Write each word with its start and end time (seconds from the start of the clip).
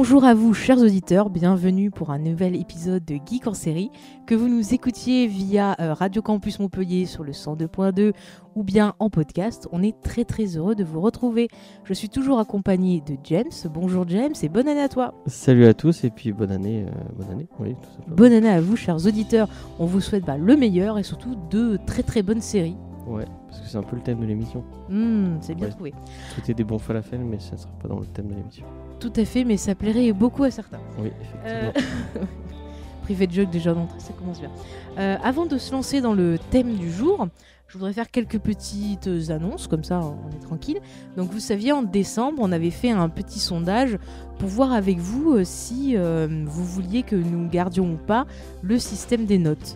Bonjour 0.00 0.22
à 0.24 0.32
vous, 0.32 0.54
chers 0.54 0.78
auditeurs, 0.78 1.28
bienvenue 1.28 1.90
pour 1.90 2.10
un 2.10 2.20
nouvel 2.20 2.54
épisode 2.54 3.04
de 3.04 3.16
Geek 3.16 3.48
en 3.48 3.52
série. 3.52 3.90
Que 4.26 4.36
vous 4.36 4.46
nous 4.46 4.72
écoutiez 4.72 5.26
via 5.26 5.74
euh, 5.80 5.92
Radio 5.92 6.22
Campus 6.22 6.60
Montpellier 6.60 7.04
sur 7.04 7.24
le 7.24 7.32
102.2 7.32 8.12
ou 8.54 8.62
bien 8.62 8.94
en 9.00 9.10
podcast, 9.10 9.66
on 9.72 9.82
est 9.82 10.00
très 10.00 10.24
très 10.24 10.56
heureux 10.56 10.76
de 10.76 10.84
vous 10.84 11.00
retrouver. 11.00 11.48
Je 11.82 11.94
suis 11.94 12.08
toujours 12.08 12.38
accompagné 12.38 13.00
de 13.00 13.16
James. 13.24 13.50
Bonjour 13.74 14.06
James 14.08 14.34
et 14.40 14.48
bonne 14.48 14.68
année 14.68 14.82
à 14.82 14.88
toi. 14.88 15.14
Salut 15.26 15.66
à 15.66 15.74
tous 15.74 16.04
et 16.04 16.10
puis 16.10 16.30
bonne 16.32 16.52
année. 16.52 16.84
euh, 16.86 16.90
bonne 17.16 17.30
année, 17.32 17.48
oui, 17.58 17.74
tout 17.82 17.90
simplement. 17.90 18.14
Bonne 18.16 18.32
année 18.34 18.50
à 18.50 18.60
vous, 18.60 18.76
chers 18.76 19.04
auditeurs. 19.04 19.48
On 19.80 19.86
vous 19.86 20.00
souhaite 20.00 20.24
bah, 20.24 20.36
le 20.36 20.56
meilleur 20.56 20.96
et 21.00 21.02
surtout 21.02 21.34
de 21.50 21.76
très 21.86 22.04
très 22.04 22.22
bonnes 22.22 22.40
séries. 22.40 22.76
Ouais, 23.08 23.24
parce 23.48 23.62
que 23.62 23.66
c'est 23.66 23.78
un 23.78 23.82
peu 23.82 23.96
le 23.96 24.02
thème 24.02 24.20
de 24.20 24.26
l'émission. 24.26 24.62
Hmm, 24.90 25.38
c'est 25.40 25.56
bien 25.56 25.66
Ouais. 25.66 25.72
trouvé. 25.72 25.94
Souhaiter 26.34 26.54
des 26.54 26.62
bons 26.62 26.78
falafels, 26.78 27.24
mais 27.24 27.40
ça 27.40 27.56
ne 27.56 27.56
sera 27.56 27.72
pas 27.82 27.88
dans 27.88 27.98
le 27.98 28.06
thème 28.06 28.28
de 28.28 28.34
l'émission. 28.34 28.64
Tout 29.00 29.12
à 29.16 29.24
fait, 29.24 29.44
mais 29.44 29.56
ça 29.56 29.74
plairait 29.74 30.12
beaucoup 30.12 30.44
à 30.44 30.50
certains. 30.50 30.80
Oui, 30.98 31.10
Euh, 31.46 31.70
effectivement. 31.74 32.26
Privé 33.02 33.26
de 33.26 33.32
joke 33.32 33.50
déjà 33.50 33.72
d'entrée, 33.72 34.00
ça 34.00 34.12
commence 34.12 34.38
bien. 34.40 34.50
Euh, 34.98 35.16
avant 35.22 35.46
de 35.46 35.56
se 35.56 35.72
lancer 35.72 36.00
dans 36.02 36.12
le 36.12 36.38
thème 36.50 36.74
du 36.74 36.90
jour, 36.92 37.26
je 37.66 37.78
voudrais 37.78 37.92
faire 37.94 38.10
quelques 38.10 38.38
petites 38.38 39.08
annonces, 39.30 39.66
comme 39.66 39.82
ça 39.84 40.00
on 40.00 40.30
est 40.36 40.40
tranquille. 40.42 40.78
Donc 41.16 41.30
vous 41.30 41.38
saviez, 41.40 41.72
en 41.72 41.82
décembre, 41.82 42.38
on 42.40 42.52
avait 42.52 42.70
fait 42.70 42.90
un 42.90 43.08
petit 43.08 43.38
sondage 43.38 43.96
pour 44.38 44.48
voir 44.50 44.72
avec 44.72 44.98
vous 44.98 45.32
euh, 45.36 45.42
si 45.44 45.94
euh, 45.96 46.26
vous 46.46 46.64
vouliez 46.64 47.02
que 47.02 47.16
nous 47.16 47.48
gardions 47.48 47.92
ou 47.92 47.96
pas 47.96 48.26
le 48.62 48.78
système 48.78 49.24
des 49.24 49.38
notes. 49.38 49.74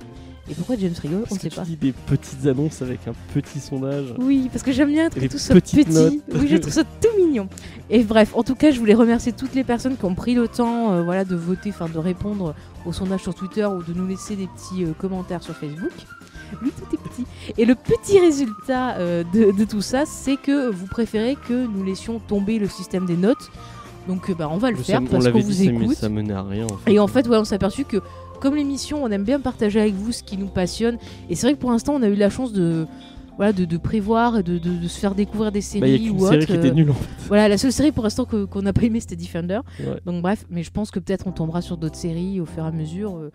Et 0.50 0.54
pourquoi 0.54 0.74
James 0.78 0.92
rigole 1.00 1.24
On 1.30 1.34
ne 1.34 1.40
sait 1.40 1.48
tu 1.48 1.56
pas. 1.56 1.62
dis 1.62 1.76
des 1.76 1.92
petites 1.92 2.44
annonces 2.46 2.82
avec 2.82 3.00
un 3.06 3.12
petit 3.32 3.60
sondage. 3.60 4.06
Oui, 4.18 4.48
parce 4.52 4.64
que 4.64 4.72
j'aime 4.72 4.88
bien 4.90 5.06
être 5.06 5.28
tout 5.28 5.38
ça 5.38 5.54
petit. 5.54 5.84
notes. 5.88 6.14
Oui, 6.34 6.48
je 6.48 6.56
trouve 6.56 6.72
ça 6.72 6.82
tout 6.84 7.08
mignon. 7.16 7.48
Et 7.90 8.02
bref, 8.02 8.32
en 8.34 8.42
tout 8.42 8.56
cas, 8.56 8.72
je 8.72 8.78
voulais 8.80 8.94
remercier 8.94 9.32
toutes 9.32 9.54
les 9.54 9.62
personnes 9.62 9.96
qui 9.96 10.04
ont 10.04 10.14
pris 10.16 10.34
le 10.34 10.48
temps 10.48 10.92
euh, 10.92 11.02
voilà, 11.04 11.24
de 11.24 11.36
voter, 11.36 11.70
enfin 11.70 11.88
de 11.88 11.98
répondre 11.98 12.54
au 12.84 12.92
sondage 12.92 13.22
sur 13.22 13.34
Twitter 13.34 13.64
ou 13.66 13.82
de 13.84 13.92
nous 13.96 14.06
laisser 14.06 14.34
des 14.34 14.48
petits 14.48 14.84
euh, 14.84 14.92
commentaires 14.98 15.42
sur 15.44 15.54
Facebook. 15.54 15.92
Oui, 16.62 16.70
tout 16.76 16.94
est 16.96 16.98
petit. 17.08 17.24
Et 17.56 17.64
le 17.64 17.74
petit 17.76 18.18
résultat 18.18 18.96
euh, 18.96 19.22
de, 19.32 19.52
de 19.56 19.64
tout 19.64 19.80
ça, 19.80 20.04
c'est 20.06 20.36
que 20.36 20.68
vous 20.70 20.86
préférez 20.86 21.36
que 21.48 21.66
nous 21.66 21.84
laissions 21.84 22.18
tomber 22.18 22.58
le 22.58 22.68
système 22.68 23.06
des 23.06 23.16
notes. 23.16 23.50
Donc, 24.08 24.36
bah, 24.36 24.48
on 24.50 24.58
va 24.58 24.72
le 24.72 24.76
faire 24.76 25.00
parce 25.08 25.28
qu'on 25.30 25.38
vous 25.40 25.52
ça- 25.52 25.62
mais 25.70 25.84
écoute. 25.84 25.96
ça 25.96 26.08
menait 26.08 26.32
à 26.34 26.42
rien. 26.42 26.66
En 26.66 26.76
fait. 26.76 26.92
Et 26.92 26.98
en 26.98 27.06
fait, 27.06 27.28
ouais, 27.28 27.36
on 27.38 27.44
s'est 27.44 27.54
aperçu 27.54 27.84
que, 27.84 27.98
comme 28.42 28.56
l'émission, 28.56 29.02
on 29.04 29.10
aime 29.10 29.24
bien 29.24 29.38
partager 29.40 29.80
avec 29.80 29.94
vous 29.94 30.10
ce 30.12 30.22
qui 30.22 30.36
nous 30.36 30.48
passionne. 30.48 30.98
Et 31.30 31.34
c'est 31.36 31.46
vrai 31.46 31.54
que 31.54 31.60
pour 31.60 31.70
l'instant, 31.70 31.94
on 31.94 32.02
a 32.02 32.08
eu 32.08 32.16
la 32.16 32.28
chance 32.28 32.52
de, 32.52 32.86
voilà, 33.36 33.52
de, 33.52 33.64
de 33.64 33.76
prévoir 33.76 34.38
et 34.38 34.42
de, 34.42 34.58
de- 34.58 34.76
de 34.78 34.88
se 34.88 34.98
faire 34.98 35.14
découvrir 35.14 35.52
des 35.52 35.60
Bah, 35.60 35.86
il 35.86 35.90
y 35.90 35.94
a 35.94 35.96
séries 35.98 36.10
ou 36.10 36.18
série 36.26 36.36
autres. 36.38 36.46
qui 36.46 36.52
était 36.54 36.70
euh, 36.70 36.74
nulle 36.74 36.90
en 36.90 36.94
fait. 36.94 37.08
Voilà, 37.28 37.48
la 37.48 37.56
seule 37.56 37.72
série 37.72 37.92
pour 37.92 38.02
l'instant 38.04 38.24
qu'on 38.26 38.62
n'a 38.62 38.72
pas 38.72 38.82
aimé, 38.82 38.98
c'était 39.00 39.16
Defender. 39.16 39.60
Ouais. 39.80 40.00
Donc 40.04 40.20
bref, 40.22 40.44
mais 40.50 40.62
je 40.64 40.70
pense 40.72 40.90
que 40.90 40.98
peut-être 40.98 41.26
on 41.28 41.32
tombera 41.32 41.62
sur 41.62 41.76
d'autres 41.76 41.96
séries 41.96 42.40
au 42.40 42.44
fur 42.46 42.64
et 42.64 42.66
à 42.66 42.72
mesure 42.72 43.16
euh, 43.16 43.30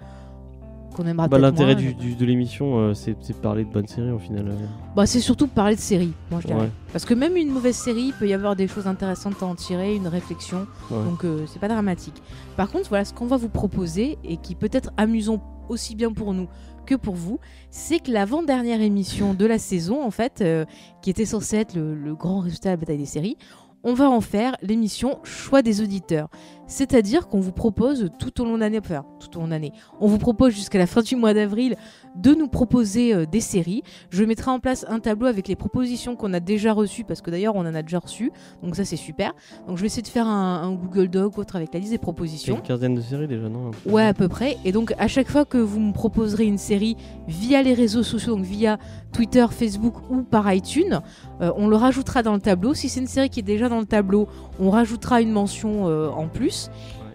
qu'on 0.97 1.05
aimera 1.07 1.27
Bah, 1.27 1.37
L'intérêt 1.37 1.73
moins. 1.75 1.81
du, 1.83 1.93
du- 1.93 2.15
de 2.15 2.25
l'émission, 2.25 2.77
euh, 2.79 2.93
c'est 2.93 3.11
de 3.13 3.33
parler 3.35 3.63
de 3.63 3.71
bonnes 3.71 3.87
séries 3.87 4.11
au 4.11 4.19
final. 4.19 4.47
euh. 4.49 4.55
Bah, 4.95 5.05
c'est 5.05 5.19
surtout 5.19 5.47
parler 5.47 5.75
de 5.75 5.81
séries, 5.81 6.13
moi 6.31 6.39
je 6.41 6.47
dirais. 6.47 6.59
Ouais. 6.61 6.71
Parce 6.91 7.05
que 7.05 7.13
même 7.13 7.37
une 7.37 7.49
mauvaise 7.51 7.75
série, 7.75 8.05
il 8.07 8.13
peut 8.13 8.27
y 8.27 8.33
avoir 8.33 8.55
des 8.55 8.67
choses 8.67 8.87
intéressantes 8.87 9.41
à 9.41 9.45
en 9.45 9.55
tirer, 9.55 9.95
une 9.95 10.07
réflexion. 10.07 10.67
Ouais. 10.91 11.03
Donc 11.03 11.23
euh, 11.23 11.45
c'est 11.47 11.59
pas 11.59 11.67
dramatique. 11.67 12.21
Par 12.57 12.69
contre, 12.71 12.89
voilà 12.89 13.05
ce 13.05 13.13
qu'on 13.13 13.27
va 13.27 13.37
vous 13.37 13.49
proposer 13.49 14.17
et 14.23 14.37
qui 14.37 14.55
peut 14.55 14.69
être 14.73 14.91
amusant 14.97 15.41
aussi 15.69 15.95
bien 15.95 16.11
pour 16.11 16.33
nous 16.33 16.47
que 16.85 16.95
pour 16.95 17.15
vous, 17.15 17.39
c'est 17.69 17.99
que 17.99 18.11
l'avant-dernière 18.11 18.81
émission 18.81 19.33
de 19.33 19.45
la 19.45 19.59
saison, 19.59 20.01
en 20.03 20.11
fait, 20.11 20.39
euh, 20.41 20.63
qui 21.01 21.09
était 21.09 21.25
censée 21.25 21.57
être 21.57 21.75
le, 21.75 21.93
le 21.95 22.15
grand 22.15 22.39
résultat 22.39 22.69
de 22.69 22.73
la 22.73 22.77
bataille 22.77 22.97
des 22.97 23.05
séries, 23.05 23.37
on 23.83 23.93
va 23.93 24.09
en 24.09 24.21
faire 24.21 24.55
l'émission 24.61 25.19
choix 25.23 25.61
des 25.61 25.81
auditeurs. 25.81 26.29
C'est-à-dire 26.67 27.27
qu'on 27.27 27.39
vous 27.39 27.51
propose 27.51 28.09
tout 28.19 28.41
au 28.41 28.45
long 28.45 28.55
de 28.55 28.59
l'année, 28.59 28.79
enfin 28.79 29.05
tout 29.19 29.37
au 29.37 29.41
long 29.41 29.47
de 29.47 29.51
l'année, 29.51 29.73
on 29.99 30.07
vous 30.07 30.17
propose 30.17 30.53
jusqu'à 30.53 30.77
la 30.77 30.87
fin 30.87 31.01
du 31.01 31.15
mois 31.15 31.33
d'avril 31.33 31.75
de 32.15 32.33
nous 32.33 32.47
proposer 32.47 33.13
euh, 33.13 33.25
des 33.25 33.41
séries. 33.41 33.83
Je 34.09 34.23
mettrai 34.23 34.51
en 34.51 34.59
place 34.59 34.85
un 34.89 34.99
tableau 34.99 35.27
avec 35.27 35.47
les 35.47 35.55
propositions 35.55 36.15
qu'on 36.15 36.33
a 36.33 36.39
déjà 36.39 36.73
reçues, 36.73 37.03
parce 37.03 37.21
que 37.21 37.31
d'ailleurs 37.31 37.55
on 37.55 37.61
en 37.61 37.75
a 37.75 37.81
déjà 37.81 37.99
reçu, 37.99 38.31
donc 38.63 38.75
ça 38.75 38.85
c'est 38.85 38.95
super. 38.95 39.33
Donc 39.67 39.77
je 39.77 39.81
vais 39.81 39.87
essayer 39.87 40.01
de 40.01 40.07
faire 40.07 40.27
un, 40.27 40.61
un 40.63 40.71
Google 40.73 41.07
Doc 41.09 41.37
ou 41.37 41.41
autre 41.41 41.55
avec 41.55 41.73
la 41.73 41.79
liste 41.79 41.91
des 41.91 41.97
propositions. 41.97 42.57
une 42.57 42.61
quinzaine 42.61 42.95
de 42.95 43.01
séries 43.01 43.27
déjà, 43.27 43.49
non 43.49 43.71
Ouais, 43.85 44.05
à 44.05 44.13
peu 44.13 44.27
près. 44.27 44.57
Et 44.65 44.71
donc, 44.71 44.93
à 44.97 45.07
chaque 45.07 45.29
fois 45.29 45.45
que 45.45 45.57
vous 45.57 45.79
me 45.79 45.93
proposerez 45.93 46.45
une 46.45 46.57
série 46.57 46.97
via 47.27 47.61
les 47.61 47.73
réseaux 47.73 48.03
sociaux, 48.03 48.35
donc 48.35 48.45
via 48.45 48.77
Twitter, 49.11 49.45
Facebook 49.49 49.95
ou 50.09 50.23
par 50.23 50.51
iTunes, 50.51 51.01
euh, 51.41 51.51
on 51.55 51.67
le 51.67 51.75
rajoutera 51.75 52.23
dans 52.23 52.33
le 52.33 52.41
tableau. 52.41 52.73
Si 52.73 52.89
c'est 52.89 52.99
une 52.99 53.07
série 53.07 53.29
qui 53.29 53.39
est 53.39 53.43
déjà 53.43 53.69
dans 53.69 53.79
le 53.79 53.85
tableau, 53.85 54.27
on 54.59 54.69
rajoutera 54.69 55.21
une 55.21 55.31
mention 55.31 55.87
euh, 55.87 56.09
en 56.09 56.27
plus. 56.27 56.56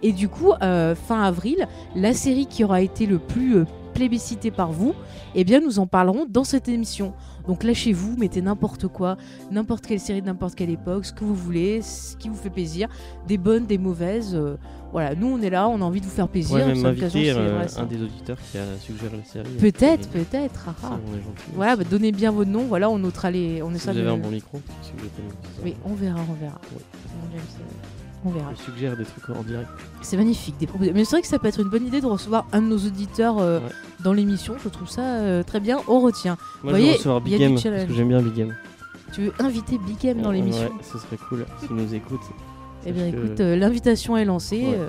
Et 0.01 0.11
du 0.11 0.27
coup, 0.27 0.51
euh, 0.61 0.95
fin 0.95 1.23
avril, 1.23 1.67
la 1.95 2.13
série 2.13 2.45
qui 2.45 2.63
aura 2.63 2.81
été 2.81 3.05
le 3.05 3.19
plus 3.19 3.57
euh, 3.57 3.65
plébiscitée 3.93 4.51
par 4.51 4.71
vous, 4.71 4.93
eh 5.35 5.43
bien, 5.43 5.61
nous 5.61 5.79
en 5.79 5.87
parlerons 5.87 6.25
dans 6.29 6.43
cette 6.43 6.67
émission. 6.67 7.13
Donc 7.47 7.63
lâchez-vous, 7.63 8.15
mettez 8.17 8.41
n'importe 8.41 8.87
quoi, 8.87 9.17
n'importe 9.51 9.85
quelle 9.85 9.99
série 9.99 10.21
de 10.21 10.25
n'importe 10.27 10.55
quelle 10.55 10.69
époque, 10.69 11.05
ce 11.05 11.13
que 11.13 11.23
vous 11.25 11.35
voulez, 11.35 11.81
ce 11.81 12.15
qui 12.17 12.27
vous 12.29 12.35
fait 12.35 12.49
plaisir, 12.49 12.87
des 13.27 13.37
bonnes, 13.37 13.65
des 13.65 13.77
mauvaises. 13.77 14.33
euh, 14.33 14.55
voilà, 14.93 15.13
nous 15.15 15.27
on 15.27 15.41
est 15.41 15.49
là, 15.49 15.67
on 15.67 15.81
a 15.81 15.83
envie 15.83 15.99
de 15.99 16.05
vous 16.05 16.11
faire 16.11 16.27
plaisir. 16.29 16.55
Ouais, 16.55 16.65
même 16.67 16.75
c'est 16.75 16.83
l'occasion, 16.83 17.19
inviter 17.19 17.33
c'est 17.33 17.39
euh, 17.39 17.55
vrai, 17.57 17.67
ça. 17.67 17.81
un 17.81 17.85
des 17.85 18.01
auditeurs 18.01 18.37
qui 18.51 18.57
a 18.57 18.61
suggéré 18.79 19.17
la 19.17 19.23
série. 19.25 19.55
Peut-être, 19.57 20.07
Et- 20.15 20.19
peut-être. 20.23 20.65
ah, 20.69 20.73
ça, 20.81 20.89
ah. 20.93 20.99
on 21.05 21.11
est 21.17 21.21
gentil. 21.21 21.43
Voilà, 21.55 21.75
bah, 21.75 21.83
donnez 21.89 22.11
bien 22.11 22.31
votre 22.31 22.49
nom, 22.51 22.63
voilà, 22.65 22.89
on 22.89 22.97
notera 22.99 23.29
les. 23.31 23.61
On 23.61 23.69
Si 23.71 23.75
essaiera 23.75 23.93
vous 23.93 23.99
de- 23.99 24.03
avez 24.05 24.15
un 24.15 24.17
bon 24.21 24.29
micro, 24.29 24.61
si 24.81 24.91
vous 24.97 25.05
êtes 25.05 25.11
un- 25.19 25.63
Oui, 25.65 25.75
on 25.85 25.93
verra, 25.95 26.19
on 26.29 26.33
verra. 26.33 26.59
Ouais. 26.75 26.81
On 28.25 28.29
verra. 28.29 28.51
Je 28.57 28.61
suggère 28.61 28.95
des 28.97 29.05
trucs 29.05 29.29
en 29.29 29.41
direct. 29.43 29.69
C'est 30.01 30.17
magnifique, 30.17 30.55
des 30.59 30.67
propositions. 30.67 30.95
Mais 30.97 31.05
c'est 31.05 31.15
vrai 31.15 31.21
que 31.21 31.27
ça 31.27 31.39
peut 31.39 31.47
être 31.47 31.59
une 31.59 31.69
bonne 31.69 31.85
idée 31.85 32.01
de 32.01 32.05
recevoir 32.05 32.45
un 32.51 32.61
de 32.61 32.67
nos 32.67 32.77
auditeurs 32.77 33.37
euh, 33.39 33.59
Ouais. 33.59 33.65
dans 34.03 34.13
l'émission. 34.13 34.55
Je 34.63 34.69
trouve 34.69 34.89
ça 34.89 35.01
euh, 35.01 35.43
très 35.43 35.59
bien. 35.59 35.77
On 35.87 35.99
retient. 36.01 36.37
Moi, 36.63 36.71
voyez, 36.73 36.85
je 36.85 36.91
veux 36.91 36.97
recevoir 36.97 37.21
Big 37.21 37.39
Game, 37.39 37.53
parce 37.53 37.63
que 37.63 37.93
j'aime 37.93 38.07
bien 38.09 38.21
Big 38.21 38.33
Game. 38.33 38.55
Tu 39.13 39.21
veux 39.25 39.33
inviter 39.39 39.77
Big 39.77 40.03
M 40.05 40.21
dans 40.21 40.31
l'émission 40.31 40.63
Ouais, 40.63 40.71
ce 40.91 40.97
serait 40.97 41.17
cool 41.29 41.45
s'il 41.59 41.75
nous 41.75 41.93
écoute. 41.93 42.21
Eh 42.85 42.91
bien, 42.91 43.11
que- 43.11 43.17
écoute, 43.17 43.39
euh, 43.39 43.55
l'invitation 43.55 44.17
est 44.17 44.25
lancée. 44.25 44.65
Ouais. 44.65 44.79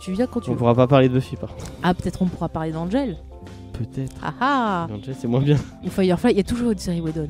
tu 0.00 0.12
viens 0.12 0.26
quand 0.26 0.40
tu 0.40 0.48
On 0.50 0.52
veux. 0.54 0.58
pourra 0.58 0.74
pas 0.74 0.86
parler 0.86 1.08
de 1.08 1.14
Buffy 1.14 1.36
par 1.36 1.50
contre. 1.50 1.66
Ah, 1.82 1.92
peut-être 1.94 2.22
on 2.22 2.26
pourra 2.26 2.48
parler 2.48 2.72
d'Angel. 2.72 3.18
Peut-être. 3.74 4.16
Ah 4.22 4.32
ah 4.40 4.86
Angel, 4.92 5.14
c'est 5.18 5.28
moins 5.28 5.40
bien. 5.40 5.56
Ou 5.84 5.90
Firefly, 5.90 6.32
il 6.32 6.36
y 6.36 6.40
a 6.40 6.42
toujours 6.44 6.70
une 6.70 6.78
série 6.78 7.00
Whedon. 7.00 7.28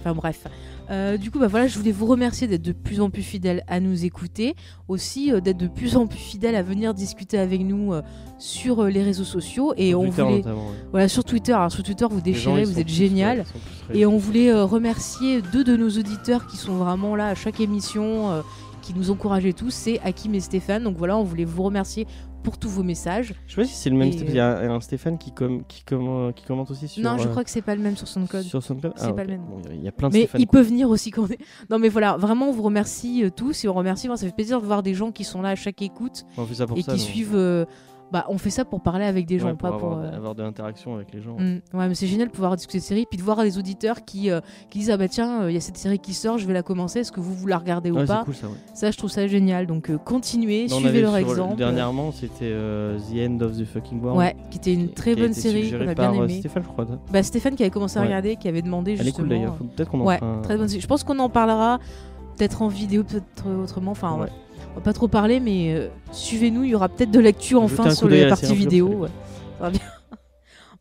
Enfin 0.00 0.14
bref. 0.14 0.44
Euh, 0.90 1.16
du 1.16 1.30
coup, 1.30 1.38
bah 1.38 1.46
voilà, 1.46 1.68
je 1.68 1.78
voulais 1.78 1.92
vous 1.92 2.06
remercier 2.06 2.48
d'être 2.48 2.62
de 2.62 2.72
plus 2.72 3.00
en 3.00 3.10
plus 3.10 3.22
fidèles 3.22 3.62
à 3.68 3.78
nous 3.78 4.04
écouter, 4.04 4.56
aussi 4.88 5.32
euh, 5.32 5.40
d'être 5.40 5.58
de 5.58 5.68
plus 5.68 5.96
en 5.96 6.06
plus 6.06 6.18
fidèles 6.18 6.56
à 6.56 6.62
venir 6.62 6.94
discuter 6.94 7.38
avec 7.38 7.60
nous 7.60 7.92
euh, 7.92 8.02
sur 8.38 8.84
les 8.84 9.02
réseaux 9.02 9.24
sociaux 9.24 9.72
et 9.76 9.90
Sur 9.90 10.00
on 10.00 10.04
Twitter, 10.06 10.22
voulait, 10.22 10.44
ouais. 10.46 10.52
voilà, 10.90 11.08
sur 11.08 11.22
Twitter. 11.22 11.52
Alors 11.52 11.70
sur 11.70 11.82
Twitter, 11.84 12.06
vous 12.10 12.16
gens, 12.18 12.22
déchirez, 12.24 12.64
vous 12.64 12.78
êtes 12.80 12.86
plus, 12.86 12.94
génial. 12.94 13.44
ouais, 13.90 13.98
Et 13.98 14.06
on 14.06 14.16
voulait 14.16 14.52
remercier 14.52 15.42
deux 15.42 15.62
de 15.62 15.76
nos 15.76 15.90
auditeurs 15.90 16.46
qui 16.48 16.56
sont 16.56 16.74
vraiment 16.74 17.14
là 17.14 17.28
à 17.28 17.34
chaque 17.36 17.60
émission, 17.60 18.42
qui 18.82 18.94
nous 18.94 19.10
encourageaient 19.10 19.52
tous, 19.52 19.70
c'est 19.70 20.00
Hakim 20.02 20.34
et 20.34 20.40
Stéphane. 20.40 20.82
Donc 20.82 20.96
voilà, 20.96 21.16
on 21.18 21.22
voulait 21.22 21.44
vous 21.44 21.62
remercier 21.62 22.06
pour 22.42 22.58
tous 22.58 22.68
vos 22.68 22.82
messages. 22.82 23.34
Je 23.46 23.54
sais 23.54 23.60
pas 23.62 23.66
si 23.66 23.74
c'est 23.74 23.90
le 23.90 23.96
même. 23.96 24.10
Stéphane. 24.12 24.28
Il 24.30 24.36
y 24.36 24.40
a 24.40 24.72
un 24.72 24.80
Stéphane 24.80 25.18
qui, 25.18 25.32
com- 25.32 25.62
qui, 25.68 25.82
com- 25.84 26.32
qui 26.34 26.44
commente 26.44 26.70
aussi 26.70 26.88
sur. 26.88 27.02
non, 27.02 27.18
je 27.18 27.26
euh, 27.28 27.30
crois 27.30 27.44
que 27.44 27.50
c'est 27.50 27.62
pas 27.62 27.74
le 27.74 27.82
même 27.82 27.96
sur 27.96 28.08
SoundCloud. 28.08 28.42
Sur 28.44 28.62
SoundCloud 28.62 28.94
C'est 28.96 29.06
Ah, 29.06 29.12
pas 29.12 29.24
le 29.24 29.30
même. 29.30 29.42
Bon, 29.42 29.60
Il 29.72 29.82
y 29.82 29.88
a 29.88 29.92
plein 29.92 30.08
de 30.08 30.14
Mais 30.14 30.20
Stéphane. 30.20 30.40
il 30.40 30.46
quoi. 30.46 30.58
peut 30.60 30.64
venir 30.66 30.88
aussi 30.90 31.10
quand 31.10 31.22
on 31.22 31.28
est. 31.28 31.38
Non, 31.70 31.78
mais 31.78 31.88
voilà, 31.88 32.16
vraiment, 32.16 32.48
on 32.48 32.52
vous 32.52 32.62
remercie 32.62 33.24
euh, 33.24 33.30
tous 33.30 33.64
et 33.64 33.68
on 33.68 33.74
remercie. 33.74 34.06
Moi, 34.08 34.16
ça 34.16 34.26
fait 34.26 34.34
plaisir 34.34 34.60
de 34.60 34.66
voir 34.66 34.82
des 34.82 34.94
gens 34.94 35.12
qui 35.12 35.24
sont 35.24 35.42
là 35.42 35.50
à 35.50 35.54
chaque 35.54 35.82
écoute 35.82 36.24
On 36.36 36.44
fait 36.46 36.54
ça 36.54 36.66
pour 36.66 36.78
et 36.78 36.82
ça. 36.82 36.92
qui 36.92 36.98
donc. 36.98 37.06
suivent. 37.08 37.34
euh, 37.36 37.64
Bah, 38.12 38.24
on 38.28 38.38
fait 38.38 38.50
ça 38.50 38.64
pour 38.64 38.80
parler 38.80 39.04
avec 39.04 39.24
des 39.26 39.38
gens, 39.38 39.46
Ouais, 39.48 39.54
pas 39.54 39.70
pour. 39.72 39.92
avoir, 39.92 39.98
euh, 40.04 40.16
avoir 40.16 40.34
de 40.34 40.42
l'interaction 40.42 40.96
avec 40.96 41.12
les 41.14 41.20
gens. 41.22 41.36
Mm. 41.38 41.60
Ouais, 41.74 41.88
mais 41.88 41.94
c'est 41.94 42.08
génial 42.08 42.26
de 42.28 42.32
pouvoir 42.32 42.56
discuter 42.56 42.78
de 42.78 42.82
séries, 42.82 43.06
puis 43.08 43.16
de 43.18 43.22
voir 43.22 43.40
des 43.42 43.56
auditeurs 43.56 44.04
qui, 44.04 44.30
euh, 44.30 44.40
qui 44.68 44.80
disent 44.80 44.90
Ah 44.90 44.96
bah 44.96 45.06
tiens, 45.08 45.42
euh, 45.42 45.50
il 45.50 45.54
y 45.54 45.56
a 45.56 45.60
cette 45.60 45.76
série 45.76 45.98
qui 46.00 46.12
sort, 46.12 46.36
je 46.38 46.46
vais 46.46 46.52
la 46.52 46.62
commencer, 46.64 47.00
est-ce 47.00 47.12
que 47.12 47.20
vous, 47.20 47.34
vous 47.34 47.46
la 47.46 47.58
regardez 47.58 47.90
Ouais, 47.92 48.02
ou 48.02 48.06
pas 48.06 48.24
cool 48.24 48.34
ça. 48.74 48.90
Je 48.90 48.96
trouve 48.96 49.10
ça 49.10 49.26
génial. 49.28 49.66
Donc, 49.66 49.90
euh, 49.90 49.98
continuez, 49.98 50.66
on 50.72 50.78
suivez 50.78 51.02
leur 51.02 51.16
exemple. 51.16 51.56
Dernièrement, 51.56 52.10
c'était 52.12 52.50
The 52.50 53.28
End 53.30 53.38
of 53.42 53.56
the 53.56 53.64
Fucking 53.64 54.00
World. 54.02 54.18
Ouais, 54.18 54.34
qui 54.50 54.58
était 54.58 54.74
une 54.74 54.88
qui- 54.88 54.94
très 54.94 55.14
qui 55.14 55.20
bonne 55.20 55.32
série 55.32 55.70
qu'on 55.70 55.86
a 55.88 55.94
par, 55.94 56.10
bien 56.12 56.24
aimée. 56.24 56.38
Stéphane, 56.40 56.62
je 56.64 56.68
crois. 56.68 56.86
Bah, 57.12 57.22
Stéphane 57.22 57.54
qui 57.54 57.62
avait 57.62 57.70
commencé 57.70 57.98
à 57.98 58.02
regarder, 58.02 58.36
qui 58.36 58.48
avait 58.48 58.62
demandé 58.62 58.92
Elle 58.94 59.00
est 59.00 59.04
justement. 59.04 59.28
cool 59.28 59.36
d'ailleurs. 59.36 59.56
Faut 59.56 59.64
Peut-être 59.64 59.90
qu'on 59.90 60.00
en 60.00 60.06
Ouais, 60.06 60.18
très 60.42 60.56
bonne 60.56 60.68
série. 60.68 60.80
Je 60.80 60.86
pense 60.86 61.04
qu'on 61.04 61.18
en 61.20 61.28
parlera 61.28 61.78
peut-être 62.36 62.62
en 62.62 62.68
vidéo, 62.68 63.04
peut-être 63.04 63.44
autrement. 63.62 63.90
Enfin, 63.92 64.18
Ouais. 64.18 64.28
On 64.72 64.74
va 64.76 64.80
pas 64.80 64.92
trop 64.92 65.08
parler, 65.08 65.40
mais 65.40 65.74
euh, 65.74 65.88
suivez-nous, 66.12 66.64
il 66.64 66.70
y 66.70 66.74
aura 66.74 66.88
peut-être 66.88 67.10
de 67.10 67.20
l'actu 67.20 67.56
enfin 67.56 67.90
sur 67.90 68.02
coup 68.02 68.08
d'œil 68.08 68.20
la 68.20 68.26
à 68.26 68.28
la 68.30 68.32
partie 68.36 68.46
série, 68.46 68.58
vidéo. 68.58 68.88
ouais. 68.88 69.08
Ça 69.58 69.64
va 69.64 69.70
bien. 69.70 69.80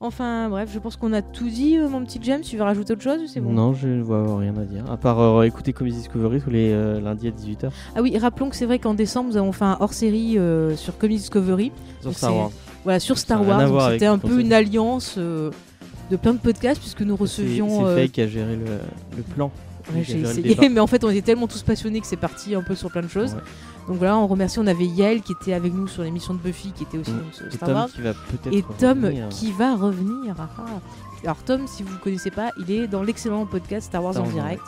Enfin, 0.02 0.48
bref, 0.48 0.70
je 0.74 0.80
pense 0.80 0.96
qu'on 0.96 1.12
a 1.12 1.22
tout 1.22 1.50
dit, 1.50 1.76
euh, 1.78 1.90
mon 1.90 2.06
petit 2.06 2.20
James. 2.24 2.40
Tu 2.40 2.56
veux 2.56 2.64
rajouter 2.64 2.94
autre 2.94 3.02
chose 3.02 3.20
ou 3.22 3.28
c'est 3.28 3.42
bon 3.42 3.52
Non, 3.52 3.74
je 3.74 3.90
ne 3.90 4.02
vois 4.02 4.38
rien 4.40 4.56
à 4.56 4.64
dire. 4.64 4.90
À 4.90 4.96
part 4.96 5.20
euh, 5.20 5.44
écouter 5.44 5.74
Comedy 5.74 5.98
Discovery 5.98 6.40
tous 6.40 6.50
les 6.50 6.72
lundis 7.02 7.28
à 7.28 7.32
18h 7.32 7.70
Ah 7.98 8.02
oui, 8.02 8.18
rappelons 8.18 8.50
que 8.50 8.56
c'est 8.56 8.66
vrai 8.66 8.80
qu'en 8.80 8.94
décembre, 8.94 9.32
nous 9.32 9.36
avons 9.36 9.52
fait 9.52 9.66
un 9.66 9.76
hors-série 9.82 10.38
sur 10.78 10.98
Comedy 10.98 11.20
Discovery. 11.20 11.74
sur 12.00 12.14
Star 12.14 12.34
Wars. 12.34 12.52
Voilà, 12.86 13.02
sur 13.02 13.18
Star 13.18 13.46
Wars. 13.46 13.92
C'était 13.92 14.06
un 14.06 14.20
peu 14.20 14.40
une 14.40 14.54
alliance 14.54 15.18
de 15.18 16.16
plein 16.16 16.34
de 16.34 16.40
podcasts 16.40 16.80
puisque 16.80 17.02
nous 17.02 17.18
recevions. 17.18 17.86
c'est 17.88 17.96
Faye 17.96 18.10
qui 18.10 18.22
a 18.22 18.28
géré 18.28 18.56
le, 18.56 18.66
le 19.18 19.24
plan. 19.24 19.52
Ouais, 19.94 20.04
j'ai 20.04 20.22
essayé, 20.22 20.56
mais 20.70 20.80
en 20.80 20.88
fait, 20.88 21.04
on 21.04 21.10
était 21.10 21.22
tellement 21.22 21.48
tous 21.48 21.64
passionnés 21.64 22.00
que 22.00 22.08
c'est 22.08 22.16
parti 22.16 22.56
un 22.56 22.62
peu 22.62 22.76
sur 22.76 22.90
plein 22.92 23.02
de 23.02 23.08
choses. 23.08 23.34
Ouais. 23.34 23.42
Donc 23.88 23.98
voilà, 23.98 24.18
on 24.18 24.28
remercie. 24.28 24.60
On 24.60 24.68
avait 24.68 24.86
Yael 24.86 25.22
qui 25.22 25.32
était 25.32 25.54
avec 25.54 25.74
nous 25.74 25.88
sur 25.88 26.04
l'émission 26.04 26.34
de 26.34 26.40
Buffy, 26.40 26.72
qui 26.72 26.84
était 26.84 26.98
aussi 26.98 27.12
Mm. 27.12 27.24
sur 27.34 27.46
Et 27.48 27.52
Star 27.52 27.70
Tom 27.70 27.76
Wars. 27.78 27.88
qui 27.90 28.02
va 28.02 28.14
peut-être. 28.14 28.54
Et 28.56 28.64
Tom 28.78 29.04
revenir. 29.06 29.30
qui 29.30 29.52
va 29.52 29.76
revenir. 29.76 30.36
Ah, 30.38 30.50
ah. 30.60 30.64
Alors 31.24 31.38
Tom, 31.44 31.68
si 31.68 31.84
vous 31.84 31.94
ne 31.94 32.00
connaissez 32.00 32.32
pas, 32.32 32.52
il 32.60 32.72
est 32.72 32.88
dans 32.88 33.04
l'excellent 33.04 33.46
podcast 33.46 33.88
Star 33.88 34.04
Wars 34.04 34.14
Star 34.14 34.24
en 34.24 34.28
Wars, 34.28 34.36
direct. 34.36 34.62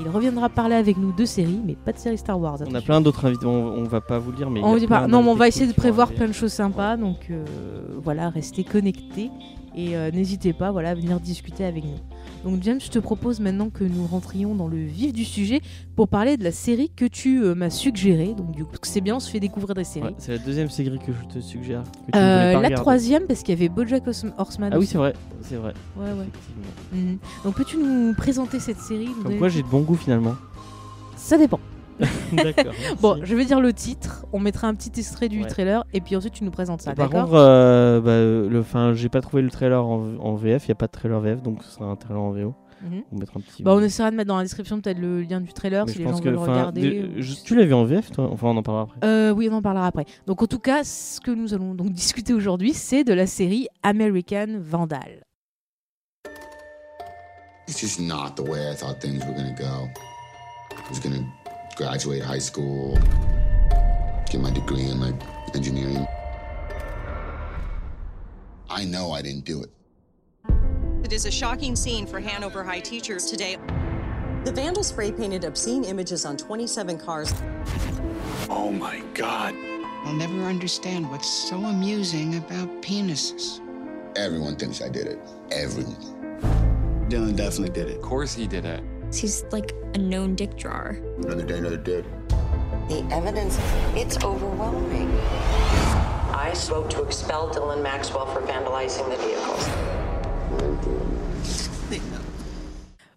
Il 0.00 0.08
reviendra 0.08 0.48
parler 0.48 0.76
avec 0.76 0.96
nous 0.96 1.10
de 1.12 1.24
séries, 1.24 1.60
mais 1.66 1.74
pas 1.74 1.92
de 1.92 1.98
séries 1.98 2.18
Star 2.18 2.38
Wars. 2.38 2.58
On 2.64 2.74
a 2.74 2.80
plein 2.80 3.00
d'autres 3.00 3.24
invités, 3.24 3.46
on, 3.46 3.72
on 3.78 3.82
va 3.84 4.00
pas 4.00 4.18
vous 4.20 4.30
le 4.30 4.36
dire, 4.36 4.48
mais. 4.48 4.60
On 4.62 4.78
pas. 4.86 5.08
Non, 5.08 5.22
mais 5.24 5.28
on 5.30 5.34
va 5.34 5.48
essayer 5.48 5.66
de 5.66 5.72
prévoir 5.72 6.12
plein 6.12 6.28
de 6.28 6.32
choses 6.32 6.52
sympas. 6.52 6.96
Donc 6.96 7.26
euh, 7.30 7.44
voilà, 8.04 8.28
restez 8.30 8.62
connectés 8.62 9.30
et 9.74 9.96
euh, 9.96 10.10
n'hésitez 10.12 10.52
pas 10.52 10.70
voilà, 10.70 10.90
à 10.90 10.94
venir 10.94 11.18
discuter 11.18 11.64
avec 11.64 11.82
nous. 11.84 11.96
Donc 12.44 12.62
James, 12.62 12.80
je 12.80 12.88
te 12.88 12.98
propose 12.98 13.40
maintenant 13.40 13.68
que 13.68 13.84
nous 13.84 14.06
rentrions 14.06 14.54
dans 14.54 14.68
le 14.68 14.78
vif 14.78 15.12
du 15.12 15.24
sujet 15.24 15.60
pour 15.96 16.08
parler 16.08 16.36
de 16.36 16.44
la 16.44 16.52
série 16.52 16.88
que 16.94 17.04
tu 17.04 17.42
euh, 17.42 17.54
m'as 17.54 17.68
suggérée. 17.70 18.34
Donc 18.36 18.52
du 18.52 18.64
coup, 18.64 18.76
c'est 18.82 19.00
bien, 19.00 19.16
on 19.16 19.20
se 19.20 19.28
fait 19.30 19.40
découvrir 19.40 19.74
des 19.74 19.84
séries. 19.84 20.06
Ouais, 20.06 20.14
c'est 20.18 20.32
la 20.32 20.38
deuxième 20.38 20.70
série 20.70 20.98
que 20.98 21.12
je 21.12 21.34
te 21.34 21.40
suggère. 21.40 21.82
que 21.82 22.12
tu 22.12 22.18
ne 22.18 22.22
Euh, 22.22 22.52
la 22.52 22.58
regarder. 22.58 22.74
troisième, 22.76 23.24
parce 23.26 23.40
qu'il 23.42 23.54
y 23.54 23.58
avait 23.58 23.68
BoJack 23.68 24.06
Horse- 24.06 24.26
Horseman. 24.38 24.70
Ah 24.72 24.78
oui, 24.78 24.86
c'est 24.86 24.98
vrai, 24.98 25.14
c'est 25.42 25.56
vrai. 25.56 25.74
Ouais, 25.96 26.10
ouais. 26.12 26.26
Mhm. 26.92 27.18
Donc 27.44 27.54
peux-tu 27.56 27.76
nous 27.76 28.14
présenter 28.14 28.60
cette 28.60 28.78
série? 28.80 29.08
Comme 29.22 29.36
quoi, 29.38 29.48
j'ai 29.48 29.62
de 29.62 29.68
bon 29.68 29.80
goût 29.80 29.96
finalement. 29.96 30.34
Ça 31.16 31.36
dépend. 31.36 31.58
D'accord. 32.32 32.72
Bon, 33.00 33.18
je 33.22 33.34
vais 33.34 33.44
dire 33.44 33.60
le 33.60 33.72
titre, 33.72 34.26
on 34.32 34.38
mettra 34.40 34.68
un 34.68 34.74
petit 34.74 34.92
extrait 35.00 35.28
du 35.28 35.42
Ouais. 35.42 35.48
trailer 35.48 35.84
et 35.92 36.00
puis 36.00 36.16
ensuite 36.16 36.34
tu 36.34 36.44
nous 36.44 36.50
présentes 36.50 36.80
ça, 36.82 36.94
Par 36.94 37.08
d'accord 37.08 37.26
contre, 37.26 37.38
euh, 37.38 38.00
bah, 38.00 38.48
le, 38.50 38.62
fin, 38.62 38.92
j'ai 38.94 39.08
pas 39.08 39.20
trouvé 39.20 39.42
le 39.42 39.50
trailer 39.50 39.84
en, 39.84 40.16
en 40.18 40.34
VF, 40.34 40.64
il 40.66 40.70
n'y 40.70 40.72
a 40.72 40.76
pas 40.76 40.86
de 40.86 40.92
trailer 40.92 41.20
VF, 41.20 41.42
donc 41.42 41.62
ce 41.62 41.70
sera 41.72 41.86
un 41.86 41.96
trailer 41.96 42.20
en 42.22 42.30
VO. 42.30 42.54
Mhm. 42.80 43.02
On 43.10 43.18
mettra 43.18 43.38
un 43.38 43.42
petit. 43.42 43.62
Bah, 43.64 43.72
on 43.74 43.80
essaiera 43.80 44.10
de 44.12 44.16
mettre 44.16 44.28
dans 44.28 44.36
la 44.36 44.44
description 44.44 44.80
peut-être 44.80 45.00
le 45.00 45.22
lien 45.22 45.40
du 45.40 45.52
trailer 45.52 45.84
Mais 45.84 45.90
si 45.92 45.98
je 45.98 46.02
les 46.04 46.08
pense 46.08 46.18
gens 46.18 46.22
que, 46.22 46.28
veulent 46.28 46.38
regarder. 46.38 47.10
je- 47.16 47.34
tu 47.44 47.56
l'as 47.56 47.64
vu 47.64 47.74
en 47.74 47.84
VF, 47.84 48.12
toi? 48.12 48.28
Enfin, 48.30 48.46
on 48.48 48.56
en 48.56 48.62
parlera 48.62 48.84
après. 48.84 49.00
Euh, 49.04 49.32
oui, 49.32 49.48
on 49.50 49.56
en 49.56 49.62
parlera 49.62 49.86
après. 49.88 50.04
Donc 50.28 50.42
en 50.42 50.46
tout 50.46 50.60
cas, 50.60 50.84
ce 50.84 51.20
que 51.20 51.32
nous 51.32 51.54
allons 51.54 51.74
donc 51.74 51.90
discuter 51.92 52.32
aujourd'hui, 52.34 52.72
c'est 52.74 53.02
de 53.02 53.12
la 53.12 53.26
série 53.26 53.66
American 53.82 54.60
Vandal. 54.60 55.24
It's 57.68 57.80
just 57.80 58.00
not 58.00 58.34
the 58.36 58.48
way 58.48 58.60
I 58.72 58.76
thought 58.76 59.00
things 59.00 59.24
were 59.26 59.34
gonna 59.34 59.52
go. 59.58 59.88
I 60.70 60.90
was 60.90 61.00
gonna 61.00 61.22
graduate 61.78 62.20
high 62.20 62.40
school, 62.40 62.98
get 64.28 64.40
my 64.40 64.50
degree 64.50 64.82
in 64.82 65.00
like 65.00 65.14
engineering. 65.54 66.04
I 68.68 68.84
know 68.84 69.12
I 69.12 69.22
didn't 69.22 69.44
do 69.44 69.62
it. 69.62 69.70
It 71.04 71.12
is 71.12 71.24
a 71.24 71.30
shocking 71.30 71.76
scene 71.76 72.04
for 72.04 72.18
Hanover 72.18 72.64
High 72.64 72.80
teachers 72.80 73.30
today. 73.30 73.58
The 74.44 74.50
vandal 74.50 74.82
spray 74.82 75.12
painted 75.12 75.44
obscene 75.44 75.84
images 75.84 76.26
on 76.26 76.36
27 76.36 76.98
cars. 76.98 77.32
Oh 78.50 78.72
my 78.72 79.00
god. 79.14 79.54
I'll 80.04 80.14
never 80.14 80.42
understand 80.42 81.08
what's 81.08 81.30
so 81.30 81.58
amusing 81.58 82.38
about 82.38 82.82
penises. 82.82 83.60
Everyone 84.16 84.56
thinks 84.56 84.82
I 84.82 84.88
did 84.88 85.06
it. 85.06 85.20
Everyone. 85.52 85.94
Dylan 87.08 87.36
definitely 87.36 87.70
did 87.70 87.88
it. 87.88 87.98
Of 87.98 88.02
course 88.02 88.34
he 88.34 88.48
did 88.48 88.64
it. 88.64 88.82
He's 89.12 89.44
like 89.52 89.74
a 89.94 89.98
known 89.98 90.34
dick 90.34 90.56
drawer. 90.56 90.96
Another 91.24 91.42
day, 91.44 91.58
another 91.58 91.76
day. 91.78 92.04
The 92.88 93.02
evidence, 93.10 93.58
it's 93.94 94.16
overwhelming. 94.24 95.08
I 96.32 96.52
spoke 96.54 96.88
to 96.90 97.02
expel 97.02 97.48
Dylan 97.50 97.82
Maxwell 97.82 98.26
for 98.26 98.40
vandalizing 98.42 99.08
the 99.10 99.16
vehicles. 99.16 99.68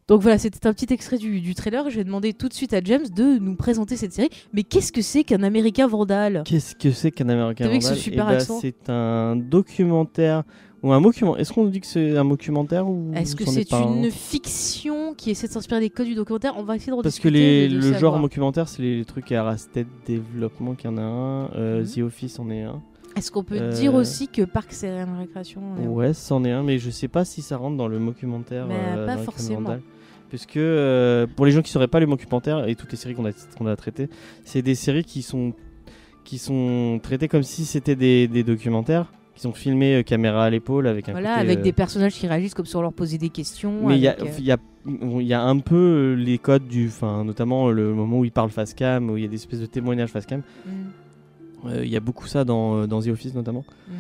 Donc 0.08 0.22
voilà, 0.24 0.38
c'était 0.38 0.68
un 0.68 0.74
petit 0.74 0.92
extrait 0.94 1.18
du, 1.18 1.40
du 1.40 1.56
trailer. 1.56 1.90
Je 1.90 1.96
vais 1.96 2.04
demander 2.04 2.34
tout 2.34 2.50
de 2.50 2.54
suite 2.54 2.74
à 2.74 2.82
James 2.84 3.08
de 3.16 3.38
nous 3.40 3.56
présenter 3.56 3.96
cette 3.96 4.12
série. 4.12 4.30
Mais 4.52 4.64
qu'est-ce 4.64 4.92
que 4.92 5.02
c'est 5.02 5.24
qu'un 5.24 5.42
Américain 5.42 5.88
Vandal? 5.88 6.44
Qu'est-ce 6.46 6.76
que 6.76 6.92
c'est 6.92 7.12
qu'un 7.12 7.30
Américain 7.30 7.66
vu 7.66 7.70
avec 7.70 7.84
ce 7.84 8.10
Eh 8.10 8.16
ben, 8.18 8.28
accent 8.28 8.60
C'est 8.60 8.90
un 8.90 9.38
documentaire 9.38 10.44
ou 10.84 10.92
un 10.92 11.02
documentaire. 11.02 11.42
Est-ce 11.42 11.54
qu'on 11.54 11.66
dit 11.66 11.80
que 11.82 11.88
c'est 11.88 12.18
un 12.18 12.26
documentaire 12.26 12.88
ou 12.88 13.12
Est-ce 13.16 13.36
que 13.36 13.46
c'est 13.46 13.62
est 13.62 13.70
pas 13.70 13.82
un 13.84 14.04
une 14.04 14.12
fiction 14.12 15.14
qui 15.14 15.30
essaie 15.32 15.48
de 15.48 15.52
s'inspirer 15.54 15.80
des 15.80 15.90
codes 15.90 16.08
du 16.08 16.16
documentaire? 16.16 16.54
On 16.58 16.64
va 16.64 16.76
essayer 16.76 16.92
de 16.96 17.02
Parce 17.02 17.20
que 17.20 17.28
les, 17.30 17.68
de- 17.70 17.76
le 17.78 17.94
genre 17.94 18.20
documentaire, 18.20 18.68
c'est 18.68 18.82
les 18.82 19.06
trucs 19.06 19.32
à 19.32 19.42
Arrested 19.46 19.88
Development 20.08 20.76
qui 20.76 20.88
en 20.88 20.98
a 20.98 21.02
un, 21.02 21.52
euh, 21.56 21.82
Mhm. 21.82 21.88
The 21.88 21.98
Office 22.00 22.40
en 22.40 22.50
est 22.50 22.64
un. 22.64 22.82
Est-ce 23.16 23.30
qu'on 23.32 23.44
peut 23.44 23.58
Euh, 23.60 23.72
dire 23.74 23.94
aussi 23.94 24.30
que 24.30 24.44
Parc 24.44 24.72
c'est 24.72 24.88
une 24.90 25.18
récréation 25.20 25.62
Ouais, 25.86 26.14
c'en 26.14 26.44
est 26.46 26.52
un, 26.52 26.64
mais 26.64 26.80
je 26.80 26.90
sais 26.90 27.10
pas 27.10 27.26
si 27.26 27.42
ça 27.42 27.58
rentre 27.58 27.76
dans 27.76 27.88
le 27.90 28.00
documentaire. 28.00 28.66
Mais 28.68 28.76
euh, 28.96 29.06
pas 29.06 29.18
forcément. 29.18 29.76
Puisque 30.30 30.60
pour 31.36 31.46
les 31.46 31.52
gens 31.52 31.62
qui 31.62 31.72
sauraient 31.72 31.90
pas 31.90 32.00
les 32.00 32.06
documentaires 32.06 32.66
et 32.68 32.76
toutes 32.76 32.90
les 32.92 32.98
séries 32.98 33.16
qu'on 33.16 33.26
a, 33.26 33.32
qu'on 33.58 33.66
a 33.68 33.76
traitées, 33.76 34.08
c'est 34.46 34.62
des 34.62 34.76
séries 34.76 35.04
qui 35.04 35.24
sont, 35.24 35.52
qui 36.24 36.38
sont 36.38 37.02
traitées 37.04 37.28
comme 37.28 37.44
si 37.44 37.66
c'était 37.66 37.98
des, 37.98 38.30
des 38.30 38.44
documentaires, 38.44 39.12
qui 39.36 39.42
sont 39.42 39.54
filmés 39.54 39.96
euh, 39.96 40.04
caméra 40.04 40.46
à 40.46 40.50
l'épaule 40.50 40.88
avec 40.88 41.08
un 41.10 41.14
Voilà, 41.14 41.36
côté, 41.36 41.42
avec 41.42 41.60
euh, 41.60 41.62
des 41.64 41.72
personnages 41.72 42.14
qui 42.14 42.28
réagissent 42.28 42.54
comme 42.54 42.66
si 42.66 42.76
on 42.76 42.82
leur 42.82 42.94
posait 42.94 43.18
des 43.18 43.30
questions. 43.30 43.88
Mais 43.88 43.98
il 43.98 44.04
y, 44.04 44.08
euh, 44.08 44.14
y, 44.40 45.26
y 45.28 45.34
a 45.34 45.42
un 45.44 45.60
peu 45.60 46.14
les 46.18 46.38
codes 46.38 46.68
du. 46.68 46.88
Enfin, 46.88 47.24
notamment 47.24 47.70
le 47.72 47.94
moment 47.94 48.20
où 48.20 48.26
il 48.26 48.32
parle 48.32 48.50
face 48.50 48.74
cam, 48.74 49.10
où 49.10 49.18
il 49.18 49.24
y 49.24 49.26
a 49.26 49.30
des 49.30 49.36
espèces 49.36 49.60
de 49.62 49.66
témoignages 49.68 50.10
face 50.10 50.26
cam. 50.26 50.42
mm, 50.66 51.70
Il 51.84 51.90
y 51.90 51.96
a 51.98 52.00
beaucoup 52.02 52.28
ça 52.28 52.44
dans, 52.44 52.88
dans 52.88 53.02
The 53.02 53.08
Office 53.08 53.34
notamment. 53.34 53.64
mhm. 53.88 53.96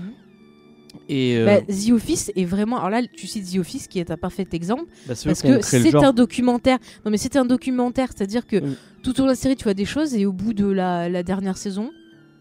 Et 1.08 1.38
euh, 1.38 1.46
Bah, 1.46 1.62
The 1.62 1.92
Office 1.92 2.32
est 2.36 2.44
vraiment. 2.44 2.78
Alors 2.78 2.90
là, 2.90 3.02
tu 3.16 3.26
cites 3.26 3.50
The 3.54 3.60
Office 3.60 3.88
qui 3.88 4.00
est 4.00 4.12
un 4.12 4.18
parfait 4.18 4.46
exemple 4.52 4.84
bah, 5.08 5.14
parce 5.24 5.42
que 5.42 5.62
c'est 5.62 5.96
un 5.96 6.12
documentaire. 6.12 6.78
Non, 7.06 7.12
mais 7.12 7.18
c'est 7.18 7.38
un 7.38 7.46
documentaire, 7.46 8.10
c'est-à-dire 8.14 8.46
que 8.46 8.58
Oui. 8.58 8.76
tout 9.02 9.12
au 9.12 9.20
long 9.20 9.28
de 9.28 9.32
la 9.32 9.36
série, 9.36 9.56
tu 9.56 9.64
vois 9.64 9.74
des 9.74 9.86
choses 9.86 10.14
et 10.16 10.26
au 10.26 10.34
bout 10.34 10.54
de 10.54 10.66
la, 10.66 11.08
la 11.08 11.24
dernière 11.24 11.58
saison, 11.58 11.92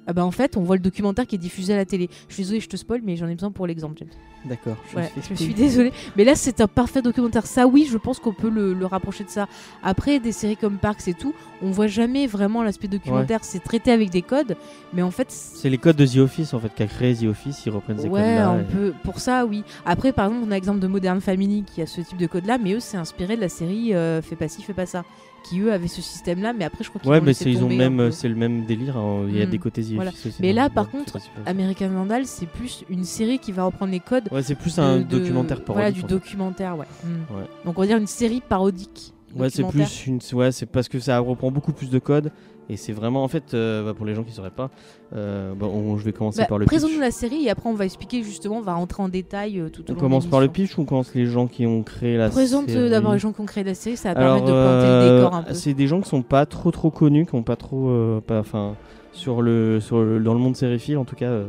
ah 0.07 0.13
bah, 0.13 0.25
en 0.25 0.31
fait, 0.31 0.57
on 0.57 0.63
voit 0.63 0.77
le 0.77 0.83
documentaire 0.83 1.27
qui 1.27 1.35
est 1.37 1.39
diffusé 1.39 1.73
à 1.75 1.77
la 1.77 1.85
télé. 1.85 2.09
Je 2.29 2.35
suis 2.35 2.43
désolée, 2.43 2.61
je 2.61 2.69
te 2.69 2.77
spoil, 2.77 3.01
mais 3.05 3.17
j'en 3.17 3.29
ai 3.29 3.35
besoin 3.35 3.51
pour 3.51 3.67
l'exemple, 3.67 3.95
James. 3.99 4.09
D'accord. 4.47 4.77
je 4.91 4.97
Ouais, 4.97 5.11
suis 5.35 5.53
désolée. 5.53 5.93
Mais 6.17 6.25
là, 6.25 6.35
c'est 6.35 6.63
un 6.63 6.67
parfait 6.67 7.03
documentaire. 7.03 7.45
Ça, 7.47 7.67
oui, 7.67 7.87
je 7.91 7.99
pense 7.99 8.19
qu'on 8.19 8.33
peut 8.33 8.49
le, 8.49 8.73
le 8.73 8.87
rapprocher 8.87 9.23
de 9.25 9.29
ça. 9.29 9.47
Après, 9.83 10.19
des 10.19 10.33
séries 10.33 10.57
comme 10.57 10.79
Parks 10.79 11.07
et 11.09 11.13
tout, 11.15 11.35
on 11.61 11.71
voit 11.71 11.89
jamais 11.89 12.27
vraiment 12.27 12.63
l'aspect 12.63 12.89
documentaire. 12.89 13.41
C'est 13.45 13.59
traité 13.63 13.93
avec 13.93 14.09
des 14.09 14.23
codes, 14.23 14.57
mais 14.95 15.03
en 15.03 15.11
fait, 15.11 15.27
C'est 15.31 15.69
les 15.69 15.77
codes 15.77 15.97
de 15.97 16.07
The 16.07 16.17
Office 16.17 16.55
en 16.55 16.59
fait, 16.61 16.73
qu'a 16.75 16.87
créé 16.87 17.15
The 17.15 17.25
Office, 17.25 17.67
ils 17.67 17.71
reprennent 17.71 17.99
ces 17.99 18.09
Ouais, 18.09 18.21
codes-là. 18.23 18.51
on 18.53 18.61
et- 18.61 18.65
peut. 18.65 18.95
Pour 19.05 19.21
ça, 19.21 19.45
oui. 19.45 19.63
Après, 19.85 20.13
par 20.13 20.29
exemple, 20.29 20.47
on 20.49 20.51
a 20.53 20.55
l'exemple 20.55 20.81
de 20.81 20.87
Modern 20.87 21.21
Family 21.21 21.63
qui 21.65 21.83
a 21.83 21.87
ce 21.87 22.01
type 22.01 22.17
de 22.17 22.27
code-là, 22.27 22.57
mais 22.57 22.73
eux, 22.73 22.81
c'est 22.81 22.97
inspiré 22.97 23.37
de 23.37 23.43
la 23.43 23.51
série 23.51 23.93
euh, 23.95 24.23
Fais 24.23 24.37
pas 24.37 24.49
ci, 24.49 24.63
fais 24.63 24.73
pas 24.73 24.87
ça, 24.87 25.05
qui 25.43 25.61
eux 25.61 25.73
avaient 25.73 25.89
ce 25.89 26.01
système-là, 26.03 26.53
mais 26.53 26.65
après, 26.65 26.85
je 26.85 26.89
crois 26.89 27.01
qu'ils 27.01 27.11
Ouais, 27.11 27.21
mais 27.21 27.33
c'est- 27.35 27.51
ils 27.51 27.63
ont 27.65 27.69
même, 27.69 27.95
un 28.01 28.07
peu. 28.07 28.11
c'est 28.11 28.29
le 28.29 28.35
même 28.35 28.65
délire. 28.67 28.97
hein. 28.97 29.25
Il 29.29 29.37
y 29.37 29.43
a 29.43 29.47
Mm. 29.47 29.51
des 29.51 29.59
côtés 29.59 29.83
Voilà. 29.95 30.11
Aussi. 30.11 30.33
Mais 30.41 30.53
là, 30.53 30.69
par 30.71 30.91
contre. 30.91 31.19
American 31.47 31.89
Vandal, 31.89 32.27
c'est 32.27 32.47
plus 32.47 32.85
une 32.91 33.05
série 33.05 33.39
qui 33.39 33.53
va 33.53 33.65
reprendre 33.65 33.93
les 33.93 34.01
codes. 34.01 34.29
Ouais, 34.31 34.43
c'est 34.43 34.55
plus 34.55 34.79
un 34.79 34.99
de- 34.99 35.03
documentaire 35.05 35.63
parodique. 35.65 35.75
Voilà, 35.75 35.91
du 35.91 36.03
documentaire, 36.03 36.77
ouais. 36.77 36.87
Mm. 37.05 37.35
Ouais. 37.37 37.43
Donc, 37.65 37.79
on 37.79 37.81
va 37.83 37.87
dire 37.87 37.97
une 37.99 38.07
série 38.07 38.41
parodique. 38.47 39.13
Ouais, 39.37 39.49
c'est 39.51 39.63
plus 39.65 40.07
une. 40.07 40.19
Ouais, 40.33 40.51
c'est 40.53 40.67
parce 40.67 40.89
que 40.89 40.99
ça 40.99 41.19
reprend 41.21 41.51
beaucoup 41.51 41.73
plus 41.73 41.89
de 41.91 41.99
codes 41.99 42.33
et 42.73 42.77
c'est 42.77 42.93
vraiment 42.93 43.25
en 43.25 43.29
fait 43.29 43.53
euh, 43.55 43.85
bah, 43.85 43.95
pour 43.95 44.07
les 44.07 44.15
gens 44.15 44.23
qui 44.23 44.33
sauraient 44.33 44.51
pas. 44.51 44.71
euh, 45.15 45.53
bah, 45.55 45.67
on- 45.67 45.97
je 45.99 46.05
vais 46.05 46.13
commencer 46.13 46.41
Bah, 46.43 46.47
par 46.47 46.59
le 46.59 46.65
pitch. 46.65 46.71
Présente-nous 46.71 47.01
la 47.01 47.11
série 47.11 47.45
et 47.47 47.51
après, 47.51 47.69
on 47.69 47.75
va 47.75 47.85
expliquer 47.85 48.23
justement, 48.23 48.59
on 48.59 48.63
va 48.63 48.75
rentrer 48.75 49.03
en 49.03 49.09
détail 49.09 49.59
euh, 49.59 49.69
tout 49.69 49.83
au 49.83 49.85
On 49.85 49.89
long 49.89 49.95
de 49.97 50.01
commence 50.01 50.27
par 50.27 50.41
le 50.41 50.47
l'émission. 50.47 50.65
pitch 50.67 50.79
ou 50.79 50.83
on 50.83 50.85
commence 50.85 51.15
les 51.15 51.27
gens 51.27 51.47
qui 51.47 51.67
ont 51.67 51.83
créé 51.83 52.17
la 52.17 52.29
Présente 52.31 52.69
euh, 52.69 52.73
série 52.73 52.91
d'abord 52.91 53.13
les 53.13 53.19
gens 53.19 53.33
qui 53.33 53.41
ont 53.41 53.47
créé 53.47 53.65
la 53.65 53.75
série, 53.75 53.97
ça 53.97 54.15
va 54.15 54.21
permettre 54.21 54.47
de 54.47 54.51
planter 54.53 54.87
le 54.87 54.93
euh, 54.93 55.17
décor 55.23 55.35
un 55.35 55.43
peu. 55.43 55.55
C'est 55.55 55.75
des 55.75 55.87
gens 55.87 56.01
qui 56.01 56.09
sont 56.09 56.23
pas 56.23 56.47
trop 56.47 56.71
trop 56.71 56.91
connus, 56.91 57.27
qui 57.27 57.35
ont 57.35 57.43
pas 57.43 57.57
trop, 57.57 57.89
euh, 57.91 58.21
pas, 58.21 58.39
enfin, 58.41 58.77
sur 59.13 59.43
le, 59.43 59.81
sur 59.81 60.01
le, 60.03 60.21
dans 60.21 60.35
le 60.35 60.41
monde 60.41 60.55
sériephile 60.57 60.97
en 60.99 61.05
tout 61.05 61.17
cas. 61.17 61.27
euh, 61.27 61.47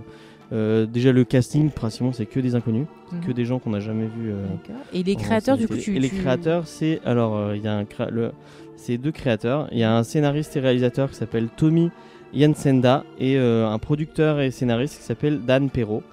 euh, 0.53 0.85
déjà 0.85 1.11
le 1.13 1.23
casting, 1.23 1.69
principalement, 1.69 2.11
c'est 2.13 2.25
que 2.25 2.39
des 2.41 2.55
inconnus, 2.55 2.85
Mhm. 3.13 3.21
que 3.27 3.31
des 3.31 3.45
gens 3.45 3.59
qu'on 3.59 3.71
n'a 3.71 3.79
jamais 3.79 4.05
vus. 4.07 4.31
euh. 4.31 4.45
Et 4.93 5.03
les 5.03 5.15
créateurs, 5.15 5.57
du 5.57 5.67
coup, 5.67 5.75
tu. 5.77 5.95
Et 5.95 5.99
les 5.99 6.09
tu- 6.09 6.17
créateurs, 6.17 6.67
c'est 6.67 6.99
alors 7.05 7.35
euh, 7.37 7.55
il 7.57 7.63
y 7.63 7.67
a 7.67 7.73
un 7.75 7.83
créa- 7.85 8.09
le, 8.09 8.31
c'est 8.75 8.97
deux 8.97 9.11
créateurs. 9.11 9.67
Il 9.71 9.79
y 9.79 9.83
a 9.83 9.95
un 9.95 10.03
scénariste 10.03 10.55
et 10.57 10.59
réalisateur 10.59 11.09
qui 11.09 11.15
s'appelle 11.15 11.49
Tommy 11.55 11.91
Yansenda 12.33 13.03
et 13.19 13.37
euh, 13.37 13.67
un 13.69 13.77
producteur 13.79 14.39
et 14.39 14.51
scénariste 14.51 14.97
qui 14.97 15.03
s'appelle 15.03 15.41
Dan 15.45 15.69
Perrault. 15.69 16.03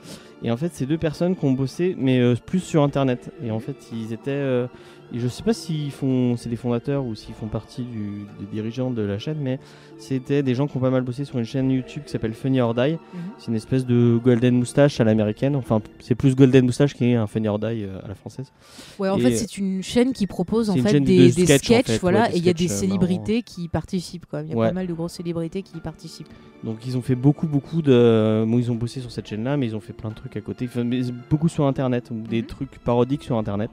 Et 0.42 0.50
en 0.50 0.56
fait, 0.56 0.70
c'est 0.72 0.86
deux 0.86 0.98
personnes 0.98 1.34
qui 1.34 1.44
ont 1.44 1.52
bossé, 1.52 1.96
mais 1.98 2.20
euh, 2.20 2.34
plus 2.44 2.60
sur 2.60 2.82
Internet. 2.84 3.32
Et 3.44 3.50
en 3.50 3.58
fait, 3.58 3.76
ils 3.92 4.12
étaient, 4.12 4.30
euh, 4.30 4.66
et 5.12 5.18
je 5.20 5.28
sais 5.28 5.42
pas 5.42 5.52
s'ils 5.52 5.90
font, 5.90 6.36
c'est 6.36 6.48
des 6.48 6.56
fondateurs 6.56 7.04
ou 7.04 7.14
s'ils 7.14 7.34
font 7.34 7.46
partie 7.46 7.82
du, 7.82 8.26
des 8.40 8.46
dirigeants 8.52 8.90
de 8.90 9.02
la 9.02 9.18
chaîne, 9.18 9.38
mais 9.40 9.58
c'était 9.98 10.42
des 10.42 10.54
gens 10.54 10.66
qui 10.66 10.76
ont 10.76 10.80
pas 10.80 10.90
mal 10.90 11.02
bossé 11.02 11.24
sur 11.24 11.38
une 11.38 11.44
chaîne 11.44 11.70
YouTube 11.70 12.02
qui 12.04 12.10
s'appelle 12.12 12.34
Funny 12.34 12.60
or 12.60 12.74
Die. 12.74 12.92
Mhm. 12.92 12.98
C'est 13.38 13.48
une 13.48 13.56
espèce 13.56 13.86
de 13.86 14.18
Golden 14.22 14.56
Moustache 14.56 15.00
à 15.00 15.04
l'américaine. 15.04 15.56
Enfin, 15.56 15.80
c'est 16.00 16.14
plus 16.14 16.36
Golden 16.36 16.66
Moustache 16.66 16.94
qui 16.94 17.04
est 17.06 17.14
un 17.14 17.26
Funny 17.26 17.48
or 17.48 17.58
Die 17.58 17.66
euh, 17.84 18.00
à 18.04 18.08
la 18.08 18.14
française. 18.14 18.52
Ouais, 18.98 19.08
en 19.08 19.16
Et, 19.18 19.20
fait, 19.20 19.36
c'est 19.36 19.58
une 19.58 19.82
chaîne 19.82 20.12
qui 20.12 20.26
propose 20.26 20.70
en 20.70 20.76
fait 20.76 21.00
de 21.00 21.04
des, 21.04 21.30
sketch, 21.32 21.50
en 21.50 21.56
sketchs, 21.64 21.86
fait, 21.86 21.98
voilà, 21.98 22.22
ouais, 22.24 22.34
et 22.34 22.38
il 22.38 22.44
y 22.44 22.50
a 22.50 22.52
des 22.54 22.66
euh, 22.70 22.74
célébrités 22.74 23.42
qui 23.42 23.68
participent. 23.68 24.26
Il 24.44 24.50
y 24.50 24.52
a 24.52 24.56
Ouais. 24.56 24.68
pas 24.68 24.72
mal 24.74 24.86
de 24.86 24.92
grosses 24.92 25.14
célébrités 25.14 25.62
qui 25.62 25.76
y 25.78 25.80
participent. 25.80 26.28
Donc 26.64 26.78
ils 26.86 26.96
ont 26.96 27.02
fait 27.02 27.14
beaucoup 27.14 27.46
beaucoup 27.46 27.82
de 27.82 28.44
bon, 28.46 28.58
ils 28.58 28.70
ont 28.72 28.74
bossé 28.74 29.00
sur 29.00 29.12
cette 29.12 29.28
chaîne 29.28 29.44
là 29.44 29.56
mais 29.56 29.66
ils 29.66 29.76
ont 29.76 29.80
fait 29.80 29.92
plein 29.92 30.10
de 30.10 30.14
trucs 30.16 30.36
à 30.36 30.40
côté 30.40 30.64
Enfin, 30.66 30.84
beaucoup 31.30 31.48
sur 31.48 31.64
internet 31.66 32.08
des 32.12 32.40
Mhm. 32.40 32.46
trucs 32.46 32.78
parodiques 32.80 33.22
sur 33.22 33.36
internet 33.38 33.70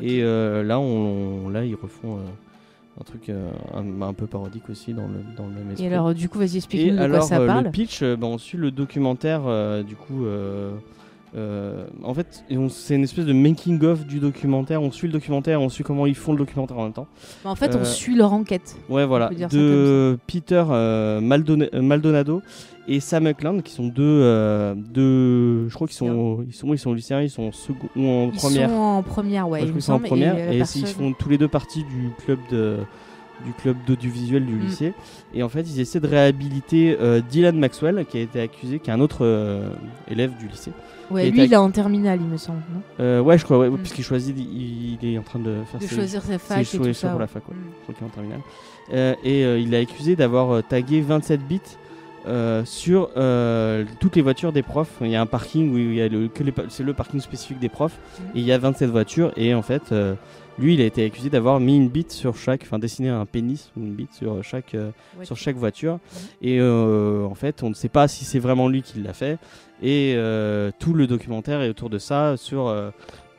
Et 0.00 0.22
euh, 0.22 0.62
là 0.62 0.78
on, 0.78 1.48
là 1.48 1.64
ils 1.64 1.74
refont 1.74 2.18
un 3.00 3.04
truc 3.04 3.28
euh, 3.28 3.50
un, 3.74 4.02
un 4.02 4.12
peu 4.12 4.26
parodique 4.26 4.68
aussi 4.68 4.92
dans 4.92 5.06
le, 5.06 5.20
dans 5.36 5.46
le 5.46 5.54
même 5.54 5.70
esprit. 5.70 5.86
Et 5.86 5.92
alors, 5.92 6.12
du 6.12 6.28
coup, 6.28 6.38
vas-y, 6.38 6.58
explique-nous 6.58 6.98
de 6.98 7.08
quoi 7.08 7.20
ça 7.22 7.38
euh, 7.38 7.46
parle. 7.46 7.64
le 7.64 7.70
pitch, 7.70 8.02
bah, 8.02 8.26
on 8.26 8.36
suit 8.36 8.58
le 8.58 8.70
documentaire, 8.70 9.42
du 9.84 9.96
coup. 9.96 10.26
euh, 11.36 11.84
en 12.02 12.12
fait, 12.12 12.44
c'est 12.68 12.96
une 12.96 13.04
espèce 13.04 13.24
de 13.24 13.32
making 13.32 13.82
of 13.84 14.06
du 14.06 14.18
documentaire. 14.18 14.82
On 14.82 14.90
suit 14.90 15.06
le 15.06 15.12
documentaire, 15.12 15.62
on 15.62 15.68
suit 15.68 15.84
comment 15.84 16.06
ils 16.06 16.14
font 16.14 16.32
le 16.32 16.38
documentaire 16.38 16.78
en 16.78 16.84
même 16.84 16.92
temps. 16.92 17.06
En 17.44 17.54
fait, 17.54 17.76
on 17.76 17.84
suit 17.84 18.16
leur 18.16 18.32
enquête. 18.32 18.76
Ouais, 18.88 19.06
voilà. 19.06 19.30
De 19.30 20.18
Peter 20.26 20.64
euh, 20.70 21.20
Maldonado 21.20 22.42
et 22.90 23.00
Sam 23.00 23.26
Eklund, 23.28 23.62
qui 23.62 23.72
sont 23.72 23.86
deux, 23.86 24.02
euh, 24.02 24.74
deux 24.74 25.68
je 25.68 25.74
crois 25.74 25.86
qu'ils 25.86 25.96
sont, 25.96 26.44
ils 26.46 26.52
sont, 26.52 26.72
ils 26.74 26.78
sont 26.78 26.92
lycéens, 26.92 27.22
ils 27.22 27.30
sont 27.30 27.44
en 27.44 27.52
second 27.52 27.88
ou 27.96 28.06
en 28.06 28.30
Ils 28.32 28.36
première. 28.38 28.68
sont 28.68 28.74
en 28.76 29.02
première, 29.02 29.48
ouais. 29.48 29.60
Moi, 29.60 29.68
il 29.68 29.68
je 29.68 29.70
crois 29.70 29.70
me 29.70 29.74
qu'ils 29.74 29.82
sont 29.82 29.92
en 29.92 29.98
première 30.00 30.52
et, 30.52 30.58
personne- 30.58 30.82
ils 30.82 30.86
font 30.88 31.12
tous 31.12 31.28
les 31.28 31.38
deux 31.38 31.48
partie 31.48 31.84
du 31.84 32.10
club 32.24 32.38
de 32.50 32.78
du 33.46 33.54
club 33.54 33.74
d'audiovisuel 33.86 34.44
du 34.44 34.52
Mm. 34.52 34.60
lycée 34.60 34.92
et 35.32 35.42
en 35.42 35.48
fait 35.48 35.62
ils 35.62 35.80
essaient 35.80 35.98
de 35.98 36.06
réhabiliter 36.06 36.94
euh, 37.00 37.22
Dylan 37.26 37.58
Maxwell 37.58 38.04
qui 38.06 38.18
a 38.18 38.20
été 38.20 38.38
accusé 38.38 38.80
qui 38.80 38.90
est 38.90 38.92
un 38.92 39.00
autre 39.00 39.20
euh, 39.24 39.70
élève 40.10 40.36
du 40.38 40.46
lycée 40.46 40.72
Ouais, 41.10 41.22
a 41.26 41.30
lui, 41.30 41.44
il 41.44 41.52
est 41.52 41.56
en 41.56 41.70
terminale, 41.70 42.18
il 42.20 42.26
me 42.28 42.36
semble, 42.36 42.58
non? 42.74 42.82
Euh, 43.00 43.22
ouais 43.22 43.38
je 43.38 43.44
crois 43.44 43.58
ouais, 43.58 43.70
Mm. 43.70 43.78
puisqu'il 43.78 44.04
choisit 44.04 44.36
il, 44.38 44.98
il 45.02 45.14
est 45.14 45.16
en 45.16 45.22
train 45.22 45.38
de 45.38 45.54
faire 45.70 45.80
De 45.80 45.86
ses- 45.86 45.94
choisir 45.94 46.20
sa 46.20 46.32
ses 46.34 46.38
fac 46.38 46.60
et 46.60 46.64
choix- 46.64 46.78
tout 46.80 46.84
choix 46.84 46.92
ça. 46.92 47.08
pour 47.08 47.20
la 47.20 47.26
fac 47.28 47.48
ouais. 47.48 47.54
Mm. 47.54 47.58
je 47.78 47.82
crois 47.84 47.94
qu'il 47.94 48.04
est 48.04 48.08
en 48.08 48.12
terminale 48.12 49.16
et 49.24 49.62
il 49.62 49.72
est 49.72 49.78
accusé 49.80 50.16
d'avoir 50.16 50.62
tagué 50.64 51.00
27 51.00 51.40
bits 51.48 51.60
euh, 52.26 52.64
sur 52.64 53.10
euh, 53.16 53.84
toutes 54.00 54.16
les 54.16 54.22
voitures 54.22 54.52
des 54.52 54.62
profs. 54.62 54.92
Il 55.00 55.08
y 55.08 55.16
a 55.16 55.20
un 55.20 55.26
parking 55.26 55.72
où 55.72 55.78
il 55.78 55.94
y 55.94 56.02
a 56.02 56.08
le, 56.08 56.28
c'est 56.68 56.82
le 56.82 56.92
parking 56.92 57.20
spécifique 57.20 57.58
des 57.58 57.68
profs 57.68 57.98
Mhm. 58.20 58.26
et 58.34 58.38
il 58.40 58.44
y 58.44 58.52
a 58.52 58.58
27 58.58 58.90
voitures 58.90 59.32
et 59.36 59.54
en 59.54 59.62
fait 59.62 59.92
euh, 59.92 60.14
lui 60.58 60.74
il 60.74 60.80
a 60.82 60.84
été 60.84 61.04
accusé 61.04 61.30
d'avoir 61.30 61.60
mis 61.60 61.76
une 61.76 61.88
bite 61.88 62.12
sur 62.12 62.36
chaque, 62.36 62.62
enfin 62.62 62.78
dessiné 62.78 63.08
un 63.08 63.24
pénis 63.26 63.70
ou 63.76 63.80
une 63.80 63.94
bite 63.94 64.12
sur 64.12 64.42
chaque 64.44 64.74
Ouais, 65.18 65.24
sur 65.24 65.36
chaque 65.36 65.56
voiture 65.56 65.94
Mhm. 65.94 66.48
et 66.48 66.60
en 66.62 67.34
fait 67.34 67.62
on 67.62 67.70
ne 67.70 67.74
sait 67.74 67.88
pas 67.88 68.06
si 68.08 68.24
c'est 68.24 68.38
vraiment 68.38 68.68
lui 68.68 68.82
qui 68.82 69.00
l'a 69.00 69.14
fait 69.14 69.38
et 69.82 70.14
tout 70.78 70.92
le 70.92 71.06
documentaire 71.06 71.62
est 71.62 71.70
autour 71.70 71.88
de 71.88 71.98
ça 71.98 72.36
sur 72.36 72.74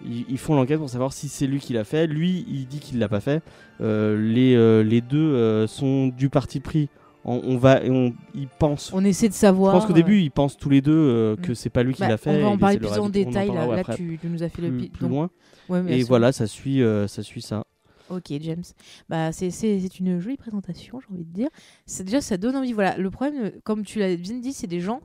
ils, 0.03 0.25
ils 0.27 0.39
font 0.39 0.55
l'enquête 0.55 0.79
pour 0.79 0.89
savoir 0.89 1.13
si 1.13 1.27
c'est 1.29 1.45
lui 1.45 1.59
qui 1.59 1.73
l'a 1.73 1.83
fait 1.83 2.07
lui 2.07 2.45
il 2.49 2.65
dit 2.65 2.79
qu'il 2.79 2.97
l'a 2.99 3.09
pas 3.09 3.19
fait 3.21 3.41
Euh, 3.83 4.15
les, 4.15 4.53
euh, 4.55 4.83
les 4.83 5.01
deux 5.01 5.17
euh, 5.33 5.65
sont 5.65 6.09
du 6.09 6.29
parti 6.29 6.59
pris 6.59 6.87
on, 7.25 7.41
on 7.43 7.57
va 7.57 7.81
on, 7.85 8.13
ils 8.35 8.47
pensent 8.47 8.91
On 8.93 9.03
essaie 9.05 9.29
de 9.29 9.33
savoir. 9.33 9.73
je 9.73 9.77
pense 9.79 9.85
qu'au 9.87 9.93
euh, 9.93 9.95
début 9.95 10.19
ils 10.21 10.31
pensent 10.31 10.57
tous 10.57 10.69
les 10.69 10.81
deux 10.81 10.91
euh, 10.93 11.35
que 11.35 11.51
Mm. 11.51 11.55
c'est 11.55 11.69
pas 11.69 11.83
lui 11.83 11.93
qui 11.93 12.01
bah, 12.01 12.09
l'a 12.09 12.17
fait 12.17 12.29
On 12.29 12.41
va 12.41 12.47
en 12.49 12.57
parler 12.57 12.77
plus 12.77 12.87
le 12.93 12.99
en 13.01 13.09
détail. 13.09 13.47
Là, 13.49 13.67
là 13.67 13.79
après, 13.79 13.95
tu, 13.95 14.17
tu 14.21 14.27
nous 14.27 14.43
as 14.43 14.49
fait 14.49 14.61
le 14.61 14.69
plus, 14.69 14.77
pi- 14.83 14.89
plus 14.89 15.01
donc- 15.03 15.11
loin 15.11 15.29
Ouais, 15.69 15.83
et 15.99 16.03
voilà 16.03 16.31
ça 16.31 16.47
suit 16.47 16.81
euh, 16.81 17.07
ça 17.07 17.23
suit 17.23 17.41
ça 17.41 17.65
Ok, 18.09 18.25
James. 18.41 18.63
Bah, 19.07 19.31
c'est- 19.31 19.49
une 19.99 20.19
jolie 20.19 20.35
présentation, 20.35 20.99
j'ai 20.99 21.13
envie 21.13 21.23
de 21.23 21.31
dire. 21.33 21.47
C'est 21.85 22.03
déjà, 22.03 22.19
ça 22.19 22.35
donne 22.35 22.57
envie. 22.57 22.73
Voilà, 22.73 22.97
le 22.97 23.09
problème, 23.09 23.41
euh, 23.45 23.51
comme 23.63 23.85
tu 23.85 23.99
l'as 23.99 24.13
bien 24.17 24.37
dit, 24.39 24.51
c'est 24.51 24.67
des 24.67 24.81
gens 24.81 24.99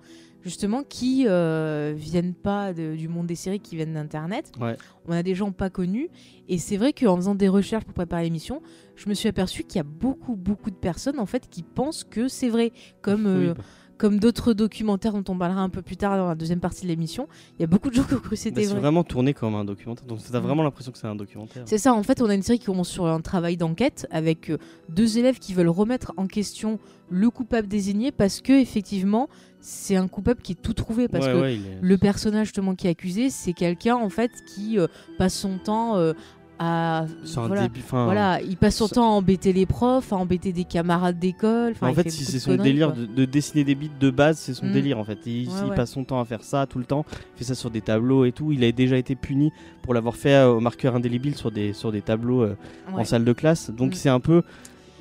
justement 0.46 0.82
qui 0.84 1.24
euh, 1.26 1.92
viennent 1.96 2.32
pas 2.34 2.72
de- 2.72 2.94
du 2.94 3.08
monde 3.08 3.26
des 3.26 3.34
séries, 3.34 3.58
qui 3.58 3.74
viennent 3.74 3.94
d'internet. 3.94 4.52
Ouais. 4.60 4.76
On 5.06 5.12
a 5.12 5.22
des 5.24 5.34
gens 5.34 5.50
pas 5.50 5.70
connus, 5.70 6.08
et 6.48 6.58
c'est 6.58 6.76
vrai 6.76 6.92
qu'en 6.92 7.16
faisant 7.16 7.34
des 7.34 7.48
recherches 7.48 7.84
pour 7.84 7.94
préparer 7.94 8.22
l'émission, 8.22 8.62
je 8.94 9.08
me 9.08 9.14
suis 9.14 9.28
aperçu 9.28 9.64
qu'il 9.64 9.78
y 9.78 9.80
a 9.80 9.84
beaucoup, 9.84 10.36
beaucoup 10.36 10.70
de 10.70 10.76
personnes 10.76 11.18
en 11.18 11.26
fait 11.26 11.48
qui 11.50 11.62
pensent 11.64 12.04
que 12.04 12.28
c'est 12.28 12.48
vrai, 12.48 12.72
comme 13.02 13.26
euh, 13.26 13.54
Oui, 13.56 13.64
comme 13.98 14.18
d'autres 14.20 14.52
documentaires 14.52 15.12
dont 15.12 15.24
on 15.32 15.38
parlera 15.38 15.60
un 15.62 15.68
peu 15.70 15.80
plus 15.82 15.96
tard 15.96 16.16
dans 16.18 16.28
la 16.28 16.34
deuxième 16.34 16.60
partie 16.60 16.82
de 16.82 16.88
l'émission. 16.88 17.28
Il 17.58 17.62
y 17.62 17.64
a 17.64 17.66
beaucoup 17.66 17.88
de 17.90 17.94
gens 17.94 18.02
qui 18.04 18.14
ont 18.14 18.18
cru 18.18 18.30
que 18.30 18.34
bah, 18.34 18.36
c'était 18.36 18.62
c'est 18.64 18.70
vrai. 18.72 18.80
vraiment 18.80 19.04
tourné 19.04 19.32
comme 19.34 19.54
un 19.54 19.64
documentaire 19.64 20.06
donc 20.06 20.18
t'as 20.22 20.38
Mm. 20.38 20.42
vraiment 20.42 20.62
l'impression 20.62 20.92
que 20.92 20.98
c'est 20.98 21.06
un 21.06 21.16
documentaire 21.16 21.62
C'est 21.66 21.78
ça, 21.78 21.94
en 21.94 22.02
fait, 22.02 22.20
on 22.20 22.28
a 22.28 22.34
une 22.34 22.42
série 22.42 22.58
qui 22.58 22.66
commence 22.66 22.88
sur 22.90 23.06
un 23.06 23.20
travail 23.20 23.56
d'enquête 23.56 24.06
avec 24.10 24.50
euh, 24.50 24.58
deux 24.90 25.18
élèves 25.18 25.38
qui 25.38 25.54
veulent 25.54 25.68
remettre 25.68 26.12
en 26.16 26.26
question 26.26 26.78
le 27.08 27.30
coupable 27.30 27.68
désigné 27.68 28.12
parce 28.12 28.40
que 28.40 28.52
effectivement, 28.52 29.28
c'est 29.60 29.96
un 29.96 30.08
coupable 30.08 30.42
qui 30.42 30.52
est 30.52 30.60
tout 30.62 30.74
trouvé 30.74 31.08
parce 31.08 31.26
Ouais, 31.26 31.32
que 31.32 31.40
ouais, 31.40 31.54
il 31.56 31.66
est- 31.66 31.78
le 31.80 31.98
personnage 31.98 32.48
justement 32.48 32.74
qui 32.74 32.86
est 32.88 32.90
accusé, 32.90 33.30
c'est 33.30 33.52
quelqu'un 33.52 33.96
en 33.96 34.10
fait 34.10 34.30
qui 34.46 34.78
euh, 34.78 34.86
passe 35.18 35.34
son 35.34 35.58
temps 35.58 35.96
euh, 35.96 36.12
à 36.58 37.04
voilà, 37.34 37.68
voilà, 37.90 38.40
il 38.42 38.56
passe 38.56 38.76
son 38.76 38.88
temps 38.88 39.04
à 39.04 39.12
embêter 39.12 39.52
les 39.52 39.66
profs, 39.66 40.12
à 40.12 40.16
embêter 40.16 40.52
des 40.52 40.64
camarades 40.64 41.18
d'école. 41.18 41.74
En 41.80 41.92
fait, 41.92 42.04
fait 42.04 42.10
si 42.10 42.20
beaucoup 42.20 42.30
c'est 42.32 42.38
son 42.38 42.56
délire 42.56 42.92
de, 42.92 43.04
de 43.06 43.24
dessiner 43.26 43.64
des 43.64 43.74
bits 43.74 43.90
de 44.00 44.10
base, 44.10 44.38
c'est 44.38 44.54
son 44.54 44.66
Mm. 44.66 44.72
délire 44.72 44.98
en 44.98 45.04
fait. 45.04 45.18
Il, 45.26 45.48
Ouais, 45.48 45.54
il 45.64 45.70
ouais. 45.70 45.76
passe 45.76 45.90
son 45.92 46.04
temps 46.04 46.20
à 46.20 46.24
faire 46.24 46.42
ça 46.42 46.66
tout 46.66 46.78
le 46.78 46.84
temps, 46.84 47.04
il 47.34 47.38
fait 47.38 47.44
ça 47.44 47.54
sur 47.54 47.70
des 47.70 47.80
tableaux 47.82 48.24
et 48.24 48.32
tout. 48.32 48.52
Il 48.52 48.64
a 48.64 48.72
déjà 48.72 48.96
été 48.96 49.14
puni 49.16 49.52
pour 49.82 49.92
l'avoir 49.94 50.16
fait 50.16 50.34
euh, 50.34 50.48
au 50.52 50.60
marqueur 50.60 50.96
indélébile 50.96 51.36
sur 51.36 51.50
des, 51.50 51.72
sur 51.72 51.92
des 51.92 52.00
tableaux 52.02 52.42
euh, 52.42 52.56
en 52.92 53.04
salle 53.04 53.24
de 53.24 53.32
classe. 53.32 53.70
Donc 53.70 53.90
Mm. 53.92 53.94
c'est 53.94 54.08
un 54.08 54.20
peu. 54.20 54.42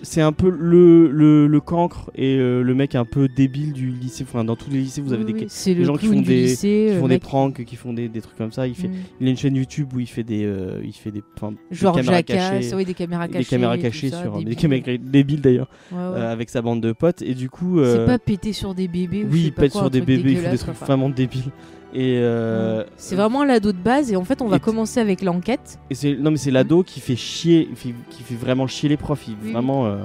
C'est 0.02 0.22
un 0.22 0.34
peu 0.34 0.50
le, 0.50 1.10
le, 1.10 1.48
le 1.48 1.60
cancre 1.62 2.12
et 2.16 2.38
euh, 2.38 2.62
le 2.62 2.76
mec 2.76 2.96
un 2.96 3.06
peu 3.06 3.28
débile 3.28 3.74
du 3.74 3.88
lycée. 3.90 4.26
Enfin, 4.28 4.44
dans 4.44 4.56
tous 4.56 4.70
les 4.70 4.80
lycées, 4.80 5.02
vous 5.02 5.14
avez 5.14 5.24
Oui, 5.24 5.34
des, 5.34 5.40
oui, 5.46 5.48
des 5.66 5.74
le 5.76 5.84
gens 5.86 5.96
qui 5.96 6.08
font 6.08 6.22
des- 6.22 6.42
lycée, 6.44 6.88
qui 6.90 6.96
euh, 6.96 7.00
font 7.00 7.08
des 7.08 7.18
pranks, 7.20 7.64
qui 7.64 7.76
font 7.76 7.94
des, 7.94 8.08
des 8.10 8.22
trucs 8.22 8.38
comme 8.38 8.52
ça. 8.52 8.68
Il, 8.68 8.76
fait, 8.76 8.88
Mm. 8.90 8.94
il 9.22 9.28
a 9.28 9.30
une 9.32 9.38
chaîne 9.38 9.56
YouTube 9.56 9.94
où 9.96 10.00
il 10.00 10.08
fait 10.08 10.24
des, 10.24 10.44
euh, 10.46 10.82
il 10.84 10.92
fait 10.94 11.12
des, 11.12 11.24
enfin, 11.38 11.52
des 11.54 11.58
Genre 11.76 11.96
caméras 11.96 12.18
Jackass, 12.18 12.50
cachées, 12.62 12.76
oui, 12.76 12.86
des 12.86 12.94
caméras 12.94 13.28
cachées. 13.28 13.40
des 13.40 13.46
caméras 13.46 13.78
cachées 13.78 14.10
ça, 14.10 14.22
sur 14.22 14.38
des 14.40 14.44
des 14.46 14.56
caméras 14.56 14.98
débiles 15.02 15.42
d'ailleurs, 15.42 15.70
Ouais, 15.92 15.98
ouais. 15.98 16.04
euh, 16.04 16.32
avec 16.32 16.50
sa 16.50 16.62
bande 16.62 16.82
de 16.82 16.92
potes. 16.92 17.22
Et 17.22 17.34
du 17.34 17.50
coup, 17.50 17.78
C'est 17.80 17.86
euh, 18.00 18.06
pas 18.06 18.20
péter 18.20 18.54
sur 18.54 18.76
des 18.76 18.88
bébés 18.88 19.24
ou 19.24 19.30
oui, 19.32 19.44
il 19.46 19.54
pète 19.54 19.72
sur 19.72 19.90
des 19.90 20.02
bébés, 20.02 20.32
il 20.34 20.38
fait 20.38 20.52
des 20.52 20.58
trucs 20.58 20.72
enfin. 20.72 20.86
vraiment 20.86 21.10
débiles. 21.10 21.52
Et 21.96 22.20
euh. 22.20 22.84
C'est 22.98 23.16
vraiment 23.16 23.46
l'ado 23.46 23.72
de 23.72 23.78
base 23.78 24.12
et 24.12 24.18
en 24.18 24.26
fait 24.26 24.42
on 24.42 24.48
va 24.48 24.60
commencer 24.60 25.00
avec 25.00 25.22
l'enquête. 25.22 25.80
Et 25.90 25.96
c'est 25.96 26.16
non 26.16 26.30
mais 26.30 26.38
c'est 26.38 26.52
l'ado 26.52 26.84
qui 26.84 27.00
fait 27.00 27.16
chier, 27.16 27.70
qui 28.10 28.24
fait, 28.24 28.36
vraiment 28.36 28.68
chier 28.68 28.90
les 28.90 28.98
profs. 28.98 29.28
Il, 29.30 29.36
Oui, 29.42 29.54
vraiment. 29.54 29.86
euh, 29.86 30.04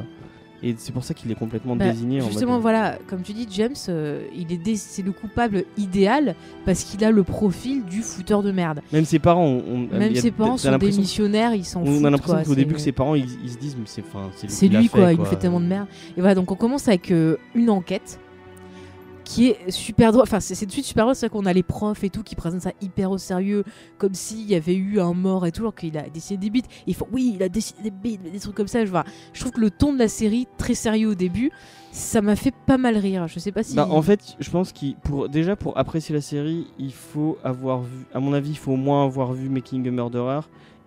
et 0.62 0.74
c'est 0.76 0.92
pour 0.92 1.02
ça 1.02 1.14
qu'il 1.14 1.32
est 1.32 1.34
complètement 1.34 1.74
Bah, 1.74 1.90
désigné. 1.90 2.20
en 2.20 2.26
justement 2.26 2.52
mode, 2.52 2.58
euh, 2.58 2.62
voilà, 2.62 2.98
comme 3.08 3.22
tu 3.22 3.32
dis 3.32 3.48
James, 3.50 3.74
euh, 3.88 4.24
il 4.36 4.52
est 4.52 4.76
c'est 4.76 5.02
le 5.02 5.10
coupable 5.10 5.64
idéal 5.78 6.36
parce 6.64 6.84
qu'il 6.84 7.02
a 7.04 7.10
le 7.10 7.24
profil 7.24 7.84
du 7.84 8.02
fouteur 8.02 8.42
de 8.42 8.52
merde. 8.52 8.82
Même 8.92 9.04
ses 9.04 9.18
parents, 9.18 9.46
on, 9.46 9.88
Même 9.92 10.14
ses 10.14 10.30
parents 10.30 10.58
sont 10.58 10.78
des 10.78 10.92
missionnaires, 10.92 11.54
ils 11.54 11.64
s'en 11.64 11.82
On 11.82 12.04
a 12.04 12.10
l'impression 12.10 12.44
qu'au 12.44 12.54
début 12.54 12.74
que 12.74 12.80
ses 12.80 12.92
parents 12.92 13.16
ils, 13.16 13.26
ils 13.42 13.50
se 13.50 13.58
disent 13.58 13.76
mais 13.76 13.86
c'est 13.86 14.04
c'est 14.48 14.68
lui, 14.68 14.86
fait, 14.86 14.98
quoi, 14.98 15.12
il 15.12 15.18
nous 15.18 15.24
fait 15.24 15.36
tellement 15.36 15.60
de 15.60 15.66
merde. 15.66 15.88
Et 16.16 16.20
voilà, 16.20 16.36
donc 16.36 16.52
on 16.52 16.56
commence 16.56 16.86
avec 16.86 17.10
une 17.10 17.70
enquête 17.70 18.20
qui 19.30 19.50
est 19.50 19.70
super 19.70 20.10
drôle. 20.10 20.24
Enfin, 20.24 20.40
c'est 20.40 20.66
de 20.66 20.72
suite 20.72 20.84
super 20.84 21.04
drôle, 21.04 21.14
c'est 21.14 21.28
qu'on 21.28 21.46
a 21.46 21.52
les 21.52 21.62
profs 21.62 22.02
et 22.02 22.10
tout 22.10 22.24
qui 22.24 22.34
présentent 22.34 22.62
ça 22.62 22.72
hyper 22.80 23.12
au 23.12 23.18
sérieux, 23.18 23.62
comme 23.96 24.12
s'il 24.12 24.50
y 24.50 24.56
avait 24.56 24.74
eu 24.74 24.98
un 24.98 25.14
mort 25.14 25.46
et 25.46 25.52
tout, 25.52 25.62
alors 25.62 25.74
qu'il 25.74 25.96
a 25.96 26.08
dessiné 26.08 26.36
des 26.36 26.50
bits. 26.50 26.64
Ils 26.88 26.96
font 26.96 27.06
oui, 27.12 27.34
il 27.36 27.42
a 27.44 27.48
dessiné 27.48 27.84
des 27.84 27.90
bits, 27.90 28.18
des 28.18 28.40
trucs 28.40 28.56
comme 28.56 28.66
ça. 28.66 28.84
Je, 28.84 28.90
vois. 28.90 29.04
je 29.32 29.40
trouve 29.40 29.52
que 29.52 29.60
le 29.60 29.70
ton 29.70 29.92
de 29.92 29.98
la 30.00 30.08
série, 30.08 30.48
très 30.58 30.74
sérieux 30.74 31.10
au 31.10 31.14
début, 31.14 31.52
ça 31.92 32.22
m'a 32.22 32.34
fait 32.34 32.52
pas 32.66 32.76
mal 32.76 32.96
rire. 32.96 33.28
Je 33.28 33.38
sais 33.38 33.52
pas 33.52 33.62
si. 33.62 33.76
Bah, 33.76 33.86
en 33.88 34.02
fait, 34.02 34.36
je 34.40 34.50
pense 34.50 34.72
qu'il 34.72 34.96
pour 34.96 35.28
déjà 35.28 35.54
pour 35.54 35.78
apprécier 35.78 36.12
la 36.12 36.22
série, 36.22 36.66
il 36.80 36.92
faut 36.92 37.38
avoir 37.44 37.82
vu, 37.82 38.06
à 38.12 38.18
mon 38.18 38.32
avis, 38.32 38.50
il 38.50 38.58
faut 38.58 38.72
au 38.72 38.76
moins 38.76 39.04
avoir 39.04 39.32
vu 39.32 39.48
Making 39.48 39.86
a 39.86 39.90
Murderer 39.92 40.40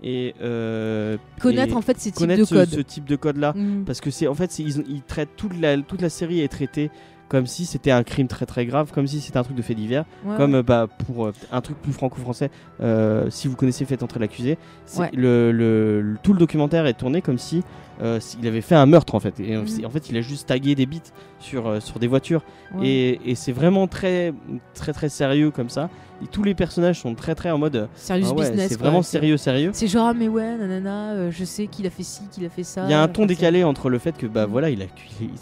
et 0.05 0.35
euh, 0.41 1.15
connaître 1.39 1.71
et 1.71 1.77
en 1.77 1.81
fait 1.81 1.97
ces 1.97 2.11
types 2.11 2.27
de 2.27 2.43
ce, 2.43 2.53
codes. 2.53 2.69
ce 2.69 2.81
type 2.81 3.05
de 3.05 3.15
code 3.15 3.37
là. 3.37 3.53
Mm. 3.55 3.85
parce 3.85 4.01
que 4.01 4.11
c'est 4.11 4.27
en 4.27 4.35
fait 4.35 4.59
ils 4.59 5.01
traitent 5.01 5.37
toute 5.37 5.57
la 5.57 5.77
toute 5.81 6.01
la 6.01 6.09
série 6.09 6.41
est 6.41 6.49
traitée 6.49 6.91
comme 7.33 7.47
si 7.47 7.65
c'était 7.65 7.89
un 7.89 8.03
crime 8.03 8.27
très 8.27 8.45
très 8.45 8.63
grave 8.67 8.91
comme 8.93 9.07
si 9.07 9.19
c'était 9.19 9.37
un 9.39 9.43
truc 9.43 9.57
de 9.57 9.63
fait 9.63 9.73
divers 9.73 10.05
Ouais, 10.23 10.37
comme 10.37 10.51
ouais. 10.53 10.59
euh, 10.59 10.63
bah 10.63 10.87
pour 11.07 11.25
euh, 11.25 11.33
un 11.51 11.61
truc 11.61 11.81
plus 11.81 11.91
franco-français 11.91 12.51
euh, 12.79 13.27
si 13.31 13.47
vous 13.47 13.55
connaissez 13.55 13.85
Faites 13.85 14.03
entrer 14.03 14.19
l'accusé 14.19 14.59
c'est- 14.85 14.99
Ouais. 15.01 15.09
le, 15.15 15.51
le- 15.51 15.99
le- 16.01 16.17
tout 16.21 16.33
le 16.33 16.37
documentaire 16.39 16.85
est 16.85 16.93
tourné 16.93 17.23
comme 17.23 17.39
si 17.39 17.63
euh, 18.01 18.19
il 18.41 18.47
avait 18.47 18.61
fait 18.61 18.75
un 18.75 18.85
meurtre 18.85 19.13
en 19.15 19.19
fait 19.19 19.39
et 19.39 19.55
euh, 19.55 19.65
c'est- 19.65 19.85
en 19.85 19.89
fait 19.89 20.09
il 20.09 20.17
a 20.17 20.21
juste 20.21 20.47
tagué 20.47 20.73
des 20.75 20.85
bits 20.85 21.01
sur 21.39 21.67
euh, 21.67 21.79
sur 21.79 21.99
des 21.99 22.07
voitures 22.07 22.41
Ouais. 22.75 22.87
et, 22.87 23.19
et 23.31 23.35
c'est 23.35 23.51
vraiment 23.51 23.85
très 23.87 24.33
très 24.73 24.93
très 24.93 25.09
sérieux 25.09 25.51
comme 25.51 25.69
ça 25.69 25.89
et 26.23 26.27
tous 26.27 26.41
les 26.43 26.55
personnages 26.55 26.99
sont 27.01 27.13
très 27.13 27.35
très 27.35 27.51
en 27.51 27.57
mode 27.59 27.87
Serious 27.95 28.27
ah 28.29 28.33
ouais, 28.33 28.49
business. 28.49 28.69
c'est 28.69 28.79
vraiment 28.79 29.01
sérieux 29.03 29.37
sérieux 29.37 29.69
C'est 29.73 29.87
genre, 29.87 30.07
ah, 30.07 30.13
mais 30.13 30.27
ouais, 30.27 30.57
nanana, 30.57 31.11
euh, 31.11 31.31
je 31.31 31.43
sais 31.43 31.67
qu'il 31.67 31.85
a 31.85 31.89
fait 31.89 32.01
ci, 32.03 32.21
qu'il 32.31 32.45
a 32.45 32.49
fait 32.49 32.63
ça. 32.63 32.85
il 32.85 32.91
y 32.91 32.93
a 32.93 33.01
un 33.03 33.07
ton 33.07 33.25
décalé 33.27 33.63
entre 33.63 33.89
le 33.89 33.99
fait 33.99 34.17
que 34.17 34.25
bah 34.25 34.45
Mhm. 34.45 34.51
voilà 34.51 34.69
il 34.71 34.81
a 34.81 34.85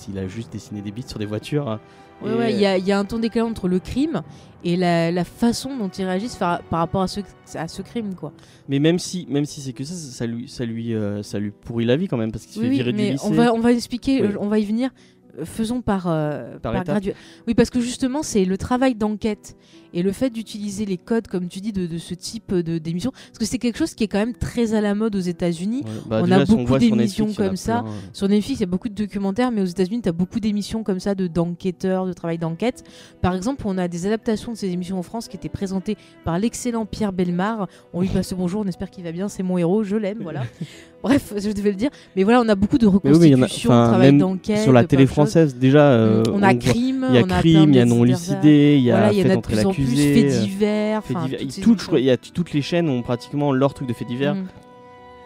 il 0.09 0.17
a 0.17 0.27
juste 0.27 0.51
dessiné 0.51 0.81
des 0.81 0.91
bits 0.91 1.05
sur 1.07 1.19
des 1.19 1.25
voitures 1.25 1.69
hein, 1.69 1.79
Ouais, 2.23 2.53
il 2.53 2.59
y, 2.59 2.65
a- 2.65 2.77
il 2.77 2.85
y 2.85 2.91
a 2.91 2.99
un 2.99 3.05
ton 3.05 3.19
décalé 3.19 3.41
entre 3.41 3.67
le 3.67 3.79
crime 3.79 4.21
et 4.63 4.75
la, 4.77 5.11
la 5.11 5.23
façon 5.23 5.75
dont 5.77 5.89
ils 5.89 6.05
réagissent 6.05 6.35
par, 6.35 6.61
par 6.63 6.79
rapport 6.79 7.01
à 7.01 7.07
ce, 7.07 7.21
à 7.55 7.67
ce 7.67 7.81
crime, 7.81 8.13
quoi. 8.15 8.31
Mais 8.69 8.79
même 8.79 8.99
si, 8.99 9.25
même 9.29 9.45
si 9.45 9.59
c'est 9.61 9.73
que 9.73 9.83
ça, 9.83 9.95
ça 9.95 10.25
lui, 10.25 10.47
ça 10.47 10.65
lui, 10.65 10.93
euh, 10.93 11.23
ça 11.23 11.39
lui 11.39 11.51
pourrit 11.51 11.85
la 11.85 11.95
vie 11.95 12.07
quand 12.07 12.17
même 12.17 12.31
parce 12.31 12.45
qu'il 12.45 12.53
se 12.53 12.59
Oui, 12.59 12.65
fait 12.65 12.69
oui, 12.71 12.75
virer 12.77 12.91
du 12.93 13.11
lycée. 13.13 13.25
on 13.27 13.31
va, 13.31 13.53
on 13.53 13.59
va 13.59 13.71
expliquer, 13.71 14.21
Oui. 14.21 14.29
on 14.39 14.47
va 14.47 14.59
y 14.59 14.65
venir. 14.65 14.91
Euh, 15.39 15.45
Faisons 15.45 15.81
par, 15.81 16.05
euh, 16.07 16.57
Par 16.59 16.73
par 16.73 16.83
gradu- 16.83 17.13
Oui, 17.47 17.53
parce 17.55 17.69
que 17.69 17.79
justement, 17.79 18.21
c'est 18.21 18.45
le 18.45 18.57
travail 18.57 18.95
d'enquête 18.95 19.55
et 19.93 20.01
le 20.03 20.11
fait 20.11 20.29
d'utiliser 20.29 20.85
les 20.85 20.97
codes, 20.97 21.27
comme 21.27 21.47
tu 21.47 21.59
dis, 21.59 21.71
de, 21.71 21.85
de 21.87 21.97
ce 21.97 22.13
type 22.13 22.53
de- 22.53 22.77
d'émission. 22.77 23.11
Parce 23.11 23.39
que 23.39 23.45
c'est 23.45 23.57
quelque 23.57 23.77
chose 23.77 23.93
qui 23.93 24.03
est 24.03 24.07
quand 24.07 24.19
même 24.19 24.33
très 24.35 24.73
à 24.73 24.81
la 24.81 24.95
mode 24.95 25.15
aux 25.15 25.19
États-Unis. 25.19 25.83
Ouais, 25.85 25.91
bah, 26.07 26.19
on 26.21 26.23
déjà, 26.25 26.35
a 26.41 26.45
beaucoup 26.45 26.77
d'émissions 26.77 27.33
comme 27.33 27.55
ça. 27.55 27.81
plein, 27.81 27.89
euh. 27.91 27.93
Sur 28.13 28.29
Netflix, 28.29 28.59
il 28.59 28.63
y 28.63 28.65
a 28.65 28.67
beaucoup 28.67 28.89
de 28.89 28.95
documentaires, 28.95 29.51
mais 29.51 29.61
aux 29.61 29.65
États-Unis, 29.65 30.01
tu 30.01 30.09
as 30.09 30.13
beaucoup 30.13 30.39
d'émissions 30.39 30.83
comme 30.83 30.99
ça 30.99 31.15
de 31.15 31.27
d'enquêteurs, 31.27 32.05
de 32.05 32.13
travail 32.13 32.37
d'enquête. 32.37 32.83
Par 33.21 33.35
exemple, 33.35 33.63
on 33.65 33.77
a 33.77 33.87
des 33.87 34.05
adaptations 34.07 34.51
de 34.53 34.57
ces 34.57 34.69
émissions 34.69 34.97
en 34.99 35.03
France 35.03 35.27
qui 35.27 35.35
étaient 35.37 35.49
présentées 35.49 35.97
par 36.23 36.39
l'excellent 36.39 36.85
Pierre 36.85 37.13
Belmar. 37.13 37.67
On 37.93 38.01
lui 38.01 38.07
passe 38.09 38.33
bonjour, 38.33 38.61
on 38.61 38.67
espère 38.67 38.89
qu'il 38.89 39.03
va 39.03 39.11
bien, 39.11 39.27
c'est 39.27 39.43
mon 39.43 39.57
héros, 39.57 39.83
je 39.83 39.95
l'aime, 39.95 40.19
voilà. 40.21 40.43
Bref, 41.03 41.33
je 41.35 41.51
devais 41.51 41.71
le 41.71 41.75
dire. 41.77 41.89
Mais 42.15 42.23
voilà, 42.23 42.41
on 42.41 42.47
a 42.47 42.53
beaucoup 42.53 42.77
de 42.77 42.85
Mais 42.85 42.91
oui, 43.15 43.33
a- 43.33 43.35
reconstitutions, 43.35 43.71
enfin, 43.71 43.87
travail 43.87 44.15
d'enquête. 44.17 44.59
Sur 44.59 44.71
la 44.71 44.83
télé 44.83 45.05
de 45.05 45.09
française, 45.09 45.55
déjà. 45.55 45.91
euh, 45.93 46.21
on 46.31 46.43
a 46.43 46.53
crime, 46.53 47.07
Il 47.09 47.15
y 47.15 47.17
a 47.17 47.23
crime, 47.23 47.69
il 47.71 47.75
y 47.75 47.79
a 47.79 47.85
non 47.85 48.01
de- 48.01 48.09
lucidé, 48.09 48.75
il 48.77 48.83
y 48.83 48.91
a 48.91 48.97
Voilà, 48.97 49.13
fait 49.13 49.21
a 49.25 49.33
de 49.33 49.37
entrer 49.37 49.55
plus 49.55 49.65
en 49.83 49.87
plus. 49.87 49.95
Faits 49.95 50.33
euh, 50.33 50.43
divers. 50.43 50.97
enfin, 50.99 51.25
divers. 51.25 51.39
toutes, 51.63 51.81
je 51.81 51.87
crois, 51.87 51.99
y 51.99 52.11
a 52.11 52.17
toutes 52.17 52.53
les 52.53 52.61
chaînes 52.61 52.89
ont 52.89 53.01
pratiquement 53.01 53.51
leur 53.51 53.73
truc 53.73 53.87
de 53.87 53.93
faits 53.93 54.07
divers. 54.07 54.35
Mm. 54.35 54.47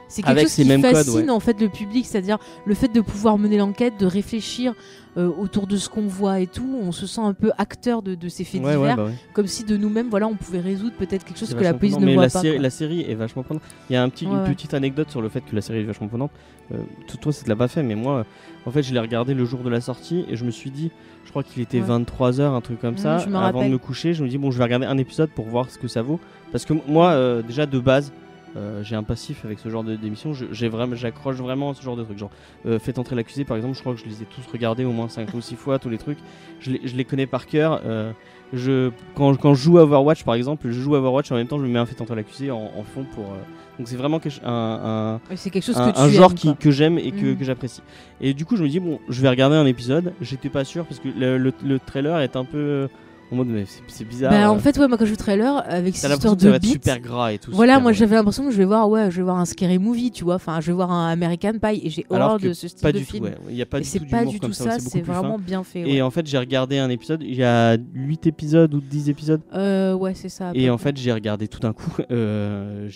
C'est 0.08 0.22
quelque 0.22 0.32
Avec 0.32 0.44
chose 0.44 0.56
qui 0.56 0.66
mêmes 0.66 0.82
codes, 0.82 0.96
fascine 0.96 1.16
ouais. 1.16 1.30
en 1.30 1.40
fait 1.40 1.60
le 1.60 1.68
public, 1.70 2.06
c'est-à-dire 2.06 2.38
le 2.66 2.76
fait 2.76 2.88
de 2.90 3.02
pouvoir 3.02 3.38
mener 3.38 3.58
l'enquête, 3.58 4.00
de 4.00 4.06
réfléchir 4.06 4.74
euh, 5.18 5.30
autour 5.40 5.66
de 5.66 5.78
ce 5.78 5.90
qu'on 5.90 6.06
voit 6.08 6.40
et 6.42 6.48
tout. 6.48 6.78
On 6.82 6.92
se 6.92 7.08
sent 7.08 7.22
un 7.22 7.34
peu 7.34 7.52
acteur 7.58 8.02
de, 8.02 8.14
de 8.16 8.30
ces 8.30 8.44
faits 8.44 8.62
Ouais, 8.62 8.76
ouais, 8.76 8.90
divers, 8.90 8.98
bah 8.98 9.10
comme 9.34 9.48
si 9.48 9.64
de 9.64 9.78
nous-mêmes, 9.78 10.10
voilà, 10.10 10.28
on 10.28 10.36
pouvait 10.36 10.60
résoudre 10.60 10.94
peut-être 10.98 11.24
quelque 11.26 11.40
chose 11.40 11.50
C'est 11.50 11.58
que 11.58 11.64
la 11.64 11.74
police 11.74 11.94
prenant. 11.94 12.06
ne 12.06 12.12
mais 12.12 12.16
voit 12.16 12.24
la 12.26 12.30
pas. 12.30 12.42
série, 12.42 12.60
la 12.60 12.70
série 12.70 13.02
est 13.02 13.16
vachement 13.16 13.42
prenante. 13.44 13.64
Il 13.90 13.94
y 13.94 13.96
a 13.96 14.04
un 14.04 14.10
petit, 14.10 14.26
Ouais, 14.28 14.34
une 14.48 14.54
petite 14.54 14.74
anecdote 14.74 15.10
sur 15.10 15.22
le 15.22 15.30
fait 15.30 15.42
que 15.42 15.56
la 15.56 15.62
série 15.62 15.80
est 15.80 15.84
vachement 15.84 16.08
prenante. 16.08 16.32
Euh, 16.74 16.78
tout- 17.08 17.18
toi, 17.18 17.32
ça 17.34 17.44
te 17.44 17.50
l'a 17.50 17.56
pas 17.56 17.68
fait, 17.68 17.82
mais 17.82 17.96
moi, 17.96 18.26
en 18.66 18.72
fait, 18.72 18.84
je 18.84 18.94
l'ai 18.94 19.00
regardé 19.00 19.34
le 19.34 19.46
jour 19.46 19.62
de 19.62 19.70
la 19.70 19.82
sortie 19.82 20.26
et 20.30 20.36
je 20.36 20.44
me 20.46 20.52
suis 20.52 20.70
dit, 20.72 20.92
je 21.24 21.30
crois 21.32 21.44
qu'il 21.44 21.62
était 21.64 21.80
Ouais. 21.82 21.88
23h, 21.88 22.42
un 22.54 22.62
truc 22.62 22.80
comme 22.80 22.92
Mhm, 22.96 22.98
ça. 23.00 23.16
avant 23.18 23.64
de 23.64 23.70
me 23.70 23.78
coucher, 23.78 24.14
je 24.14 24.24
me 24.24 24.30
dis, 24.30 24.38
bon, 24.38 24.52
je 24.52 24.58
vais 24.60 24.64
regarder 24.66 24.86
un 24.86 24.98
épisode 24.98 25.30
pour 25.32 25.46
voir 25.46 25.70
ce 25.72 25.78
que 25.80 25.88
ça 25.88 26.02
vaut. 26.04 26.20
Parce 26.52 26.66
que 26.66 26.74
moi, 26.88 27.10
euh, 27.12 27.42
déjà 27.42 27.66
de 27.66 27.80
base, 27.80 28.12
euh, 28.56 28.84
j'ai 28.84 28.96
un 28.96 29.04
passif 29.04 29.44
avec 29.46 29.60
ce 29.60 29.70
genre 29.70 29.84
d'émission. 29.84 30.34
J'accroche 30.34 31.36
vraiment 31.38 31.72
à 31.72 31.74
ce 31.74 31.82
genre 31.82 31.96
de 31.96 32.04
trucs. 32.04 32.18
Genre, 32.18 32.32
euh, 32.66 32.80
Faites 32.80 33.00
entrer 33.00 33.16
l'accusé, 33.16 33.44
par 33.46 33.58
exemple, 33.58 33.76
je 33.76 33.82
crois 33.82 33.94
que 33.94 34.00
je 34.00 34.06
les 34.06 34.22
ai 34.22 34.26
tous 34.26 34.46
regardés 34.52 34.86
au 34.86 34.92
moins 34.92 35.10
5 35.10 35.34
ou 35.34 35.42
6 35.42 35.56
fois, 35.56 35.80
tous 35.80 35.90
les 35.90 35.98
trucs. 35.98 36.20
Je 36.60 36.72
les, 36.72 36.82
je 36.88 36.96
les 36.96 37.06
connais 37.06 37.28
par 37.28 37.46
cœur. 37.48 37.82
euh, 37.86 38.12
je, 38.54 38.92
quand, 39.16 39.36
quand 39.38 39.54
je 39.56 39.62
joue 39.64 39.80
à 39.80 39.84
Overwatch, 39.84 40.24
par 40.24 40.36
exemple, 40.36 40.68
je 40.70 40.80
joue 40.80 40.96
à 40.96 41.00
Overwatch 41.00 41.32
en 41.32 41.36
même 41.36 41.48
temps, 41.48 41.58
je 41.58 41.64
me 41.64 41.68
mets 41.70 41.80
un 41.80 41.86
fait 41.86 42.00
entrer 42.00 42.16
l'accusé 42.16 42.52
en, 42.52 42.58
en 42.78 42.84
fond 42.84 43.04
pour. 43.16 43.26
euh, 43.26 43.38
donc 43.78 43.90
c'est 43.90 43.98
vraiment 43.98 44.20
quelque- 44.20 44.40
un, 44.46 45.20
quelque 45.52 45.62
chose 45.62 45.76
un, 45.78 45.92
que 45.92 46.00
un 46.00 46.08
genre 46.08 46.30
aimes, 46.32 46.38
qui, 46.38 46.48
quoi. 46.48 46.56
que 46.58 46.72
j'aime 46.72 46.98
et 46.98 47.12
que, 47.12 47.26
Mhm. 47.26 47.38
que 47.38 47.44
j'apprécie. 47.44 47.82
Et 48.22 48.34
du 48.34 48.46
coup, 48.46 48.56
je 48.56 48.64
me 48.64 48.70
dis, 48.70 48.80
bon, 48.80 49.00
je 49.10 49.22
vais 49.22 49.28
regarder 49.30 49.56
un 49.58 49.66
épisode. 49.66 50.14
J'étais 50.22 50.48
pas 50.50 50.64
sûr 50.64 50.86
parce 50.86 51.00
que 51.02 51.10
le, 51.10 51.38
le- 51.38 51.52
le 51.66 51.80
trailer 51.80 52.20
est 52.20 52.36
un 52.38 52.46
peu 52.46 52.88
en 53.32 53.36
mode, 53.38 53.48
mais 53.48 53.66
c'est- 53.88 54.04
bizarre. 54.06 54.32
Bah, 54.32 54.46
euh, 54.46 54.50
en 54.52 54.60
fait, 54.60 54.78
ouais, 54.78 54.88
moi 54.88 54.98
quand 54.98 55.06
je 55.06 55.10
joue 55.10 55.14
le 55.14 55.18
trailer 55.18 55.64
avec 55.68 55.96
cette 55.98 56.12
histoire 56.12 56.34
ça 56.38 56.46
de 56.46 56.50
va 56.50 56.56
être 56.58 56.62
beats, 56.62 56.70
super 56.74 57.00
gras 57.00 57.32
et 57.34 57.40
tout. 57.40 57.52
Voilà, 57.52 57.80
moi 57.80 57.92
j'avais 57.92 58.16
l'impression 58.16 58.46
que 58.46 58.52
je 58.52 58.58
vais 58.58 58.66
voir, 58.66 58.88
ouais, 58.90 59.10
je 59.10 59.18
vais 59.18 59.24
voir 59.24 59.38
un 59.38 59.46
scary 59.46 59.80
movie, 59.80 60.12
tu 60.12 60.24
vois. 60.24 60.36
Enfin, 60.36 60.62
je 60.62 60.68
vais 60.68 60.74
voir 60.74 60.92
un 60.92 61.10
American 61.10 61.54
Pie 61.62 61.82
et 61.84 61.90
j'ai 61.90 62.06
horreur 62.10 62.40
de 62.40 62.54
ce 62.54 62.68
style 62.68 62.82
pas 62.84 62.92
de 62.92 63.00
du 63.00 63.06
tout, 63.06 63.18
ouais. 63.18 63.36
Il 63.50 63.56
y 63.56 63.62
a 63.62 63.66
pas 63.66 63.80
et 63.80 63.82
du 63.82 63.88
c'est 63.88 64.00
tout 64.00 64.06
pas 64.06 64.26
du 64.26 64.40
tout 64.40 64.54
ça, 64.54 64.78
c'est 64.80 65.02
vraiment 65.02 65.38
fin. 65.38 65.44
bien 65.44 65.64
fait. 65.64 65.82
Et 65.90 66.02
en 66.02 66.12
fait, 66.12 66.28
j'ai 66.28 66.38
regardé 66.38 66.78
un 66.78 66.90
épisode, 66.90 67.24
il 67.24 67.36
y 67.36 67.44
a 67.44 67.78
8 67.94 68.28
épisodes 68.28 68.74
ou 68.74 68.80
10 68.82 69.10
épisodes. 69.10 69.42
Euh, 69.54 69.94
ouais, 69.96 70.14
c'est 70.14 70.30
ça. 70.30 70.52
Et 70.54 70.70
en 70.70 70.78
fait, 70.78 70.96
j'ai 70.98 71.12
regardé 71.12 71.48
tout 71.48 71.60
d'un 71.60 71.74
coup. 71.74 71.96
euh, 72.12 72.90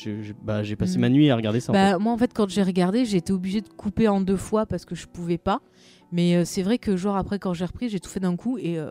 bah, 0.44 0.64
j'ai 0.64 0.76
passé 0.76 0.96
Mhm. 0.96 1.02
ma 1.02 1.10
nuit 1.10 1.30
à 1.30 1.36
regarder 1.36 1.60
ça. 1.60 1.72
en 1.72 1.74
Bah, 1.74 1.98
moi 1.98 2.14
en 2.14 2.18
fait 2.18 2.32
quand 2.34 2.50
j'ai 2.50 2.64
regardé 2.64 3.06
j'ai 3.06 3.18
été 3.18 3.34
obligée 3.34 3.62
de 3.62 3.70
couper 3.70 4.08
en 4.08 4.22
deux 4.22 4.38
fois 4.38 4.66
parce 4.66 4.86
que 4.86 4.96
je 4.96 5.08
pouvais 5.08 5.38
pas 5.38 5.62
mais 6.12 6.36
euh, 6.36 6.44
c'est 6.46 6.62
vrai 6.64 6.78
que 6.78 6.96
genre 6.98 7.16
après 7.18 7.40
quand 7.40 7.54
j'ai 7.54 7.66
repris 7.66 7.90
j'ai 7.90 8.00
tout 8.00 8.10
fait 8.10 8.20
d'un 8.20 8.36
coup 8.36 8.58
et 8.58 8.78
euh, 8.80 8.90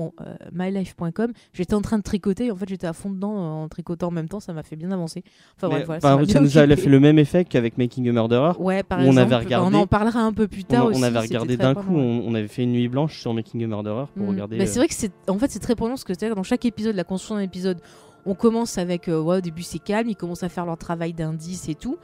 bon 0.00 0.12
euh, 0.22 0.34
mylife.com 0.52 1.32
j'étais 1.52 1.74
en 1.74 1.82
train 1.82 1.98
de 1.98 2.02
tricoter 2.02 2.46
et 2.46 2.50
en 2.50 2.56
fait 2.56 2.68
j'étais 2.68 2.86
à 2.86 2.92
fond 2.92 3.10
dedans 3.10 3.32
euh, 3.36 3.64
en 3.64 3.68
tricotant 3.68 4.08
en 4.08 4.10
même 4.10 4.28
temps 4.28 4.40
ça 4.40 4.52
m'a 4.52 4.62
fait 4.62 4.76
bien 4.76 4.90
avancer 4.92 5.22
enfin 5.56 5.68
bref 5.68 5.84
voilà, 5.86 6.00
ça 6.00 6.16
bien 6.16 6.40
nous 6.40 6.58
a 6.58 6.76
fait 6.76 6.88
le 6.88 7.00
même 7.00 7.18
effet 7.18 7.44
qu'avec 7.44 7.76
Making 7.78 8.08
a 8.08 8.12
Murderer. 8.12 8.52
ouais 8.58 8.82
par 8.82 8.98
où 9.00 9.02
on 9.02 9.06
exemple 9.12 9.34
avait 9.34 9.44
regardé- 9.44 9.76
on 9.76 9.78
en 9.80 9.86
parlera 9.86 10.20
un 10.20 10.32
peu 10.32 10.48
plus 10.48 10.64
tard 10.64 10.86
aussi, 10.86 10.98
on 10.98 11.02
avait 11.02 11.18
regardé 11.18 11.56
d'un 11.56 11.74
coup, 11.74 11.94
on, 11.94 12.22
on 12.26 12.34
avait 12.34 12.48
fait 12.48 12.62
une 12.62 12.72
nuit 12.72 12.88
blanche 12.88 13.20
sur 13.20 13.34
Making 13.34 13.64
a 13.64 13.66
Murderer 13.66 14.04
pour 14.14 14.26
Mm. 14.26 14.30
regarder. 14.30 14.56
Bah, 14.58 14.64
euh, 14.64 14.66
c'est 14.66 14.78
vrai 14.78 14.88
que 14.88 14.94
c'est 14.94 15.12
en 15.28 15.38
fait 15.38 15.50
c'est 15.50 15.58
très 15.58 15.74
prenant 15.74 15.90
parce 15.90 16.04
que 16.04 16.12
c'est 16.18 16.34
dans 16.34 16.42
chaque 16.42 16.64
épisode 16.64 16.94
la 16.96 17.04
construction 17.04 17.36
d'un 17.36 17.42
épisode 17.42 17.78
on 18.26 18.34
commence 18.34 18.78
avec 18.78 19.08
euh, 19.08 19.20
ouais, 19.20 19.38
au 19.38 19.40
début 19.40 19.62
c'est 19.62 19.78
calme 19.78 20.08
ils 20.08 20.16
commencent 20.16 20.42
à 20.42 20.48
faire 20.48 20.66
leur 20.66 20.76
travail 20.76 21.12
d'indices 21.12 21.68
et 21.68 21.74
tout 21.74 21.96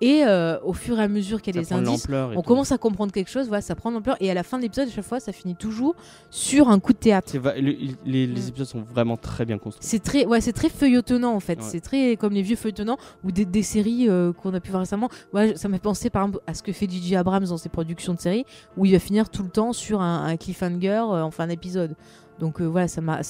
et 0.00 0.24
euh, 0.24 0.58
au 0.62 0.72
fur 0.72 0.98
et 0.98 1.02
à 1.02 1.08
mesure 1.08 1.40
qu'il 1.42 1.54
y 1.56 1.58
a 1.58 1.64
ça 1.64 1.76
des 1.80 1.88
indices 1.88 2.06
on 2.10 2.34
tout. 2.34 2.42
commence 2.42 2.72
à 2.72 2.78
comprendre 2.78 3.12
quelque 3.12 3.30
chose 3.30 3.48
voilà 3.48 3.60
ça 3.60 3.74
prend 3.74 3.90
de 3.90 3.96
l'ampleur 3.96 4.16
et 4.20 4.30
à 4.30 4.34
la 4.34 4.42
fin 4.42 4.58
de 4.58 4.62
l'épisode 4.62 4.88
à 4.88 4.90
chaque 4.90 5.04
fois 5.04 5.20
ça 5.20 5.32
finit 5.32 5.54
toujours 5.56 5.94
sur 6.30 6.68
un 6.68 6.78
coup 6.80 6.92
de 6.92 6.98
théâtre 6.98 7.28
C'est 7.30 7.38
va- 7.38 7.54
le- 7.56 7.76
les, 8.04 8.26
les 8.26 8.26
Mm. 8.26 8.48
épisodes 8.48 8.66
sont 8.66 8.82
vraiment 8.82 9.16
très 9.16 9.44
bien 9.44 9.58
construits. 9.58 9.86
c'est 9.88 10.02
très 10.02 10.26
ouais 10.26 10.40
c'est 10.40 10.52
très 10.52 10.68
feuilletonnant 10.68 11.34
en 11.34 11.40
fait 11.40 11.58
Ouais. 11.58 11.64
c'est 11.68 11.80
très 11.80 12.16
comme 12.16 12.32
les 12.32 12.42
vieux 12.42 12.56
feuilletonnants 12.56 12.98
ou 13.24 13.32
des, 13.32 13.44
des 13.44 13.62
séries 13.62 14.08
euh, 14.08 14.32
qu'on 14.32 14.52
a 14.54 14.60
pu 14.60 14.70
voir 14.70 14.80
récemment 14.80 15.08
ouais, 15.32 15.56
ça 15.56 15.68
m'a 15.68 15.78
pensé 15.78 16.10
par 16.10 16.22
exemple 16.26 16.42
à 16.46 16.54
ce 16.54 16.62
que 16.62 16.72
fait 16.72 16.88
Gigi 16.90 17.14
Abrams 17.16 17.44
dans 17.46 17.56
ses 17.58 17.68
productions 17.68 18.14
de 18.14 18.20
séries 18.20 18.44
où 18.76 18.84
il 18.86 18.92
va 18.92 18.98
finir 18.98 19.28
tout 19.30 19.42
le 19.42 19.48
temps 19.50 19.72
sur 19.72 20.00
un, 20.00 20.24
un 20.26 20.36
cliffhanger 20.36 20.98
en 21.00 21.30
fin 21.30 21.46
d'épisode 21.46 21.94
donc 22.40 22.60
euh, 22.60 22.64
voilà 22.64 22.88
ça 22.88 23.00
m'a 23.00 23.20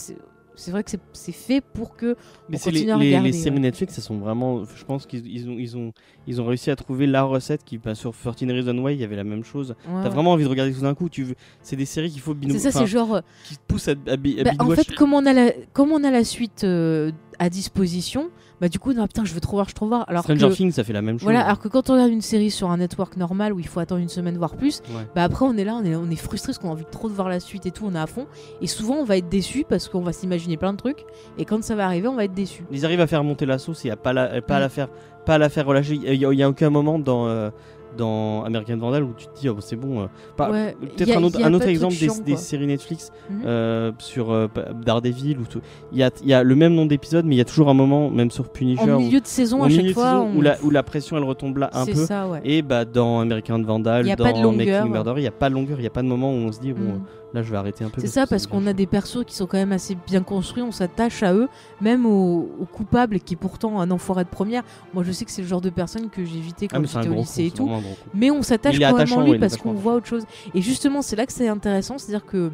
c'est 0.57 0.71
vrai 0.71 0.83
que 0.85 0.91
c'est- 0.91 1.33
fait 1.33 1.61
pour 1.61 1.97
que 1.97 2.17
Mais 2.49 2.57
on 2.57 2.61
c'est 2.61 2.71
les, 2.71 2.81
continue 2.81 2.93
à 2.93 2.97
les- 2.99 3.07
regarder, 3.09 3.29
les 3.31 3.33
séries 3.37 3.55
ouais. 3.57 3.61
Netflix, 3.61 3.99
elles 3.99 4.05
sont 4.05 4.19
vraiment. 4.19 4.65
Je 4.65 4.85
pense 4.85 5.07
qu'ils 5.07 5.27
ils 5.27 5.49
ont, 5.49 5.57
ils 5.59 5.77
ont, 5.77 5.93
ils 6.27 6.41
ont 6.41 6.47
réussi 6.47 6.71
à 6.71 6.77
trouver 6.77 7.07
la 7.07 7.23
recette 7.25 7.65
qui, 7.65 7.79
bah, 7.79 7.95
sur 7.95 8.13
13 8.15 8.51
Reasons 8.51 8.79
Why, 8.79 8.95
il 8.95 9.01
y 9.01 9.05
avait 9.05 9.17
la 9.17 9.25
même 9.25 9.45
chose. 9.45 9.71
Ouais, 9.71 9.77
T'as 9.87 10.03
ouais. 10.05 10.09
vraiment 10.11 10.33
envie 10.33 10.45
de 10.45 10.49
regarder 10.49 10.73
tout 10.73 10.81
d'un 10.83 10.95
coup. 10.95 11.09
Tu 11.09 11.25
veux... 11.25 11.35
C'est 11.63 11.77
des 11.77 11.87
séries 11.87 12.11
qu'il 12.11 12.21
faut 12.21 12.35
binou- 12.35 12.53
c'est 12.53 12.71
ça 12.71 12.71
c'est 12.73 12.87
genre 12.87 13.17
euh, 13.17 13.21
qui 13.45 13.57
te 13.57 13.63
poussent 13.67 13.89
à, 13.89 13.93
à, 14.07 14.13
à 14.13 14.17
Bah, 14.17 14.51
en 14.61 14.71
fait, 14.71 14.95
comme 14.95 15.13
on 15.15 15.27
a 15.27 15.33
la, 15.33 15.53
comme 15.73 15.91
on 15.93 16.03
a 16.05 16.11
la 16.11 16.25
suite 16.25 16.65
euh, 16.65 17.11
à 17.39 17.49
disposition, 17.51 18.31
bah 18.61 18.69
du 18.69 18.79
coup, 18.79 18.93
non, 18.93 19.07
putain, 19.07 19.25
je 19.25 19.35
veux 19.35 19.41
trop 19.41 19.57
voir, 19.57 19.67
je 19.67 19.71
veux 19.71 19.75
trop 19.75 19.89
voir. 19.89 20.05
Alors 20.09 20.23
Stranger 20.23 20.49
que, 20.49 20.55
Things, 20.55 20.73
ça 20.73 20.85
fait 20.85 20.93
la 20.93 21.03
même 21.03 21.17
chose. 21.19 21.25
voilà, 21.25 21.45
alors 21.45 21.59
que 21.59 21.69
quand 21.69 21.91
on 21.91 21.95
regarde 21.95 22.11
une 22.11 22.21
série 22.23 22.51
sur 22.51 22.71
un 22.71 22.77
network 22.77 23.17
normal 23.17 23.53
où 23.53 23.59
il 23.61 23.67
faut 23.67 23.81
attendre 23.81 24.01
une 24.01 24.09
semaine 24.09 24.37
voire 24.37 24.55
plus, 24.57 24.81
Ouais. 24.91 25.03
bah 25.15 25.25
après 25.25 25.45
on 25.45 25.57
est 25.57 25.65
là, 25.65 25.75
on 25.75 25.85
est, 25.85 25.95
on 25.97 26.09
est 26.11 26.17
frustré 26.17 26.49
parce 26.53 26.59
qu'on 26.59 26.69
a 26.69 26.73
envie 26.73 26.85
de 26.85 26.91
trop 26.91 27.09
de 27.09 27.15
voir 27.15 27.29
la 27.29 27.41
suite 27.41 27.67
et 27.67 27.71
tout, 27.71 27.85
on 27.87 27.95
est 27.95 27.99
à 27.99 28.07
fond. 28.07 28.27
Et 28.61 28.67
souvent, 28.67 28.95
on 28.97 29.05
va 29.05 29.17
être 29.17 29.29
déçu 29.29 29.65
parce 29.69 29.89
qu'on 29.89 30.01
va 30.03 30.13
s'imaginer 30.13 30.57
plein 30.57 30.73
de 30.73 30.79
trucs. 30.79 31.05
Et 31.39 31.45
quand 31.45 31.63
ça 31.65 31.75
va 31.75 31.85
arriver, 31.87 32.09
on 32.09 32.15
va 32.15 32.25
être 32.25 32.35
déçu. 32.35 32.63
Ils 32.71 32.85
arrivent 32.85 33.01
à 33.01 33.07
faire 33.07 33.25
monter 33.25 33.47
la 33.47 33.59
sauce 33.59 33.85
et 33.85 33.91
à 33.91 33.97
pas 33.97 34.13
la, 34.13 34.41
pas 34.43 34.59
Mm. 34.59 34.61
la 34.61 34.69
faire, 34.69 34.89
pas 35.27 35.39
la 35.39 35.49
faire 35.49 35.67
relâcher. 35.67 35.95
Il 35.95 36.15
y, 36.15 36.25
a- 36.27 36.33
il 36.33 36.39
y 36.39 36.43
a 36.43 36.49
aucun 36.49 36.71
moment 36.71 36.99
dans. 36.99 37.27
euh, 37.27 37.51
dans 37.97 38.45
American 38.45 38.77
Vandal 38.77 39.05
où 39.05 39.13
tu 39.17 39.27
te 39.27 39.39
dis 39.41 39.49
oh, 39.49 39.57
c'est 39.61 39.77
bon 39.77 40.03
euh, 40.03 40.07
pas- 40.37 40.51
Ouais, 40.51 40.77
peut-être 40.81 41.17
un 41.17 41.23
autre, 41.23 41.39
un 41.43 41.53
autre 41.55 41.65
de 41.67 41.71
exemple 41.71 41.95
des, 42.25 42.37
séries 42.37 42.67
Netflix 42.67 43.11
Mhm. 43.31 43.43
euh, 43.47 43.93
sur 43.99 44.31
euh, 44.33 44.49
Daredevil 44.85 45.39
tout 45.49 45.61
il 45.93 45.99
y 45.99 46.03
a, 46.03 46.11
il 46.23 46.29
y 46.29 46.35
a 46.35 46.43
le 46.43 46.55
même 46.55 46.75
nom 46.75 46.87
d'épisode 46.87 47.25
mais 47.25 47.35
il 47.35 47.39
y 47.39 47.41
a 47.41 47.45
toujours 47.45 47.69
un 47.69 47.75
moment 47.75 48.11
même 48.11 48.31
sur 48.31 48.49
Punisher 48.49 48.83
En 48.91 48.97
où- 48.97 49.01
milieu 49.01 49.21
de 49.21 49.27
saison, 49.27 49.63
à 49.63 49.69
chaque 49.69 49.91
fois, 49.93 50.05
saison 50.13 50.31
on- 50.35 50.37
où, 50.39 50.41
la, 50.43 50.57
où 50.63 50.71
la 50.71 50.83
pression 50.83 51.17
elle 51.17 51.25
retombe 51.25 51.59
là 51.59 51.71
un 51.73 51.87
peu 51.87 51.95
ça, 51.95 52.29
ouais. 52.29 52.41
et 52.45 52.63
bah 52.63 52.85
dans 52.85 53.21
American 53.21 53.61
Vandal 53.63 54.05
dans. 54.17 54.25
Making 54.53 54.93
Murder 54.93 55.13
il 55.17 55.21
n'y 55.23 55.27
a 55.27 55.31
pas 55.33 55.49
de 55.49 55.55
longueur 55.55 55.79
il 55.79 55.83
n'y 55.83 55.87
a 55.87 55.91
pas 55.91 56.03
de 56.03 56.07
moment 56.09 56.31
où 56.33 56.37
on 56.37 56.53
se 56.53 56.61
dit 56.61 56.73
bon 56.73 56.95
Mm. 56.95 57.03
Là 57.35 57.43
je 57.43 57.51
vais 57.51 57.57
arrêter 57.57 57.85
un 57.85 57.91
peu 57.91 58.01
C'est 58.01 58.07
ça, 58.07 58.27
parce 58.27 58.47
qu'on 58.47 58.67
a 58.67 58.73
des 58.73 58.87
persos 58.87 59.25
qui 59.27 59.35
sont 59.35 59.47
quand 59.47 59.59
même 59.59 59.73
assez 59.73 59.97
bien 60.07 60.23
construits, 60.23 60.63
on 60.63 60.71
s'attache 60.71 61.23
à 61.23 61.35
eux, 61.35 61.49
même 61.81 62.07
aux, 62.07 62.49
aux 62.61 62.65
coupables 62.65 63.19
qui 63.21 63.35
est 63.35 63.37
pourtant 63.37 63.81
un 63.81 63.91
enfoiré 63.91 64.25
de 64.25 64.29
première. 64.29 64.63
Moi, 64.95 65.03
je 65.03 65.13
sais 65.13 65.25
que 65.25 65.33
c'est 65.33 65.43
le 65.43 65.49
genre 65.49 65.61
de 65.61 65.71
personne 65.71 66.09
que 66.09 66.25
j'évitais 66.25 66.69
ah, 66.71 66.77
quand 66.77 66.83
un 66.83 66.87
j'étais 66.87 67.09
au 67.09 67.15
lycée 67.15 67.47
et 67.47 67.51
tout. 67.51 67.69
Mais 68.15 68.31
on 68.31 68.43
s'attache 68.43 68.79
quand 68.79 68.97
même 68.97 69.13
ouais, 69.13 69.33
lui 69.33 69.39
parce 69.39 69.57
qu'on 69.57 69.73
voit 69.73 69.95
autre 69.95 70.07
chose. 70.07 70.25
Et 70.55 70.63
justement, 70.63 71.03
c'est 71.03 71.17
là 71.17 71.27
que 71.27 71.33
c'est 71.33 71.49
intéressant, 71.49 71.99
c'est-à-dire 71.99 72.25
que 72.25 72.53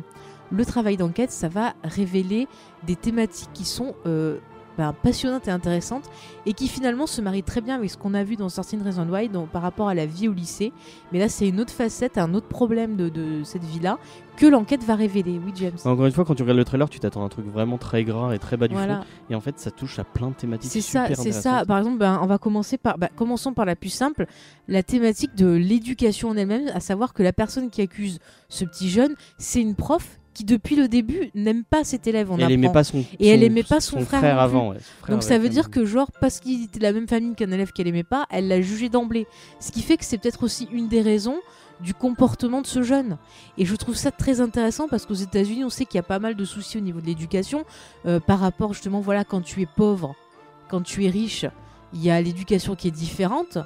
le 0.51 0.65
travail 0.65 0.97
d'enquête, 0.97 1.31
ça 1.31 1.49
va 1.49 1.75
révéler 1.85 2.49
des 2.87 2.97
thématiques 2.97 3.51
qui 3.53 3.65
sont 3.65 3.95
euh, 4.07 4.39
ben, 4.81 4.95
passionnantes 4.95 5.47
et 5.47 5.51
intéressantes 5.51 6.05
et 6.47 6.55
qui 6.55 6.67
finalement 6.67 7.07
se 7.07 7.21
marient 7.21 7.43
très 7.43 7.61
bien 7.61 7.75
avec 7.77 7.91
ce 7.91 7.99
qu'on 7.99 8.15
a 8.15 8.25
vu 8.25 8.37
dans 8.37 8.49
Certain 8.49 8.83
Reason 8.83 9.07
Why 9.07 9.29
donc, 9.29 9.51
par 9.51 9.61
rapport 9.61 9.89
à 9.89 9.95
la 9.95 10.07
vie 10.07 10.27
au 10.27 10.33
lycée. 10.33 10.73
Mais 11.13 11.19
là, 11.19 11.29
c'est 11.29 11.47
une 11.49 11.61
autre 11.61 11.73
facette, 11.73 12.17
un 12.17 12.33
autre 12.33 12.49
problème 12.49 12.97
de, 12.97 13.11
de 13.11 13.43
cette 13.45 13.63
vie-là 13.63 13.99
que 14.39 14.47
l'enquête 14.47 14.83
va 14.83 14.95
révéler. 14.95 15.39
Oui, 15.45 15.53
James. 15.57 15.77
Encore 15.85 16.07
une 16.07 16.13
fois, 16.13 16.25
quand 16.25 16.35
tu 16.35 16.43
regardes 16.43 16.57
le 16.57 16.65
trailer, 16.65 16.89
tu 16.89 16.99
t'attends 16.99 17.21
à 17.23 17.27
un 17.27 17.29
truc 17.29 17.45
vraiment 17.47 17.77
très 17.77 18.05
gras 18.05 18.33
et 18.35 18.39
très 18.39 18.57
bas 18.57 18.69
du 18.69 18.75
Voilà. 18.75 19.01
fond. 19.01 19.05
Et 19.29 19.35
en 19.35 19.41
fait, 19.43 19.59
ça 19.59 19.71
touche 19.71 19.99
à 19.99 20.05
plein 20.05 20.29
de 20.31 20.35
thématiques. 20.35 20.71
C'est 20.73 20.81
ça, 20.81 21.15
c'est 21.15 21.33
ça. 21.33 21.67
Par 21.67 21.77
exemple, 21.77 21.99
ben, 21.99 22.19
on 22.23 22.27
va 22.27 22.39
commencer 22.39 22.79
par, 22.79 22.97
bah, 22.97 23.11
commençons 23.15 23.53
par 23.53 23.67
la 23.67 23.77
plus 23.77 23.91
simple, 23.91 24.25
la 24.67 24.83
thématique 24.83 25.35
de 25.35 25.47
l'éducation 25.51 26.31
en 26.31 26.37
elle-même, 26.39 26.69
à 26.73 26.81
savoir 26.81 27.13
que 27.13 27.23
la 27.23 27.35
personne 27.35 27.69
qui 27.69 27.83
accuse 27.83 28.19
ce 28.49 28.65
petit 28.65 28.89
jeune, 28.89 29.15
c'est 29.37 29.61
une 29.61 29.75
prof 29.75 30.20
qui 30.41 30.45
depuis 30.47 30.77
le 30.77 30.89
début 30.89 31.31
n'aime 31.35 31.65
pas 31.65 31.85
cet 31.85 32.07
élève. 32.07 32.31
On 32.31 32.39
Et 32.39 32.43
elle 32.43 32.53
aimait 32.53 32.67
apprend. 32.69 32.73
pas 32.75 32.85
son, 32.85 33.05
Et 33.19 33.29
elle 33.29 33.43
aimait 33.43 33.63
pas 33.63 33.81
son 33.81 34.01
frère 34.01 34.41
avant. 34.41 34.71
ouais. 34.71 34.79
Son 34.79 35.03
frère 35.03 35.15
Donc 35.15 35.23
ça 35.23 35.39
veut 35.39 35.49
dire 35.49 35.71
que 35.71 35.85
genre 35.85 36.11
parce 36.21 36.41
qu'il 36.41 36.65
était 36.65 36.79
de 36.79 36.83
la 36.85 36.93
même 36.93 37.09
famille 37.09 37.35
qu'un 37.35 37.51
élève 37.51 37.73
qu'elle 37.73 37.89
aimait 37.89 38.03
pas, 38.03 38.27
elle 38.31 38.49
l'a 38.49 38.61
jugé 38.61 38.89
d'emblée. 38.89 39.27
Ce 39.61 39.71
qui 39.71 39.83
fait 39.83 39.97
que 39.97 40.05
c'est 40.05 40.19
peut-être 40.19 40.43
aussi 40.43 40.69
une 40.73 40.89
des 40.89 41.03
raisons 41.03 41.37
du 41.81 41.95
comportement 41.95 42.61
de 42.61 42.67
ce 42.67 42.83
jeune. 42.83 43.17
Et 43.59 43.65
je 43.65 43.75
trouve 43.77 43.97
ça 43.97 44.11
très 44.11 44.41
intéressant 44.41 44.87
parce 44.89 45.07
qu'aux 45.07 45.15
États-Unis, 45.15 45.65
on 45.65 45.71
sait 45.71 45.85
qu'il 45.87 45.97
y 45.97 46.01
a 46.01 46.03
pas 46.05 46.19
mal 46.19 46.35
de 46.35 46.45
soucis 46.45 46.79
au 46.79 46.83
niveau 46.83 47.01
de 47.01 47.07
l'éducation 47.07 47.65
euh, 48.07 48.21
par 48.21 48.39
rapport 48.41 48.73
justement 48.75 49.01
voilà 49.01 49.25
quand 49.25 49.41
tu 49.43 49.63
es 49.63 49.67
pauvre, 49.67 50.15
quand 50.69 50.83
tu 50.83 51.05
es 51.05 51.11
riche, 51.11 51.47
il 51.93 52.03
y 52.03 52.11
a 52.11 52.21
l'éducation 52.21 52.75
qui 52.77 52.89
est 52.89 52.93
différente. 52.93 53.59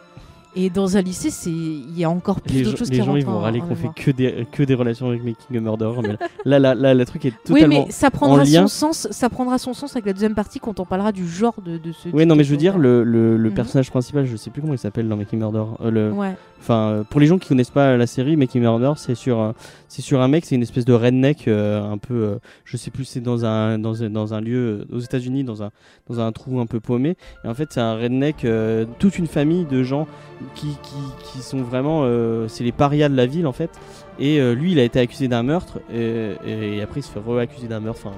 Et 0.56 0.70
dans 0.70 0.96
un 0.96 1.00
lycée, 1.02 1.30
c'est 1.30 1.50
il 1.50 1.98
y 1.98 2.04
a 2.04 2.10
encore 2.10 2.40
plus 2.40 2.54
les, 2.58 2.64
gens- 2.64 2.76
choses 2.76 2.90
les 2.90 2.98
qui 3.00 3.04
gens 3.04 3.16
ils 3.16 3.24
vont 3.26 3.40
râler 3.40 3.58
qu'on 3.60 3.74
fait 3.74 3.88
que 3.94 4.10
des, 4.12 4.46
que 4.52 4.62
des 4.62 4.74
relations 4.74 5.08
avec 5.08 5.24
Making 5.24 5.56
a 5.56 5.60
Murderer. 5.60 6.00
mais 6.02 6.16
là, 6.44 6.58
là, 6.58 6.74
là, 6.74 6.94
le 6.94 7.04
truc 7.04 7.24
est 7.24 7.34
Oui, 7.50 7.60
totalement. 7.60 7.84
mais 7.86 7.92
ça 7.92 8.10
prendra 8.10 8.44
son 8.44 8.66
sens. 8.68 9.08
Ça 9.10 9.28
prendra 9.28 9.58
son 9.58 9.74
sens 9.74 9.92
avec 9.96 10.06
la 10.06 10.12
deuxième 10.12 10.34
partie 10.34 10.60
quand 10.60 10.78
on 10.78 10.84
parlera 10.84 11.10
du 11.12 11.26
genre 11.28 11.54
de, 11.64 11.78
de 11.78 11.92
ce. 11.92 12.08
Oui, 12.12 12.24
non, 12.26 12.34
de 12.34 12.38
mais 12.38 12.44
je 12.44 12.50
veux 12.52 12.56
dire, 12.56 12.78
le, 12.78 13.02
le, 13.04 13.36
Mhm. 13.38 13.54
personnage 13.54 13.90
principal, 13.90 14.26
je 14.26 14.36
sais 14.36 14.50
plus 14.50 14.60
comment 14.62 14.74
il 14.74 14.78
s'appelle 14.78 15.08
dans 15.08 15.16
Making 15.16 15.38
Murder. 15.40 15.64
euh, 15.80 15.90
le, 15.90 16.12
Ouais. 16.12 16.36
Enfin, 16.64 16.88
euh, 16.88 17.04
pour 17.04 17.20
les 17.20 17.26
gens 17.26 17.36
qui 17.36 17.46
connaissent 17.46 17.68
pas 17.68 17.94
la 17.98 18.06
série, 18.06 18.38
Making 18.38 18.62
Murder, 18.62 18.94
c'est 18.96 19.14
sur, 19.14 19.38
un- 19.38 19.52
c'est 19.86 20.00
sur 20.00 20.22
un 20.22 20.28
mec, 20.28 20.46
c'est 20.46 20.54
une 20.54 20.62
espèce 20.62 20.86
de 20.86 20.94
redneck, 20.94 21.46
euh, 21.46 21.82
un 21.82 21.98
peu, 21.98 22.14
euh, 22.14 22.36
je 22.64 22.78
sais 22.78 22.90
plus, 22.90 23.04
c'est 23.04 23.20
dans 23.20 23.44
un, 23.44 23.78
dans 23.78 24.02
un, 24.02 24.08
dans 24.08 24.32
un 24.32 24.40
lieu 24.40 24.86
euh, 24.90 24.96
aux 24.96 25.00
États-Unis, 25.00 25.44
dans 25.44 25.62
un, 25.62 25.72
dans 26.08 26.20
un 26.20 26.32
trou 26.32 26.60
un 26.60 26.66
peu 26.66 26.80
paumé. 26.80 27.18
Et 27.44 27.48
en 27.48 27.52
fait, 27.52 27.70
c'est 27.70 27.82
un 27.82 27.96
redneck, 27.96 28.46
euh, 28.46 28.86
toute 28.98 29.18
une 29.18 29.26
famille 29.26 29.66
de 29.66 29.82
gens, 29.82 30.06
qui, 30.54 30.68
qui, 30.82 30.96
qui 31.32 31.38
sont 31.42 31.60
vraiment. 31.60 32.00
euh, 32.04 32.48
c'est 32.48 32.64
les 32.64 32.72
parias 32.72 33.10
de 33.10 33.14
la 33.14 33.26
ville 33.26 33.46
en 33.46 33.52
fait. 33.52 33.70
Et 34.18 34.40
euh, 34.40 34.54
lui, 34.54 34.72
il 34.72 34.78
a 34.78 34.84
été 34.84 34.98
accusé 34.98 35.28
d'un 35.28 35.42
meurtre. 35.42 35.80
Et, 35.92 36.80
après, 36.82 37.00
il 37.00 37.02
se 37.02 37.10
fait 37.10 37.20
re-accuser 37.20 37.68
d'un 37.68 37.80
meurtre. 37.80 38.00
Enfin, 38.06 38.16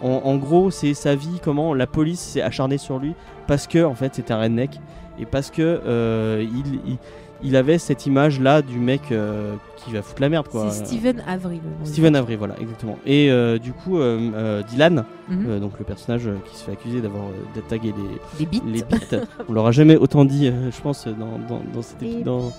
en, 0.00 0.36
gros, 0.36 0.70
c'est 0.70 0.94
sa 0.94 1.16
vie, 1.16 1.40
comment 1.42 1.74
la 1.74 1.88
police 1.88 2.20
s'est 2.20 2.42
acharnée 2.42 2.78
sur 2.78 3.00
lui 3.00 3.14
parce 3.48 3.66
que 3.66 3.82
en 3.82 3.96
fait, 3.96 4.14
c'était 4.14 4.32
un 4.32 4.40
redneck. 4.40 4.78
Et 5.18 5.26
parce 5.26 5.50
que 5.50 5.80
euh, 5.86 6.44
il, 6.86 6.96
il 7.42 7.56
avait 7.56 7.78
cette 7.78 8.06
image 8.06 8.40
là 8.40 8.62
du 8.62 8.78
mec 8.78 9.00
euh, 9.10 9.54
qui 9.76 9.92
va 9.92 10.02
foutre 10.02 10.20
la 10.22 10.28
merde 10.28 10.48
quoi. 10.48 10.70
C'est 10.70 10.86
Steven 10.86 11.22
Avery. 11.26 11.60
Steven. 11.84 12.14
Avery, 12.16 12.36
voilà, 12.36 12.54
exactement. 12.60 12.98
Et 13.06 13.30
euh, 13.30 13.58
du 13.58 13.72
coup, 13.72 13.98
euh, 13.98 14.62
Dylan, 14.68 15.04
Mhm. 15.28 15.60
donc 15.60 15.78
le 15.78 15.84
personnage 15.84 16.28
qui 16.50 16.56
se 16.56 16.64
fait 16.64 16.72
accuser 16.72 17.00
d'avoir 17.00 17.24
tagué 17.68 17.92
les, 18.38 18.46
les 18.72 18.82
beats. 18.82 19.24
On 19.48 19.52
l'aura 19.52 19.72
jamais 19.72 19.96
autant 19.96 20.24
dit, 20.24 20.46
je 20.70 20.80
pense, 20.80 21.06
dans, 21.06 21.38
dans, 21.48 21.62
dans, 21.72 21.82
cet 21.82 22.02
épi- 22.02 22.20
Et- 22.20 22.22
dans, 22.22 22.52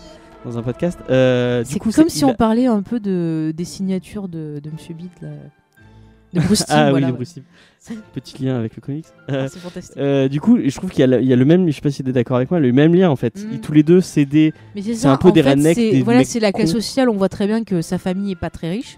dans 0.46 0.58
un 0.58 0.62
podcast. 0.64 1.00
C'est 1.08 1.80
comme 1.80 2.10
si 2.10 2.26
on 2.26 2.34
parlait 2.34 2.66
un 2.68 2.82
peu 2.82 3.00
de, 3.00 3.54
des 3.56 3.66
signatures 3.66 4.28
de, 4.28 4.60
de 4.64 4.70
Monsieur 4.72 4.94
Beat, 4.96 5.12
là. 5.22 5.30
De 6.34 6.40
Bruce 6.42 6.66
Timm, 6.66 6.76
ah 6.76 6.90
voilà, 6.90 7.08
oui, 7.08 7.12
ouais. 7.12 7.16
Bruce 7.18 7.34
Timm. 7.36 7.44
Petit 8.14 8.44
lien 8.44 8.58
avec 8.58 8.76
le 8.78 8.82
comics. 8.82 9.06
Euh, 9.30 9.44
Ah, 9.46 9.48
c'est 9.50 9.60
fantastique. 9.60 9.98
euh, 9.98 10.28
du 10.30 10.40
coup, 10.40 10.58
je 10.66 10.74
trouve 10.76 10.90
qu'il 10.90 11.02
y, 11.02 11.04
a 11.04 11.08
le- 11.08 11.22
il 11.22 11.28
y 11.28 11.34
a 11.34 11.36
le 11.36 11.44
même, 11.44 11.68
je 11.68 11.74
sais 11.74 11.82
pas 11.82 11.92
si 11.92 12.02
tu 12.02 12.10
es 12.10 12.14
d'accord 12.14 12.38
avec 12.38 12.50
moi, 12.50 12.60
le 12.62 12.72
même 12.72 12.96
lien 12.96 13.10
en 13.10 13.18
fait. 13.18 13.36
Mm. 13.44 13.50
Ils- 13.54 13.60
tous 13.62 13.74
les 13.74 13.84
deux, 13.84 14.00
c'est 14.00 14.24
des. 14.26 14.54
Mais 14.74 14.82
c'est 14.82 14.94
c'est 14.94 15.02
ça, 15.02 15.12
un 15.12 15.18
peu 15.18 15.28
en 15.28 15.32
des 15.32 15.44
fait, 15.44 15.50
rednecks, 15.52 15.76
c'est- 15.76 15.92
des 15.92 16.02
Voilà, 16.02 16.20
mecs 16.20 16.28
c'est 16.28 16.40
la 16.40 16.52
classe 16.54 16.72
cons. 16.72 16.80
sociale. 16.80 17.10
On 17.10 17.18
voit 17.18 17.28
très 17.30 17.46
bien 17.46 17.64
que 17.66 17.82
sa 17.82 17.98
famille 17.98 18.32
est 18.32 18.36
pas 18.40 18.50
très 18.50 18.70
riche, 18.72 18.98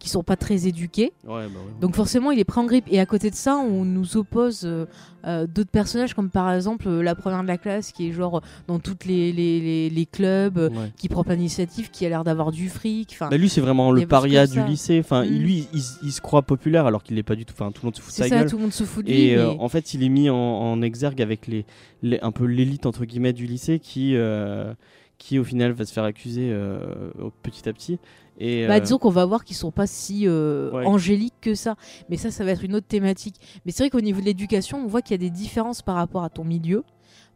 qu'ils 0.00 0.10
sont 0.10 0.24
pas 0.24 0.34
très 0.36 0.66
éduqués. 0.66 1.12
Ouais, 1.24 1.44
bah. 1.46 1.60
Donc 1.80 1.94
forcément, 1.94 2.32
il 2.32 2.40
est 2.40 2.44
pris 2.44 2.58
en 2.58 2.64
grippe. 2.64 2.86
Et 2.90 2.98
à 2.98 3.06
côté 3.06 3.30
de 3.30 3.36
ça, 3.36 3.56
on 3.58 3.84
nous 3.84 4.16
oppose 4.16 4.62
euh, 4.64 4.86
euh, 5.26 5.46
d'autres 5.46 5.70
personnages, 5.70 6.14
comme 6.14 6.30
par 6.30 6.50
exemple 6.52 6.88
euh, 6.88 7.02
la 7.02 7.14
première 7.14 7.42
de 7.42 7.46
la 7.46 7.58
classe, 7.58 7.92
qui 7.92 8.08
est 8.08 8.12
genre 8.12 8.40
dans 8.66 8.78
toutes 8.80 9.04
les, 9.04 9.30
les, 9.32 9.60
les, 9.60 9.90
les 9.90 10.06
clubs, 10.06 10.56
Ouais. 10.58 10.90
qui 10.96 11.08
prend 11.08 11.22
plein 11.22 11.36
d'initiative, 11.36 11.90
qui 11.90 12.04
a 12.06 12.08
l'air 12.08 12.24
d'avoir 12.24 12.50
du 12.50 12.68
fric. 12.68 13.10
Enfin, 13.12 13.28
Bah, 13.28 13.36
lui, 13.36 13.48
c'est 13.48 13.60
vraiment 13.60 13.92
le 13.92 14.06
paria 14.06 14.46
du 14.46 14.60
lycée. 14.64 14.98
Enfin, 15.00 15.22
il- 15.24 15.32
Mm. 15.40 15.42
lui, 15.44 15.68
il, 15.74 15.82
il 16.02 16.12
se 16.12 16.20
croit 16.20 16.42
populaire 16.42 16.86
alors 16.86 17.02
qu'il 17.04 17.14
l'est 17.16 17.22
pas 17.22 17.36
du 17.36 17.44
tout. 17.44 17.52
Enfin, 17.56 17.70
tout 17.70 17.82
le 17.82 17.86
monde 17.88 17.96
se 17.96 18.00
fout 18.00 18.10
de 18.12 18.16
sa 18.16 18.28
ça, 18.28 18.36
gueule. 18.40 18.50
tout 18.50 18.56
le 18.56 18.62
monde 18.62 18.72
se 18.72 18.84
fout 18.84 19.04
de 19.04 19.10
lui. 19.10 19.20
Et 19.20 19.36
mais- 19.36 19.44
en 19.58 19.68
fait, 19.68 19.92
il 19.94 20.02
est 20.02 20.08
mis 20.08 20.30
en, 20.30 20.34
en 20.36 20.80
exergue 20.82 21.20
avec 21.20 21.46
les, 21.46 21.66
les- 22.02 22.20
un 22.22 22.32
peu 22.32 22.46
l'élite 22.46 22.86
entre 22.86 23.04
guillemets 23.04 23.34
du 23.34 23.46
lycée 23.46 23.78
qui, 23.78 24.16
qui 25.18 25.38
au 25.38 25.44
final 25.44 25.72
va 25.72 25.84
se 25.84 25.92
faire 25.92 26.04
accuser 26.04 26.48
euh, 26.50 26.78
petit 27.42 27.68
à 27.68 27.72
petit. 27.74 27.98
Et, 28.40 28.66
Bah, 28.66 28.74
euh, 28.76 28.80
disons 28.80 28.98
qu'on 28.98 29.10
va 29.10 29.24
voir 29.26 29.44
qu'ils 29.44 29.56
sont 29.56 29.70
pas 29.70 29.86
si 29.86 30.22
euh, 30.26 30.70
Ouais. 30.72 30.86
angéliques 30.86 31.34
que 31.40 31.54
ça. 31.54 31.76
Mais 32.08 32.16
ça, 32.16 32.30
ça 32.30 32.42
va 32.44 32.50
être 32.52 32.64
une 32.64 32.74
autre 32.74 32.86
thématique. 32.86 33.36
Mais 33.64 33.72
c'est 33.72 33.82
vrai 33.84 33.90
qu'au 33.90 34.00
niveau 34.00 34.20
de 34.20 34.24
l'éducation, 34.26 34.78
on 34.82 34.86
voit 34.86 35.02
qu'il 35.02 35.12
y 35.12 35.14
a 35.14 35.18
des 35.18 35.30
différences 35.30 35.82
par 35.82 35.94
rapport 35.96 36.24
à 36.24 36.30
ton 36.30 36.42
milieu, 36.44 36.82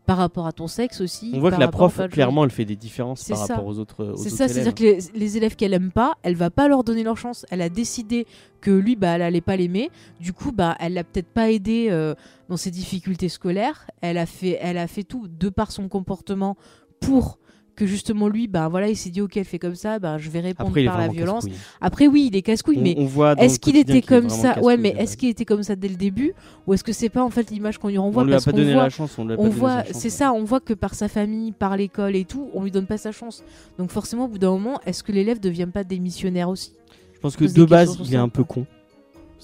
par 0.07 0.17
rapport 0.19 0.47
à 0.47 0.53
ton 0.53 0.67
sexe 0.67 1.01
aussi. 1.01 1.31
on 1.35 1.41
voit 1.41 1.51
que 1.51 1.61
la 1.61 1.69
prof, 1.69 2.01
clairement, 2.11 2.45
elle 2.45 2.51
fait 2.51 2.65
des 2.65 2.77
différences 2.77 3.25
par 3.29 3.37
ça. 3.39 3.55
rapport 3.55 3.67
aux 3.67 3.79
autres. 3.79 4.15
C'est 4.17 4.29
ça, 4.31 4.49
c'est-à-dire 4.49 4.75
que 4.75 4.83
les, 4.83 4.99
les 5.15 5.37
élèves 5.37 5.57
qu'elle 5.57 5.73
aime 5.75 5.93
pas, 5.93 6.15
elle 6.23 6.37
va 6.37 6.51
pas 6.51 6.69
leur 6.69 6.85
donner 6.85 7.03
leur 7.03 7.17
chance. 7.17 7.47
Elle 7.51 7.63
a 7.63 7.69
décidé 7.71 8.27
que 8.61 8.71
lui, 8.71 8.97
bah, 8.97 9.09
elle 9.17 9.23
allait 9.23 9.41
pas 9.43 9.57
l'aimer. 9.57 9.91
Du 10.21 10.33
coup, 10.33 10.53
bah, 10.53 10.77
elle 10.81 10.95
l'a 10.95 11.05
peut-être 11.05 11.29
pas 11.33 11.51
aidé 11.51 11.89
euh, 11.91 12.15
dans 12.49 12.57
ses 12.59 12.71
difficultés 12.71 13.29
scolaires. 13.29 13.87
Elle 14.03 14.19
a 14.19 14.27
fait, 14.27 14.59
elle 14.61 14.79
a 14.79 14.87
fait 14.87 15.05
tout 15.05 15.27
de 15.29 15.49
par 15.51 15.71
son 15.71 15.89
comportement 15.89 16.57
pour 17.01 17.39
que 17.75 17.87
justement 17.87 18.29
lui, 18.29 18.47
bah 18.47 18.69
voilà, 18.69 18.89
il 18.89 18.97
s'est 18.97 19.11
dit 19.11 19.21
ok, 19.21 19.37
elle 19.37 19.45
fait 19.45 19.59
comme 19.59 19.75
ça, 19.75 19.99
bah 19.99 20.19
je 20.19 20.31
vais 20.31 20.41
répondre 20.41 20.71
Après, 20.71 20.85
par 20.85 20.99
la 20.99 21.09
violence. 21.09 21.47
Après 21.81 22.07
oui, 22.07 22.29
il 22.31 22.37
est 22.37 22.43
casse-couille, 22.43 22.79
mais 22.79 22.97
est-ce 23.39 23.59
qu'il 23.59 23.77
était 23.77 24.03
comme 24.03 24.29
ça? 24.29 24.61
Ouais, 24.61 24.77
mais 24.77 24.95
est-ce 24.99 25.17
qu'il 25.17 25.29
était 25.29 25.45
comme 25.45 25.63
ça 25.63 25.77
dès 25.77 25.89
le 25.89 25.97
début? 25.97 26.35
Ou 26.67 26.75
est-ce 26.75 26.85
que 26.85 26.93
c'est 26.93 27.09
pas 27.09 27.23
en 27.23 27.31
fait 27.31 27.51
l'image 27.51 27.79
qu'on 27.79 27.89
lui 27.89 27.99
renvoie? 27.99 28.23
On 28.23 28.27
lui 28.27 28.33
a 28.33 28.37
parce 28.37 28.47
pas 28.47 28.53
donné 28.53 28.73
voit 28.73 28.85
la 28.85 28.91
chance. 28.91 29.19
On, 29.19 29.25
lui 29.25 29.35
a 29.35 29.37
pas 29.37 29.43
on 29.43 29.47
donné 29.47 29.59
voit, 29.59 29.85
c'est 29.93 30.05
ouais. 30.05 30.11
ça, 30.11 30.33
on 30.33 30.45
voit 30.45 30.61
que 30.61 30.75
par 30.75 30.95
sa 30.95 31.09
famille, 31.09 31.53
par 31.53 31.77
l'école 31.77 32.17
et 32.17 32.25
tout, 32.25 32.49
on 32.55 32.63
lui 32.63 32.71
donne 32.71 32.87
pas 32.87 32.99
sa 32.99 33.13
chance. 33.13 33.43
Donc 33.79 33.91
forcément, 33.91 34.27
au 34.27 34.29
bout 34.29 34.39
d'un 34.39 34.51
moment, 34.51 34.81
est-ce 34.87 35.03
que 35.03 35.13
l'élève 35.13 35.41
devient 35.41 35.69
pas 35.73 35.85
démissionnaire 35.85 36.49
aussi? 36.49 36.73
Je 37.15 37.21
pense 37.21 37.37
que 37.37 37.45
de 37.45 37.65
base, 37.65 37.97
il 38.05 38.15
est 38.15 38.19
un 38.19 38.29
peu 38.29 38.45
con. 38.45 38.67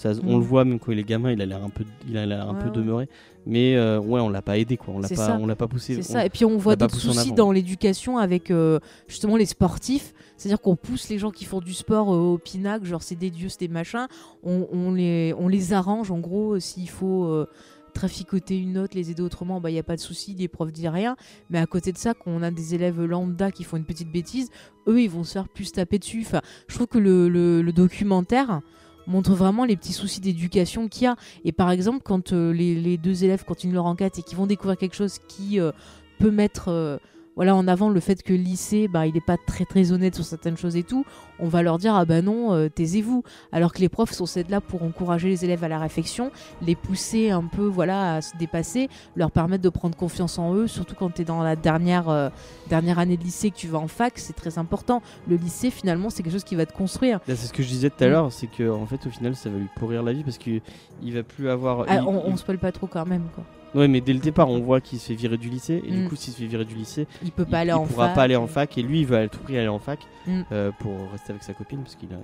Ça, 0.01 0.15
Mm. 0.15 0.21
On 0.29 0.39
le 0.39 0.45
voit 0.45 0.65
même 0.65 0.79
quand 0.79 0.93
il 0.93 0.99
est 0.99 1.05
gamin, 1.05 1.31
il 1.33 1.43
a 1.43 1.47
l'air 1.47 1.63
un 1.63 1.69
peu, 1.69 1.85
il 2.09 2.17
a 2.17 2.25
l'air 2.25 2.49
un 2.49 2.55
Ouais, 2.55 2.61
peu 2.61 2.67
ouais. 2.67 2.73
demeuré. 2.73 3.09
Mais 3.47 3.77
euh, 3.77 3.99
ouais, 4.01 4.21
on 4.21 4.29
l'a 4.31 4.41
pas 4.43 4.57
aidé 4.59 4.77
quoi. 4.77 4.95
On 4.95 4.99
l'a 5.01 5.09
pas, 5.09 5.15
ça. 5.15 5.39
on 5.41 5.47
l'a 5.47 5.57
pas 5.57 5.69
poussé. 5.69 5.95
C'est 5.95 6.11
on- 6.11 6.13
ça. 6.15 6.25
Et 6.27 6.31
puis 6.31 6.45
on 6.45 6.57
voit 6.57 6.75
d'autres 6.77 6.99
soucis 6.99 7.33
dans 7.33 7.53
l'éducation 7.53 8.17
avec 8.19 8.51
euh, 8.51 8.79
justement 9.09 9.37
les 9.37 9.47
sportifs. 9.47 10.13
C'est-à-dire 10.37 10.61
qu'on 10.61 10.77
pousse 10.77 11.09
les 11.11 11.19
gens 11.19 11.31
qui 11.31 11.45
font 11.45 11.61
du 11.61 11.75
sport 11.75 12.15
euh, 12.15 12.19
au 12.19 12.39
pinacle, 12.39 12.87
genre 12.87 13.03
c'est 13.03 13.15
des 13.15 13.31
dieux, 13.31 13.49
c'est 13.51 13.61
des 13.61 13.69
machins. 13.69 14.07
On, 14.43 14.67
on 14.73 14.93
les, 14.95 15.35
on 15.39 15.49
les 15.49 15.73
arrange 15.75 16.11
en 16.11 16.19
gros 16.19 16.59
s'il 16.59 16.89
faut. 16.89 17.25
euh, 17.25 17.47
traficoter 17.93 18.57
une 18.57 18.75
note, 18.75 18.95
les 18.95 19.11
aider 19.11 19.21
autrement, 19.21 19.59
il 19.59 19.63
bah, 19.63 19.71
n'y 19.73 19.79
a 19.79 19.83
pas 19.83 19.97
de 19.97 20.01
souci, 20.01 20.37
les 20.39 20.47
profs 20.47 20.71
disent 20.71 20.87
rien. 20.87 21.17
Mais 21.51 21.59
à 21.59 21.67
côté 21.67 21.91
de 21.91 21.99
ça, 21.99 22.15
quand 22.15 22.31
on 22.31 22.41
a 22.41 22.53
des 22.53 22.73
élèves 22.77 23.03
lambda 23.03 23.51
qui 23.51 23.65
font 23.65 23.77
une 23.77 23.85
petite 23.85 24.13
bêtise, 24.13 24.49
eux, 24.87 25.03
ils 25.03 25.11
vont 25.11 25.25
se 25.25 25.33
faire 25.33 25.49
plus 25.49 25.73
taper 25.73 25.99
dessus. 25.99 26.23
Enfin, 26.25 26.41
je 26.69 26.77
trouve 26.77 26.87
que 26.87 26.99
le, 26.99 27.29
le- 27.29 27.63
le 27.63 27.73
documentaire 27.73 28.61
montre 29.07 29.33
vraiment 29.33 29.65
les 29.65 29.77
petits 29.77 29.93
soucis 29.93 30.21
d'éducation 30.21 30.89
qu'il 30.89 31.05
y 31.05 31.07
a. 31.07 31.17
Et 31.45 31.53
par 31.53 31.71
exemple, 31.71 32.01
quand 32.05 32.33
euh, 32.33 32.53
les, 32.53 32.97
deux 32.97 33.25
élèves 33.25 33.45
continuent 33.45 33.75
leur 33.75 33.87
enquête 33.87 34.19
et 34.19 34.23
qu'ils 34.23 34.37
vont 34.37 34.47
découvrir 34.47 34.77
quelque 34.77 34.97
chose 34.97 35.19
qui 35.29 35.61
euh, 35.61 35.73
peut 36.19 36.31
mettre 36.31 36.69
euh, 36.69 36.99
voilà, 37.37 37.55
en 37.57 37.67
avant 37.69 37.89
le 37.89 38.01
fait 38.01 38.23
que 38.23 38.33
le 38.33 38.39
lycée, 38.41 38.87
bah, 38.89 39.07
il 39.07 39.15
n'est 39.15 39.21
pas 39.21 39.37
très 39.39 39.65
très 39.65 39.93
honnête 39.93 40.15
sur 40.15 40.25
certaines 40.25 40.57
choses 40.57 40.77
et 40.77 40.83
tout, 40.83 41.05
on 41.39 41.49
va 41.49 41.63
leur 41.63 41.79
dire 41.79 41.95
ah 41.95 42.05
bah 42.05 42.21
non, 42.23 42.53
euh, 42.53 42.69
taisez-vous. 42.69 43.23
Alors 43.53 43.73
que 43.73 43.79
les 43.79 43.89
profs 43.89 44.13
sont 44.13 44.27
être 44.37 44.51
là 44.51 44.61
pour 44.61 44.83
encourager 44.83 45.29
les 45.29 45.45
élèves 45.45 45.65
à 45.65 45.69
la 45.69 45.79
réflexion, 45.79 46.31
les 46.61 46.75
pousser 46.75 47.31
un 47.31 47.45
peu 47.45 47.65
voilà 47.65 48.17
à 48.17 48.21
se 48.21 48.37
dépasser, 48.37 48.89
leur 49.17 49.31
permettre 49.31 49.63
de 49.63 49.69
prendre 49.71 49.97
confiance 49.97 50.39
en 50.39 50.55
eux, 50.55 50.67
surtout 50.67 50.95
quand 50.95 51.11
tu 51.15 51.23
es 51.23 51.25
dans 51.25 51.43
la 51.43 51.57
dernière, 51.57 52.09
euh, 52.11 52.29
dernière 52.69 52.99
année 52.99 53.17
de 53.17 53.23
lycée 53.23 53.51
que 53.51 53.57
tu 53.57 53.69
vas 53.69 53.79
en 53.79 53.89
fac, 53.89 54.19
c'est 54.19 54.35
très 54.37 54.59
important. 54.59 55.01
Le 55.29 55.37
lycée 55.37 55.71
finalement 55.71 56.11
c'est 56.11 56.23
quelque 56.23 56.33
chose 56.33 56.45
qui 56.45 56.57
va 56.57 56.67
te 56.67 56.75
construire. 56.75 57.21
C'est 57.27 57.37
ce 57.37 57.53
que 57.53 57.63
je 57.63 57.69
disais 57.69 57.91
tout 57.91 58.05
à 58.05 58.09
Mm. 58.09 58.11
l'heure, 58.11 58.33
c'est 58.33 58.49
que 58.49 58.69
en 58.71 58.85
fait, 58.87 59.07
au 59.07 59.11
final, 59.11 59.35
ça 59.37 59.49
va 59.51 59.57
lui 59.59 59.69
pourrir 59.77 60.03
la 60.03 60.13
vie 60.13 60.25
parce 60.25 60.37
qu'il 60.37 60.61
il 61.03 61.15
va 61.15 61.23
plus 61.23 61.49
avoir. 61.49 61.87
Ah, 61.89 61.97
il- 61.97 62.01
on, 62.07 62.27
il- 62.27 62.33
on 62.33 62.37
spoil 62.37 62.59
pas 62.59 62.73
trop 62.73 62.87
quand 62.87 63.07
même 63.07 63.25
quoi. 63.35 63.45
Ouais, 63.75 63.87
mais 63.89 64.01
dès 64.01 64.13
le 64.13 64.19
départ, 64.19 64.49
on 64.49 64.59
voit 64.61 64.81
qu'il 64.81 64.99
se 64.99 65.07
fait 65.09 65.15
virer 65.15 65.37
du 65.39 65.49
lycée 65.49 65.81
et 65.87 65.91
Mm. 65.93 66.03
du 66.03 66.09
coup, 66.09 66.17
s'il 66.17 66.33
se 66.33 66.39
fait 66.41 66.47
virer 66.47 66.65
du 66.65 66.75
lycée, 66.75 67.07
Il 67.23 67.31
peut 67.31 67.45
il, 67.47 67.51
pas 67.51 67.59
aller 67.61 67.71
il 67.71 67.75
en 67.75 67.87
pourra 67.87 68.07
fac. 68.09 68.15
pas 68.17 68.23
aller 68.23 68.37
en 68.37 68.47
fac 68.47 68.77
et 68.79 68.83
lui, 68.83 69.01
il 69.01 69.07
va 69.07 69.19
à 69.21 69.29
tout 69.29 69.39
prix 69.41 69.57
aller 69.59 69.69
en 69.69 69.79
fac 69.79 70.01
Mm. 70.27 70.41
euh, 70.53 70.71
pour 70.81 70.93
rester 71.13 71.31
avec 71.31 71.43
sa 71.45 71.55
copine 71.55 71.81
parce 71.83 71.95
qu'il 71.95 72.09
a 72.13 72.17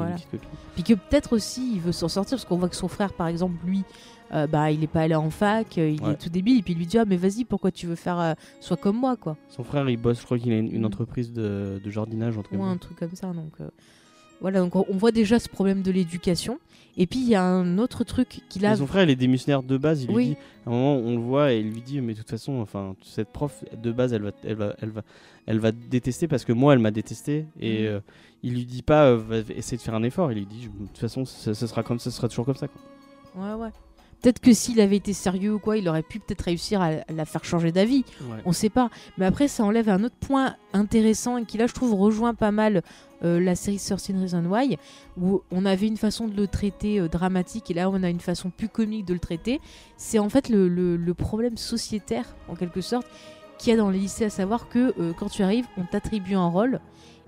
une, 0.00 0.14
petite 0.14 0.30
copine. 0.30 0.48
Puis 0.74 0.82
que 0.84 0.94
peut-être 0.94 1.32
aussi 1.34 1.72
il 1.74 1.80
veut 1.80 1.92
s'en 1.92 2.08
sortir 2.08 2.36
parce 2.36 2.44
qu'on 2.44 2.56
voit 2.56 2.68
que 2.68 2.76
son 2.76 2.88
frère 2.88 3.12
par 3.12 3.26
exemple 3.28 3.54
lui 3.66 3.82
euh, 4.32 4.46
bah 4.46 4.70
il 4.70 4.82
est 4.82 4.86
pas 4.88 5.02
allé 5.02 5.14
en 5.14 5.28
fac, 5.30 5.76
euh, 5.78 5.90
il 5.90 6.02
Ouais. 6.02 6.12
est 6.12 6.16
tout 6.16 6.30
débile 6.30 6.58
et 6.58 6.62
puis 6.62 6.72
il 6.72 6.78
lui 6.78 6.86
dit 6.86 6.96
ah 6.98 7.04
mais 7.06 7.16
vas-y 7.18 7.44
pourquoi 7.44 7.70
tu 7.70 7.86
veux 7.86 7.94
faire 7.94 8.18
euh, 8.18 8.32
soit 8.60 8.76
comme 8.78 8.96
moi 8.96 9.16
quoi 9.16 9.36
Son 9.48 9.62
frère, 9.64 9.88
il 9.90 9.98
bosse, 9.98 10.20
je 10.20 10.24
crois 10.24 10.38
qu'il 10.38 10.52
a 10.52 10.56
une, 10.58 10.72
une 10.74 10.82
Mm. 10.82 10.86
entreprise 10.86 11.32
de, 11.32 11.80
de 11.84 11.90
jardinage 11.90 12.38
entre 12.38 12.50
ou 12.52 12.56
un 12.56 12.58
guillemets. 12.66 12.78
truc 12.78 12.98
comme 12.98 13.14
ça 13.14 13.26
donc 13.32 13.52
euh, 13.60 13.68
voilà 14.44 14.60
donc 14.60 14.76
on 14.76 14.96
voit 14.96 15.10
déjà 15.10 15.38
ce 15.38 15.48
problème 15.48 15.80
de 15.80 15.90
l'éducation 15.90 16.58
et 16.98 17.06
puis 17.06 17.18
il 17.20 17.28
y 17.28 17.34
a 17.34 17.42
un 17.42 17.78
autre 17.78 18.04
truc 18.04 18.42
qu'il 18.50 18.64
a 18.66 18.70
Mais 18.70 18.76
son 18.76 18.86
frère, 18.86 19.02
il 19.04 19.10
est 19.10 19.16
démissionnaire 19.16 19.62
de 19.64 19.76
base. 19.78 20.02
Il 20.02 20.08
lui 20.10 20.14
Oui. 20.14 20.26
dit, 20.28 20.36
à 20.66 20.70
un 20.70 20.72
moment, 20.72 20.94
on 20.96 21.16
le 21.16 21.20
voit 21.22 21.52
et 21.52 21.58
il 21.58 21.70
lui 21.72 21.80
dit, 21.80 22.00
mais 22.00 22.12
de 22.12 22.18
toute 22.18 22.30
façon, 22.30 22.60
enfin, 22.60 22.94
cette 23.02 23.32
prof 23.32 23.64
de 23.76 23.90
base, 23.90 24.12
elle 24.12 24.22
va, 24.22 24.30
elle 24.44 24.54
va, 24.54 24.76
elle 24.80 24.90
va, 24.90 25.02
elle 25.46 25.58
va 25.58 25.72
te 25.72 25.76
détester 25.90 26.28
parce 26.28 26.44
que 26.44 26.52
moi, 26.52 26.72
elle 26.72 26.78
m'a 26.78 26.92
détesté. 26.92 27.46
Et 27.58 27.80
Mhm. 27.80 27.86
euh, 27.88 28.00
il 28.44 28.52
lui 28.54 28.64
dit 28.64 28.82
pas, 28.82 29.06
euh, 29.06 29.16
va 29.16 29.38
essayer 29.56 29.76
de 29.76 29.82
faire 29.82 29.94
un 29.96 30.04
effort. 30.04 30.30
Il 30.30 30.38
lui 30.38 30.46
dit, 30.46 30.68
de 30.68 30.86
toute 30.86 30.98
façon, 30.98 31.24
ce, 31.24 31.52
ce 31.52 31.66
sera 31.66 31.82
comme, 31.82 31.98
ce 31.98 32.10
sera 32.12 32.28
toujours 32.28 32.44
comme 32.44 32.54
ça. 32.54 32.68
Quoi. 32.68 32.80
ouais 33.42 33.54
ouais 33.60 33.70
peut-être 34.24 34.40
que 34.40 34.54
s'il 34.54 34.80
avait 34.80 34.96
été 34.96 35.12
sérieux 35.12 35.52
ou 35.52 35.58
quoi 35.58 35.76
il 35.76 35.86
aurait 35.86 36.02
pu 36.02 36.18
peut-être 36.18 36.40
réussir 36.40 36.80
à, 36.80 36.92
la 37.12 37.24
faire 37.26 37.44
changer 37.44 37.72
d'avis 37.72 38.04
Ouais. 38.22 38.38
on 38.46 38.52
sait 38.52 38.70
pas. 38.70 38.88
Mais 39.18 39.26
après, 39.26 39.48
ça 39.48 39.64
enlève 39.64 39.90
un 39.90 40.02
autre 40.02 40.16
point 40.18 40.56
intéressant 40.72 41.36
et 41.36 41.44
qui, 41.44 41.58
là, 41.58 41.66
je 41.66 41.74
trouve, 41.74 41.92
rejoint 41.94 42.32
pas 42.32 42.50
mal 42.50 42.82
euh, 43.22 43.38
la 43.38 43.54
série 43.54 43.76
13 43.76 43.98
Reasons 44.18 44.46
Why, 44.46 44.78
où 45.20 45.42
on 45.50 45.66
avait 45.66 45.86
une 45.88 45.98
façon 45.98 46.26
de 46.26 46.34
le 46.34 46.46
traiter 46.46 47.00
euh, 47.00 47.08
dramatique 47.08 47.70
et 47.70 47.74
là, 47.74 47.90
on 47.90 48.02
a 48.02 48.08
une 48.08 48.20
façon 48.20 48.48
plus 48.48 48.70
comique 48.70 49.04
de 49.04 49.12
le 49.12 49.20
traiter. 49.20 49.60
C'est 49.98 50.18
en 50.18 50.30
fait 50.30 50.48
le, 50.48 50.68
le- 50.68 50.96
le 50.96 51.14
problème 51.14 51.58
sociétaire, 51.58 52.34
en 52.48 52.54
quelque 52.54 52.80
sorte, 52.80 53.06
qu'il 53.58 53.70
y 53.72 53.74
a 53.74 53.76
dans 53.76 53.90
les 53.90 53.98
lycées, 53.98 54.24
à 54.24 54.30
savoir 54.30 54.68
que 54.70 54.94
euh, 54.98 55.12
quand 55.18 55.28
tu 55.28 55.42
arrives, 55.42 55.66
on 55.76 55.84
t'attribue 55.84 56.34
un 56.34 56.48
rôle. 56.48 56.80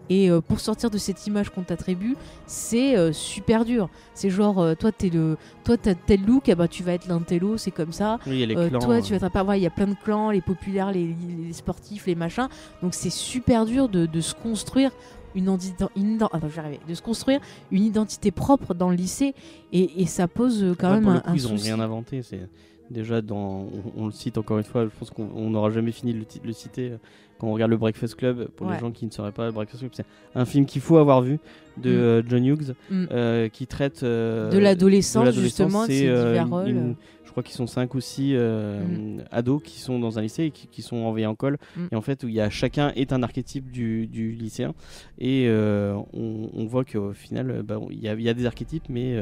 Et 0.09 0.31
euh, 0.31 0.41
pour 0.41 0.61
sortir 0.61 0.91
de 0.91 0.99
cette 0.99 1.27
image 1.27 1.51
qu'on 1.51 1.63
t'attribue, 1.63 2.17
c'est 2.47 2.97
euh, 2.97 3.13
super 3.13 3.65
dur. 3.65 3.89
C'est 4.15 4.31
genre, 4.31 4.61
euh, 4.61 4.75
toi, 4.75 4.93
t'es 4.93 5.09
le, 5.11 5.37
toi, 5.65 5.77
t'as 5.77 5.95
tel 5.95 6.25
look, 6.25 6.47
ben, 6.47 6.69
tu 6.69 6.83
vas 6.83 6.93
être 6.93 7.09
l'intello, 7.09 7.57
c'est 7.57 7.73
comme 7.73 7.93
ça. 7.93 8.19
Oui, 8.27 8.35
il 8.35 8.39
y 8.41 8.43
a 8.43 8.47
les 8.47 8.55
clans, 8.69 8.79
toi, 8.79 9.03
tu 9.03 9.15
vas 9.15 9.27
être 9.27 9.43
voir, 9.45 9.57
il 9.57 9.63
y 9.63 9.67
a 9.67 9.71
plein 9.71 9.89
de 9.89 9.97
clans, 10.05 10.31
les 10.31 10.41
populaires, 10.41 10.93
les, 10.93 11.15
les 11.47 11.53
sportifs, 11.53 12.07
les 12.07 12.15
machins. 12.15 12.49
Donc 12.83 12.95
c'est 12.95 13.11
super 13.11 13.67
dur 13.67 13.89
de, 13.89 14.07
de 14.07 14.21
se 14.21 14.35
construire 14.35 14.91
une 15.35 15.45
identité, 15.45 15.85
attends, 15.85 16.41
je 16.43 16.47
vais 16.47 16.59
arriver, 16.61 16.81
de 16.89 16.95
se 16.95 17.03
construire 17.03 17.41
une 17.71 17.85
identité 17.85 18.31
propre 18.31 18.73
dans 18.73 18.89
le 18.89 18.97
lycée 18.97 19.35
et, 19.71 20.01
et 20.01 20.07
ça 20.07 20.29
pose 20.29 20.75
quand 20.79 20.89
ouais, 20.89 21.01
même 21.01 21.09
un, 21.09 21.21
coup, 21.21 21.31
un 21.31 21.35
ils 21.35 21.47
ont 21.47 21.51
souci. 21.51 21.65
rien 21.65 21.79
inventé. 21.81 22.23
C'est 22.23 22.49
déjà 22.91 23.21
dans, 23.21 23.37
on, 23.37 23.71
on 23.97 24.07
le 24.07 24.13
cite 24.13 24.39
encore 24.39 24.57
une 24.59 24.65
fois. 24.65 24.85
Je 24.85 24.91
pense 24.99 25.11
qu'on 25.11 25.29
on 25.35 25.51
n'aura 25.51 25.71
jamais 25.71 25.93
fini 25.93 26.15
de 26.15 26.25
le 26.45 26.53
citer. 26.53 26.93
Quand 27.39 27.49
on 27.49 27.53
regarde 27.53 27.71
le 27.71 27.77
Breakfast 27.77 28.15
Club, 28.15 28.49
pour 28.57 28.67
Ouais. 28.67 28.75
les 28.75 28.81
gens 28.81 28.91
qui 28.91 29.05
ne 29.07 29.11
sauraient 29.11 29.33
pas, 29.33 29.47
le 29.47 29.53
Breakfast 29.53 29.81
Club, 29.81 29.93
c'est 29.95 30.07
un 30.35 30.45
film 30.45 30.65
qu'il 30.67 30.81
faut 30.81 30.97
avoir 30.97 31.21
vu 31.23 31.39
de 31.77 31.91
Mm. 31.91 31.95
euh, 31.95 32.23
John 32.27 32.45
Hughes, 32.47 32.75
Mm. 32.91 33.05
euh, 33.11 33.49
qui 33.49 33.67
traite 33.67 34.03
euh, 34.03 34.51
De 34.51 34.59
l'adolescence, 34.59 35.35
justement, 35.35 35.85
C'est, 35.87 36.07
je 36.07 37.31
crois 37.31 37.43
qu'ils 37.43 37.55
sont 37.57 37.67
cinq 37.67 37.95
ou 37.95 38.01
six 38.01 38.33
Mm. 38.35 39.25
ados 39.31 39.61
qui 39.63 39.81
sont 39.81 39.99
dans 39.99 40.19
un 40.19 40.23
lycée 40.23 40.45
et 40.45 40.51
qui, 40.51 40.69
qui 40.69 40.81
sont 40.81 40.97
envoyés 40.97 41.27
en 41.27 41.35
col. 41.35 41.59
Et 41.93 41.97
en 41.97 42.01
fait, 42.01 42.25
où 42.25 42.29
il 42.29 42.35
y 42.35 42.41
a 42.41 42.49
chacun 42.49 42.93
est 42.97 43.13
un 43.13 43.23
archétype 43.23 43.71
du, 43.71 44.07
du 44.07 44.31
lycéen. 44.33 44.73
Et 45.19 45.47
on, 45.51 46.49
on 46.55 46.65
voit 46.65 46.85
qu'au 46.87 47.13
final, 47.13 47.63
bah, 47.63 47.79
il 47.91 48.01
y, 48.01 48.09
a- 48.09 48.15
il 48.15 48.23
y 48.23 48.29
a 48.31 48.35
des 48.35 48.47
archétypes, 48.47 48.89
mais 48.89 49.17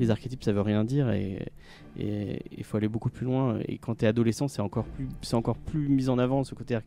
les 0.00 0.10
archétypes, 0.10 0.42
ça 0.42 0.52
veut 0.52 0.62
rien 0.62 0.82
dire. 0.82 1.08
Et 1.10 1.38
il 2.56 2.64
faut 2.64 2.76
aller 2.76 2.88
beaucoup 2.88 3.10
plus 3.10 3.26
loin. 3.26 3.58
Et 3.68 3.78
quand 3.78 3.94
tu 3.96 4.04
es 4.04 4.08
adolescent, 4.08 4.48
c'est 4.48 4.62
encore 4.62 4.86
plus, 4.86 5.08
c'est 5.22 5.34
encore 5.36 5.56
plus 5.58 5.88
mis 5.88 6.08
en 6.08 6.18
avant 6.18 6.42
ce 6.44 6.54
côté 6.54 6.74
ar- 6.74 6.82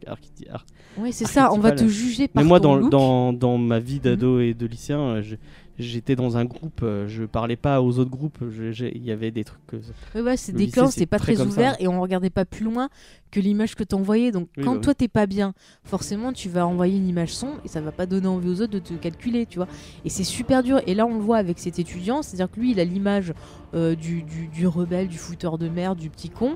Oui, 0.97 1.11
c'est 1.11 1.25
ça, 1.25 1.51
on 1.53 1.57
va 1.59 1.71
te 1.71 1.87
juger 1.87 2.27
par 2.27 2.43
Mais 2.43 2.47
moi, 2.47 2.59
ton 2.59 2.69
dans, 2.69 2.75
look. 2.75 2.83
Mhm. 2.85 2.89
dans, 2.91 3.33
dans 3.33 3.57
ma 3.57 3.79
vie 3.79 3.99
d'ado 3.99 4.39
et 4.39 4.53
de 4.53 4.65
lycéen, 4.67 4.99
euh, 4.99 5.21
je- 5.23 5.35
j'étais 5.79 6.15
dans 6.15 6.37
un 6.37 6.45
groupe, 6.45 6.81
euh, 6.83 7.07
je 7.07 7.23
parlais 7.23 7.55
pas 7.55 7.81
aux 7.81 7.97
autres 7.97 8.11
groupes, 8.11 8.37
il 8.43 9.03
y 9.03 9.09
avait 9.11 9.31
des 9.31 9.43
trucs. 9.43 9.65
que- 9.65 9.77
Ouais, 10.13 10.21
ouais, 10.21 10.37
c'est 10.37 10.51
des 10.51 10.67
clans, 10.67 10.91
c'est 10.91 11.07
pas 11.07 11.17
très 11.17 11.33
très 11.33 11.41
comme 11.43 11.49
ça. 11.51 11.57
ouvert 11.57 11.75
et 11.79 11.87
on 11.87 11.99
regardait 11.99 12.29
pas 12.29 12.45
plus 12.45 12.63
loin 12.63 12.89
que 13.31 13.39
l'image 13.39 13.73
que 13.73 13.83
t'envoyais. 13.83 14.31
Donc 14.31 14.49
Oui, 14.55 14.63
quand 14.63 14.73
bah 14.73 14.77
oui. 14.77 14.83
toi 14.83 14.93
t'es 14.93 15.07
pas 15.07 15.25
bien, 15.25 15.55
forcément 15.83 16.31
tu 16.31 16.47
vas 16.47 16.67
envoyer 16.67 16.95
une 16.97 17.07
image 17.07 17.33
sombre 17.33 17.57
et 17.65 17.67
ça 17.67 17.81
va 17.81 17.91
pas 17.91 18.05
donner 18.05 18.27
envie 18.27 18.49
aux 18.49 18.61
autres 18.61 18.73
de 18.73 18.77
te 18.79 18.93
calculer, 18.93 19.47
tu 19.47 19.57
vois. 19.57 19.67
Et 20.05 20.09
c'est 20.09 20.23
super 20.23 20.61
dur. 20.61 20.79
Et 20.85 20.93
là 20.93 21.07
on 21.07 21.15
le 21.15 21.21
voit 21.21 21.37
avec 21.37 21.57
cet 21.57 21.79
étudiant, 21.79 22.21
c'est-à-dire 22.21 22.51
que 22.51 22.59
lui 22.59 22.69
il 22.73 22.79
a 22.79 22.83
l'image 22.85 23.33
euh, 23.73 23.95
du, 23.95 24.21
du, 24.21 24.47
du 24.49 24.67
rebelle, 24.67 25.07
du 25.07 25.17
fouteur 25.17 25.57
de 25.57 25.67
merde, 25.69 25.97
du 25.97 26.11
petit 26.11 26.29
con. 26.29 26.55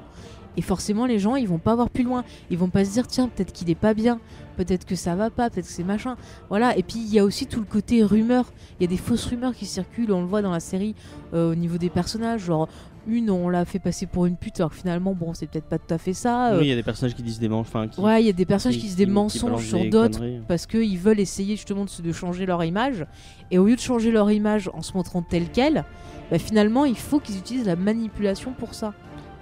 Et 0.58 0.62
forcément 0.62 1.06
les 1.06 1.20
gens 1.20 1.36
ils 1.36 1.48
vont 1.48 1.60
pas 1.60 1.76
voir 1.76 1.90
plus 1.90 2.04
loin. 2.04 2.24
Ils 2.50 2.58
vont 2.58 2.70
pas 2.70 2.84
se 2.84 2.92
dire 2.92 3.08
tiens 3.08 3.30
peut-être 3.30 3.54
qu'il 3.54 3.70
est 3.70 3.76
pas 3.76 3.94
bien, 3.94 4.20
peut-être 4.58 4.86
que 4.86 4.96
ça 4.96 5.16
va 5.16 5.30
pas, 5.30 5.50
peut-être 5.50 5.68
que 5.68 5.72
c'est 5.72 5.84
machin. 5.84 6.16
Voilà. 6.50 6.76
Et 6.78 6.84
puis 6.84 6.98
il 7.00 7.14
y 7.14 7.20
a 7.20 7.24
aussi 7.24 7.46
tout 7.48 7.60
le 7.60 7.66
côté 7.66 8.04
rumeur. 8.04 8.52
Il 8.80 8.84
y 8.84 8.86
a 8.86 8.90
des 8.90 8.98
fausses 8.98 9.26
rumeurs 9.26 9.54
qui 9.56 9.66
circulent, 9.66 10.12
on 10.12 10.22
le 10.22 10.28
voit 10.28 10.42
dans 10.42 10.52
la 10.52 10.60
série 10.60 10.96
euh, 11.34 11.52
au 11.52 11.56
niveau 11.56 11.78
des 11.78 11.90
personnages, 11.90 12.42
genre 12.46 12.68
une 13.10 13.30
on 13.30 13.48
l'a 13.48 13.64
fait 13.64 13.80
passer 13.80 14.06
pour 14.06 14.26
une 14.26 14.36
pute 14.36 14.60
alors 14.60 14.72
que 14.72 14.76
finalement 14.76 15.14
bon 15.14 15.34
c'est 15.34 15.48
peut-être 15.48 15.68
pas 15.70 15.80
tout 15.80 15.94
à 15.94 15.98
fait 15.98 16.12
ça 16.14 16.52
euh, 16.52 16.60
Oui, 16.60 16.66
il 16.66 16.70
y 16.70 16.74
a 16.74 16.76
des 16.76 16.84
personnages 16.84 17.16
qui 17.16 17.24
disent 17.24 17.40
des 17.40 17.48
mensonges. 17.48 17.98
Ouais 17.98 18.22
il 18.22 18.26
y 18.26 18.30
a 18.30 18.34
des 18.34 18.46
personnages 18.46 18.76
qui- 18.76 18.84
qui, 18.84 18.90
se 18.92 18.98
des 18.98 19.06
qui- 19.06 19.12
mensonges 19.12 19.66
sur 19.66 19.90
d'autres 19.90 20.22
parce 20.50 20.66
qu'ils 20.66 20.98
veulent 20.98 21.22
essayer 21.22 21.56
justement 21.56 21.86
de, 21.86 22.12
changer 22.12 22.46
leur 22.46 22.62
image 22.66 23.06
et 23.50 23.60
au 23.60 23.66
lieu 23.68 23.76
de 23.78 23.80
changer 23.82 24.12
leur 24.12 24.30
image 24.30 24.70
en 24.74 24.82
se 24.82 24.92
montrant 24.94 25.22
telle 25.22 25.50
qu'elle 25.50 25.86
bah, 26.30 26.38
finalement 26.38 26.84
il 26.84 26.98
faut 26.98 27.22
qu'ils 27.22 27.38
utilisent 27.38 27.66
la 27.66 27.78
manipulation 27.78 28.52
pour 28.52 28.74
ça 28.74 28.94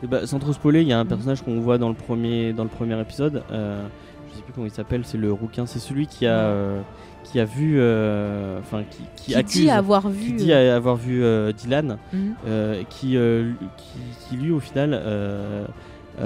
bah, 0.06 0.26
sans 0.28 0.40
trop 0.40 0.54
spoiler, 0.54 0.82
il 0.82 0.88
y 0.88 0.94
a 0.94 1.00
un 1.00 1.04
Mhm. 1.04 1.10
personnage 1.10 1.42
qu'on 1.44 1.60
voit 1.60 1.78
dans 1.78 1.90
le 1.90 1.96
premier, 1.96 2.54
dans 2.54 2.64
le 2.64 2.70
premier 2.70 3.00
épisode. 3.00 3.44
euh, 3.52 3.86
je 4.32 4.36
sais 4.38 4.44
plus 4.44 4.54
comment 4.54 4.68
il 4.68 4.72
s'appelle, 4.72 5.02
c'est 5.06 5.18
le 5.18 5.32
rouquin. 5.32 5.66
C'est 5.66 5.80
celui 5.80 6.08
qui 6.08 6.26
a, 6.28 6.40
euh, 6.40 6.82
qui 7.24 7.40
a 7.40 7.46
vu, 7.46 7.76
euh, 7.80 8.60
enfin 8.60 8.84
qui, 8.90 8.98
qui, 9.16 9.32
qui 9.32 9.36
accuse, 9.36 9.62
dit 9.62 9.70
avoir 9.70 10.04
qui 10.04 10.10
vu 10.10 10.32
dit 10.34 10.52
euh, 10.52 10.76
avoir 10.76 10.96
vu 10.98 11.24
euh, 11.24 11.52
Dylan, 11.54 11.98
mhm. 12.14 12.34
euh, 12.48 12.84
qui, 12.90 13.16
euh, 13.18 13.52
qui, 13.78 14.00
qui 14.30 14.36
lui 14.36 14.52
au 14.52 14.60
final. 14.60 14.92
euh, 14.94 15.66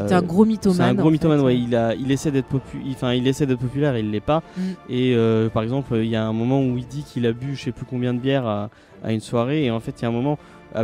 c'est 0.08 0.14
un 0.14 0.22
gros 0.22 0.46
mythomane 0.46 0.78
C'est 0.78 0.84
un 0.84 0.94
gros 0.94 1.10
mythomane, 1.10 1.40
ouais. 1.42 1.58
Il, 1.58 1.76
a, 1.76 1.96
il, 1.96 2.12
essaie 2.12 2.30
d'être 2.30 2.48
popu- 2.48 2.80
enfin, 2.92 3.14
il 3.14 3.28
essaie 3.28 3.48
d'être 3.48 3.60
populaire, 3.60 3.98
il 3.98 4.12
l'est 4.12 4.20
pas. 4.20 4.44
Mm. 4.56 4.62
Et 4.90 5.16
euh, 5.16 5.50
par 5.50 5.64
exemple, 5.64 5.96
il 5.98 6.06
y 6.10 6.16
a 6.16 6.24
un 6.28 6.34
moment 6.34 6.62
où 6.62 6.78
il 6.78 6.86
dit 6.86 7.04
qu'il 7.04 7.26
a 7.26 7.34
bu 7.34 7.56
je 7.56 7.64
sais 7.64 7.72
plus 7.72 7.86
combien 7.86 8.14
de 8.14 8.20
bières 8.20 8.46
à, 8.46 8.70
à 9.04 9.12
une 9.14 9.20
soirée. 9.20 9.66
Et 9.66 9.72
en 9.72 9.80
fait, 9.80 9.96
il 10.00 10.04
y 10.04 10.06
a 10.06 10.10
un 10.10 10.12
moment, 10.12 10.38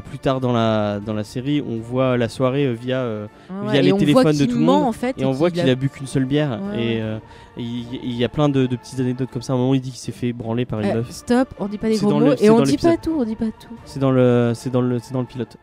plus 0.04 0.20
tard 0.20 0.40
dans 0.40 0.52
la, 0.52 1.00
dans 1.00 1.14
la 1.14 1.24
série, 1.24 1.62
on 1.62 1.78
voit 1.80 2.18
la 2.18 2.28
soirée 2.30 2.66
euh, 2.66 2.74
via, 2.74 3.00
euh, 3.00 3.28
Ouais, 3.50 3.72
via 3.74 3.82
les 3.82 3.92
on 3.94 3.98
téléphones 3.98 4.38
de 4.38 4.46
tout 4.46 4.58
le 4.58 4.64
monde. 4.64 4.84
en 4.84 4.92
fait 4.92 5.16
et 5.20 5.26
on 5.26 5.32
voit 5.32 5.52
qu'il 5.52 5.70
a 5.70 5.76
bu 5.76 5.90
qu'une 5.90 6.08
seule 6.08 6.26
bière. 6.26 6.60
Ouais, 6.72 6.84
et 6.96 7.02
euh, 7.02 7.18
il 7.58 8.14
y 8.16 8.24
a 8.24 8.30
plein 8.30 8.50
de, 8.50 8.66
de 8.66 8.76
petites 8.76 9.00
anecdotes 9.00 9.30
comme 9.32 9.42
ça. 9.42 9.54
À 9.54 9.56
un 9.56 9.60
moment, 9.60 9.74
il 9.74 9.82
dit 9.82 9.92
qu'il 9.92 10.00
s'est 10.00 10.12
fait 10.12 10.34
branler 10.34 10.66
par 10.66 10.80
une 10.82 10.88
Euh, 10.88 10.94
meuf. 10.96 11.12
stop 11.12 11.54
on 11.60 11.68
dit 11.68 11.78
pas 11.78 11.90
des 11.90 11.98
gros 11.98 12.20
le- 12.20 12.26
mots 12.26 12.34
et 12.40 12.50
on 12.50 12.62
dit 12.64 12.78
pas 12.78 12.98
tout 12.98 13.16
on 13.18 13.24
dit 13.24 13.36
pas 13.36 13.46
tout 13.46 13.70
C'est 13.86 14.00
dans 14.00 14.12
le, 14.12 14.52
c'est 14.56 14.70
dans 14.72 14.82
le, 14.82 15.00
c'est 15.00 15.14
dans 15.14 15.22
le 15.22 15.26
pilote. 15.28 15.58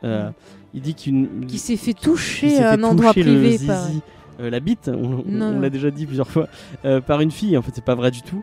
Il 0.74 0.80
dit 0.80 0.94
qu'une, 0.94 1.44
qui 1.46 1.58
s'est 1.58 1.76
fait 1.76 1.92
toucher 1.92 2.56
à 2.62 2.72
fait 2.76 2.80
un 2.80 2.84
endroit 2.84 3.12
privé 3.12 3.50
zizi, 3.58 3.66
par... 3.66 3.88
la 4.38 4.58
bite, 4.60 4.88
on, 4.88 5.22
on- 5.28 5.60
l'a 5.60 5.68
déjà 5.68 5.90
dit 5.90 6.06
plusieurs 6.06 6.28
fois, 6.30 6.46
par 7.06 7.20
une 7.20 7.30
fille. 7.30 7.58
En 7.58 7.62
fait, 7.62 7.72
c'est 7.74 7.84
pas 7.84 7.94
vrai 7.94 8.10
du 8.10 8.22
tout. 8.22 8.42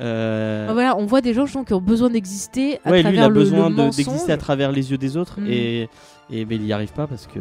Euh, 0.00 0.66
Ah, 0.68 0.72
voilà, 0.72 0.96
on 0.96 1.06
voit 1.06 1.20
des 1.20 1.34
gens 1.34 1.46
qui 1.64 1.74
ont 1.74 1.80
besoin 1.80 2.10
d'exister 2.10 2.78
à 2.84 2.90
ouais, 2.90 2.96
lui, 2.98 3.02
travers 3.02 3.20
il 3.20 3.24
a 3.24 3.28
le, 3.28 3.34
besoin 3.34 3.70
d'exister 3.70 4.32
à 4.32 4.36
travers 4.36 4.72
les 4.72 4.90
yeux 4.90 4.98
des 4.98 5.16
autres 5.16 5.40
Mhm. 5.40 5.46
et, 5.48 5.82
et 6.30 6.40
il 6.48 6.64
y 6.66 6.72
arrive 6.72 6.92
pas 6.92 7.06
parce 7.06 7.26
que 7.26 7.40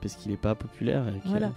parce 0.00 0.14
qu'il 0.16 0.32
est 0.32 0.36
pas 0.40 0.54
populaire. 0.54 1.04
et 1.08 1.20
Voilà. 1.28 1.50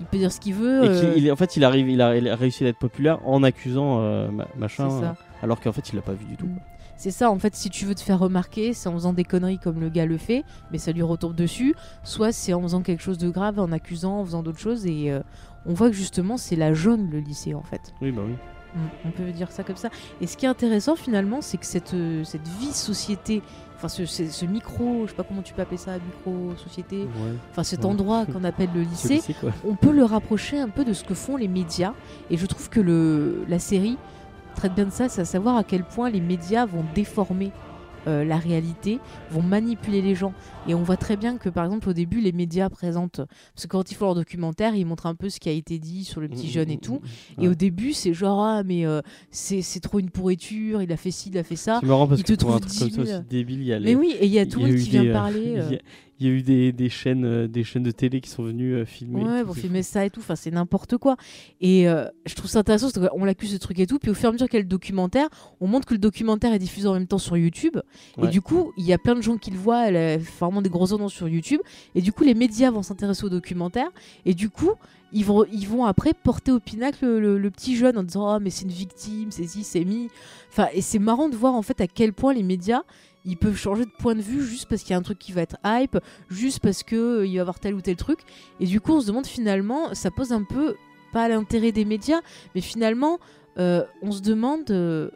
Il 0.00 0.06
peut 0.06 0.18
dire 0.18 0.32
ce 0.32 0.40
qu'il 0.40 0.54
veut. 0.54 0.84
Et 0.84 0.88
euh, 0.88 1.14
il- 1.16 1.32
en 1.32 1.36
fait, 1.36 1.56
il 1.56 1.64
arrive, 1.64 1.88
il 1.88 2.00
a, 2.00 2.16
il 2.16 2.28
a 2.28 2.34
réussi 2.36 2.64
à 2.64 2.68
être 2.68 2.78
populaire 2.78 3.18
en 3.26 3.42
accusant 3.42 4.00
euh, 4.00 4.28
ma- 4.30 4.48
machin, 4.56 5.14
alors 5.42 5.60
qu'en 5.60 5.72
fait, 5.72 5.90
il 5.90 5.96
l'a 5.96 6.02
pas 6.02 6.12
vu 6.14 6.24
du 6.24 6.36
tout. 6.36 6.46
Mm. 6.46 6.58
C'est 6.96 7.10
ça, 7.10 7.30
en 7.30 7.38
fait, 7.38 7.56
si 7.56 7.68
tu 7.68 7.84
veux 7.84 7.96
te 7.96 8.00
faire 8.00 8.20
remarquer, 8.20 8.72
c'est 8.74 8.88
en 8.88 8.92
faisant 8.92 9.12
des 9.12 9.24
conneries 9.24 9.58
comme 9.58 9.80
le 9.80 9.88
gars 9.88 10.06
le 10.06 10.16
fait, 10.18 10.44
mais 10.70 10.78
ça 10.78 10.92
lui 10.92 11.02
retombe 11.02 11.34
dessus. 11.34 11.74
Soit 12.04 12.30
c'est 12.30 12.52
en 12.52 12.62
faisant 12.62 12.80
quelque 12.82 13.02
chose 13.02 13.18
de 13.18 13.28
grave, 13.28 13.58
en 13.58 13.72
accusant, 13.72 14.20
en 14.20 14.24
faisant 14.24 14.42
d'autres 14.44 14.60
choses. 14.60 14.86
Et 14.86 15.10
euh, 15.10 15.20
on 15.66 15.74
voit 15.74 15.90
que 15.90 15.96
justement, 15.96 16.36
c'est 16.36 16.54
la 16.56 16.72
jaune, 16.74 17.10
le 17.10 17.18
lycée, 17.18 17.54
en 17.54 17.62
fait. 17.62 17.80
Oui, 18.00 18.12
bah 18.12 18.22
oui. 18.24 18.34
Mm, 18.74 18.78
On 19.06 19.10
peut 19.10 19.30
dire 19.32 19.50
ça 19.52 19.62
comme 19.64 19.76
ça. 19.76 19.88
Et 20.20 20.26
ce 20.26 20.36
qui 20.36 20.46
est 20.46 20.48
intéressant, 20.48 20.96
finalement, 20.96 21.40
c'est 21.40 21.58
que 21.58 21.66
cette, 21.66 21.94
euh, 21.94 22.24
cette 22.24 22.46
vie 22.60 22.72
société, 22.72 23.42
enfin, 23.76 23.88
ce, 23.88 24.06
ce- 24.06 24.28
ce 24.30 24.44
micro, 24.46 25.02
je 25.04 25.10
sais 25.10 25.16
pas 25.16 25.24
comment 25.24 25.42
tu 25.42 25.52
peux 25.54 25.62
appeler 25.62 25.76
ça, 25.76 25.92
micro-société, 25.98 27.02
Ouais. 27.02 27.08
enfin, 27.50 27.62
cet 27.64 27.80
Ouais. 27.80 27.86
endroit 27.86 28.24
qu'on 28.32 28.44
appelle 28.44 28.70
le 28.74 28.82
lycée, 28.82 29.14
lycée, 29.16 29.34
on 29.68 29.74
peut 29.74 29.92
le 29.92 30.04
rapprocher 30.04 30.58
un 30.58 30.68
peu 30.68 30.84
de 30.84 30.92
ce 30.92 31.04
que 31.04 31.14
font 31.14 31.36
les 31.36 31.48
médias. 31.48 31.92
Et 32.30 32.36
je 32.36 32.46
trouve 32.46 32.68
que 32.70 32.80
le, 32.80 33.44
la 33.48 33.58
série 33.58 33.98
traite 34.54 34.74
bien 34.74 34.84
de 34.86 34.90
ça, 34.90 35.08
c'est 35.08 35.20
à 35.22 35.24
savoir 35.26 35.56
à 35.56 35.64
quel 35.64 35.84
point 35.84 36.10
les 36.10 36.20
médias 36.20 36.64
vont 36.66 36.84
déformer 36.94 37.52
euh, 38.06 38.24
la 38.24 38.36
réalité, 38.36 38.98
vont 39.30 39.42
manipuler 39.42 40.02
les 40.02 40.14
gens. 40.14 40.32
Et 40.68 40.74
on 40.74 40.82
voit 40.82 40.96
très 40.96 41.16
bien 41.16 41.36
que, 41.38 41.48
par 41.48 41.64
exemple, 41.64 41.88
au 41.88 41.92
début, 41.92 42.20
les 42.20 42.32
médias 42.32 42.68
présentent. 42.68 43.20
Parce 43.54 43.64
que 43.64 43.68
quand 43.68 43.90
ils 43.90 43.94
font 43.94 44.06
leur 44.06 44.14
documentaire, 44.14 44.74
ils 44.74 44.84
montrent 44.86 45.06
un 45.06 45.14
peu 45.14 45.28
ce 45.28 45.40
qui 45.40 45.48
a 45.48 45.52
été 45.52 45.78
dit 45.78 46.04
sur 46.04 46.20
le 46.20 46.28
petit 46.28 46.48
jeune 46.50 46.70
et 46.70 46.78
tout. 46.78 47.00
Et 47.40 47.48
au 47.48 47.54
début, 47.54 47.92
c'est 47.92 48.14
genre, 48.14 48.42
ah, 48.42 48.62
mais 48.64 48.86
euh, 48.86 49.00
c'est 49.30 49.62
trop 49.80 49.98
une 49.98 50.10
pourriture, 50.10 50.82
il 50.82 50.92
a 50.92 50.96
fait 50.96 51.10
ci, 51.10 51.30
il 51.30 51.38
a 51.38 51.42
fait 51.44 51.56
ça. 51.56 51.78
C'est 51.80 51.86
marrant 51.86 52.06
parce 52.06 52.20
il 52.20 52.24
que 52.24 52.32
te 52.34 52.44
pour 52.44 52.54
un 52.54 52.58
truc 52.60 52.72
comme 52.78 52.88
10 52.88 52.94
ça 52.96 53.02
000. 53.04 53.18
aussi 53.18 53.28
débile, 53.28 53.60
il 53.60 53.66
y 53.66 53.72
a 53.72 53.80
Mais 53.80 53.86
les- 53.86 53.94
oui, 53.94 54.14
et 54.18 54.26
il 54.26 54.32
y 54.32 54.38
a 54.38 54.46
tout 54.46 54.60
le 54.60 54.66
monde 54.68 54.76
qui 54.76 54.90
vient 54.90 55.02
des, 55.02 55.08
euh, 55.08 55.12
parler. 55.12 55.78
il 56.22 56.26
y 56.26 56.30
a- 56.30 56.32
eu 56.34 56.42
des, 56.42 56.72
des 56.72 56.88
chaînes, 56.88 57.24
euh, 57.24 57.48
des 57.48 57.64
chaînes 57.64 57.82
de 57.82 57.90
télé 57.90 58.20
qui 58.20 58.30
sont 58.30 58.42
venues 58.42 58.74
euh, 58.74 58.84
filmer. 58.84 59.22
Ouais, 59.24 59.44
pour 59.44 59.56
filmer 59.56 59.82
ça 59.82 60.04
et 60.04 60.10
tout, 60.10 60.20
enfin 60.20 60.36
c'est 60.36 60.50
n'importe 60.50 60.96
quoi. 60.96 61.16
Et 61.60 61.88
euh, 61.88 62.06
je 62.26 62.34
trouve 62.34 62.48
ça 62.50 62.60
intéressant 62.60 62.90
parce 62.90 63.08
qu'on 63.08 63.24
l'accuse 63.24 63.52
de 63.52 63.58
truc 63.58 63.78
et 63.80 63.86
tout, 63.86 63.98
puis 63.98 64.10
au 64.10 64.14
fur 64.14 64.26
et 64.26 64.28
à 64.28 64.32
mesure 64.32 64.48
qu'il 64.48 64.56
y 64.58 64.60
a 64.60 64.62
le 64.62 64.68
documentaire, 64.68 65.28
on 65.60 65.66
montre 65.66 65.86
que 65.86 65.94
le 65.94 65.98
documentaire 65.98 66.52
est 66.52 66.58
diffusé 66.58 66.88
en 66.88 66.94
même 66.94 67.06
temps 67.06 67.18
sur 67.18 67.36
YouTube. 67.36 67.76
Ouais. 68.18 68.28
Et 68.28 68.30
du 68.30 68.40
coup, 68.40 68.72
il 68.76 68.84
y 68.84 68.92
a 68.92 68.98
plein 68.98 69.14
de 69.14 69.20
gens 69.22 69.36
qui 69.36 69.50
le 69.50 69.58
voient, 69.58 69.88
elle 69.88 69.96
a 69.96 70.16
vraiment 70.18 70.62
des 70.62 70.70
gros 70.70 70.92
annonces 70.94 71.12
sur 71.12 71.28
YouTube. 71.28 71.60
Et 71.94 72.00
du 72.02 72.12
coup, 72.12 72.24
les 72.24 72.34
médias 72.34 72.70
vont 72.70 72.82
s'intéresser 72.82 73.24
au 73.24 73.28
documentaire. 73.28 73.88
Et 74.26 74.34
du 74.34 74.48
coup, 74.50 74.70
ils 75.12 75.24
vont, 75.24 75.44
ils 75.52 75.68
vont 75.68 75.84
après 75.84 76.14
porter 76.14 76.52
au 76.52 76.58
pinacle 76.60 77.04
le, 77.04 77.20
le- 77.20 77.38
le 77.38 77.50
petit 77.50 77.76
jeune 77.76 77.98
en 77.98 78.02
disant 78.02 78.28
Ah, 78.28 78.38
mais 78.40 78.48
c'est 78.50 78.64
une 78.64 78.70
victime, 78.70 79.30
c'est 79.30 79.46
ci, 79.46 79.62
c'est 79.64 79.84
mi. 79.84 80.08
Enfin, 80.50 80.68
et 80.72 80.80
c'est 80.80 80.98
marrant 80.98 81.28
de 81.28 81.36
voir 81.36 81.54
en 81.54 81.62
fait 81.62 81.80
à 81.80 81.86
quel 81.86 82.12
point 82.12 82.32
les 82.32 82.42
médias 82.42 82.82
ils 83.24 83.36
peuvent 83.36 83.56
changer 83.56 83.84
de 83.84 83.90
point 83.98 84.14
de 84.14 84.20
vue 84.22 84.42
juste 84.44 84.66
parce 84.68 84.82
qu'il 84.82 84.90
y 84.90 84.94
a 84.94 84.98
un 84.98 85.02
truc 85.02 85.18
qui 85.18 85.32
va 85.32 85.42
être 85.42 85.56
hype, 85.64 85.98
juste 86.28 86.60
parce 86.60 86.82
que 86.82 86.96
euh, 86.96 87.26
il 87.26 87.30
va 87.30 87.36
y 87.36 87.40
avoir 87.40 87.60
tel 87.60 87.74
ou 87.74 87.80
tel 87.80 87.96
truc. 87.96 88.20
Et 88.60 88.66
du 88.66 88.80
coup, 88.80 88.92
on 88.92 89.00
se 89.00 89.06
demande 89.06 89.26
finalement, 89.26 89.94
ça 89.94 90.10
pose 90.10 90.32
un 90.32 90.42
peu 90.44 90.76
pas 91.12 91.28
l'intérêt 91.28 91.72
des 91.72 91.84
médias, 91.84 92.20
mais 92.54 92.60
finalement, 92.60 93.18
euh, 93.58 93.84
on 94.02 94.10
se 94.12 94.22
demande, 94.22 94.70
euh, 94.70 95.10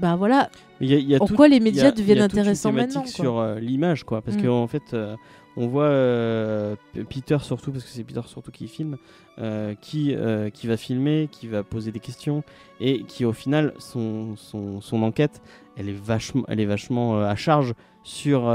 bah 0.00 0.16
voilà, 0.16 0.50
Mais 0.80 0.86
il 0.86 0.92
y 0.92 0.94
a- 0.94 0.98
il 0.98 1.08
y 1.10 1.14
a 1.14 1.22
en 1.22 1.26
tout- 1.26 1.34
quoi 1.36 1.46
les 1.48 1.56
y 1.56 1.60
a- 1.60 1.62
médias 1.62 1.88
il 1.90 1.98
y 1.98 2.00
deviennent 2.00 2.18
a 2.22 2.28
toute 2.28 2.32
une 2.34 2.38
intéressants 2.40 2.70
thématique 2.70 2.94
maintenant. 2.96 3.02
quoi. 3.02 3.10
sur 3.12 3.38
euh, 3.38 3.60
l'image, 3.60 4.04
quoi. 4.04 4.20
Parce 4.22 4.36
Mm. 4.36 4.42
qu'en 4.42 4.66
fait, 4.66 4.82
euh, 4.94 5.14
on 5.56 5.66
voit 5.66 5.84
euh, 5.84 6.76
Peter 7.10 7.38
surtout, 7.40 7.72
parce 7.72 7.84
que 7.84 7.90
c'est 7.90 8.04
Peter 8.04 8.20
surtout 8.26 8.50
qui 8.50 8.68
filme, 8.68 8.96
euh, 9.38 9.74
qui, 9.80 10.14
euh, 10.14 10.50
qui 10.50 10.66
va 10.66 10.76
filmer, 10.76 11.28
qui 11.30 11.46
va 11.46 11.62
poser 11.62 11.92
des 11.92 12.00
questions, 12.00 12.42
et 12.80 13.04
qui 13.04 13.24
au 13.24 13.32
final, 13.32 13.74
son, 13.78 14.36
son, 14.36 14.80
son 14.80 15.02
enquête, 15.02 15.42
elle 15.76 15.88
est 15.88 15.92
vachement, 15.98 16.44
elle 16.48 16.60
est 16.60 16.66
vachement 16.66 17.22
à 17.22 17.36
charge 17.36 17.74
sur, 18.02 18.50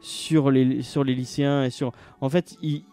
sur, 0.00 0.50
les, 0.50 0.82
sur 0.82 1.04
les 1.04 1.14
lycéens 1.14 1.64
et 1.64 1.70
sur. 1.70 1.92
En 2.20 2.28
fait, 2.28 2.56
il- 2.62 2.84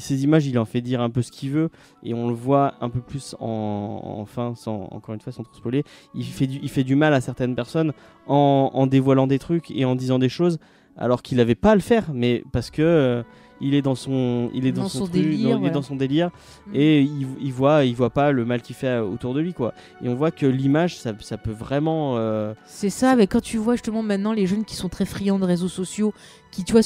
ces 0.00 0.24
images, 0.24 0.46
il 0.46 0.58
en 0.58 0.64
fait 0.64 0.80
dire 0.80 1.00
un 1.00 1.10
peu 1.10 1.22
ce 1.22 1.30
qu'il 1.30 1.50
veut, 1.50 1.70
et 2.02 2.14
on 2.14 2.28
le 2.28 2.34
voit 2.34 2.74
un 2.80 2.90
peu 2.90 3.00
plus 3.00 3.34
en, 3.40 4.00
enfin, 4.20 4.54
sans, 4.56 4.88
encore 4.90 5.14
une 5.14 5.20
fois, 5.20 5.32
sans 5.32 5.42
trop 5.42 5.54
spoiler, 5.54 5.84
il 6.14 6.24
fait 6.24 6.46
du, 6.46 6.58
il 6.62 6.68
fait 6.68 6.84
du 6.84 6.94
mal 6.96 7.14
à 7.14 7.20
certaines 7.20 7.54
personnes 7.54 7.92
en, 8.26 8.70
en 8.72 8.86
dévoilant 8.86 9.26
des 9.26 9.38
trucs 9.38 9.70
et 9.70 9.84
en 9.84 9.94
disant 9.94 10.18
des 10.18 10.28
choses 10.28 10.58
alors 10.96 11.22
qu'il 11.22 11.38
n'avait 11.38 11.54
pas 11.54 11.72
à 11.72 11.74
le 11.74 11.80
faire, 11.80 12.04
mais 12.12 12.44
parce 12.52 12.70
que 12.70 12.82
euh, 12.82 13.22
il 13.60 13.74
est 13.74 13.82
dans 13.82 13.94
son, 13.94 14.50
il 14.52 14.66
est 14.66 14.72
dans, 14.72 14.82
Dans 14.82 14.88
son, 14.88 14.98
son 15.00 15.04
truc, 15.06 15.22
délire, 15.22 15.56
dans- 15.58 15.62
il 15.64 15.68
est 15.68 15.70
dans 15.70 15.82
son 15.82 15.96
délire 15.96 16.30
Mm. 16.66 16.70
et 16.74 17.00
il, 17.02 17.26
il 17.40 17.52
voit, 17.52 17.84
il 17.84 17.94
voit 17.94 18.10
pas 18.10 18.32
le 18.32 18.44
mal 18.44 18.60
qu'il 18.62 18.74
fait 18.76 18.88
euh, 18.88 19.02
autour 19.04 19.32
de 19.32 19.40
lui, 19.40 19.54
quoi. 19.54 19.72
Et 20.02 20.08
on 20.08 20.14
voit 20.14 20.30
que 20.32 20.44
l'image, 20.46 20.96
ça, 20.98 21.12
ça 21.20 21.36
peut 21.38 21.52
vraiment. 21.52 22.14
euh, 22.18 22.52
C'est 22.66 22.90
ça, 22.90 23.14
mais 23.16 23.26
quand 23.26 23.40
tu 23.40 23.56
vois 23.56 23.74
justement 23.74 24.02
maintenant 24.02 24.32
les 24.32 24.46
jeunes 24.46 24.64
qui 24.64 24.74
sont 24.76 24.88
très 24.88 25.04
friands 25.06 25.38
de 25.38 25.44
réseaux 25.44 25.68
sociaux, 25.68 26.12
qui, 26.54 26.62
tu 26.62 26.72
vois, 26.72 26.82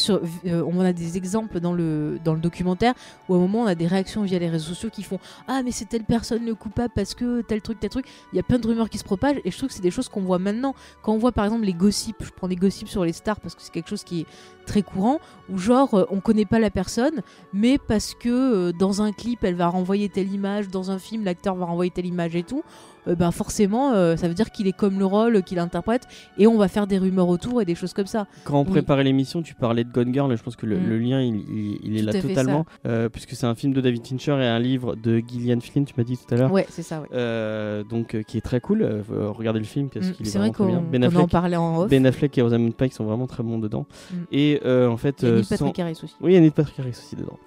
euh, 0.47 0.63
on 0.67 0.81
a 0.81 0.93
des 0.95 1.19
exemples 1.19 1.61
dans 1.61 1.75
le, 1.75 2.19
dans 2.25 2.33
le 2.33 2.41
documentaire 2.41 2.95
où 3.29 3.35
à 3.35 3.37
un 3.37 3.41
moment 3.41 3.61
on 3.61 3.67
a 3.67 3.75
des 3.75 3.87
réactions 3.87 4.23
via 4.23 4.39
les 4.39 4.49
réseaux 4.49 4.69
sociaux 4.69 4.89
qui 4.91 5.03
font 5.03 5.19
Ah, 5.47 5.63
mais 5.63 5.73
c'est 5.73 5.85
telle 5.85 6.05
personne 6.05 6.47
le 6.47 6.55
coupable 6.55 6.93
parce 6.95 7.15
que 7.15 7.43
tel 7.43 7.61
truc, 7.61 7.79
tel 7.79 7.91
truc. 7.91 8.07
Il 8.33 8.37
y 8.37 8.39
a 8.39 8.43
plein 8.43 8.59
de 8.59 8.67
rumeurs 8.67 8.89
qui 8.89 8.97
se 8.97 9.05
propagent 9.05 9.41
et 9.45 9.51
je 9.51 9.57
trouve 9.57 9.69
que 9.69 9.75
c'est 9.75 9.83
des 9.83 9.91
choses 9.91 10.09
qu'on 10.09 10.23
voit 10.23 10.39
maintenant. 10.39 10.75
Quand 11.03 11.13
on 11.13 11.19
voit 11.19 11.33
par 11.33 11.45
exemple 11.45 11.65
les 11.65 11.75
gossips, 11.75 12.25
je 12.25 12.31
prends 12.31 12.49
des 12.49 12.57
gossips 12.57 12.89
sur 12.89 13.05
les 13.05 13.13
stars 13.13 13.41
parce 13.41 13.55
que 13.55 13.61
c'est 13.61 13.73
quelque 13.73 13.91
chose 13.91 14.05
qui 14.05 14.21
est 14.21 14.27
très 14.67 14.83
courant, 14.83 15.19
où 15.51 15.59
genre 15.59 15.95
euh, 15.95 16.05
on 16.11 16.21
connaît 16.21 16.45
pas 16.45 16.59
la 16.59 16.71
personne, 16.71 17.23
mais 17.53 17.79
parce 17.79 18.15
que 18.15 18.29
euh, 18.29 18.73
dans 18.73 19.03
un 19.03 19.13
clip 19.13 19.43
elle 19.43 19.55
va 19.55 19.69
renvoyer 19.69 20.09
telle 20.09 20.33
image, 20.33 20.69
dans 20.69 20.91
un 20.91 20.99
film 20.99 21.25
l'acteur 21.25 21.55
va 21.57 21.67
renvoyer 21.67 21.91
telle 21.91 22.07
image 22.07 22.37
et 22.37 22.43
tout, 22.43 22.63
euh, 23.09 23.15
ben 23.15 23.31
forcément 23.31 23.93
euh, 23.93 24.17
ça 24.17 24.29
veut 24.29 24.35
dire 24.35 24.51
qu'il 24.51 24.67
est 24.67 24.73
comme 24.73 24.99
le 24.99 25.05
rôle 25.07 25.43
qu'il 25.43 25.59
interprète 25.59 26.07
et 26.39 26.47
on 26.47 26.57
va 26.59 26.69
faire 26.69 26.87
des 26.87 26.99
rumeurs 26.99 27.29
autour 27.29 27.61
et 27.63 27.65
des 27.65 27.75
choses 27.75 27.93
comme 27.93 28.07
ça. 28.07 28.27
Quand 28.45 28.61
on 28.61 28.65
Oui. 28.65 28.71
préparait 28.71 29.05
l'émission, 29.05 29.43
tu 29.43 29.55
parlais 29.55 29.85
de 29.85 29.91
Gone 29.91 30.13
Girl, 30.13 30.33
et 30.33 30.37
je 30.37 30.43
pense 30.43 30.57
que 30.57 30.67
le, 30.67 30.77
Mm. 30.79 30.89
le 30.89 30.99
lien 30.99 31.21
il, 31.23 31.37
il- 31.37 31.79
il 31.83 31.99
est 31.99 32.03
là 32.03 32.13
totalement, 32.13 32.65
euh, 32.87 33.09
puisque 33.09 33.31
c'est 33.33 33.47
un 33.47 33.55
film 33.55 33.73
de 33.73 33.81
David 33.81 34.07
Fincher 34.07 34.33
et 34.41 34.47
un 34.47 34.59
livre 34.59 34.95
de 34.97 35.23
Gillian 35.27 35.61
Flynn, 35.61 35.85
tu 35.85 35.95
m'as 35.97 36.05
dit 36.05 36.17
tout 36.17 36.35
à 36.35 36.37
l'heure. 36.39 36.53
Ouais, 36.53 36.67
c'est 36.69 36.83
ça, 36.83 37.01
ouais. 37.01 37.85
Donc 37.89 38.17
qui 38.27 38.39
est 38.39 38.43
très 38.43 38.61
cool. 38.61 38.87
Regardez 39.09 39.59
le 39.61 39.65
film 39.65 39.89
parce 39.89 40.07
Mm, 40.09 40.13
qu'il 40.13 40.27
est, 40.27 40.31
c'est 40.31 40.39
vrai 40.39 40.51
très 40.51 40.67
bien. 40.67 40.81
Ben 40.91 41.01
qu'on 41.01 41.07
en 41.07 41.09
Affleck, 41.21 41.31
parlait 41.31 41.57
en 41.57 41.79
off. 41.83 41.91
Ben 41.91 42.05
Affleck 42.07 42.37
et 42.39 42.43
Rosamund 42.43 42.75
Pike 42.75 42.93
sont 42.93 43.05
vraiment 43.05 43.27
très 43.27 43.43
bons 43.43 43.59
dedans. 43.59 43.87
Mm. 44.11 44.17
Et 44.33 44.61
en 44.65 44.97
fait, 44.97 45.17
Il 45.23 45.29
y 45.29 45.31
a 45.31 45.35
Neil 45.37 45.45
sans- 45.45 45.57
Patrick 45.57 45.79
Harris 45.79 46.01
aussi. 46.05 46.15
oui, 46.21 46.35
il 46.35 46.45
y 46.45 46.47
a 46.47 46.51
Patrick 46.51 46.79
Harris 46.81 46.91
aussi 46.91 47.17
dedans. 47.17 47.39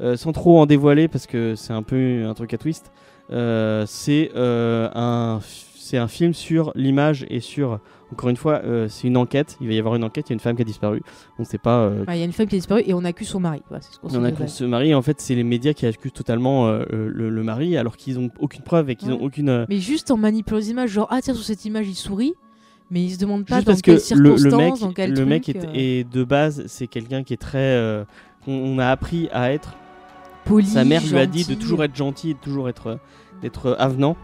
Euh, 0.00 0.16
sans 0.16 0.32
trop 0.32 0.58
en 0.58 0.64
dévoiler 0.66 1.08
parce 1.08 1.26
que 1.26 1.54
c'est 1.56 1.74
un 1.74 1.82
peu 1.82 2.24
un 2.26 2.32
truc 2.32 2.54
à 2.54 2.58
twist. 2.58 2.90
Euh, 3.32 3.84
c'est 3.86 4.30
euh, 4.36 4.88
un 4.94 5.40
c'est 5.42 5.98
un 5.98 6.08
film 6.08 6.34
sur 6.34 6.72
l'image 6.76 7.26
et 7.30 7.40
sur 7.40 7.80
encore 8.12 8.28
une 8.28 8.36
fois 8.36 8.60
euh, 8.64 8.86
c'est 8.88 9.08
une 9.08 9.16
enquête. 9.16 9.56
Il 9.60 9.66
va 9.68 9.72
y 9.74 9.78
avoir 9.78 9.94
une 9.96 10.04
enquête. 10.04 10.28
Il 10.28 10.30
y 10.30 10.34
a 10.34 10.34
une 10.34 10.40
femme 10.40 10.54
qui 10.56 10.62
a 10.62 10.64
disparu. 10.64 11.00
On 11.38 11.42
ne 11.42 11.46
sait 11.46 11.58
pas. 11.58 11.80
euh, 11.80 12.04
Ouais, 12.06 12.16
Il 12.16 12.18
y 12.20 12.22
a 12.22 12.26
une 12.26 12.32
femme 12.32 12.46
qui 12.46 12.54
a 12.56 12.58
disparu 12.58 12.82
et 12.86 12.94
on 12.94 13.04
accuse 13.04 13.28
son 13.28 13.40
mari. 13.40 13.62
Voilà, 13.68 13.82
c'est 13.82 13.94
ce 13.94 13.98
qu'on 14.00 14.08
il 14.08 14.12
sait 14.12 14.18
y 14.88 14.94
en 14.94 15.02
fait, 15.02 15.20
c'est 15.20 15.34
les 15.34 15.42
médias 15.44 15.72
qui 15.72 15.86
accusent 15.86 16.12
totalement 16.12 16.68
euh, 16.68 16.84
le, 16.90 17.28
le 17.30 17.42
mari 17.42 17.76
alors 17.76 17.96
qu'ils 17.96 18.18
ont 18.18 18.30
aucune 18.38 18.62
preuve 18.62 18.90
et 18.90 18.94
qu'ils 18.96 19.08
Ouais. 19.10 19.14
ont 19.14 19.22
aucune. 19.22 19.66
Mais 19.68 19.78
juste 19.78 20.10
en 20.12 20.16
manipulant 20.16 20.58
les 20.58 20.70
images, 20.70 20.90
genre 20.90 21.08
ah 21.10 21.20
tiens 21.22 21.34
sur 21.34 21.42
cette 21.44 21.64
image 21.64 21.88
il 21.88 21.94
sourit, 21.96 22.34
mais 22.90 23.02
il 23.02 23.10
se 23.10 23.18
demande 23.18 23.44
pas 23.46 23.56
Juste 23.56 23.66
dans 23.66 23.72
parce 23.72 23.82
quelles 23.82 23.94
que 23.96 24.14
le, 24.14 24.36
circonstances, 24.36 24.44
le 24.52 24.56
mec, 24.56 24.80
dans 24.80 24.92
quel 24.92 25.10
le 25.10 25.16
truc. 25.16 25.28
mec 25.28 25.48
est, 25.48 25.68
est 25.74 26.04
de 26.12 26.24
base, 26.24 26.64
c'est 26.68 26.86
quelqu'un 26.86 27.22
qui 27.24 27.32
est 27.34 27.36
très. 27.40 28.04
qu'on 28.44 28.52
on 28.52 28.78
a 28.78 28.86
appris 28.88 29.28
à 29.32 29.52
être. 29.52 29.74
Poli, 30.50 30.66
Sa 30.66 30.84
mère 30.84 31.02
lui 31.06 31.18
a 31.18 31.26
dit 31.26 31.44
de 31.44 31.54
toujours 31.54 31.82
être 31.84 31.96
gentil 31.96 32.30
et 32.30 32.34
de 32.34 32.38
toujours 32.38 32.68
être, 32.68 32.98
d'être 33.42 33.76
avenant. 33.78 34.16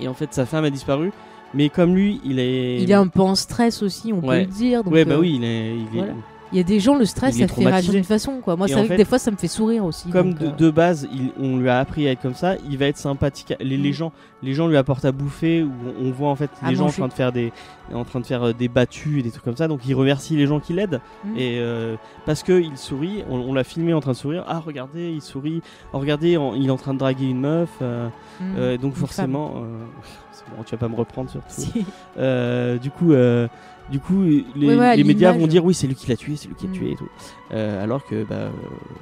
Et 0.00 0.08
en 0.08 0.14
fait, 0.14 0.34
sa 0.34 0.44
femme 0.46 0.64
a 0.64 0.70
disparu. 0.70 1.12
Mais 1.54 1.68
comme 1.68 1.94
lui, 1.94 2.20
il 2.24 2.38
est. 2.40 2.80
Il 2.82 2.90
est 2.90 2.94
un 2.94 3.06
peu 3.06 3.20
en 3.20 3.34
stress 3.36 3.82
aussi, 3.82 4.12
on 4.12 4.18
Ouais. 4.26 4.44
peut 4.44 4.50
le 4.50 4.56
dire. 4.56 4.82
donc, 4.84 4.92
ouais, 4.92 5.04
bah 5.04 5.14
euh, 5.14 5.20
oui, 5.20 5.34
il 5.36 5.44
est. 5.44 5.76
il 5.76 5.82
est- 5.82 5.98
voilà. 5.98 6.12
Il 6.54 6.58
y 6.58 6.60
a 6.60 6.62
des 6.62 6.78
gens, 6.80 6.94
le 6.96 7.04
stress, 7.04 7.36
ça 7.36 7.48
fait 7.48 7.64
réagir 7.66 7.92
d'une 7.92 8.04
façon. 8.04 8.40
Quoi. 8.40 8.54
Moi, 8.54 8.68
c'est 8.68 8.74
vrai 8.74 8.82
que 8.84 8.88
fait, 8.88 8.96
des 8.96 9.04
fois, 9.04 9.18
ça 9.18 9.30
me 9.32 9.36
fait 9.36 9.48
sourire 9.48 9.84
aussi. 9.84 10.08
Comme 10.08 10.34
de, 10.34 10.46
euh, 10.46 10.50
de 10.52 10.70
base, 10.70 11.06
il- 11.12 11.32
on 11.38 11.56
lui 11.58 11.68
a 11.68 11.80
appris 11.80 12.06
à 12.08 12.12
être 12.12 12.22
comme 12.22 12.34
ça, 12.34 12.54
il 12.70 12.78
va 12.78 12.86
être 12.86 12.96
sympathique. 12.96 13.52
Les, 13.60 13.76
les 13.76 13.90
Mm. 13.90 13.92
gens, 13.92 14.12
les 14.42 14.54
gens 14.54 14.68
lui 14.68 14.76
apportent 14.76 15.04
à 15.04 15.10
bouffer, 15.12 15.62
ou 15.64 15.72
on, 16.00 16.10
voit 16.12 16.28
en 16.30 16.36
fait 16.36 16.50
À 16.62 16.70
les 16.70 16.76
gens 16.76 16.86
en 16.86 16.90
train 16.90 17.08
de 17.08 17.12
faire 17.12 17.32
des, 17.32 17.52
en 17.92 18.04
train 18.04 18.20
de 18.20 18.26
faire 18.26 18.44
euh, 18.44 18.52
des 18.52 18.68
battues 18.68 19.18
et 19.18 19.22
des 19.22 19.30
trucs 19.32 19.42
comme 19.44 19.56
ça. 19.56 19.66
Donc 19.68 19.80
il 19.86 19.94
remercie 19.94 20.36
les 20.36 20.46
gens 20.46 20.60
qui 20.60 20.72
l'aident 20.74 21.00
Mm. 21.24 21.36
et 21.36 21.58
euh, 21.58 21.96
parce 22.24 22.42
que 22.44 22.52
il 22.60 22.76
sourit, 22.78 23.24
on, 23.28 23.36
on 23.40 23.52
l'a 23.52 23.64
filmé 23.64 23.92
en 23.92 24.00
train 24.00 24.12
de 24.12 24.16
sourire. 24.16 24.44
Ah 24.46 24.60
regardez, 24.64 25.10
il 25.12 25.22
sourit. 25.22 25.60
Oh, 25.92 25.98
regardez, 25.98 26.38
il 26.56 26.66
est 26.66 26.70
en 26.70 26.76
train 26.76 26.94
de 26.94 26.98
draguer 27.00 27.26
une 27.26 27.40
meuf. 27.40 27.70
euh, 27.82 28.08
mm, 28.40 28.76
donc 28.80 28.94
forcément, 28.94 29.54
bon, 30.56 30.62
tu 30.64 30.70
vas 30.72 30.78
pas 30.78 30.88
me 30.88 30.94
reprendre 30.96 31.30
surtout. 31.30 31.48
Si. 31.48 31.84
Du 32.80 32.90
coup, 32.92 33.12
du 33.90 34.00
coup, 34.00 34.22
les, 34.22 34.44
médias 34.56 34.94
l'image. 34.96 35.36
vont 35.38 35.46
dire 35.46 35.64
oui, 35.64 35.74
c'est 35.74 35.86
lui 35.86 35.94
qui 35.94 36.06
l'a 36.08 36.16
tué, 36.16 36.36
c'est 36.36 36.48
lui 36.48 36.54
qui 36.54 36.66
l'a 36.66 36.72
Mm. 36.72 36.76
tué 36.76 36.90
et 36.92 36.96
tout. 36.96 37.08
Euh, 37.52 37.82
alors 37.84 38.04
que 38.04 38.24
bah, 38.24 38.48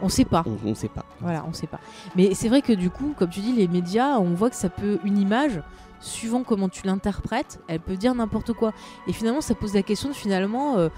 On 0.03 0.09
sait 0.09 0.25
pas. 0.25 0.43
on, 0.47 0.71
on 0.71 0.75
sait 0.75 0.89
pas. 0.89 1.05
Voilà, 1.21 1.45
on 1.49 1.53
sait 1.53 1.67
pas. 1.69 1.81
Mais 2.17 2.35
c'est 2.35 2.49
vrai 2.49 2.63
que 2.63 2.73
du 2.73 2.91
coup, 2.91 3.15
comme 3.17 3.31
tu 3.31 3.41
dis, 3.41 3.53
les 3.53 3.69
médias, 3.69 4.19
on 4.19 4.35
voit 4.35 4.51
que 4.51 4.57
ça 4.57 4.69
peut 4.69 4.99
une 5.05 5.19
image, 5.19 5.63
suivant 6.01 6.43
comment 6.43 6.69
tu 6.69 6.85
l'interprètes, 6.87 7.61
elle 7.69 7.79
peut 7.81 7.97
dire 7.97 8.15
n'importe 8.15 8.53
quoi. 8.55 8.73
Et 9.07 9.13
finalement, 9.13 9.41
ça 9.41 9.55
pose 9.55 9.73
la 9.75 9.83
question 9.83 10.09
de 10.09 10.15
finalement, 10.15 10.77
euh, 10.79 10.89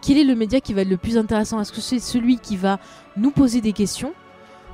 quel 0.00 0.16
est 0.16 0.24
le 0.24 0.36
média 0.36 0.60
qui 0.60 0.72
va 0.74 0.82
être 0.82 0.88
le 0.88 0.96
plus 0.96 1.18
intéressant? 1.18 1.60
Est-ce 1.60 1.72
que 1.72 1.80
c'est 1.80 1.98
celui 1.98 2.38
qui 2.38 2.56
va 2.56 2.78
nous 3.16 3.30
poser 3.32 3.60
des 3.60 3.72
questions? 3.72 4.12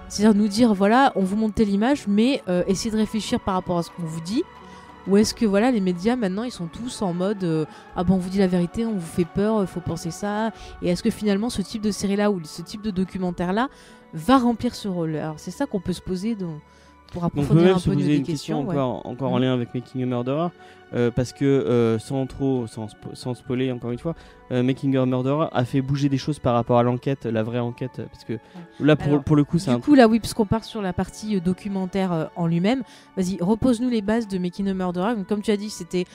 C'est-à-dire 0.08 0.36
nous 0.38 0.48
dire 0.48 0.74
voilà, 0.74 1.12
on 1.14 1.22
vous 1.22 1.36
montre 1.36 1.54
telle 1.54 1.68
image, 1.70 2.06
mais 2.08 2.42
euh, 2.48 2.62
essayez 2.66 2.90
de 2.90 2.96
réfléchir 2.96 3.38
par 3.40 3.54
rapport 3.54 3.78
à 3.78 3.82
ce 3.84 3.90
qu'on 3.90 4.02
vous 4.02 4.20
dit. 4.20 4.42
Ou 5.10 5.16
est-ce 5.16 5.34
que 5.34 5.44
voilà, 5.44 5.70
les 5.72 5.80
médias 5.80 6.14
maintenant 6.14 6.44
ils 6.44 6.52
sont 6.52 6.68
tous 6.68 7.02
en 7.02 7.12
mode 7.12 7.42
euh, 7.42 7.64
ah 7.96 8.04
bon 8.04 8.14
on 8.14 8.18
vous 8.18 8.28
dit 8.30 8.38
la 8.38 8.46
vérité, 8.46 8.86
on 8.86 8.92
vous 8.94 9.00
fait 9.00 9.24
peur, 9.24 9.60
il 9.60 9.66
faut 9.66 9.80
penser 9.80 10.10
ça. 10.12 10.52
Et 10.82 10.88
est-ce 10.88 11.02
que 11.02 11.10
finalement 11.10 11.50
ce 11.50 11.62
type 11.62 11.82
de 11.82 11.90
série 11.90 12.14
là 12.16 12.30
ou 12.30 12.40
ce 12.44 12.62
type 12.62 12.80
de 12.82 12.90
documentaire 12.92 13.52
là 13.52 13.68
va 14.14 14.38
remplir 14.38 14.74
ce 14.74 14.86
rôle? 14.86 15.16
Alors 15.16 15.38
c'est 15.38 15.50
ça 15.50 15.66
qu'on 15.66 15.80
peut 15.80 15.92
se 15.92 16.00
poser 16.00 16.36
dans- 16.36 16.60
pour 17.10 17.22
Donc 17.22 17.32
approfondir 17.32 17.64
même 17.64 17.74
un 17.76 17.80
peu 17.80 17.92
poser 17.92 18.06
des 18.06 18.16
une 18.18 18.22
question 18.24 18.62
ouais. 18.62 18.68
encore, 18.76 19.06
encore 19.06 19.32
en 19.32 19.36
Mhm. 19.36 19.42
lien 19.42 19.52
avec 19.54 19.74
Making 19.74 20.02
a 20.02 20.06
Murderer, 20.06 20.48
euh, 20.92 21.10
parce 21.10 21.32
que 21.32 21.44
euh, 21.44 21.98
sans 21.98 22.26
trop, 22.26 22.66
sans, 22.66 22.88
sans 23.12 23.34
spoiler 23.34 23.70
encore 23.72 23.90
une 23.92 23.98
fois, 23.98 24.14
euh, 24.52 24.62
Making 24.62 24.96
a 24.96 25.06
Murderer 25.06 25.48
a 25.52 25.64
fait 25.64 25.80
bouger 25.82 26.08
des 26.08 26.18
choses 26.18 26.38
par 26.38 26.54
rapport 26.54 26.78
à 26.78 26.82
l'enquête, 26.82 27.26
la 27.26 27.42
vraie 27.42 27.58
enquête, 27.60 28.00
parce 28.12 28.24
que 28.24 28.34
là 28.80 28.96
pour, 28.96 29.08
Alors, 29.12 29.24
pour 29.24 29.36
le 29.36 29.44
coup 29.44 29.58
c'est 29.58 29.70
Du 29.70 29.76
un 29.76 29.80
coup, 29.80 29.94
là, 29.94 30.08
oui, 30.08 30.18
puisqu'on 30.20 30.46
part 30.46 30.64
sur 30.64 30.82
la 30.82 30.92
partie 30.92 31.40
documentaire 31.40 32.30
en 32.36 32.46
lui-même, 32.46 32.82
vas-y, 33.16 33.38
repose-nous 33.40 33.88
les 33.88 34.02
bases 34.02 34.26
de 34.28 34.38
Making 34.38 34.68
a 34.68 34.74
Murderer. 34.74 35.14
Donc, 35.16 35.26
comme 35.26 35.42
tu 35.42 35.50
as 35.50 35.56
dit, 35.56 35.70
c'était 35.70 36.06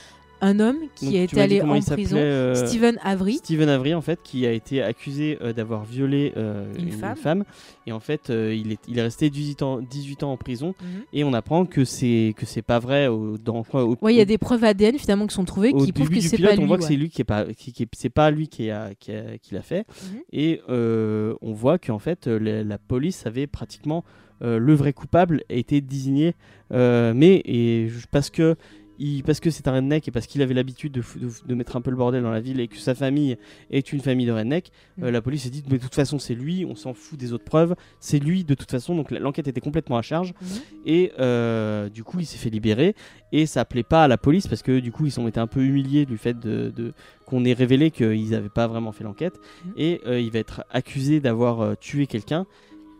un 0.42 0.60
homme 0.60 0.76
qui 0.94 1.06
Donc, 1.18 1.28
dit 1.30 1.40
allé 1.40 1.62
en 1.62 1.80
prison, 1.80 2.16
euh, 2.18 2.54
Stephen 2.54 2.98
Avery. 3.02 3.34
Steven 3.38 3.68
Avery 3.68 3.94
en 3.94 4.02
fait 4.02 4.20
qui 4.22 4.46
a 4.46 4.52
été 4.52 4.82
accusé 4.82 5.38
euh, 5.40 5.52
d'avoir 5.52 5.84
violé 5.84 6.32
euh, 6.36 6.72
Une 6.78 6.92
femme. 6.92 7.44
et 7.86 7.92
en 7.92 8.00
fait 8.00 8.28
euh, 8.30 8.54
il, 8.54 8.72
est, 8.72 8.78
il 8.88 8.98
est 8.98 9.02
resté 9.02 9.30
18 9.30 9.62
ans, 9.62 9.80
18 9.80 10.22
ans 10.24 10.32
en 10.32 10.36
prison 10.36 10.74
Mhm. 10.82 11.02
et 11.12 11.24
on 11.24 11.32
apprend 11.32 11.64
que 11.64 11.84
c'est 11.84 12.34
que 12.36 12.44
c'est 12.44 12.60
pas 12.62 12.78
vrai 12.78 13.06
au, 13.06 13.38
dans, 13.38 13.64
au, 13.72 13.96
Ouais, 14.02 14.12
il 14.14 14.18
y 14.18 14.20
a 14.20 14.24
des 14.26 14.38
preuves 14.38 14.62
ADN 14.64 14.98
finalement 14.98 15.26
qui 15.26 15.34
sont 15.34 15.44
trouvées 15.44 15.72
qui 15.72 15.92
prouvent 15.92 16.10
que 16.10 16.20
c'est 16.20 16.36
pas 16.38 16.54
lui. 16.54 16.62
on 16.62 16.66
voit 16.66 16.78
que 16.78 16.84
c'est 16.84 16.96
lui 16.96 17.08
qui 17.08 17.22
est 17.22 17.24
pas, 17.24 17.44
qui, 17.46 17.72
qui 17.72 17.84
est- 17.84 17.88
c'est 17.96 18.10
pas 18.10 18.30
lui 18.30 18.48
qui 18.48 18.70
a, 18.70 18.90
qui 18.98 19.12
a- 19.12 19.38
qui 19.38 19.54
l'a 19.54 19.62
fait, 19.62 19.86
Mhm. 20.12 20.18
et 20.32 20.60
on 20.68 21.52
voit 21.52 21.78
qu'en 21.78 21.98
fait 21.98 22.26
la, 22.26 22.62
la 22.62 22.78
police 22.78 23.26
avait 23.26 23.46
pratiquement 23.46 24.04
euh, 24.42 24.58
le 24.58 24.74
vrai 24.74 24.92
coupable 24.92 25.42
a 25.48 25.54
été 25.54 25.80
désigné, 25.80 26.34
euh, 26.72 27.14
mais 27.16 27.40
et 27.46 27.88
parce 28.10 28.28
que 28.28 28.56
il, 28.98 29.22
parce 29.22 29.40
que 29.40 29.50
c'est 29.50 29.68
un 29.68 29.72
redneck 29.72 30.08
et 30.08 30.10
parce 30.10 30.26
qu'il 30.26 30.42
avait 30.42 30.54
l'habitude 30.54 30.92
de, 30.92 31.02
fou- 31.02 31.18
de, 31.18 31.28
de 31.46 31.54
mettre 31.54 31.76
un 31.76 31.80
peu 31.80 31.90
le 31.90 31.96
bordel 31.96 32.22
dans 32.22 32.30
la 32.30 32.40
ville 32.40 32.60
et 32.60 32.68
que 32.68 32.76
sa 32.78 32.94
famille 32.94 33.36
est 33.70 33.92
une 33.92 34.00
famille 34.00 34.26
de 34.26 34.32
redneck, 34.32 34.70
euh, 35.00 35.06
Mhm. 35.06 35.10
la 35.12 35.22
police 35.22 35.42
s'est 35.42 35.50
dit 35.50 35.62
mais 35.70 35.78
de 35.78 35.82
toute 35.82 35.94
façon 35.94 36.18
c'est 36.18 36.34
lui, 36.34 36.64
on 36.64 36.74
s'en 36.76 36.94
fout 36.94 37.18
des 37.18 37.32
autres 37.32 37.44
preuves, 37.44 37.74
c'est 38.00 38.18
lui 38.18 38.44
de 38.44 38.54
toute 38.54 38.70
façon, 38.70 38.94
donc 38.94 39.10
l'enquête 39.10 39.48
était 39.48 39.60
complètement 39.60 39.96
à 39.98 40.02
charge. 40.02 40.32
Mhm. 40.40 40.48
Et 40.86 41.12
euh, 41.20 41.88
du 41.88 42.04
coup, 42.04 42.20
il 42.20 42.26
s'est 42.26 42.38
fait 42.38 42.50
libérer. 42.50 42.94
Et 43.32 43.46
ça 43.46 43.64
plaît 43.64 43.82
pas 43.82 44.04
à 44.04 44.08
la 44.08 44.18
police 44.18 44.46
parce 44.46 44.62
que 44.62 44.78
du 44.78 44.92
coup, 44.92 45.04
ils 45.06 45.10
sont 45.12 45.26
été 45.28 45.40
un 45.40 45.46
peu 45.48 45.60
humiliés 45.62 46.06
du 46.06 46.16
fait 46.16 46.38
de, 46.38 46.72
de- 46.74 46.92
qu'on 47.26 47.44
ait 47.44 47.52
révélé 47.52 47.90
qu'ils 47.90 48.30
n'avaient 48.30 48.48
pas 48.48 48.66
vraiment 48.68 48.92
fait 48.92 49.02
l'enquête. 49.04 49.34
Mhm. 49.64 49.72
Et 49.76 50.00
euh, 50.06 50.20
il 50.20 50.30
va 50.30 50.38
être 50.38 50.64
accusé 50.70 51.20
d'avoir 51.20 51.60
euh, 51.60 51.74
tué 51.78 52.06
quelqu'un. 52.06 52.46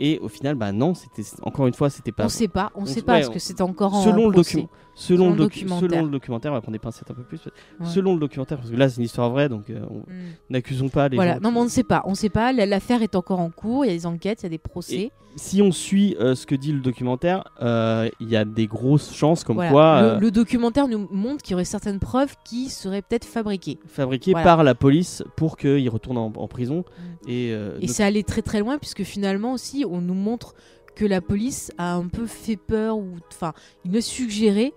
Et 0.00 0.18
au 0.20 0.28
final, 0.28 0.54
bah 0.56 0.72
non, 0.72 0.94
c'était 0.94 1.22
encore 1.42 1.66
une 1.66 1.74
fois, 1.74 1.88
c'était 1.90 2.12
pas. 2.12 2.24
On 2.26 2.28
sait 2.28 2.48
pas, 2.48 2.70
on, 2.74 2.82
on- 2.82 2.86
sait 2.86 3.02
pas 3.02 3.14
ouais, 3.14 3.20
parce 3.22 3.32
que 3.32 3.38
c'est 3.38 3.60
encore 3.60 3.94
en 3.94 4.02
selon 4.04 4.28
le 4.28 4.42
selon, 4.42 4.68
Selon 4.94 5.24
le 5.30 5.36
le 5.36 5.44
docu- 5.44 5.60
documentaire. 5.60 5.90
selon 5.90 6.04
le 6.04 6.10
documentaire, 6.10 6.52
on 6.52 6.54
va 6.54 6.60
prendre 6.62 6.72
des 6.74 6.78
pincettes 6.78 7.10
un 7.10 7.14
peu 7.14 7.22
plus. 7.22 7.40
Ouais. 7.46 7.86
Selon 7.86 8.14
le 8.14 8.20
documentaire, 8.20 8.56
parce 8.58 8.70
que 8.70 8.76
là, 8.76 8.88
c'est 8.88 8.96
une 8.98 9.04
histoire 9.04 9.28
vraie, 9.30 9.48
donc 9.50 9.68
euh, 9.70 9.80
on- 9.90 9.98
Mm. 9.98 10.04
n'accusons 10.50 10.88
pas 10.88 11.08
les 11.08 11.16
Voilà, 11.16 11.34
gens. 11.34 11.40
non, 11.40 11.48
qui- 11.50 11.54
mais 11.54 11.60
on 11.60 11.64
ne 11.64 11.68
sait 11.70 11.82
pas, 11.84 12.02
on 12.06 12.14
sait 12.14 12.28
pas. 12.30 12.52
La- 12.52 12.64
L'affaire 12.66 13.02
est 13.02 13.14
encore 13.14 13.40
en 13.40 13.50
cours, 13.50 13.84
il 13.84 13.88
y 13.88 13.90
a 13.90 13.94
des 13.94 14.06
enquêtes, 14.06 14.40
il 14.42 14.44
y 14.44 14.46
a 14.46 14.50
des 14.50 14.58
procès. 14.58 15.10
Si 15.38 15.60
on 15.60 15.70
suit 15.70 16.16
euh, 16.18 16.34
ce 16.34 16.46
que 16.46 16.54
dit 16.54 16.72
le 16.72 16.80
documentaire, 16.80 17.44
euh, 17.60 18.08
il 18.20 18.30
y 18.30 18.36
a 18.36 18.46
des 18.46 18.66
grosses 18.66 19.12
chances 19.14 19.44
comme 19.44 19.56
Voilà. 19.56 19.70
quoi. 19.70 20.14
le, 20.14 20.20
le 20.20 20.30
documentaire 20.30 20.88
nous 20.88 21.06
montre 21.10 21.42
qu'il 21.42 21.50
y 21.52 21.54
aurait 21.54 21.66
certaines 21.66 21.98
preuves 21.98 22.34
qui 22.42 22.70
seraient 22.70 23.02
peut-être 23.02 23.26
fabriquées. 23.26 23.78
fabriqué 23.86 24.30
Voilà. 24.30 24.44
par 24.44 24.64
la 24.64 24.74
police 24.74 25.22
pour 25.36 25.58
qu'il 25.58 25.88
retourne 25.90 26.16
en, 26.16 26.32
en 26.34 26.48
prison. 26.48 26.84
Et, 27.28 27.50
euh, 27.52 27.76
Et 27.76 27.86
donc- 27.86 27.90
c'est 27.90 28.02
allé 28.04 28.22
très 28.24 28.40
très 28.40 28.60
loin 28.60 28.78
puisque 28.78 29.02
finalement 29.02 29.52
aussi 29.52 29.84
on 29.90 30.00
nous 30.00 30.14
montre 30.14 30.54
que 30.94 31.04
la 31.04 31.20
police 31.20 31.72
a 31.78 31.94
un 31.94 32.06
peu 32.08 32.26
fait 32.26 32.56
peur 32.56 32.96
ou 32.98 33.06
enfin 33.30 33.52
il 33.84 33.90
nous 33.90 33.98
a 33.98 34.00
suggéré 34.00 34.72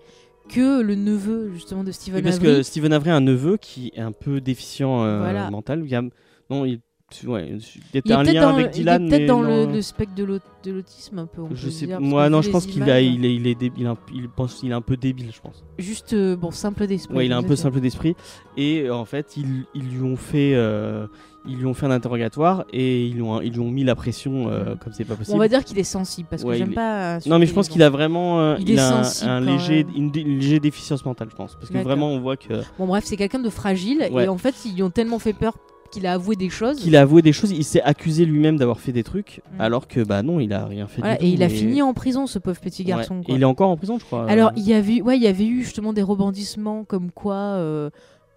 que 0.48 0.80
le 0.82 0.94
neveu 0.94 1.50
justement 1.54 1.84
de 1.84 1.92
Stephen 1.92 2.16
Oui, 2.16 2.22
parce 2.22 2.36
Avery 2.36 2.56
que 2.58 2.62
Steven 2.62 2.92
Avery 2.92 3.10
a 3.10 3.16
un 3.16 3.20
neveu 3.20 3.56
qui 3.56 3.92
est 3.94 4.00
un 4.00 4.12
peu 4.12 4.40
déficient 4.40 5.02
euh, 5.04 5.18
Voilà. 5.20 5.48
mental. 5.50 5.82
Il 5.86 5.94
a, 5.94 6.02
non, 6.50 6.64
il, 6.64 6.80
ouais, 7.26 7.56
il 7.94 8.02
y 8.04 8.12
a 8.12 8.18
un 8.18 8.22
lien 8.24 8.40
dans, 8.42 8.48
avec 8.56 8.66
il 8.74 8.80
est 8.80 8.98
Dylan, 8.98 9.08
peut-être 9.08 9.26
dans 9.26 9.42
le, 9.42 9.66
le 9.66 9.80
spectre 9.80 10.14
de 10.16 10.24
l'aut- 10.24 10.38
de 10.64 10.72
l'autisme 10.72 11.20
un 11.20 11.26
peu. 11.26 11.40
on 11.42 11.54
je 11.54 11.66
peut 11.66 11.70
sais. 11.70 11.86
dire, 11.86 11.98
parce 11.98 12.10
Moi, 12.10 12.28
non, 12.28 12.42
je 12.42 12.50
pense 12.50 12.66
qu'il 12.66 12.82
a, 12.82 13.00
il 13.00 13.24
est, 13.24 13.34
il 13.34 13.46
est 13.46 13.54
débile. 13.54 13.94
Il, 14.12 14.16
il 14.22 14.28
pense, 14.28 14.60
il 14.64 14.72
est 14.72 14.74
un 14.74 14.80
peu 14.82 14.96
débile, 14.96 15.30
je 15.32 15.40
pense. 15.40 15.64
juste 15.78 16.12
euh, 16.14 16.36
bon 16.36 16.50
simple 16.50 16.86
d'esprit. 16.86 17.16
Ouais, 17.16 17.26
il 17.26 17.30
est 17.30 17.34
un 17.34 17.42
peu 17.44 17.56
simple 17.56 17.80
d'esprit. 17.80 18.14
Et 18.56 18.90
en 18.90 19.04
fait, 19.04 19.36
ils, 19.36 19.64
ils 19.74 19.88
lui 19.88 20.02
ont 20.02 20.16
fait, 20.16 20.52
euh, 20.54 21.06
ils 21.46 21.56
lui 21.56 21.66
ont 21.66 21.74
fait 21.74 21.86
un 21.86 21.90
interrogatoire 21.90 22.64
et 22.72 23.06
ils 23.06 23.14
lui 23.14 23.22
ont, 23.22 23.40
ils 23.40 23.52
lui 23.52 23.60
ont 23.60 23.70
mis 23.70 23.82
la 23.84 23.94
pression 23.94 24.48
euh, 24.50 24.74
comme 24.76 24.92
c'est 24.92 25.04
pas 25.04 25.14
possible. 25.14 25.34
On 25.36 25.38
va 25.38 25.48
dire 25.48 25.64
qu'il 25.64 25.78
est 25.78 25.84
sensible 25.84 26.28
parce 26.30 26.42
que 26.42 26.48
Ouais, 26.48 26.58
j'aime 26.58 26.72
est- 26.72 26.74
pas. 26.74 27.18
Non, 27.26 27.38
mais 27.38 27.46
je 27.46 27.54
pense 27.54 27.68
qu'il 27.68 27.82
a 27.82 27.90
vraiment 27.90 28.40
euh, 28.40 28.56
Il 28.60 28.70
est 28.72 28.78
a 28.78 28.98
un, 28.98 29.04
sensible 29.04 29.30
un 29.30 29.40
quand 29.44 29.52
léger, 29.52 29.86
une, 29.96 30.12
légère 30.12 30.60
déficience 30.60 31.04
mentale, 31.04 31.28
je 31.30 31.36
pense. 31.36 31.54
Parce 31.56 31.70
que 31.70 31.78
vraiment, 31.78 32.08
on 32.10 32.20
voit 32.20 32.36
que 32.36 32.60
Bon 32.78 32.86
bref, 32.86 33.04
c'est 33.06 33.16
quelqu'un 33.16 33.38
de 33.38 33.50
fragile 33.50 34.06
Ouais. 34.12 34.24
et 34.24 34.28
en 34.28 34.38
fait 34.38 34.54
ils 34.64 34.74
lui 34.74 34.82
ont 34.82 34.90
tellement 34.90 35.18
fait 35.18 35.32
peur 35.32 35.56
qu'il 35.92 36.06
a 36.06 36.12
avoué 36.12 36.36
des 36.36 36.50
choses. 36.50 36.76
qu'il 36.80 36.94
a 36.94 37.00
avoué 37.00 37.20
des 37.20 37.32
choses, 37.32 37.50
il 37.50 37.64
s'est 37.64 37.82
accusé 37.82 38.24
lui-même 38.24 38.56
d'avoir 38.56 38.78
fait 38.78 38.92
des 38.92 39.02
trucs, 39.02 39.40
Mm. 39.56 39.60
alors 39.60 39.88
que 39.88 40.00
bah 40.04 40.22
non, 40.22 40.38
il 40.38 40.52
a 40.52 40.64
rien 40.66 40.86
fait 40.86 41.00
Voilà, 41.00 41.14
du 41.16 41.20
tout. 41.20 41.26
et 41.26 41.28
il 41.30 41.42
a 41.42 41.48
fini 41.48 41.82
en 41.82 41.92
prison, 41.94 42.28
ce 42.28 42.38
pauvre 42.38 42.60
petit 42.60 42.82
Ouais. 42.82 42.88
garçon. 42.90 43.22
Et 43.26 43.32
il 43.32 43.42
est 43.42 43.44
encore 43.44 43.70
en 43.70 43.76
prison, 43.76 43.98
je 43.98 44.04
crois. 44.04 44.24
Alors, 44.30 44.50
Euh, 44.50 44.52
il 44.56 44.68
y 44.68 44.72
avait, 44.72 44.98
eu- 44.98 45.02
ouais, 45.02 45.16
il 45.16 45.22
y 45.24 45.26
avait 45.26 45.46
eu 45.46 45.62
justement 45.64 45.92
des 45.92 46.02
rebondissements 46.02 46.84
comme 46.84 47.10
quoi 47.10 47.34
euh, 47.34 47.90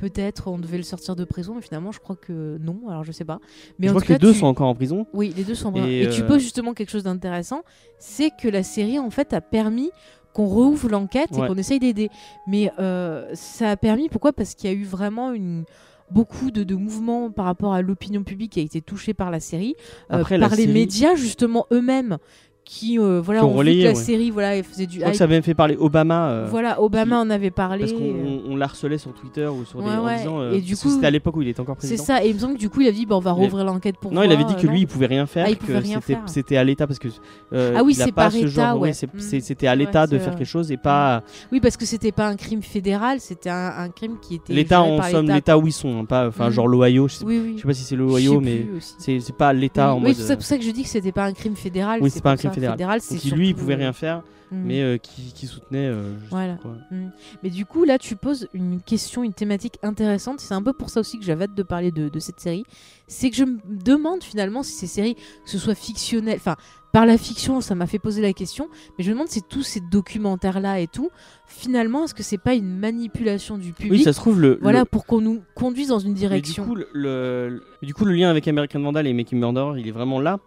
peut-être 0.10 0.50
on 0.50 0.58
devait 0.58 0.78
le 0.78 0.84
sortir 0.84 1.16
de 1.16 1.24
prison, 1.24 1.54
mais 1.56 1.62
finalement, 1.62 1.92
je 1.94 2.00
crois 2.00 2.18
que 2.18 2.58
non. 2.62 2.78
Alors, 2.90 3.04
je 3.06 3.12
sais 3.14 3.24
pas. 3.24 3.40
Mais 3.80 3.88
je 3.88 3.92
en 3.92 3.94
crois 3.94 4.02
tout 4.02 4.08
que 4.08 4.14
les 4.14 4.20
deux 4.20 4.34
tu- 4.34 4.40
sont 4.40 4.48
encore 4.48 4.68
en 4.68 4.76
prison. 4.76 5.08
Oui, 5.14 5.34
les 5.38 5.44
deux 5.46 5.56
sont 5.56 5.72
bons. 5.72 5.86
Et, 5.86 6.02
Et, 6.04 6.10
tu 6.10 6.22
euh, 6.24 6.28
poses 6.28 6.42
justement 6.42 6.74
quelque 6.74 6.90
chose 6.90 7.04
d'intéressant, 7.04 7.62
c'est 8.00 8.32
que 8.42 8.50
la 8.50 8.64
série 8.64 9.00
en 9.00 9.10
fait 9.10 9.32
a 9.34 9.40
permis 9.40 9.92
qu'on 10.34 10.46
rouvre 10.48 10.90
l'enquête 10.90 11.32
Ouais. 11.32 11.46
et 11.46 11.48
qu'on 11.48 11.58
essaye 11.58 11.80
d'aider. 11.80 12.10
Mais 12.48 12.70
euh, 12.80 13.30
ça 13.34 13.70
a 13.72 13.78
permis, 13.78 14.10
pourquoi? 14.10 14.34
Parce 14.34 14.56
qu'il 14.56 14.70
y 14.70 14.74
a 14.74 14.76
eu 14.76 14.84
vraiment 14.84 15.32
une 15.32 15.64
beaucoup 16.12 16.52
de, 16.52 16.64
de 16.64 16.76
mouvements 16.76 17.32
par 17.32 17.46
rapport 17.46 17.74
à 17.74 17.82
l'opinion 17.82 18.24
publique 18.24 18.52
qui 18.54 18.60
a 18.60 18.64
été 18.64 18.82
touchée 18.82 19.14
par 19.14 19.32
la 19.32 19.40
série, 19.40 19.76
euh, 20.12 20.18
la 20.30 20.48
par 20.48 20.58
les 20.58 20.64
série- 20.64 20.74
médias 20.74 21.16
justement 21.16 21.66
eux-mêmes 21.72 22.18
qui 22.66 22.98
euh, 22.98 23.20
voilà 23.22 23.46
ont 23.46 23.52
relayé, 23.54 23.84
que 23.84 23.88
la 23.90 23.94
ouais. 23.94 24.04
série 24.04 24.32
voilà 24.32 24.64
faisait 24.64 24.86
du 24.86 24.96
Je 24.96 25.00
crois 25.00 25.12
que 25.12 25.16
hype. 25.16 25.18
ça 25.18 25.24
a 25.26 25.28
même 25.28 25.44
fait 25.44 25.54
parler 25.54 25.76
Obama. 25.78 26.30
euh, 26.30 26.48
Voilà, 26.50 26.82
Obama 26.82 27.20
en 27.20 27.30
avait 27.30 27.52
parlé. 27.52 27.82
Parce 27.82 27.92
qu'on 27.94 28.00
euh, 28.04 28.40
on, 28.48 28.54
on 28.54 28.56
l'harcelait 28.56 28.98
sur 28.98 29.14
Twitter 29.14 29.46
ou 29.48 29.66
sur 29.66 29.80
des, 29.82 29.90
Ouais, 29.90 29.96
en 29.98 30.18
disant. 30.18 30.40
euh, 30.40 30.54
Et 30.54 30.62
du 30.62 30.76
coup, 30.78 30.90
c'était 30.90 31.08
à 31.08 31.12
l'époque 31.12 31.36
où 31.36 31.42
il 31.42 31.50
était 31.50 31.60
encore 31.60 31.76
C'est 31.80 31.88
président. 31.88 32.04
ça, 32.06 32.24
et 32.24 32.30
il 32.30 32.36
me 32.36 32.40
semble 32.40 32.54
que 32.56 32.60
du 32.60 32.70
coup 32.70 32.82
il 32.82 32.88
a 32.88 32.92
dit 32.92 33.06
bah, 33.06 33.16
on 33.18 33.20
va 33.20 33.32
rouvrir 33.34 33.66
l'enquête 33.66 33.98
pour 33.98 34.12
Non, 34.12 34.22
voir. 34.22 34.26
il 34.26 34.32
avait 34.32 34.46
dit 34.46 34.56
que 34.56 34.66
lui, 34.68 34.82
il 34.82 34.88
pouvait 34.88 35.08
rien 35.08 35.26
faire, 35.26 35.46
Ah, 35.50 35.56
pouvait 35.56 35.82
que 35.82 36.30
c'était 36.32 36.58
à 36.58 36.64
l'État 36.64 36.88
parce 36.88 37.00
que 37.00 37.10
Ah 37.54 37.84
oui, 37.84 37.94
il 37.94 37.96
c'est 37.96 38.12
pas 38.12 38.24
par 38.24 38.32
ce 38.32 38.38
État, 38.38 38.48
genre, 38.48 38.80
ouais. 38.80 38.94
c'est- 38.94 39.08
Mm. 39.14 39.20
c'est- 39.20 39.40
c'était 39.42 39.68
à 39.68 39.76
l'État 39.76 40.08
de 40.08 40.18
c'est 40.18 40.24
faire 40.24 40.36
quelque 40.36 40.48
chose 40.48 40.72
et 40.72 40.78
pas 40.78 41.22
Oui, 41.52 41.60
parce 41.60 41.76
que 41.78 41.86
c'était 41.86 42.12
pas 42.14 42.28
un 42.28 42.36
crime 42.36 42.62
fédéral, 42.62 43.20
c'était 43.20 43.50
un, 43.50 43.74
un 43.78 43.90
crime 43.90 44.16
qui 44.22 44.36
était. 44.36 44.54
l'État 44.54 44.82
en 44.82 45.02
somme 45.04 45.28
l'État. 45.30 45.58
où 45.58 45.68
ils 45.68 45.74
sont, 45.74 46.00
hein, 46.00 46.06
pas 46.06 46.28
enfin 46.30 46.48
Mm. 46.48 46.52
genre 46.52 46.68
l'Ohio. 46.70 47.08
Je 47.10 47.16
sais, 47.16 47.26
pas 47.66 47.74
si 47.74 47.84
c'est 47.84 47.96
l'Ohio, 47.98 48.40
mais 48.40 48.66
c'est 48.98 49.20
c'est 49.20 49.36
pas 49.36 49.52
l'État 49.54 49.94
en 49.94 49.98
oui, 49.98 50.04
mode. 50.08 50.16
c'est 50.16 50.36
pour 50.36 50.46
ça 50.46 50.58
que 50.58 50.64
je 50.64 50.72
dis 50.72 50.84
que 50.84 50.90
c'était 50.90 51.12
pas 51.12 51.26
un 51.26 51.34
crime 51.34 51.56
fédéral. 51.56 52.00
Oui, 52.02 52.10
c'est 52.10 52.24
pas 52.24 52.32
un 52.32 52.38
crime 52.38 52.52
fédéral. 52.54 53.00
Donc 53.10 53.24
lui, 53.38 53.50
il 53.50 53.56
pouvait 53.56 53.76
rien 53.76 53.94
faire, 53.94 54.24
mm. 54.52 54.58
mais 54.64 54.82
euh, 54.82 54.98
qui, 54.98 55.34
qui 55.34 55.48
soutenait. 55.48 55.88
euh, 55.88 56.14
Voilà. 56.30 56.58
Mm. 56.92 57.08
Mais 57.44 57.50
du 57.50 57.66
coup, 57.66 57.84
là, 57.84 57.98
tu 57.98 58.16
poses 58.16 58.48
une 58.54 58.82
question, 58.82 59.24
une 59.24 59.34
thématique 59.34 59.78
intéressante. 59.84 60.40
C'est 60.40 60.54
un 60.54 60.62
peu 60.62 60.74
pour 60.74 60.90
ça 60.90 61.00
aussi 61.00 61.18
que 61.20 61.26
j'avais 61.26 61.46
hâte 61.46 61.56
de 61.56 61.64
parler 61.64 61.92
de, 61.92 62.10
de 62.10 62.20
cette 62.20 62.40
série. 62.40 62.64
C'est 63.08 63.30
que 63.30 63.36
je 63.36 63.44
me 63.44 63.58
demande 63.84 64.24
finalement 64.24 64.64
si 64.64 64.74
ces 64.74 64.88
séries, 64.88 65.16
que 65.16 65.50
ce 65.50 65.58
soit 65.58 65.76
fictionnelles, 65.76 66.38
enfin, 66.38 66.56
par 66.94 67.08
la 67.08 67.18
fiction, 67.18 67.60
ça 67.60 67.74
m'a 67.74 67.88
fait 67.88 67.98
poser 67.98 68.22
la 68.22 68.34
question. 68.34 68.70
Mais 68.98 69.04
je 69.04 69.10
me 69.10 69.16
demande 69.16 69.28
si 69.28 69.42
tous 69.42 69.64
ces 69.64 69.82
documentaires-là 69.92 70.80
et 70.80 70.86
tout, 70.88 71.10
finalement, 71.48 72.04
est-ce 72.06 72.14
que 72.14 72.22
c'est 72.22 72.38
pas 72.38 72.54
une 72.54 72.78
manipulation 72.78 73.58
du 73.58 73.74
public 73.74 73.92
Oui, 73.94 74.04
ça 74.04 74.14
se 74.14 74.20
trouve 74.20 74.40
le. 74.40 74.60
Voilà, 74.62 74.80
le- 74.82 74.86
pour 74.86 75.06
qu'on 75.08 75.20
nous 75.22 75.42
conduise 75.56 75.88
dans 75.88 75.98
une 76.00 76.10
mais 76.10 76.14
du 76.14 76.20
direction. 76.20 76.66
coup, 76.66 76.76
le, 76.76 76.88
le- 76.94 77.64
du 77.82 77.94
coup, 77.96 78.06
le 78.06 78.14
lien 78.14 78.30
avec 78.30 78.48
American 78.48 78.80
Vandal 78.82 79.08
et 79.08 79.14
Making 79.14 79.40
Murderer, 79.40 79.80
il 79.80 79.88
est 79.88 79.92
vraiment 79.92 80.20
là. 80.20 80.40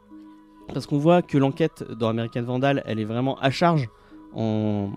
Parce 0.73 0.87
qu'on 0.87 0.99
voit 0.99 1.23
que 1.23 1.39
l'enquête 1.39 1.85
dans 1.93 2.09
American 2.09 2.43
Vandal, 2.43 2.83
elle 2.87 2.99
est 2.99 3.05
vraiment 3.05 3.39
à 3.39 3.51
charge. 3.51 3.89
En... 4.35 4.91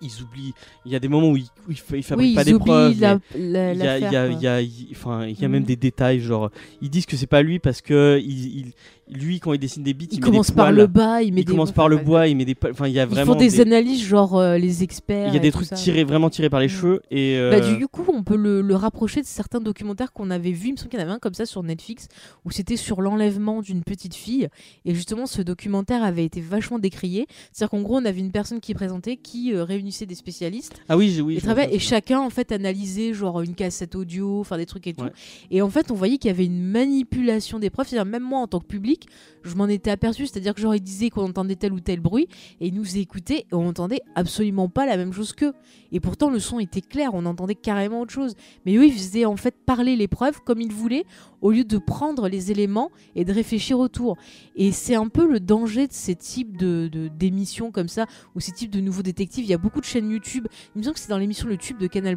Ils 0.00 0.22
oublient. 0.22 0.54
Il 0.86 0.92
y 0.92 0.96
a 0.96 0.98
des 0.98 1.08
moments 1.08 1.30
où 1.30 1.36
ils, 1.36 1.44
où 1.68 1.70
ils 1.70 1.76
fa- 1.76 1.96
ils 1.96 2.02
fabriquent 2.02 2.28
oui, 2.30 2.34
pas 2.34 2.42
ils 2.42 2.52
des 2.52 2.58
preuves. 2.58 2.92
Il 2.92 2.98
y 2.98 3.04
a, 3.04 3.18
y 3.34 3.56
a- 3.56 3.74
l'affaire, 3.74 4.30
il 4.30 4.40
y 4.40 4.46
a- 4.46 4.60
il- 4.60 4.88
enfin, 4.92 5.26
il 5.26 5.38
y 5.40 5.44
a 5.44 5.48
même 5.48 5.60
Mhm. 5.62 5.66
des 5.66 5.76
détails, 5.76 6.20
genre, 6.20 6.50
ils 6.80 6.90
disent 6.90 7.06
que 7.06 7.16
c'est 7.16 7.26
pas 7.26 7.42
lui 7.42 7.58
parce 7.58 7.80
que 7.82 8.20
il, 8.24 8.58
il- 8.58 8.72
lui, 9.14 9.40
quand 9.40 9.52
il 9.52 9.58
dessine 9.58 9.82
des 9.82 9.92
bits, 9.92 10.06
il, 10.10 10.14
Il 10.18 10.20
met 10.20 10.26
commence 10.26 10.46
des 10.48 10.54
par 10.54 10.72
le 10.72 10.86
bas, 10.86 11.20
il 11.22 11.34
met 11.34 11.40
il 11.42 11.44
des 11.44 11.50
commence 11.52 11.72
par 11.72 11.88
le 11.88 11.98
bois, 11.98 12.28
il 12.28 12.36
met 12.36 12.46
des. 12.46 12.56
Enfin, 12.70 12.86
il 12.86 12.94
y 12.94 12.98
a 13.00 13.02
Ils 13.02 13.08
vraiment. 13.10 13.32
font 13.34 13.38
des, 13.38 13.60
analyses 13.60 14.02
genre 14.02 14.38
euh, 14.38 14.56
les 14.56 14.82
experts. 14.82 15.28
Il 15.28 15.34
y 15.34 15.36
a 15.36 15.40
des 15.40 15.52
trucs 15.52 15.66
ça. 15.66 15.76
tirés, 15.76 16.04
vraiment 16.04 16.30
tirés 16.30 16.48
par 16.48 16.60
les 16.60 16.66
Mm. 16.66 16.70
cheveux. 16.70 17.02
Et, 17.10 17.36
Bah, 17.50 17.56
euh, 17.56 17.76
du 17.76 17.88
coup, 17.88 18.04
on 18.10 18.22
peut 18.22 18.36
le, 18.36 18.62
le 18.62 18.74
rapprocher 18.74 19.20
de 19.20 19.26
certains 19.26 19.60
documentaires 19.60 20.12
qu'on 20.14 20.30
avait 20.30 20.52
vus. 20.52 20.68
Il 20.68 20.72
me 20.72 20.76
semble 20.78 20.88
qu'il 20.88 20.98
y 20.98 21.02
en 21.02 21.04
avait 21.06 21.14
un 21.14 21.18
comme 21.18 21.34
ça 21.34 21.44
sur 21.44 21.62
Netflix 21.62 22.08
où 22.46 22.50
c'était 22.50 22.76
sur 22.78 23.02
l'enlèvement 23.02 23.60
d'une 23.60 23.82
petite 23.82 24.14
fille. 24.14 24.48
Et 24.86 24.94
justement, 24.94 25.26
ce 25.26 25.42
documentaire 25.42 26.02
avait 26.02 26.24
été 26.24 26.40
vachement 26.40 26.78
décrié. 26.78 27.26
C'est-à-dire 27.52 27.70
qu'en 27.70 27.82
gros, 27.82 27.96
on 27.96 28.04
avait 28.06 28.20
une 28.20 28.32
personne 28.32 28.60
qui 28.60 28.72
présentait, 28.72 29.16
qui 29.18 29.52
euh, 29.52 29.64
réunissait 29.64 29.81
des 30.06 30.14
spécialistes. 30.14 30.74
Ah 30.88 30.96
oui, 30.96 31.10
je 31.10 31.22
et 31.70 31.78
chacun, 31.78 32.20
en 32.20 32.30
fait, 32.30 32.52
analysait 32.52 33.12
genre 33.14 33.40
une 33.40 33.54
cassette 33.54 33.94
audio, 33.94 34.40
enfin 34.40 34.56
des 34.56 34.66
trucs 34.66 34.86
et 34.86 34.94
tout. 34.94 35.04
Ouais. 35.04 35.12
Et 35.50 35.62
en 35.62 35.70
fait, 35.70 35.90
on 35.90 35.94
voyait 35.94 36.18
qu'il 36.18 36.28
y 36.28 36.34
avait 36.34 36.46
une 36.46 36.62
manipulation 36.62 37.58
des 37.58 37.70
preuves. 37.70 37.88
C'est-à-dire, 37.88 38.10
même 38.10 38.22
moi, 38.22 38.40
en 38.40 38.46
tant 38.46 38.60
que 38.60 38.66
public, 38.66 39.08
je 39.48 39.54
m'en 39.54 39.68
étais 39.68 39.90
aperçu. 39.90 40.26
C'est-à-dire 40.26 40.54
que 40.54 40.60
genre, 40.60 40.74
ils 40.74 40.82
disaient 40.82 41.10
qu'on 41.10 41.28
entendait 41.28 41.56
tel 41.56 41.72
ou 41.72 41.80
tel 41.80 42.00
bruit 42.00 42.28
et 42.60 42.68
ils 42.68 42.74
nous 42.74 42.96
écoutaient 42.96 43.46
et 43.50 43.54
on 43.54 43.68
entendait 43.68 44.02
absolument 44.14 44.68
pas 44.68 44.86
la 44.86 44.96
même 44.96 45.12
chose 45.12 45.32
qu'eux. 45.32 45.52
Et 45.92 46.00
pourtant, 46.00 46.30
le 46.30 46.38
son 46.38 46.58
était 46.58 46.80
clair, 46.80 47.10
on 47.12 47.26
entendait 47.26 47.54
carrément 47.54 48.00
autre 48.00 48.12
chose. 48.12 48.34
Mais 48.66 48.76
eux, 48.76 48.86
ils 48.86 48.92
faisaient 48.92 49.24
en 49.24 49.36
fait 49.36 49.54
parler 49.66 49.96
les 49.96 50.08
preuves 50.08 50.40
comme 50.44 50.60
ils 50.60 50.72
voulaient, 50.72 51.04
au 51.40 51.50
lieu 51.50 51.64
de 51.64 51.78
prendre 51.78 52.28
les 52.28 52.50
éléments 52.50 52.90
et 53.14 53.24
de 53.24 53.32
réfléchir 53.32 53.78
autour. 53.78 54.16
Et 54.56 54.72
c'est 54.72 54.94
un 54.94 55.08
peu 55.08 55.26
le 55.30 55.40
danger 55.40 55.86
de 55.86 55.92
ces 55.92 56.14
types 56.14 56.56
de, 56.56 56.88
d'émissions 57.18 57.70
comme 57.70 57.88
ça, 57.88 58.06
ou 58.34 58.40
ces 58.40 58.52
types 58.52 58.70
de 58.70 58.80
nouveaux 58.80 59.02
détectives. 59.02 59.44
Il 59.44 59.50
y 59.50 59.54
a 59.54 59.58
beaucoup 59.58 59.80
de 59.80 59.84
chaînes 59.84 60.10
YouTube. 60.10 60.46
Il 60.74 60.78
me 60.78 60.84
semble 60.84 60.94
que 60.94 61.00
c'est 61.00 61.10
dans 61.10 61.18
l'émission 61.18 61.48
Le 61.48 61.56
Tube 61.56 61.78
de 61.78 61.86
Canal+, 61.86 62.16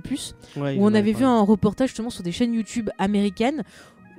Ouais, 0.57 0.75
il 0.75 0.81
où 0.81 0.85
on 0.85 0.93
avait 0.93 1.13
vu 1.13 1.25
un 1.25 1.41
reportage 1.41 1.89
justement 1.89 2.09
sur 2.09 2.23
des 2.23 2.31
chaînes 2.31 2.53
YouTube 2.53 2.89
américaines 2.97 3.63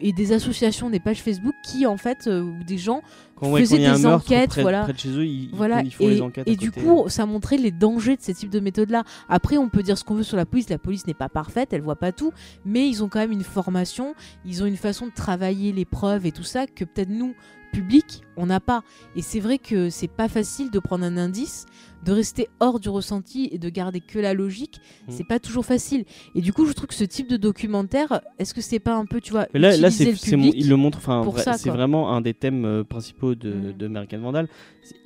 et 0.00 0.12
des 0.12 0.32
associations, 0.32 0.90
des 0.90 1.00
pages 1.00 1.22
Facebook 1.22 1.54
qui 1.62 1.86
en 1.86 1.96
fait, 1.96 2.26
euh, 2.26 2.42
où 2.42 2.64
des 2.64 2.78
gens 2.78 3.02
Quand, 3.36 3.54
faisaient 3.56 3.78
des 3.78 4.06
enquêtes, 4.06 4.50
près, 4.50 4.62
voilà. 4.62 4.82
près 4.82 4.92
de 4.92 4.98
chez 4.98 5.10
eux, 5.10 5.26
ils, 5.26 5.50
voilà, 5.52 5.78
font, 5.78 5.84
ils 5.84 5.92
font 5.92 6.04
et, 6.04 6.10
les 6.10 6.22
enquêtes. 6.22 6.48
et 6.48 6.56
du 6.56 6.70
côté. 6.70 6.86
coup, 6.86 7.08
ça 7.08 7.26
montrait 7.26 7.56
les 7.56 7.70
dangers 7.70 8.16
de 8.16 8.22
ces 8.22 8.34
types 8.34 8.50
de 8.50 8.60
méthodes-là. 8.60 9.04
Après, 9.28 9.56
on 9.56 9.68
peut 9.68 9.82
dire 9.82 9.96
ce 9.98 10.04
qu'on 10.04 10.14
veut 10.14 10.22
sur 10.22 10.36
la 10.36 10.46
police. 10.46 10.68
La 10.68 10.78
police 10.78 11.06
n'est 11.06 11.14
pas 11.14 11.28
parfaite, 11.28 11.72
elle 11.72 11.82
voit 11.82 11.96
pas 11.96 12.12
tout, 12.12 12.32
mais 12.64 12.88
ils 12.88 13.02
ont 13.02 13.08
quand 13.08 13.20
même 13.20 13.32
une 13.32 13.44
formation, 13.44 14.14
ils 14.44 14.62
ont 14.62 14.66
une 14.66 14.76
façon 14.76 15.06
de 15.06 15.12
travailler 15.12 15.72
les 15.72 15.84
preuves 15.84 16.26
et 16.26 16.32
tout 16.32 16.44
ça 16.44 16.66
que 16.66 16.84
peut-être 16.84 17.10
nous, 17.10 17.34
public, 17.72 18.22
on 18.36 18.46
n'a 18.46 18.60
pas. 18.60 18.82
Et 19.16 19.22
c'est 19.22 19.40
vrai 19.40 19.58
que 19.58 19.90
c'est 19.90 20.08
pas 20.08 20.28
facile 20.28 20.70
de 20.70 20.78
prendre 20.78 21.04
un 21.04 21.16
indice, 21.16 21.66
de 22.04 22.12
rester 22.12 22.48
hors 22.60 22.78
du 22.80 22.88
ressenti 22.88 23.48
et 23.52 23.58
de 23.58 23.68
garder 23.68 24.00
que 24.00 24.18
la 24.18 24.34
logique. 24.34 24.80
Mm. 25.06 25.10
C'est 25.12 25.26
pas 25.26 25.38
toujours 25.38 25.64
facile. 25.66 26.04
Et 26.34 26.40
du 26.40 26.52
coup, 26.52 26.66
je 26.66 26.72
trouve 26.72 26.86
que 26.88 26.94
ce 26.94 27.04
type 27.04 27.28
de 27.28 27.36
documentaire, 27.36 28.20
est-ce 28.38 28.54
que 28.54 28.60
c'est 28.60 28.78
pas 28.78 28.94
un 28.94 29.06
peu, 29.06 29.20
tu 29.20 29.32
vois, 29.32 29.46
Mais 29.54 29.60
là, 29.60 29.90
c'est, 29.90 30.04
le 30.04 30.38
il 30.56 30.68
le 30.68 30.76
montre. 30.76 30.98
Enfin, 30.98 31.22
vrai- 31.22 31.42
c'est 31.56 31.70
vraiment 31.70 32.12
un 32.12 32.20
des 32.20 32.34
thèmes 32.34 32.64
euh, 32.64 32.84
principaux 32.84 33.34
de, 33.34 33.50
Mm. 33.52 33.72
de 33.76 33.86
American 33.86 34.18
Vandal. 34.18 34.48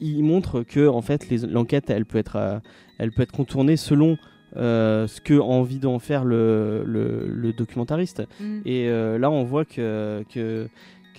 Il 0.01 0.23
montre 0.25 0.63
que 0.63 0.87
en 0.89 1.01
fait, 1.03 1.27
l'enquête, 1.47 1.89
elle 1.91 2.05
peut 2.07 2.19
être, 2.19 2.37
euh, 2.37 2.59
elle 2.99 3.13
peut 3.13 3.23
être 3.23 3.33
contournée 3.33 3.77
selon 3.77 4.19
euh, 4.57 5.07
ce 5.07 5.21
que 5.21 5.35
a 5.35 5.43
envie 5.45 5.79
d'en 5.79 6.01
faire 6.01 6.25
le, 6.25 6.83
le, 6.85 7.29
le 7.29 7.53
documentariste. 7.53 8.25
Mm. 8.41 8.61
Et 8.67 8.89
euh, 8.89 9.17
là, 9.17 9.31
on 9.31 9.45
voit 9.45 9.65
que, 9.65 10.25
que 10.29 10.69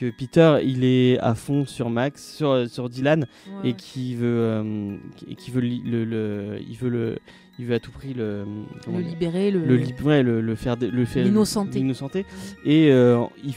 que 0.01 0.09
Peter, 0.09 0.57
il 0.63 0.83
est 0.83 1.19
à 1.19 1.35
fond 1.35 1.65
sur 1.65 1.89
Max, 1.91 2.35
sur, 2.37 2.67
sur 2.69 2.89
Dylan, 2.89 3.27
Ouais, 3.63 3.69
et 3.69 3.73
qui 3.73 4.15
veut, 4.15 4.25
euh, 4.25 4.95
et 5.29 5.35
qui 5.35 5.51
veut 5.51 5.61
le, 5.61 6.05
le- 6.05 6.57
il 6.67 6.75
veut 6.75 6.89
le, 6.89 7.19
il 7.59 7.65
veut 7.67 7.75
à 7.75 7.79
tout 7.79 7.91
prix 7.91 8.15
le, 8.15 8.45
libérer, 8.99 9.51
le, 9.51 9.59
le, 9.59 9.77
le, 10.23 10.41
le 10.41 10.55
faire, 10.55 10.75
le 10.81 11.05
faire 11.05 11.23
L'innocenter. 11.79 12.25
Et 12.65 12.89
euh, 12.91 13.21
il, 13.43 13.53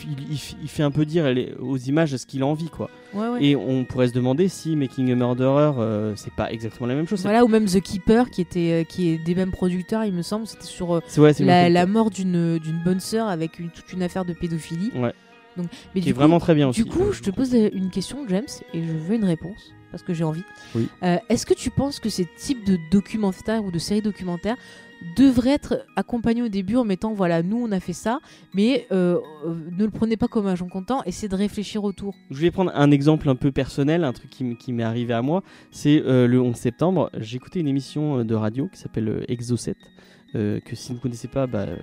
il- 0.62 0.68
fait 0.68 0.82
un 0.82 0.90
peu 0.90 1.06
dire 1.06 1.24
aux 1.60 1.78
images 1.78 2.14
ce 2.14 2.26
qu'il 2.26 2.42
a 2.42 2.46
envie, 2.46 2.68
quoi. 2.68 2.90
Ouais, 3.14 3.28
ouais. 3.28 3.42
Et 3.44 3.56
on 3.56 3.84
pourrait 3.86 4.08
se 4.08 4.12
demander 4.12 4.48
si 4.48 4.76
Making 4.76 5.12
a 5.12 5.14
Murderer, 5.14 5.72
euh, 5.78 6.12
c'est 6.16 6.34
pas 6.34 6.52
exactement 6.52 6.86
la 6.88 6.94
même 6.96 7.08
chose. 7.08 7.22
Voilà, 7.22 7.44
ou 7.44 7.48
même 7.48 7.64
The 7.64 7.80
Keeper, 7.80 8.28
qui, 8.28 8.42
était, 8.42 8.82
euh, 8.82 8.84
qui 8.84 9.08
est 9.10 9.18
des 9.18 9.34
mêmes 9.34 9.52
producteurs, 9.52 10.04
il 10.04 10.12
me 10.12 10.20
semble. 10.22 10.46
C'était 10.46 10.64
sur 10.64 10.92
euh, 10.92 11.00
ouais, 11.16 11.32
la, 11.46 11.70
mort 11.86 12.10
d'une 12.10 12.58
d'une 12.58 12.82
bonne 12.84 13.00
sœur 13.00 13.28
avec 13.28 13.58
une- 13.58 13.70
toute 13.70 13.90
une 13.94 14.02
affaire 14.02 14.26
de 14.26 14.34
pédophilie. 14.34 14.90
Ouais. 14.96 15.14
Donc, 15.56 15.66
mais 15.94 16.00
qui 16.00 16.06
du 16.06 16.10
est 16.10 16.12
coup, 16.12 16.18
vraiment 16.18 16.38
très 16.38 16.54
bien 16.54 16.68
aussi. 16.68 16.82
Du 16.82 16.90
coup, 16.90 17.12
je 17.12 17.22
te 17.22 17.30
pose 17.30 17.54
une 17.54 17.90
question, 17.90 18.26
James, 18.28 18.46
et 18.72 18.82
je 18.82 18.92
veux 18.92 19.14
une 19.14 19.24
réponse, 19.24 19.72
parce 19.90 20.02
que 20.02 20.14
j'ai 20.14 20.24
envie. 20.24 20.44
Oui. 20.74 20.88
Euh, 21.02 21.18
Est-ce 21.28 21.46
que 21.46 21.54
tu 21.54 21.70
penses 21.70 22.00
que 22.00 22.08
ces 22.08 22.26
types 22.36 22.64
de 22.64 22.78
documentaires 22.90 23.64
ou 23.64 23.70
de 23.70 23.78
séries 23.78 24.02
documentaires 24.02 24.56
devraient 25.16 25.50
être 25.50 25.84
accompagnés 25.96 26.42
au 26.42 26.48
début 26.48 26.76
en 26.76 26.84
mettant, 26.84 27.12
voilà, 27.12 27.42
nous 27.42 27.58
on 27.58 27.72
a 27.72 27.80
fait 27.80 27.92
ça, 27.92 28.20
mais 28.54 28.86
euh, 28.92 29.18
euh, 29.46 29.54
ne 29.76 29.84
le 29.84 29.90
prenez 29.90 30.16
pas 30.16 30.28
comme 30.28 30.46
un 30.46 30.54
gens 30.54 30.68
content, 30.68 31.02
essayez 31.04 31.28
de 31.28 31.36
réfléchir 31.36 31.84
autour. 31.84 32.14
Je 32.30 32.40
vais 32.40 32.50
prendre 32.50 32.72
un 32.74 32.90
exemple 32.90 33.28
un 33.28 33.36
peu 33.36 33.52
personnel, 33.52 34.04
un 34.04 34.12
truc 34.12 34.30
qui, 34.30 34.72
m'est 34.72 34.82
arrivé 34.82 35.12
à 35.14 35.22
moi. 35.22 35.42
C'est 35.70 36.02
euh, 36.04 36.26
le 36.26 36.40
11 36.40 36.56
septembre, 36.56 37.10
écouté 37.32 37.60
une 37.60 37.68
émission 37.68 38.20
euh, 38.20 38.24
de 38.24 38.34
radio 38.34 38.68
qui 38.72 38.78
s'appelle 38.78 39.08
euh, 39.08 39.24
Exo 39.28 39.56
7. 39.56 39.76
Euh, 40.34 40.60
que 40.60 40.74
si 40.74 40.88
vous 40.88 40.94
ne 40.94 41.00
connaissez 41.00 41.28
pas, 41.28 41.46
bah, 41.46 41.60
euh, 41.60 41.76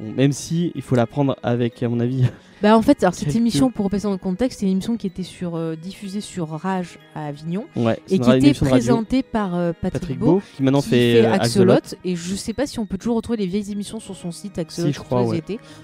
bon, 0.00 0.12
même 0.12 0.32
si 0.32 0.72
il 0.74 0.82
faut 0.82 0.96
la 0.96 1.06
prendre 1.06 1.36
avec, 1.42 1.82
à 1.82 1.88
mon 1.88 2.00
avis, 2.00 2.24
Bah 2.62 2.78
en 2.78 2.82
fait, 2.82 3.02
alors 3.02 3.14
cette 3.14 3.36
émission, 3.36 3.70
pour 3.70 3.84
repasser 3.84 4.04
dans 4.04 4.12
le 4.12 4.16
contexte, 4.16 4.60
c'est 4.60 4.66
une 4.66 4.72
émission 4.72 4.96
qui 4.96 5.06
était 5.06 5.22
sur, 5.22 5.54
euh, 5.54 5.76
diffusée 5.76 6.22
sur 6.22 6.48
Rage 6.48 6.98
à 7.14 7.26
Avignon 7.26 7.66
ouais, 7.76 7.98
et 8.08 8.18
qui 8.18 8.30
était 8.30 8.52
de 8.52 8.58
présentée 8.58 9.22
par 9.22 9.50
Patrick, 9.50 9.92
Patrick 9.92 10.18
Beau, 10.18 10.40
qui 10.56 10.62
maintenant 10.62 10.80
qui 10.80 10.88
fait, 10.88 11.20
fait 11.20 11.26
Axolot. 11.26 11.74
Axolot. 11.74 12.00
Et 12.06 12.16
je 12.16 12.34
sais 12.34 12.54
pas 12.54 12.66
si 12.66 12.78
on 12.78 12.86
peut 12.86 12.96
toujours 12.96 13.16
retrouver 13.16 13.36
les 13.36 13.46
vieilles 13.46 13.70
émissions 13.70 14.00
sur 14.00 14.16
son 14.16 14.30
site 14.30 14.58
Axolot. 14.58 14.88
Si, 14.88 14.94
je 14.94 15.00
crois, 15.00 15.24
ouais. 15.24 15.42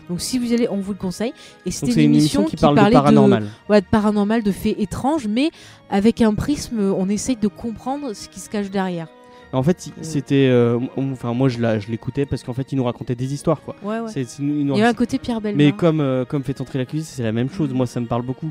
Donc 0.08 0.22
si 0.22 0.38
vous 0.38 0.50
y 0.50 0.54
allez, 0.54 0.68
on 0.70 0.78
vous 0.78 0.92
le 0.92 0.98
conseille. 0.98 1.34
Et 1.66 1.70
c'était 1.70 1.92
une 1.92 2.14
émission 2.14 2.44
qui, 2.44 2.56
parle 2.56 2.76
de 2.76 2.80
parlait 2.80 2.94
paranormal. 2.94 3.44
ouais, 3.68 3.82
de 3.82 3.86
paranormal, 3.86 4.42
de 4.42 4.52
faits 4.52 4.76
étranges, 4.78 5.26
mais 5.28 5.50
avec 5.90 6.22
un 6.22 6.32
prisme, 6.32 6.80
on 6.80 7.10
essaye 7.10 7.36
de 7.36 7.48
comprendre 7.48 8.14
ce 8.14 8.28
qui 8.28 8.40
se 8.40 8.48
cache 8.48 8.70
derrière. 8.70 9.08
En 9.52 9.62
fait, 9.62 9.88
Euh. 9.88 10.02
c'était. 10.02 10.48
euh, 10.48 10.78
Enfin, 10.96 11.32
moi, 11.34 11.48
je 11.48 11.58
la- 11.60 11.78
l'écoutais 11.78 12.24
parce 12.26 12.42
qu'en 12.44 12.52
fait, 12.52 12.70
il 12.72 12.76
nous 12.76 12.84
racontait 12.84 13.14
des 13.16 13.34
histoires, 13.34 13.60
quoi. 13.62 13.74
Ouais, 13.82 13.98
ouais. 14.00 14.10
Il 14.38 14.64
nous 14.64 14.74
Il 14.76 14.78
y 14.78 14.82
a 14.82 14.88
un 14.88 14.94
côté 14.94 15.18
Pierre 15.18 15.40
Belmar. 15.40 15.56
Mais 15.58 15.72
comme, 15.72 16.00
euh, 16.00 16.24
comme 16.24 16.44
fait 16.44 16.60
entrer 16.60 16.78
l'accusé, 16.78 17.04
c'est 17.04 17.22
la 17.22 17.32
même 17.32 17.50
chose. 17.50 17.70
Mhm. 17.70 17.76
Moi, 17.76 17.86
ça 17.86 17.98
me 18.00 18.06
parle 18.06 18.22
beaucoup. 18.22 18.50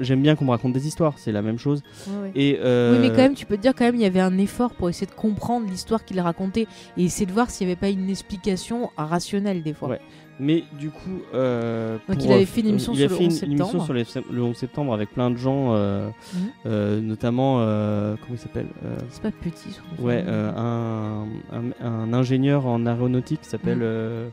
J'aime 0.00 0.20
bien 0.20 0.36
qu'on 0.36 0.44
me 0.44 0.50
raconte 0.50 0.72
des 0.74 0.86
histoires, 0.86 1.14
c'est 1.16 1.32
la 1.32 1.40
même 1.42 1.58
chose. 1.58 1.82
Ouais. 2.08 2.30
Et, 2.34 2.58
euh, 2.60 2.92
Oui, 2.92 2.98
mais 3.00 3.08
quand 3.08 3.22
même, 3.22 3.34
tu 3.34 3.46
peux 3.46 3.56
te 3.56 3.62
dire 3.62 3.72
quand 3.74 3.84
même, 3.84 3.94
il 3.94 4.02
y 4.02 4.04
avait 4.04 4.20
un 4.20 4.36
effort 4.36 4.72
pour 4.74 4.90
essayer 4.90 5.06
de 5.06 5.12
comprendre 5.14 5.66
l'histoire 5.70 6.04
qu'il 6.04 6.20
racontait 6.20 6.66
et 6.98 7.04
essayer 7.04 7.24
de 7.24 7.32
voir 7.32 7.48
s'il 7.48 7.66
n'y 7.66 7.72
avait 7.72 7.80
pas 7.80 7.88
une 7.88 8.10
explication 8.10 8.90
rationnelle 8.98 9.62
des 9.62 9.72
fois. 9.72 9.96
Mais 10.40 10.64
du 10.78 10.90
coup. 10.90 11.20
euh, 11.34 11.98
Donc, 12.08 12.24
il 12.24 12.32
avait 12.32 12.42
euh, 12.42 12.46
fait 12.46 12.62
une 12.62 12.68
émission 12.68 12.94
sur 12.94 13.02
le 13.08 13.14
fait 13.14 13.24
une 13.24 13.30
11 13.30 13.42
émission 13.44 13.66
septembre. 13.66 13.84
sur 13.84 13.94
les- 13.94 14.34
le 14.36 14.42
11 14.42 14.56
septembre 14.56 14.94
avec 14.94 15.10
plein 15.10 15.30
de 15.30 15.36
gens, 15.36 15.74
euh, 15.74 16.08
Mhm. 16.34 16.40
euh, 16.66 17.00
notamment. 17.00 17.56
comment 17.58 18.32
il 18.34 18.38
s'appelle 18.38 18.66
C'est 19.10 19.22
pas 19.22 19.30
petit. 19.30 19.78
son 19.98 20.02
Ouais, 20.04 20.24
un, 20.26 21.26
un, 21.52 21.86
un 21.86 22.12
ingénieur 22.12 22.66
en 22.66 22.86
aéronautique 22.86 23.42
qui 23.42 23.48
s'appelle 23.48 23.78
Mhm. 23.78 24.30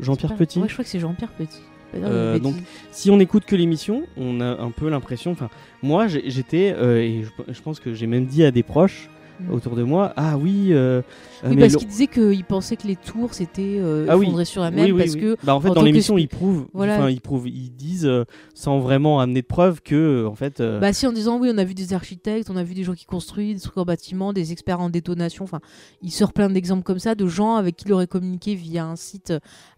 Jean-Pierre 0.00 0.34
Petit. 0.36 0.58
Ouais, 0.58 0.68
je 0.68 0.72
crois 0.72 0.84
que 0.84 0.90
c'est 0.90 0.98
Jean-Pierre 1.00 1.32
Petit. 1.32 1.60
Euh, 1.94 2.38
donc, 2.38 2.54
si 2.90 3.10
on 3.10 3.20
écoute 3.20 3.44
que 3.44 3.54
l'émission, 3.54 4.04
on 4.16 4.40
a 4.40 4.58
un 4.62 4.70
peu 4.70 4.88
l'impression. 4.88 5.30
Enfin, 5.32 5.50
moi, 5.82 6.06
j'étais 6.08 6.74
euh, 6.76 6.96
et 7.02 7.24
je, 7.24 7.52
je 7.52 7.60
pense 7.60 7.78
que 7.80 7.92
j'ai 7.92 8.06
même 8.06 8.24
dit 8.24 8.42
à 8.44 8.50
des 8.50 8.62
proches 8.62 9.10
Mm. 9.40 9.52
autour 9.52 9.74
de 9.76 9.82
moi, 9.82 10.12
ah 10.16 10.36
oui. 10.38 10.68
euh, 10.70 11.00
euh, 11.44 11.48
Oui, 11.48 11.56
mais 11.56 11.62
parce 11.62 11.76
qu'il 11.76 11.88
disait 11.88 12.06
qu'il 12.06 12.44
pensait 12.44 12.76
que 12.76 12.86
les 12.86 12.96
tours 12.96 13.34
s'étaient 13.34 13.78
euh, 13.78 14.06
Ah 14.08 14.16
oui. 14.16 14.28
sur 14.46 14.62
la 14.62 14.70
oui, 14.70 14.92
oui, 14.92 14.98
parce 14.98 15.16
que 15.16 15.36
bah, 15.42 15.54
en 15.54 15.60
fait 15.60 15.70
en 15.70 15.74
dans 15.74 15.80
que 15.80 15.86
l'émission 15.86 16.16
ils 16.18 16.28
prouvent, 16.28 16.66
Voilà. 16.72 16.96
enfin 16.98 17.10
ils 17.10 17.20
prouvent, 17.20 17.48
ils 17.48 17.70
disent 17.70 18.06
euh, 18.06 18.24
sans 18.54 18.78
vraiment 18.78 19.20
amener 19.20 19.42
de 19.42 19.46
preuves 19.46 19.80
que 19.82 20.26
en 20.26 20.34
fait. 20.34 20.60
Bah 20.62 20.92
si 20.92 21.06
en 21.06 21.12
disant 21.12 21.38
oui 21.40 21.50
on 21.52 21.58
a 21.58 21.64
vu 21.64 21.74
des 21.74 21.92
architectes, 21.92 22.50
on 22.50 22.56
a 22.56 22.62
vu 22.62 22.74
des 22.74 22.84
gens 22.84 22.94
qui 22.94 23.06
construisent, 23.06 23.56
des 23.56 23.62
trucs 23.62 23.78
en 23.78 23.84
bâtiment, 23.84 24.32
des 24.32 24.52
experts 24.52 24.80
en 24.80 24.90
détonation, 24.90 25.44
enfin 25.44 25.60
il 26.02 26.10
sort 26.12 26.32
plein 26.32 26.48
d'exemples 26.50 26.82
comme 26.84 26.98
ça 27.00 27.14
de 27.14 27.26
gens 27.26 27.56
avec 27.56 27.76
qui 27.76 27.84
il 27.86 27.92
aurait 27.92 28.06
communiqué 28.06 28.54
via 28.54 28.84
un 28.84 28.96
site 28.96 29.32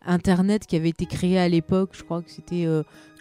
internet 0.05 0.67
qui 0.67 0.77
avait 0.77 0.91
été 0.91 1.07
créé 1.07 1.39
à 1.39 1.49
l'époque, 1.49 1.91
je 1.93 2.03
crois 2.03 2.21
que 2.23 2.31
c'était 2.31 2.67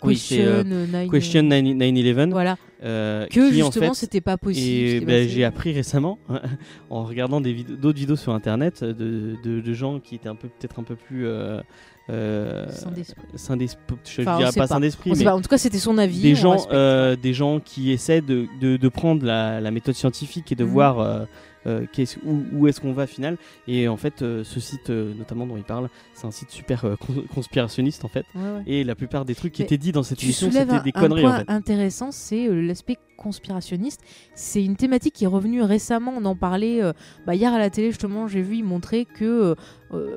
Question, 0.02 0.36
c'est, 0.38 0.44
euh, 0.44 0.64
euh, 0.66 0.86
Nine- 1.04 1.10
Question 1.12 1.42
9- 1.44 1.78
9/11. 1.78 2.32
Voilà, 2.32 2.58
euh, 2.84 3.26
que 3.28 3.52
qui, 3.52 3.62
en 3.64 3.68
justement 3.68 3.94
fait, 3.94 4.00
c'était 4.02 4.22
pas 4.22 4.38
possible. 4.38 5.06
Ben, 5.06 5.24
passé. 5.24 5.30
j'ai 5.30 5.44
appris 5.46 5.72
récemment, 5.74 6.20
en 6.90 7.04
regardant 7.04 7.40
des 7.42 7.54
vidéos- 7.54 7.76
d'autres 7.78 7.98
vidéos 8.00 8.16
sur 8.16 8.34
internet, 8.34 8.84
de, 8.84 9.36
de- 9.44 9.62
de 9.62 9.74
gens 9.74 10.00
qui 10.00 10.16
étaient 10.16 10.30
un 10.30 10.36
peu 10.36 10.48
peut-être 10.50 10.80
un 10.80 10.84
peu 10.84 10.96
plus 10.96 11.26
euh, 11.28 11.62
euh, 12.10 12.66
Sans 12.70 12.92
d'esprit. 12.92 13.96
Je 14.06 14.22
Enfin, 14.22 14.38
dirais 14.38 14.52
pas 14.52 14.62
pas. 14.62 14.68
sains 14.68 14.80
d'esprit, 14.82 15.12
mais 15.18 15.24
pas, 15.24 15.36
En 15.36 15.42
tout 15.42 15.48
cas 15.50 15.58
c'était 15.58 15.80
son 15.80 15.98
avis. 15.98 16.22
des 16.22 16.36
gens, 16.36 16.68
euh, 16.72 17.16
des 17.16 17.34
gens 17.34 17.60
qui 17.62 17.92
essaient 17.92 18.22
de, 18.22 18.48
de, 18.60 18.76
de 18.78 18.88
prendre 18.90 19.26
la, 19.26 19.62
la 19.62 19.72
méthode 19.72 19.96
scientifique 19.96 20.52
et 20.52 20.56
de 20.56 20.66
Mhm. 20.66 20.70
voir 20.70 21.00
euh, 21.68 21.86
où, 22.26 22.42
où 22.54 22.68
est-ce 22.68 22.82
qu'on 22.82 22.94
va 22.94 23.08
final. 23.08 23.38
Et 23.68 23.88
en 23.88 23.98
fait, 23.98 24.22
euh, 24.22 24.44
ce 24.44 24.60
site, 24.60 24.90
euh, 24.90 25.14
notamment 25.18 25.46
dont 25.46 25.58
il 25.58 25.64
parle, 25.64 25.90
c'est 26.14 26.28
un 26.28 26.32
site 26.32 26.50
super 26.52 26.82
cons- 27.00 27.24
conspirationniste 27.34 28.06
en 28.06 28.10
fait. 28.10 28.26
Ouais, 28.36 28.42
ouais. 28.42 28.64
Et 28.68 28.84
la 28.84 28.96
plupart 28.96 29.26
des 29.26 29.36
trucs 29.36 29.54
qui 29.54 29.62
Mais 29.62 29.66
étaient 29.66 29.78
dit 29.78 29.92
dans 29.92 30.04
cette 30.04 30.22
émission, 30.24 30.52
c'était 30.52 30.66
des 30.66 30.92
un 30.94 31.00
conneries 31.00 31.22
point 31.22 31.36
en 31.36 31.40
fait. 31.40 31.50
intéressant, 31.50 32.12
c'est 32.12 32.48
l'aspect 32.48 32.98
conspirationniste. 33.18 34.02
C'est 34.36 34.64
une 34.64 34.76
thématique 34.76 35.14
qui 35.14 35.24
est 35.24 35.28
revenue 35.28 35.62
récemment. 35.62 36.14
On 36.18 36.26
en 36.26 36.36
parlait 36.36 36.82
bah, 37.26 37.36
hier 37.36 37.54
à 37.54 37.58
la 37.60 37.70
télé 37.70 37.90
justement. 37.92 38.28
J'ai 38.28 38.42
vu, 38.42 38.58
il 38.58 38.64
montrait 38.64 39.06
que 39.06 39.56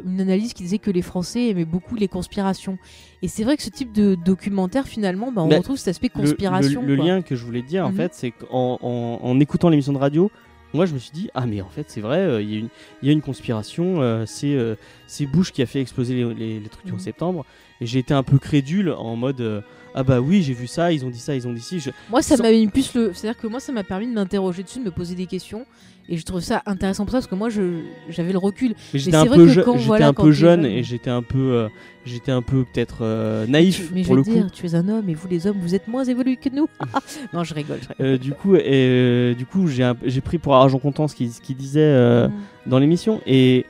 une 0.04 0.20
analyse 0.20 0.54
qui 0.54 0.62
disait 0.62 0.78
que 0.78 0.90
les 0.90 1.02
Français 1.02 1.48
aimaient 1.48 1.64
beaucoup 1.66 1.94
les 1.94 2.08
conspirations. 2.08 2.78
Et 3.22 3.28
c'est 3.28 3.44
vrai 3.44 3.56
que 3.56 3.62
ce 3.62 3.70
type 3.70 3.92
de 3.92 4.14
documentaire, 4.14 4.86
finalement, 4.86 5.32
bah, 5.32 5.42
on 5.42 5.48
Bah, 5.48 5.58
retrouve 5.58 5.76
cet 5.76 5.88
aspect 5.88 6.08
conspiration. 6.08 6.82
Le, 6.82 6.94
lien 6.96 7.22
que 7.22 7.36
je 7.36 7.44
voulais 7.44 7.62
dire, 7.62 7.84
en 7.86 7.90
Mhm. 7.90 7.96
fait, 7.96 8.14
c'est 8.14 8.30
qu'en 8.30 8.78
en, 8.82 9.20
en 9.22 9.40
écoutant 9.40 9.68
l'émission 9.68 9.92
de 9.92 9.98
radio, 9.98 10.30
moi 10.74 10.86
je 10.86 10.94
me 10.94 10.98
suis 10.98 11.10
dit, 11.12 11.28
ah 11.34 11.46
mais 11.46 11.60
en 11.62 11.68
fait 11.68 11.84
c'est 11.88 12.00
vrai, 12.00 12.18
euh, 12.18 12.42
il 12.42 12.50
y, 12.52 12.56
a 12.56 12.58
une- 12.58 12.68
il 13.02 13.06
y 13.06 13.10
a 13.10 13.12
une 13.12 13.22
conspiration, 13.22 14.02
euh, 14.02 14.24
c'est 14.26 14.54
euh, 14.54 14.74
c'est 15.06 15.26
Bush 15.26 15.52
qui 15.52 15.62
a 15.62 15.66
fait 15.66 15.80
exploser 15.80 16.14
les, 16.14 16.34
les- 16.34 16.60
les 16.60 16.68
trucs 16.68 16.84
du 16.84 16.92
Mhm. 16.92 16.98
11 16.98 17.02
septembre. 17.04 17.46
Et 17.80 17.86
j'ai 17.86 17.98
été 17.98 18.14
un 18.14 18.22
peu 18.22 18.38
crédule 18.38 18.90
en 18.90 19.16
mode, 19.16 19.62
ah 19.94 20.02
bah 20.02 20.20
oui, 20.20 20.42
j'ai 20.42 20.54
vu 20.54 20.66
ça, 20.66 20.92
ils 20.92 21.04
ont 21.04 21.10
dit 21.10 21.18
ça, 21.18 21.34
ils 21.34 21.46
ont 21.46 21.52
dit 21.52 21.60
ci. 21.60 21.78
Je- 21.78 21.90
Moi, 22.08 22.22
ça 22.22 22.36
Sans- 22.36 22.42
m'a 22.42 22.50
mis 22.50 22.66
plus 22.68 22.94
le. 22.94 23.12
C'est-à-dire 23.12 23.38
que 23.38 23.46
moi, 23.46 23.60
ça 23.60 23.70
m'a 23.70 23.84
permis 23.84 24.06
de 24.06 24.12
m'interroger 24.14 24.62
dessus, 24.62 24.78
de 24.78 24.84
me 24.84 24.90
poser 24.90 25.14
des 25.14 25.26
questions. 25.26 25.66
Et 26.08 26.16
je 26.16 26.24
trouve 26.24 26.40
ça 26.40 26.62
intéressant 26.66 27.04
pour 27.04 27.12
ça 27.12 27.18
parce 27.18 27.26
que 27.26 27.34
moi, 27.34 27.48
je- 27.48 27.80
j'avais 28.08 28.32
le 28.32 28.38
recul. 28.38 28.74
Mais 28.94 28.98
j'étais 29.00 29.16
un 29.16 29.26
peu, 29.26 29.48
je- 29.48 29.60
quand, 29.60 29.76
voilà, 29.76 30.08
un 30.08 30.12
peu 30.12 30.30
jeune 30.30 30.62
jeune- 30.62 30.70
et 30.70 30.82
j'étais 30.84 31.10
un 31.10 31.22
peu, 31.22 31.38
euh, 31.52 31.68
j'étais 32.04 32.30
un 32.30 32.42
peu 32.42 32.64
peut-être 32.64 32.98
euh, 33.02 33.46
naïf 33.46 33.90
mais 33.92 34.02
je 34.02 34.06
pour 34.06 34.14
le 34.16 34.22
coup. 34.22 34.30
dire, 34.32 34.50
tu 34.52 34.66
es 34.66 34.74
un 34.76 34.88
homme 34.88 35.08
et 35.08 35.14
vous, 35.14 35.26
les 35.28 35.46
hommes, 35.48 35.56
vous 35.60 35.74
êtes 35.74 35.88
moins 35.88 36.04
évolués 36.04 36.36
que 36.36 36.48
nous. 36.48 36.68
non, 37.32 37.42
je 37.42 37.54
rigole. 37.54 37.78
je 37.82 37.88
rigole. 37.88 38.06
Euh, 38.06 38.18
du 38.18 38.32
coup, 38.32 38.54
et, 38.56 39.34
du 39.36 39.46
coup, 39.46 39.66
j'ai 39.66 40.20
pris 40.20 40.38
pour 40.38 40.54
argent 40.54 40.78
comptant 40.78 41.08
ce 41.08 41.16
qu'il 41.16 41.30
ce 41.32 41.40
qu'il 41.40 41.56
disait 41.56 42.26
Mm. 42.28 42.32
dans 42.66 42.78
l'émission 42.78 43.20
et 43.26 43.66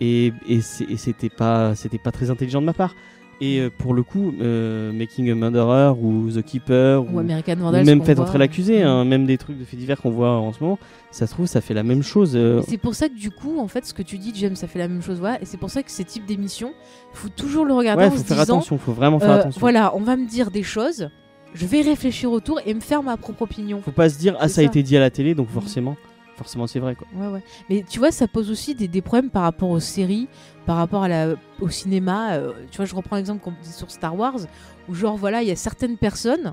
et, 0.00 0.32
et 0.48 0.60
c'était 0.60 1.28
pas 1.30 1.74
c'était 1.74 1.98
pas 1.98 2.12
très 2.12 2.30
intelligent 2.30 2.60
de 2.60 2.66
ma 2.66 2.72
part. 2.74 2.94
Et 3.40 3.60
euh, 3.60 3.70
pour 3.70 3.94
le 3.94 4.02
coup, 4.02 4.34
euh, 4.40 4.90
Making 4.92 5.30
a 5.30 5.34
Murderer 5.36 5.92
ou 6.02 6.28
The 6.28 6.42
Keeper 6.42 7.02
Ou 7.04 7.16
ou, 7.16 7.18
American 7.20 7.52
ou 7.54 7.60
Vandal. 7.60 7.84
même 7.84 7.98
ce 7.98 8.00
qu'on 8.00 8.04
Fait 8.06 8.14
voit. 8.14 8.24
entrer 8.24 8.38
l'accusé, 8.38 8.82
hein, 8.82 9.04
même 9.04 9.26
des 9.26 9.38
trucs 9.38 9.56
de 9.58 9.64
faits 9.64 9.78
divers 9.78 10.00
qu'on 10.00 10.10
voit 10.10 10.32
en 10.32 10.52
ce 10.52 10.62
moment, 10.62 10.76
ça 11.12 11.28
se 11.28 11.34
trouve 11.34 11.46
ça 11.46 11.60
fait 11.60 11.74
la 11.74 11.84
même 11.84 12.02
chose. 12.02 12.32
euh, 12.34 12.62
C'est 12.66 12.78
pour 12.78 12.96
ça 12.96 13.08
que 13.08 13.14
du 13.14 13.30
coup, 13.30 13.60
en 13.60 13.68
fait, 13.68 13.86
ce 13.86 13.94
que 13.94 14.02
tu 14.02 14.18
dis, 14.18 14.32
James, 14.34 14.56
ça 14.56 14.66
fait 14.66 14.80
la 14.80 14.88
même 14.88 15.02
chose. 15.02 15.20
Voilà. 15.20 15.40
Et 15.40 15.44
c'est 15.44 15.56
pour 15.56 15.70
ça 15.70 15.84
que 15.84 15.90
ces 15.92 16.04
types 16.04 16.26
d'émissions, 16.26 16.72
faut 17.12 17.28
toujours 17.28 17.64
le 17.64 17.74
regarder 17.74 18.02
ouais, 18.02 18.08
en 18.08 18.10
faut 18.12 18.18
se 18.18 18.24
faire 18.24 18.38
disant, 18.38 18.54
attention, 18.56 18.76
faut 18.76 18.92
vraiment 18.92 19.20
faire 19.20 19.30
euh, 19.30 19.38
attention. 19.40 19.60
voilà, 19.60 19.94
on 19.94 20.00
va 20.00 20.16
me 20.16 20.26
dire 20.26 20.50
des 20.50 20.64
choses, 20.64 21.08
je 21.54 21.64
vais 21.64 21.82
réfléchir 21.82 22.32
autour 22.32 22.60
et 22.66 22.74
me 22.74 22.80
faire 22.80 23.04
ma 23.04 23.16
propre 23.16 23.42
opinion. 23.42 23.80
Faut 23.82 23.92
pas 23.92 24.08
se 24.08 24.18
dire 24.18 24.36
ah 24.40 24.48
ça 24.48 24.62
a 24.62 24.64
été 24.64 24.82
dit 24.82 24.96
à 24.96 25.00
la 25.00 25.10
télé, 25.10 25.36
donc 25.36 25.46
Mm. 25.48 25.52
forcément, 25.54 25.96
forcément 26.36 26.66
c'est 26.66 26.80
vrai 26.80 26.96
quoi. 26.96 27.06
Ouais, 27.16 27.32
ouais. 27.32 27.42
Mais 27.70 27.84
tu 27.88 28.00
vois, 28.00 28.10
ça 28.10 28.26
pose 28.26 28.50
aussi 28.50 28.74
des, 28.74 28.88
des 28.88 29.00
problèmes 29.00 29.30
par 29.30 29.42
rapport 29.44 29.70
aux 29.70 29.80
séries, 29.80 30.26
par 30.68 30.76
rapport 30.76 31.02
à 31.02 31.08
la, 31.08 31.34
au 31.62 31.70
cinéma. 31.70 32.34
euh, 32.34 32.52
tu 32.70 32.76
vois, 32.76 32.84
je 32.84 32.94
reprends 32.94 33.16
l'exemple 33.16 33.42
qu'on 33.42 33.54
dit 33.62 33.72
sur 33.72 33.90
Star 33.90 34.14
Wars, 34.14 34.40
où 34.86 34.94
genre, 34.94 35.16
voilà, 35.16 35.40
il 35.42 35.48
y 35.48 35.50
a 35.50 35.56
certaines 35.56 35.96
personnes 35.96 36.52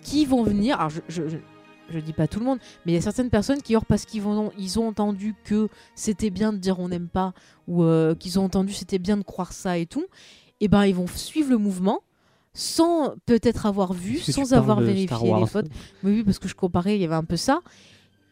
qui 0.00 0.24
vont 0.26 0.44
venir. 0.44 0.78
Alors, 0.78 0.90
je, 0.90 1.00
je, 1.08 1.28
je, 1.28 1.38
je 1.90 1.98
dis 1.98 2.12
pas 2.12 2.28
tout 2.28 2.38
le 2.38 2.44
monde, 2.44 2.60
mais 2.86 2.92
il 2.92 2.94
y 2.94 2.98
a 2.98 3.00
certaines 3.00 3.30
personnes 3.30 3.60
qui, 3.60 3.74
or, 3.74 3.84
parce 3.84 4.04
qu'ils 4.04 4.22
vont, 4.22 4.52
ils 4.56 4.78
ont 4.78 4.86
entendu 4.86 5.34
que 5.42 5.68
c'était 5.96 6.30
bien 6.30 6.52
de 6.52 6.58
dire 6.58 6.78
on 6.78 6.88
n'aime 6.88 7.08
pas, 7.08 7.32
ou 7.66 7.82
euh, 7.82 8.14
qu'ils 8.14 8.38
ont 8.38 8.44
entendu 8.44 8.72
c'était 8.72 9.00
bien 9.00 9.16
de 9.16 9.24
croire 9.24 9.52
ça 9.52 9.76
et 9.76 9.86
tout, 9.86 10.06
et 10.60 10.68
ben 10.68 10.84
ils 10.86 10.94
vont 10.94 11.08
suivre 11.08 11.50
le 11.50 11.58
mouvement 11.58 11.98
sans 12.54 13.14
peut-être 13.26 13.66
avoir 13.66 13.92
vu, 13.92 14.18
sans 14.18 14.52
avoir 14.52 14.80
vérifié 14.80 15.34
les 15.40 15.46
fautes. 15.46 15.66
Mais 16.04 16.10
oui, 16.12 16.22
parce 16.22 16.38
que 16.38 16.46
je 16.46 16.54
comparais, 16.54 16.94
il 16.96 17.00
y 17.02 17.04
avait 17.04 17.14
un 17.16 17.24
peu 17.24 17.36
ça. 17.36 17.60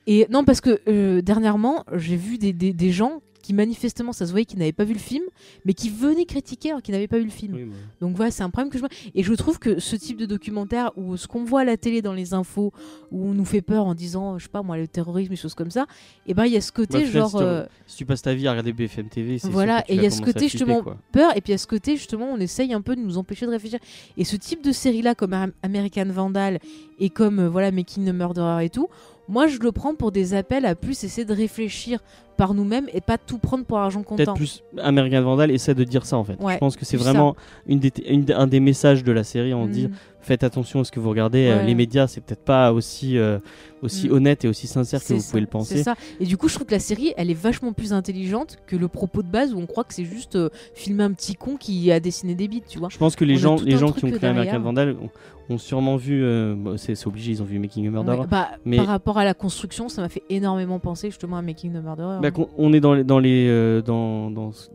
Et 0.07 0.29
non, 0.31 0.45
parce 0.45 0.61
que 0.61 0.81
euh, 0.89 1.21
dernièrement, 1.21 1.85
j'ai 1.95 2.17
vu 2.17 2.39
des, 2.39 2.53
des, 2.53 2.73
des 2.73 2.93
gens 2.93 3.23
qui 3.47 3.55
manifestement, 3.55 4.13
ça 4.13 4.27
se 4.27 4.33
voyait 4.33 4.45
qu'ils 4.45 4.59
n'avaient 4.59 4.73
pas 4.73 4.83
vu 4.83 4.93
le 4.93 4.99
film, 4.99 5.23
mais 5.65 5.73
qui 5.73 5.89
venaient 5.89 6.25
critiquer 6.25 6.71
alors 6.71 6.83
qu'ils 6.83 6.95
n'avaient 6.95 7.07
pas 7.07 7.19
vu 7.19 7.25
le 7.27 7.31
film. 7.31 7.55
Oui, 7.55 7.65
bah. 7.65 7.77
Donc 8.01 8.17
voilà, 8.17 8.33
c'est 8.33 8.43
un 8.43 8.51
problème 8.51 8.71
que 8.71 8.77
je 8.77 8.81
vois. 8.81 8.89
Et 9.15 9.23
je 9.23 9.33
trouve 9.35 9.61
que 9.61 9.79
ce 9.79 9.95
type 9.95 10.17
de 10.17 10.27
documentaire 10.27 10.91
où 10.97 11.17
ce 11.17 11.29
qu'on 11.29 11.45
voit 11.45 11.61
à 11.61 11.65
la 11.65 11.77
télé 11.77 12.03
dans 12.03 12.13
les 12.13 12.35
infos, 12.35 12.73
où 13.13 13.25
on 13.29 13.35
nous 13.35 13.45
fait 13.45 13.63
peur 13.63 13.87
en 13.87 13.95
disant, 13.95 14.37
je 14.39 14.45
sais 14.45 14.51
pas 14.51 14.63
moi, 14.63 14.77
le 14.77 14.89
terrorisme, 14.89 15.31
des 15.31 15.37
choses 15.37 15.55
comme 15.55 15.71
ça, 15.71 15.87
et 16.27 16.35
ben 16.35 16.47
il 16.47 16.53
y 16.53 16.57
a 16.57 16.61
ce 16.61 16.73
côté 16.73 16.99
Bah, 16.99 17.05
final, 17.05 17.13
genre 17.13 17.31
si 17.31 17.37
tu- 17.37 17.43
euh, 17.45 17.65
Si 17.87 17.97
tu 17.99 18.05
passes 18.07 18.23
ta 18.23 18.35
vie 18.35 18.49
à 18.49 18.51
regarder 18.51 18.73
BFM 18.73 19.09
TV, 19.09 19.39
c'est 19.39 19.49
Voilà, 19.49 19.85
et 19.89 19.95
il 19.95 20.03
y 20.03 20.07
a 20.07 20.11
ce 20.11 20.21
côté, 20.23 20.49
justement, 20.49 20.83
quoi. 20.83 20.97
peur, 21.13 21.37
et 21.37 21.41
puis 21.41 21.53
à 21.53 21.59
ce 21.59 21.69
côté 21.69 21.97
justement, 21.97 22.27
on 22.33 22.39
essaye 22.41 22.73
un 22.75 22.81
peu 22.81 22.97
de 22.97 23.01
nous 23.01 23.17
empêcher 23.17 23.47
de 23.47 23.53
réfléchir. 23.53 23.79
Et 24.17 24.25
ce 24.25 24.35
type 24.35 24.65
de 24.65 24.73
série-là, 24.73 25.15
comme 25.15 25.33
Am- 25.35 25.53
American 25.63 26.07
Vandal 26.09 26.59
et 26.99 27.11
comme 27.11 27.39
euh, 27.39 27.49
voilà 27.49 27.71
Making 27.71 28.05
the 28.07 28.13
Murderer 28.15 28.65
et 28.65 28.71
tout, 28.71 28.89
moi 29.29 29.47
je 29.47 29.59
le 29.59 29.71
prends 29.73 29.95
pour 29.95 30.11
des 30.13 30.35
appels 30.35 30.67
à 30.67 30.75
plus 30.75 31.05
essayer 31.05 31.25
de 31.25 31.33
réfléchir 31.35 32.01
par 32.37 32.55
nous-mêmes 32.55 32.87
et 32.93 33.01
pas 33.01 33.19
tout 33.19 33.39
prendre 33.39 33.65
pour 33.65 33.79
argent 33.79 34.03
Peut-être 34.03 34.19
comptant. 34.27 34.35
plus 34.35 34.63
American 34.79 35.23
Vandal 35.23 35.51
essaie 35.51 35.75
de 35.75 35.85
dire 35.85 36.05
ça 36.07 36.17
en 36.17 36.25
fait. 36.25 36.41
Ouais, 36.41 36.55
je 36.55 36.59
pense 36.59 36.77
que 36.77 36.85
c'est 36.85 36.97
vraiment 36.97 37.35
une 37.67 37.79
des, 37.79 37.93
une 38.09 38.25
des- 38.25 38.33
un 38.35 38.47
des 38.47 38.61
messages 38.61 39.03
de 39.05 39.13
la 39.13 39.25
série. 39.25 39.55
On 39.55 39.67
dit 39.67 39.89
Mm. 39.89 39.93
faites 40.21 40.43
attention 40.45 40.81
à 40.81 40.85
ce 40.85 40.91
que 40.93 41.01
vous 41.01 41.09
regardez. 41.11 41.47
euh, 41.47 41.59
Ouais. 41.59 41.67
les 41.67 41.75
médias, 41.75 42.07
c'est 42.09 42.21
peut-être 42.21 42.45
pas 42.45 42.73
aussi, 42.73 43.17
euh, 43.17 43.39
aussi 43.83 44.09
Mm. 44.09 44.13
honnête 44.13 44.45
et 44.45 44.49
aussi 44.49 44.67
sincère 44.67 45.03
que 45.05 45.13
vous 45.15 45.21
ça, 45.21 45.31
pouvez 45.31 45.41
le 45.41 45.47
C'est 45.47 45.51
penser. 45.51 45.83
ça. 45.83 45.95
Et 46.21 46.25
du 46.27 46.37
coup, 46.37 46.49
je 46.49 46.55
trouve 46.55 46.67
que 46.67 46.73
la 46.75 46.81
série, 46.81 47.13
elle 47.17 47.31
est 47.31 47.35
vachement 47.35 47.73
plus 47.73 47.93
intelligente 47.93 48.57
que 48.67 48.77
le 48.77 48.89
propos 48.89 49.23
de 49.23 49.29
base 49.29 49.55
où 49.55 49.59
on 49.59 49.67
croit 49.67 49.85
que 49.85 49.95
c'est 49.95 50.05
juste 50.05 50.37
euh, 50.37 50.49
filmer 50.75 51.05
un 51.05 51.13
petit 51.13 51.35
con 51.35 51.57
qui 51.57 51.91
a 51.93 52.01
dessiné 52.01 52.35
des 52.35 52.49
bits, 52.49 52.63
tu 52.69 52.79
vois. 52.79 52.89
Je 52.91 52.99
pense 52.99 53.17
que 53.17 53.25
les 53.25 53.35
On 53.35 53.37
a 53.37 53.41
gens, 53.41 53.57
les 53.65 53.77
gens 53.77 53.93
qui 53.93 54.05
ont 54.05 54.09
créé 54.09 54.19
derrière. 54.19 54.41
American 54.43 54.61
Vandal 54.61 54.97
ont, 55.01 55.11
ont 55.49 55.59
sûrement 55.59 55.97
vu. 55.97 56.25
euh, 56.25 56.55
bon, 56.57 56.77
c'est 56.77 57.07
obligé, 57.07 57.31
ils 57.33 57.41
ont 57.43 57.45
vu 57.45 57.59
Making 57.61 57.87
a 57.87 57.91
Murderer. 57.91 58.19
Ouais, 58.21 58.27
bah, 58.29 58.49
Mais- 58.65 58.79
Par 58.79 58.87
rapport 58.87 59.19
à 59.19 59.25
la 59.25 59.35
construction, 59.35 59.89
ça 59.89 60.03
m'a 60.03 60.09
fait 60.09 60.23
énormément 60.29 60.81
penser 60.81 61.09
justement 61.11 61.37
à 61.37 61.43
Making 61.43 61.73
the 61.73 61.83
Murderer. 61.85 62.19
Bah, 62.21 62.26
qu'on- 62.31 62.49
on 62.59 62.73
est 62.73 62.81
dans 62.81 62.95
les 62.95 63.05
dans 63.05 63.19
les 63.19 63.47
euh, 63.49 63.83
dans, 63.83 64.31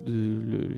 le- 0.08 0.70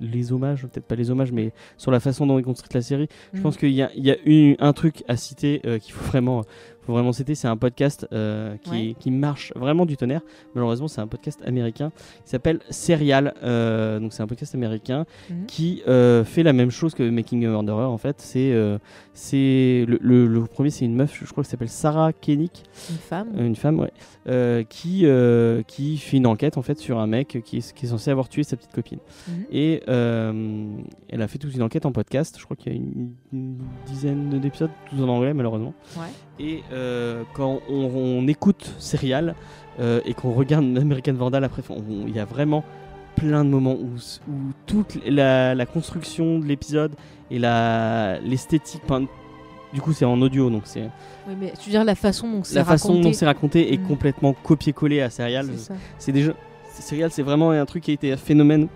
les, 0.00 0.32
hommages, 0.32 0.62
peut-être 0.62 0.86
pas 0.86 0.94
les 0.94 1.10
hommages, 1.10 1.32
mais 1.32 1.52
sur 1.76 1.90
la 1.90 2.00
façon 2.00 2.26
dont 2.26 2.38
est 2.38 2.42
construite 2.42 2.74
la 2.74 2.82
série. 2.82 3.08
Je 3.32 3.38
Mm. 3.38 3.42
pense 3.42 3.56
qu'il 3.56 3.70
y 3.70 3.82
a, 3.82 3.90
il 3.96 4.04
y 4.06 4.10
a 4.10 4.16
un 4.60 4.72
truc 4.72 5.04
à 5.08 5.16
citer 5.16 5.60
euh, 5.66 5.78
qu'il 5.78 5.92
faut 5.92 6.04
vraiment 6.04 6.44
faut 6.86 6.92
vraiment 6.92 7.12
citer, 7.12 7.34
c'est 7.34 7.48
un 7.48 7.56
podcast 7.56 8.06
euh, 8.12 8.56
qui, 8.62 8.70
Ouais. 8.70 8.96
qui 8.98 9.10
marche 9.10 9.52
vraiment 9.56 9.86
du 9.86 9.96
tonnerre. 9.96 10.20
Malheureusement, 10.54 10.88
c'est 10.88 11.00
un 11.00 11.06
podcast 11.06 11.40
américain 11.46 11.90
qui 12.24 12.30
s'appelle 12.30 12.60
Serial. 12.70 13.34
euh, 13.42 13.98
donc 14.00 14.12
c'est 14.12 14.22
un 14.22 14.26
podcast 14.26 14.54
américain 14.54 15.06
Mhm. 15.30 15.46
qui 15.46 15.82
euh, 15.88 16.24
fait 16.24 16.42
la 16.42 16.52
même 16.52 16.70
chose 16.70 16.94
que 16.94 17.02
Making 17.08 17.44
a 17.46 17.48
Murderer. 17.48 17.84
En 17.84 17.98
fait, 17.98 18.16
c'est 18.20 18.52
c'est 19.12 19.84
le, 19.88 19.98
le- 20.00 20.26
le 20.26 20.40
premier, 20.44 20.70
c'est 20.70 20.84
une 20.84 20.94
meuf, 20.96 21.18
je 21.24 21.30
crois, 21.30 21.44
qui 21.44 21.50
s'appelle 21.50 21.68
Sarah 21.68 22.12
Koenig, 22.12 22.50
Une 22.90 22.96
femme. 22.96 23.28
une 23.38 23.56
femme, 23.56 23.80
ouais, 23.80 24.66
qui 24.68 25.06
qui 25.68 25.96
fait 25.98 26.16
une 26.16 26.26
enquête 26.26 26.58
en 26.58 26.62
fait 26.62 26.78
sur 26.78 26.98
un 26.98 27.06
mec 27.06 27.38
qui 27.44 27.58
est, 27.58 27.72
qui 27.72 27.86
est 27.86 27.88
censé 27.88 28.10
avoir 28.10 28.28
tué 28.28 28.42
sa 28.42 28.56
petite 28.56 28.72
copine. 28.72 28.98
Mhm. 29.28 29.44
Et 29.52 29.82
elle 29.86 31.22
a 31.22 31.28
fait 31.28 31.38
toute 31.38 31.54
une 31.54 31.62
enquête 31.62 31.86
en 31.86 31.92
podcast. 31.92 32.36
Je 32.38 32.44
crois 32.44 32.56
qu'il 32.56 32.72
y 32.72 32.74
a 32.74 32.78
une, 32.78 33.12
une 33.32 33.58
dizaine 33.86 34.30
d'épisodes, 34.40 34.70
tous 34.90 35.02
en 35.02 35.08
anglais 35.08 35.34
malheureusement. 35.34 35.74
Ouais. 35.96 36.02
Et 36.40 36.62
euh, 36.72 37.22
quand 37.32 37.60
on, 37.68 37.90
on 37.94 38.26
écoute 38.26 38.74
Serial 38.78 39.34
euh, 39.80 40.00
et 40.04 40.14
qu'on 40.14 40.32
regarde 40.32 40.64
American 40.78 41.12
Vandal 41.14 41.44
après, 41.44 41.62
il 42.06 42.14
y 42.14 42.18
a 42.18 42.24
vraiment 42.24 42.64
plein 43.16 43.44
de 43.44 43.50
moments 43.50 43.74
où, 43.74 43.90
où 44.28 44.34
toute 44.66 44.98
la, 45.06 45.54
la 45.54 45.66
construction 45.66 46.38
de 46.40 46.46
l'épisode 46.46 46.92
et 47.30 47.38
l'esthétique. 47.38 48.82
Du 49.72 49.80
coup, 49.80 49.92
c'est 49.92 50.04
en 50.04 50.20
audio, 50.22 50.50
donc 50.50 50.62
c'est 50.66 50.88
Oui, 51.28 51.34
mais 51.40 51.52
tu 51.58 51.66
veux 51.66 51.70
dire 51.72 51.84
la 51.84 51.94
façon 51.96 52.30
dont 52.30 52.44
c'est 52.44 52.54
la 52.56 52.64
façon 52.64 52.88
raconté. 52.88 53.08
dont 53.08 53.12
c'est 53.12 53.26
raconté 53.26 53.72
est 53.74 53.78
Mm. 53.78 53.86
complètement 53.88 54.32
copié-collé 54.32 55.00
à 55.00 55.10
Serial. 55.10 55.46
C'est 55.98 56.12
déjà 56.12 56.32
Serial, 56.70 57.10
c'est 57.10 57.22
vraiment 57.22 57.50
un 57.50 57.64
truc 57.66 57.84
qui 57.84 57.90
a 57.90 57.94
été 57.94 58.12
un 58.12 58.16
phénomène 58.16 58.68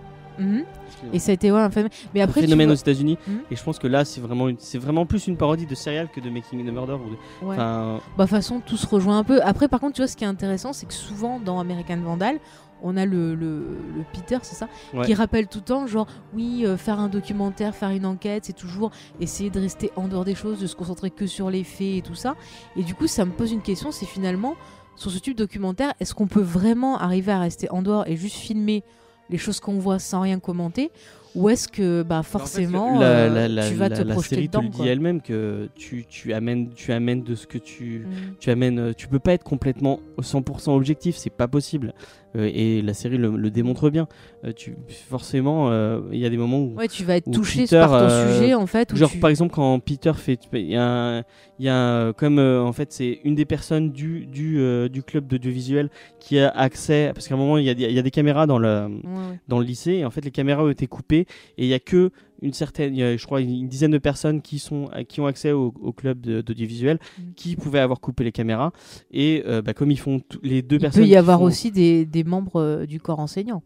Et 1.13 1.19
ça 1.19 1.31
a 1.31 1.35
été 1.35 1.51
ouais, 1.53 1.61
un 1.61 1.71
phénomène. 1.71 1.93
Mais 2.15 2.21
après, 2.21 2.41
un 2.41 2.43
tu 2.43 2.47
phénomène 2.49 2.67
vois- 2.69 2.75
aux 2.75 2.79
États-Unis. 2.79 3.19
Mhm. 3.27 3.41
Et 3.51 3.57
je 3.57 3.63
pense 3.63 3.79
que 3.79 3.87
là, 3.87 4.05
c'est 4.05 4.21
vraiment, 4.21 4.49
une- 4.49 4.57
c'est 4.59 4.79
vraiment 4.79 5.07
plus 5.07 5.27
une 5.27 5.37
parodie 5.37 5.67
de 5.67 5.75
Serial 5.75 6.09
que 6.11 6.21
de 6.21 6.31
Making 6.31 6.67
a 6.69 6.73
Murder. 6.73 6.95
Ou 6.95 7.11
de- 7.11 7.47
Ouais. 7.49 7.55
Enfin, 7.57 8.01
Bah, 8.17 8.27
façon, 8.27 8.61
tout 8.61 8.77
se 8.77 8.87
rejoint 8.87 9.19
un 9.19 9.25
peu. 9.25 9.41
Après, 9.43 9.69
par 9.69 9.81
contre, 9.81 9.95
tu 9.95 10.01
vois, 10.03 10.09
ce 10.09 10.17
qui 10.17 10.25
est 10.25 10.29
intéressant, 10.29 10.73
c'est 10.73 10.87
que 10.87 10.95
souvent 10.95 11.41
dans 11.41 11.59
American 11.61 11.99
Vandal, 11.99 12.39
on 12.81 12.97
a 12.97 13.05
le, 13.05 13.35
le, 13.35 13.59
le 13.97 14.05
Peter, 14.13 14.39
c'est 14.43 14.55
ça, 14.55 14.69
Ouais. 14.95 15.05
qui 15.05 15.13
rappelle 15.13 15.49
tout 15.49 15.59
le 15.59 15.65
temps, 15.65 15.87
genre, 15.89 16.07
oui, 16.33 16.63
euh, 16.65 16.77
faire 16.77 17.01
un 17.01 17.09
documentaire, 17.09 17.75
faire 17.75 17.91
une 17.91 18.07
enquête, 18.07 18.45
c'est 18.45 18.53
toujours 18.57 18.93
essayer 19.21 19.51
de 19.51 19.59
rester 19.59 19.91
en 19.97 20.07
dehors 20.07 20.25
des 20.25 20.37
choses, 20.37 20.61
de 20.61 20.67
se 20.69 20.77
concentrer 20.77 21.11
que 21.11 21.27
sur 21.27 21.51
les 21.51 21.65
faits 21.65 21.97
et 21.97 22.03
tout 22.03 22.15
ça. 22.15 22.37
Et 22.77 22.85
du 22.85 22.95
coup, 22.95 23.09
ça 23.09 23.25
me 23.25 23.33
pose 23.33 23.51
une 23.51 23.63
question, 23.63 23.91
c'est 23.91 24.07
finalement, 24.07 24.55
sur 24.95 25.11
ce 25.11 25.19
type 25.19 25.37
de 25.37 25.43
documentaire, 25.43 25.93
est-ce 25.99 26.15
qu'on 26.15 26.29
peut 26.29 26.41
vraiment 26.41 26.99
arriver 26.99 27.33
à 27.33 27.41
rester 27.41 27.69
en 27.71 27.83
dehors 27.83 28.07
et 28.07 28.17
juste 28.17 28.37
filmer 28.37 28.85
les 29.31 29.39
choses 29.39 29.61
qu'on 29.61 29.79
voit 29.79 29.99
sans 29.99 30.21
rien 30.23 30.39
commenter 30.39 30.91
ou 31.35 31.51
est-ce 31.51 31.69
que 31.69 32.03
bah 32.03 32.23
forcément 32.23 32.99
la, 32.99 33.07
euh, 33.07 33.29
la- 33.29 33.49
la- 33.49 33.69
tu 33.69 33.75
vas 33.75 33.91
te 33.91 34.01
la 34.01 34.15
projeter 34.15 34.37
série 34.37 34.49
te 34.49 34.57
dedans 34.57 34.63
le 34.63 34.83
dit 34.83 34.89
elle-même 34.89 35.21
que 35.21 35.69
tu, 35.75 36.07
tu 36.09 36.33
amènes, 36.33 36.71
tu 36.75 36.91
amènes 36.91 37.23
de 37.23 37.35
ce 37.35 37.47
que 37.47 37.59
tu, 37.59 38.07
Mm. 38.07 38.11
tu 38.41 38.51
amènes. 38.51 38.79
euh, 38.79 38.93
Tu 38.97 39.09
peux 39.09 39.19
pas 39.19 39.35
être 39.35 39.45
complètement 39.45 40.01
au 40.17 40.23
100% 40.23 40.75
objectif, 40.75 41.17
c'est 41.17 41.29
pas 41.31 41.47
possible. 41.47 41.93
Euh, 42.37 42.51
et 42.53 42.81
la 42.83 42.95
série 42.95 43.19
le, 43.19 43.37
le 43.37 43.51
démontre 43.51 43.91
bien. 43.91 44.09
Euh, 44.45 44.53
tu, 44.55 44.75
forcément, 45.09 45.71
euh, 45.71 46.01
il 46.13 46.19
y 46.19 46.27
a 46.27 46.31
des 46.31 46.37
moments 46.39 46.61
où 46.61 46.75
Ouais, 46.77 46.89
tu 46.89 47.05
vas 47.05 47.17
être 47.17 47.31
touché 47.31 47.63
Peter, 47.65 47.79
par 47.79 48.09
ton 48.09 48.33
sujet 48.35 48.55
en 48.55 48.67
fait. 48.67 48.95
Genre 48.97 49.11
tu- 49.11 49.19
par 49.19 49.31
exemple 49.31 49.53
quand 49.55 49.79
Peter 49.81 50.13
fait, 50.15 50.41
il 50.55 50.71
y 50.71 50.77
a, 50.77 50.83
un- 51.19 51.23
il 51.59 51.65
y 51.67 51.69
a 51.69 51.77
un- 51.77 52.13
comme 52.13 52.39
euh, 52.39 52.63
en 52.63 52.73
fait 52.73 52.93
c'est 52.93 53.21
une 53.25 53.35
des 53.35 53.45
personnes 53.45 53.91
du 53.93 54.27
du, 54.27 54.59
euh, 54.61 54.89
du 54.89 55.03
club 55.03 55.27
d'audiovisuel 55.27 55.91
qui 56.21 56.39
a 56.39 56.49
accès 56.51 57.11
parce 57.15 57.27
qu'à 57.29 57.35
un 57.35 57.39
moment 57.39 57.59
il 57.59 57.65
y 57.65 57.71
a, 57.71 57.75
des- 57.75 57.85
il 57.85 57.93
y 57.93 57.99
a 57.99 58.03
des 58.03 58.11
caméras 58.11 58.47
dans 58.47 58.59
le 58.59 58.87
Ouais, 58.87 59.39
dans 59.49 59.59
le 59.59 59.65
lycée 59.65 59.93
et 59.95 60.05
en 60.05 60.11
fait 60.11 60.25
les 60.25 60.31
caméras 60.31 60.63
ont 60.65 60.71
été 60.71 60.87
coupées 60.87 61.27
et 61.57 61.65
il 61.65 61.67
y 61.69 61.75
a 61.75 61.79
que 61.81 62.11
une 62.43 62.53
certaine 62.53 62.95
il 62.95 63.01
y 63.01 63.03
a, 63.03 63.17
je 63.17 63.25
crois 63.27 63.41
une 63.41 63.67
dizaine 63.69 63.91
de 63.91 63.99
personnes 63.99 64.41
qui 64.43 64.59
sont 64.61 64.89
qui 65.09 65.21
ont 65.21 65.27
accès 65.27 65.51
au, 65.53 65.75
au 65.81 65.93
club 65.93 66.21
d'audiovisuel 66.21 66.99
Mm. 67.19 67.23
qui 67.37 67.57
pouvaient 67.57 67.81
avoir 67.81 68.01
coupé 68.01 68.23
les 68.25 68.33
caméras 68.33 68.73
et 69.11 69.43
euh, 69.47 69.61
bah, 69.63 69.75
comme 69.75 69.91
ils 69.91 69.99
font 69.99 70.21
les 70.43 70.63
deux 70.63 70.77
Il 70.77 70.81
personnes 70.81 71.03
peut 71.03 71.09
y 71.09 71.17
avoir 71.17 71.39
font- 71.39 71.45
aussi 71.47 71.71
des, 71.73 72.05
des 72.07 72.23
membres 72.25 72.61
euh, 72.61 72.87
du 72.87 73.01
corps 73.01 73.19
enseignant. 73.21 73.63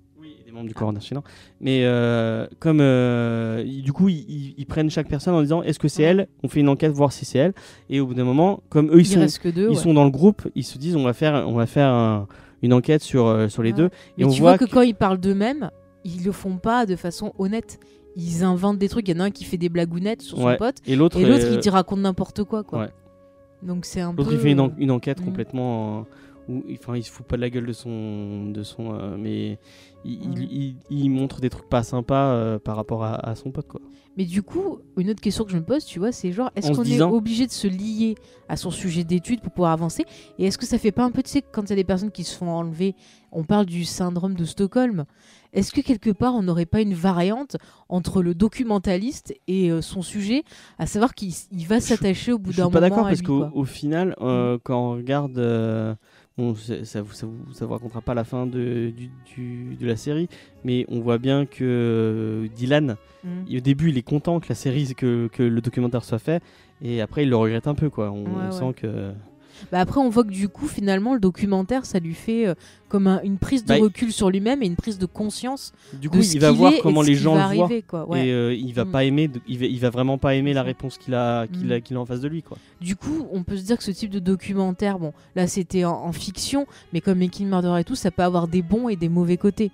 Oui, 0.53 0.55
des 0.55 0.55
membres 0.57 0.68
du 0.68 0.74
corps 0.74 0.92
national. 0.92 1.24
Mais 1.61 1.82
euh, 1.84 2.46
comme 2.61 2.78
euh, 2.80 3.62
ils- 3.66 3.82
du 3.82 3.92
coup, 3.92 4.09
ils, 4.09 4.24
ils- 4.28 4.55
ils 4.59 4.66
prennent 4.66 4.90
chaque 4.90 5.09
personne 5.09 5.34
en 5.34 5.40
disant 5.42 5.62
est-ce 5.62 5.78
que 5.78 5.88
c'est 5.88 6.03
elle? 6.03 6.28
On 6.42 6.48
fait 6.48 6.61
une 6.61 6.68
enquête 6.68 6.92
voir 6.92 7.12
si 7.12 7.24
c'est 7.24 7.38
elle. 7.38 7.55
Et 7.90 8.00
au 8.00 8.07
bout 8.07 8.14
d'un 8.14 8.24
moment, 8.24 8.62
comme 8.68 8.86
eux 8.90 8.96
ils 9.00 9.00
Il 9.00 9.07
sont, 9.07 9.20
reste 9.20 9.38
que 9.40 9.48
deux. 9.48 9.64
ils 9.68 9.68
ouais. 9.70 9.74
sont 9.82 9.94
dans 9.94 10.05
le 10.05 10.11
groupe, 10.11 10.48
ils 10.55 10.64
se 10.64 10.78
disent 10.78 10.96
on 10.96 11.05
va 11.05 11.12
faire, 11.12 11.44
on 11.48 11.55
va 11.55 11.66
faire 11.66 11.88
un- 11.88 12.26
une 12.62 12.72
enquête 12.72 13.03
sur 13.03 13.26
euh, 13.26 13.48
sur 13.48 13.62
les 13.62 13.70
Ouais. 13.70 13.76
deux. 13.76 13.90
Mais 14.18 14.24
et 14.24 14.26
on 14.26 14.30
tu 14.30 14.40
voit 14.40 14.57
vois 14.57 14.59
que, 14.66 14.70
quand 14.72 14.82
ils 14.82 14.94
parlent 14.94 15.18
d'eux-mêmes, 15.18 15.70
ils 16.05 16.24
le 16.24 16.32
font 16.32 16.57
pas 16.59 16.86
de 16.86 16.96
façon 16.96 17.32
honnête. 17.38 17.78
Ils 18.14 18.44
inventent 18.44 18.78
des 18.78 18.88
trucs. 18.90 19.09
Il 19.09 19.16
y 19.16 19.18
en 19.18 19.20
a 19.20 19.24
un 19.24 19.30
qui 19.30 19.44
fait 19.44 19.57
des 19.57 19.68
blagounettes 19.70 20.20
sur 20.22 20.36
son 20.38 20.55
pote, 20.57 20.76
et 20.86 20.96
l'autre, 20.96 21.18
et 21.18 21.24
l'autre 21.24 21.46
euh, 21.46 21.55
il 21.55 21.61
te 21.61 21.70
raconte 21.70 22.00
n'importe 22.00 22.44
quoi, 22.44 22.62
quoi. 22.62 22.80
ouais. 22.80 22.88
Donc 23.62 23.84
c'est 23.86 24.00
un 24.00 24.11
peu. 24.12 24.18
l'autre 24.22 24.32
il 24.34 24.38
fait 24.40 24.50
une, 24.53 24.61
en- 24.61 24.72
une 24.76 24.90
enquête 24.90 25.20
Mm. 25.20 25.24
complètement 25.24 26.00
euh, 26.00 26.03
où 26.53 26.64
enfin 26.72 26.96
il 26.96 27.03
se 27.03 27.11
fout 27.11 27.26
pas 27.26 27.36
de 27.36 27.40
la 27.42 27.50
gueule 27.50 27.66
de 27.66 27.72
son 27.72 28.46
de 28.50 28.62
son 28.62 28.94
euh, 28.94 29.16
mais 29.18 29.59
il, 30.05 30.12
il- 30.24 30.53
il- 30.53 30.76
il 31.05 31.11
montre 31.11 31.40
des 31.40 31.50
trucs 31.50 31.68
pas 31.68 31.82
sympas 31.82 32.32
euh, 32.34 32.59
par 32.59 32.76
rapport 32.76 33.05
à, 33.05 33.14
à 33.14 33.34
son 33.34 33.50
pote 33.50 33.68
quoi. 33.68 33.80
Mais 34.18 34.26
du 34.26 34.42
coup, 34.42 34.76
une 34.98 35.09
autre 35.09 35.22
question 35.22 35.42
que 35.46 35.50
je 35.53 35.57
me 35.57 35.62
pose, 35.62 35.86
tu 35.86 35.98
vois, 35.98 36.12
c'est 36.12 36.32
genre, 36.32 36.50
est-ce 36.55 36.70
qu'on 36.76 36.84
est 36.84 37.00
obligé 37.00 37.46
de 37.46 37.50
se 37.50 37.66
lier 37.66 38.14
à 38.46 38.59
son 38.59 38.70
sujet 38.70 39.05
d'étude 39.05 39.40
pour 39.40 39.53
pouvoir 39.53 39.72
avancer? 39.72 40.05
Et 40.38 40.44
est-ce 40.44 40.59
que 40.59 40.66
ça 40.66 40.76
fait 40.76 40.92
pas 40.92 41.03
un 41.03 41.11
peu, 41.11 41.22
tu 41.22 41.30
sais, 41.30 41.40
quand 41.40 41.62
il 41.62 41.70
y 41.70 41.72
a 41.72 41.76
des 41.76 41.82
personnes 41.84 42.11
qui 42.11 42.22
se 42.24 42.36
font 42.36 42.50
enlever, 42.50 42.94
on 43.30 43.42
parle 43.44 43.64
du 43.64 43.86
syndrome 43.86 44.34
de 44.34 44.44
Stockholm. 44.44 45.07
Est-ce 45.55 45.72
que 45.72 45.80
quelque 45.80 46.11
part, 46.11 46.34
on 46.34 46.42
n'aurait 46.42 46.66
pas 46.66 46.82
une 46.82 46.92
variante 46.92 47.57
entre 47.88 48.20
le 48.22 48.34
documentaliste 48.34 49.34
et 49.48 49.70
euh, 49.70 49.80
son 49.80 50.03
sujet, 50.03 50.42
à 50.78 50.84
savoir 50.86 51.14
qu'il 51.14 51.32
il 51.50 51.66
va 51.66 51.76
Je- 51.76 51.84
s'attacher 51.84 52.34
au 52.34 52.38
bout 52.38 52.53
Je 52.53 52.59
d'un 52.59 52.64
suis 52.64 52.74
moment 52.74 52.74
pas 52.74 52.80
d'accord 52.90 53.05
parce 53.05 53.22
qu'au 53.22 53.46
au 53.55 53.64
final, 53.64 54.14
euh, 54.20 54.59
quand 54.62 54.90
on 54.90 54.92
regarde, 54.96 55.38
bon, 56.39 56.55
ça, 56.55 57.03
vous, 57.03 57.12
ça, 57.12 57.26
vous, 57.26 57.53
ça 57.53 57.66
vous 57.66 57.72
racontera 57.72 58.01
pas 58.01 58.14
la 58.14 58.24
fin 58.24 58.47
de, 58.47 58.91
du, 58.97 59.11
du- 59.35 59.76
de 59.76 59.87
la 59.87 59.97
série, 59.97 60.28
mais 60.64 60.85
on 60.89 61.01
voit 61.01 61.18
bien 61.18 61.47
que 61.47 61.62
euh, 61.64 62.49
Dylan, 62.55 62.97
Mm. 63.24 63.28
il- 63.47 63.59
au 63.59 63.61
début, 63.61 63.91
il 63.91 63.99
est 63.99 64.03
content 64.03 64.41
que 64.41 64.49
la 64.49 64.55
série, 64.57 64.95
que, 64.97 65.28
que 65.28 65.43
le 65.45 65.61
documentaire 65.61 66.03
soit 66.05 66.18
fait, 66.18 66.43
et 66.83 67.01
après, 67.01 67.22
il 67.22 67.30
le 67.30 67.37
regrette 67.37 67.68
un 67.68 67.74
peu, 67.76 67.89
quoi. 67.89 68.11
On, 68.11 68.24
Ouais, 68.24 68.30
on 68.35 68.47
ouais. 68.47 68.53
sent 68.53 68.72
que. 68.76 69.12
Bah 69.70 69.80
après, 69.80 70.00
on 70.00 70.08
voit 70.08 70.24
que 70.24 70.30
du 70.30 70.48
coup, 70.48 70.66
finalement, 70.66 71.14
le 71.14 71.20
documentaire, 71.20 71.84
ça 71.84 71.98
lui 71.98 72.14
fait 72.14 72.46
euh, 72.46 72.54
comme 72.88 73.06
un- 73.06 73.20
une 73.22 73.38
prise 73.38 73.64
de 73.64 73.68
Bah, 73.68 73.76
recul 73.80 74.12
sur 74.12 74.28
lui-même 74.30 74.62
et 74.62 74.66
une 74.66 74.76
prise 74.76 74.98
de 74.98 75.06
conscience 75.06 75.72
Du 75.94 76.08
de 76.08 76.12
coup, 76.12 76.22
ce 76.22 76.34
il 76.34 76.40
va 76.40 76.50
voir 76.50 76.72
comment 76.82 77.02
les 77.02 77.14
gens 77.14 77.34
le 77.34 77.54
voient. 77.54 77.64
arriver, 77.64 77.82
quoi. 77.82 78.08
Ouais. 78.08 78.26
Et 78.26 78.32
euh, 78.32 78.54
il 78.54 78.72
va 78.74 78.84
Mm. 78.84 78.90
pas 78.90 79.04
aimer, 79.04 79.28
de- 79.28 79.40
il, 79.46 79.58
va, 79.58 79.66
il 79.66 79.78
va 79.80 79.90
vraiment 79.90 80.18
pas 80.18 80.34
aimer 80.34 80.52
la 80.52 80.62
réponse 80.62 80.98
qu'il 80.98 81.14
a, 81.14 81.46
qu'il 81.46 81.66
Mm. 81.68 81.72
a, 81.72 81.80
qu'il 81.80 81.96
a 81.96 82.00
en 82.00 82.06
face 82.06 82.20
de 82.20 82.28
lui, 82.28 82.42
quoi. 82.42 82.58
Du 82.80 82.96
coup, 82.96 83.26
on 83.32 83.42
peut 83.44 83.56
se 83.56 83.62
dire 83.64 83.76
que 83.78 83.84
ce 83.84 83.90
type 83.92 84.10
de 84.10 84.18
documentaire, 84.18 84.98
bon, 84.98 85.12
là 85.36 85.46
c'était 85.46 85.84
en, 85.84 85.92
en 85.92 86.12
fiction, 86.12 86.66
mais 86.92 87.00
comme 87.00 87.18
Making 87.18 87.48
Murder 87.48 87.76
et 87.80 87.84
tout, 87.84 87.94
ça 87.94 88.10
peut 88.10 88.22
avoir 88.22 88.48
des 88.48 88.62
bons 88.62 88.88
et 88.88 88.96
des 88.96 89.08
mauvais 89.08 89.36
côtés. 89.36 89.70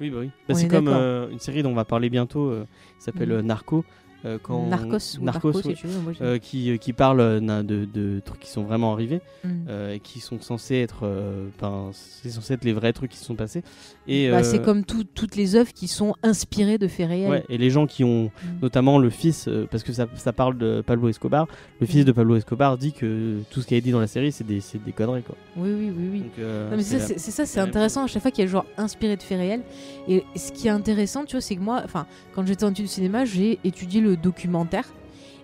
Oui, 0.00 0.08
bah 0.08 0.18
oui. 0.20 0.30
Bah, 0.48 0.54
c'est 0.54 0.64
est 0.64 0.68
comme 0.68 0.88
euh, 0.88 1.28
une 1.30 1.38
série 1.40 1.62
dont 1.62 1.70
on 1.70 1.74
va 1.74 1.84
parler 1.84 2.08
bientôt, 2.08 2.46
euh, 2.48 2.64
qui 2.98 3.04
s'appelle 3.04 3.28
Mm. 3.28 3.32
euh, 3.32 3.42
Narco. 3.42 3.84
Euh, 4.24 4.38
quand 4.42 4.66
Narcos 4.66 5.18
ou 5.20 5.24
Narcos, 5.24 5.48
Narcos, 5.52 5.68
oui. 5.68 5.74
si 5.76 5.80
tu 5.82 5.86
veux, 5.86 6.00
moi, 6.00 6.12
je- 6.12 6.22
euh, 6.24 6.38
qui, 6.38 6.70
euh, 6.70 6.76
qui 6.76 6.92
parle 6.92 7.20
euh, 7.20 7.40
de, 7.62 7.84
de 7.84 8.20
trucs 8.24 8.40
qui 8.40 8.50
sont 8.50 8.62
vraiment 8.62 8.92
arrivés. 8.92 9.20
Mm. 9.44 9.48
euh, 9.68 9.94
et 9.94 10.00
qui 10.00 10.20
sont 10.20 10.40
censés 10.40 10.76
être, 10.76 11.00
euh, 11.04 11.48
c'est 11.92 12.30
censé 12.30 12.54
être 12.54 12.64
les 12.64 12.72
vrais 12.72 12.92
trucs 12.92 13.10
qui 13.10 13.16
se 13.18 13.24
sont 13.24 13.34
passés. 13.34 13.62
Et 14.06 14.30
Bah, 14.30 14.38
euh, 14.38 14.42
C'est 14.42 14.60
comme 14.62 14.84
tout- 14.84 15.04
toutes 15.04 15.36
les 15.36 15.54
œuvres 15.56 15.72
qui 15.72 15.88
sont 15.88 16.14
inspirées 16.22 16.76
de 16.78 16.88
faits 16.88 17.08
réels. 17.08 17.30
ouais, 17.30 17.44
et 17.48 17.56
les 17.58 17.70
gens 17.70 17.86
qui 17.86 18.04
ont, 18.04 18.24
Mm. 18.24 18.30
notamment 18.62 18.98
le 18.98 19.08
fils, 19.10 19.48
euh, 19.48 19.66
parce 19.70 19.82
que 19.82 19.92
ça, 19.92 20.06
ça 20.16 20.32
parle 20.32 20.58
de 20.58 20.82
Pablo 20.86 21.08
Escobar. 21.08 21.46
Le 21.80 21.86
Mm. 21.86 21.90
fils 21.90 22.04
de 22.04 22.12
Pablo 22.12 22.36
Escobar 22.36 22.76
dit 22.76 22.92
que 22.92 23.38
tout 23.50 23.62
ce 23.62 23.66
qui 23.66 23.74
est 23.74 23.80
dit 23.80 23.92
dans 23.92 24.00
la 24.00 24.06
série, 24.06 24.32
c'est 24.32 24.46
des, 24.46 24.60
des 24.84 24.92
conneries, 24.92 25.22
quoi. 25.22 25.36
Oui, 25.56 25.70
oui, 25.72 25.92
oui, 25.96 26.08
oui. 26.12 26.22
Euh, 26.38 26.70
c'est 26.78 26.98
ça, 26.98 27.08
la- 27.14 27.18
c'est 27.18 27.46
ça, 27.46 27.62
intéressant 27.62 28.04
à 28.04 28.06
chaque 28.06 28.22
fois 28.22 28.30
qu'il 28.30 28.44
y 28.44 28.46
a 28.48 28.50
genre 28.50 28.66
inspiré 28.76 29.16
de 29.16 29.22
faits 29.22 29.38
réels. 29.38 29.62
Et 30.08 30.24
ce 30.36 30.52
qui 30.52 30.66
est 30.66 30.70
intéressant, 30.70 31.24
tu 31.24 31.32
vois, 31.36 31.40
c'est 31.40 31.56
que 31.56 31.60
moi, 31.60 31.82
enfin, 31.84 32.06
quand 32.34 32.44
j'étais 32.46 32.64
en 32.64 32.70
études 32.70 32.86
de 32.86 32.90
cinéma, 32.90 33.24
j'ai 33.24 33.58
étudié 33.64 34.00
le 34.00 34.09
documentaire. 34.16 34.86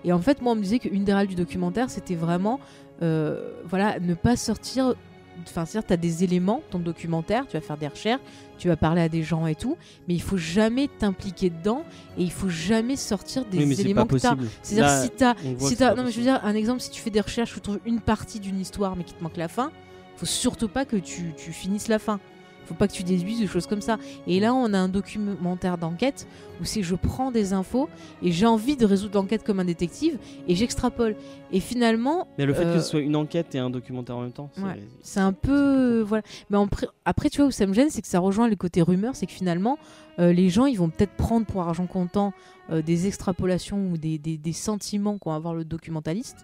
Et 0.05 0.13
en 0.13 0.21
fait, 0.21 0.41
moi, 0.41 0.53
on 0.53 0.57
me 0.57 0.63
disait 0.63 0.79
qu'une 0.79 1.05
des 1.05 1.13
règles 1.13 1.31
du 1.31 1.37
documentaire, 1.37 1.91
c'était 1.91 2.15
vraiment, 2.15 2.61
euh, 3.03 3.53
voilà, 3.65 3.99
ne 3.99 4.15
pas 4.15 4.37
sortir. 4.37 4.95
Enfin, 5.43 5.67
c'est-à-dire, 5.67 5.87
tu 5.87 5.93
as 5.93 5.97
des 5.99 6.25
éléments 6.25 6.63
le 6.79 6.85
documentaire, 6.85 7.47
tu 7.47 7.57
vas 7.57 7.61
faire 7.61 7.77
des 7.77 7.89
recherches, 7.89 8.23
tu 8.57 8.69
vas 8.69 8.77
parler 8.77 9.03
à 9.03 9.09
des 9.09 9.23
gens 9.23 9.47
et 9.47 9.55
tout, 9.55 9.77
mais 10.09 10.15
il 10.15 10.23
faut 10.23 10.39
jamais 10.39 10.89
t'impliquer 10.89 11.51
dedans 11.51 11.85
et 12.17 12.23
il 12.23 12.33
faut 12.33 12.49
jamais 12.49 12.97
sortir 12.97 13.45
des 13.45 13.59
Oui, 13.59 13.67
mais 13.67 13.75
c'est 13.75 13.83
éléments 13.83 14.07
pas 14.07 14.15
que 14.15 14.21
tu 14.21 14.27
as. 14.27 14.37
C'est-à-dire, 14.63 15.03
si 15.03 15.11
tu 15.11 15.25
as 15.25 15.35
si 15.59 15.77
pas 15.77 15.95
non 15.95 16.05
mais 16.05 16.11
je 16.11 16.17
veux 16.17 16.23
dire 16.23 16.41
un 16.43 16.55
exemple 16.55 16.81
si 16.81 16.91
tu 16.91 17.03
fais 17.03 17.11
des 17.11 17.21
recherches 17.21 17.53
tu 17.53 17.61
trouves 17.61 17.81
une 17.85 18.01
partie 18.01 18.41
d'une 18.41 18.59
histoire 18.59 18.97
mais 18.97 19.05
qu'il 19.05 19.17
te 19.17 19.23
manque 19.23 19.37
la 19.37 19.49
fin 19.49 19.71
faut 20.17 20.27
surtout 20.27 20.69
pas 20.69 20.85
que 20.85 20.97
tu, 20.97 21.35
tu 21.37 21.53
finisses 21.53 21.89
la 21.89 21.99
fin 21.99 22.19
faut 22.67 22.75
pas 22.75 22.89
que 22.89 22.93
tu 22.93 23.03
déduises 23.03 23.39
des 23.41 23.47
choses 23.47 23.67
comme 23.67 23.81
ça. 23.81 23.99
Et 24.27 24.41
là 24.41 24.53
on 24.55 24.73
a 24.75 24.79
un 24.79 24.89
documentaire 24.89 25.79
d'enquête 25.79 26.27
où 26.61 26.65
c'est 26.65 26.83
je 26.83 26.95
prends 26.95 27.31
des 27.31 27.53
infos 27.53 27.89
et 28.23 28.33
j'ai 28.33 28.47
envie 28.47 28.77
de 28.77 28.85
résoudre 28.87 29.15
l'enquête 29.15 29.43
comme 29.45 29.61
un 29.61 29.65
détective 29.65 30.19
et 30.49 30.55
j'extrapole. 30.55 31.17
Et 31.53 31.61
finalement 31.61 32.27
Mais 32.39 32.47
le 32.47 32.53
fait 32.55 32.65
euh, 32.65 32.75
que 32.75 32.81
ce 32.81 32.89
soit 32.91 33.01
une 33.01 33.15
enquête 33.17 33.55
et 33.55 33.59
un 33.59 33.71
documentaire 33.71 34.17
en 34.17 34.23
même 34.23 34.33
temps, 34.33 34.51
c'est- 34.55 34.63
Ouais. 34.63 34.83
c'est 35.03 35.21
un 35.21 35.33
peu 35.33 36.01
voilà. 36.01 36.23
Mais 36.51 36.57
en 36.57 36.67
pré- 36.67 36.89
après 37.05 37.31
tu 37.31 37.39
vois 37.39 37.47
où 37.49 37.51
ça 37.53 37.67
me 37.67 37.73
gêne 37.73 37.89
c'est 37.91 38.03
que 38.03 38.09
ça 38.09 38.19
rejoint 38.19 38.49
le 38.49 38.57
côté 38.57 38.83
rumeur 38.83 39.15
c'est 39.17 39.27
que 39.27 39.33
finalement 39.33 39.79
euh, 40.19 40.33
les 40.33 40.49
gens 40.49 40.67
ils 40.67 40.77
vont 40.79 40.89
peut-être 40.89 41.13
prendre 41.13 41.47
pour 41.47 41.63
argent 41.63 41.87
comptant 41.87 42.33
euh, 42.71 42.83
des 42.83 43.07
extrapolations 43.07 43.91
ou 43.93 43.97
des, 43.97 44.19
des- 44.19 44.39
des 44.39 44.53
sentiments 44.53 45.19
qu'ont 45.19 45.33
à 45.33 45.37
avoir 45.37 45.55
le 45.55 45.65
documentaliste 45.65 46.39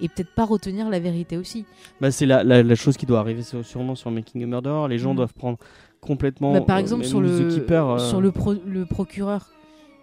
et 0.00 0.08
peut-être 0.08 0.34
pas 0.34 0.44
retenir 0.44 0.88
la 0.90 0.98
vérité 1.00 1.36
aussi. 1.36 1.64
Bah, 2.00 2.10
c'est 2.10 2.26
la, 2.26 2.42
la, 2.44 2.62
la 2.62 2.74
chose 2.74 2.96
qui 2.96 3.06
doit 3.06 3.20
arriver 3.20 3.42
sûrement 3.62 3.94
sur 3.94 4.10
Making 4.10 4.42
a 4.42 4.46
Murderer. 4.46 4.88
Les 4.88 4.98
gens 4.98 5.12
Mm. 5.12 5.16
doivent 5.16 5.34
prendre 5.34 5.58
complètement. 6.00 6.52
Bah, 6.52 6.60
par 6.60 6.76
euh, 6.76 6.80
exemple 6.80 7.02
même 7.02 7.10
sur 7.10 7.20
le, 7.20 7.48
The 7.48 7.54
Keeper, 7.54 7.88
euh, 7.90 7.98
sur 7.98 8.20
le, 8.20 8.32
pro- 8.32 8.54
le 8.66 8.84
procureur 8.86 9.50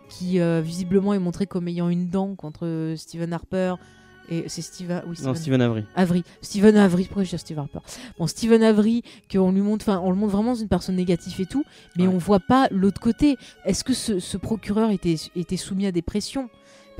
qui 0.09 0.39
euh, 0.39 0.61
visiblement 0.63 1.13
est 1.13 1.19
montré 1.19 1.45
comme 1.47 1.67
ayant 1.67 1.89
une 1.89 2.09
dent 2.09 2.35
contre 2.35 2.65
euh, 2.65 2.95
Stephen 2.95 3.31
Harper 3.33 3.75
et 4.29 4.45
c'est 4.47 4.61
Steve 4.61 5.01
oui, 5.07 5.17
Non, 5.23 5.33
Stephen 5.33 5.61
Avery. 5.61 5.83
Avery. 5.95 6.23
Stephen 6.41 6.77
Avery, 6.77 7.05
pourquoi 7.05 7.23
je 7.23 7.31
dis 7.31 7.37
Steve 7.37 7.59
Harper? 7.59 7.79
Bon, 8.17 8.27
Stephen 8.27 8.63
Avery, 8.63 9.03
qu'on 9.31 9.51
lui 9.51 9.61
montre, 9.61 9.83
enfin, 9.89 9.99
on 10.03 10.09
le 10.09 10.15
montre 10.15 10.31
vraiment 10.33 10.53
une 10.55 10.67
personne 10.69 10.95
négative 10.95 11.41
et 11.41 11.45
tout, 11.45 11.65
mais 11.97 12.07
Ouais. 12.07 12.13
on 12.13 12.17
voit 12.17 12.39
pas 12.39 12.67
l'autre 12.71 13.01
côté. 13.01 13.35
Est-ce 13.65 13.83
que 13.83 13.93
ce, 13.93 14.19
ce 14.19 14.37
procureur 14.37 14.91
était, 14.91 15.15
était 15.35 15.57
soumis 15.57 15.85
à 15.85 15.91
des 15.91 16.01
pressions? 16.01 16.49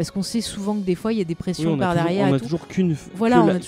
Parce 0.02 0.10
qu'on 0.10 0.24
sait 0.24 0.42
souvent 0.42 0.74
que 0.74 0.84
des 0.84 0.96
fois 0.96 1.14
il 1.14 1.20
y 1.20 1.22
a 1.22 1.26
des 1.26 1.36
pressions 1.36 1.74
on 1.74 1.78
par 1.78 1.92
toujours, 1.94 2.06
derrière 2.08 2.26
on 2.28 2.32
et 2.32 2.34
a 2.34 2.40
tout. 2.40 2.46
toujours 2.46 2.68
qu'une. 2.68 2.96
Voilà, 3.14 3.60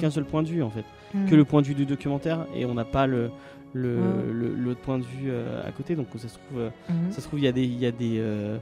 qu'un 0.00 0.10
seul 0.10 0.24
point 0.24 0.42
de 0.42 0.48
vue 0.48 0.62
en 0.62 0.70
fait. 0.70 0.84
Hmm. 1.12 1.26
Que 1.26 1.34
le 1.34 1.44
point 1.44 1.60
de 1.60 1.66
vue 1.66 1.74
du 1.74 1.84
documentaire 1.84 2.46
et 2.54 2.64
on 2.64 2.72
n'a 2.72 2.86
pas 2.86 3.06
le 3.06 3.30
le 3.74 3.98
le- 4.32 4.54
l'autre 4.54 4.80
point 4.80 4.98
de 4.98 5.04
vue 5.04 5.28
euh, 5.28 5.60
à 5.68 5.70
côté. 5.70 5.96
Donc 5.96 6.06
ça 6.16 6.28
se 6.28 6.38
trouve, 6.38 6.60
euh, 6.60 6.70
Mhm. 6.88 7.12
ça 7.12 7.20
se 7.20 7.26
trouve 7.28 7.40
il 7.40 7.44
y 7.44 7.48
a 7.48 7.52
des 7.52 7.64
il 7.64 7.78
y 7.78 7.84
a 7.84 7.92
des 7.92 8.16
euh, 8.20 8.56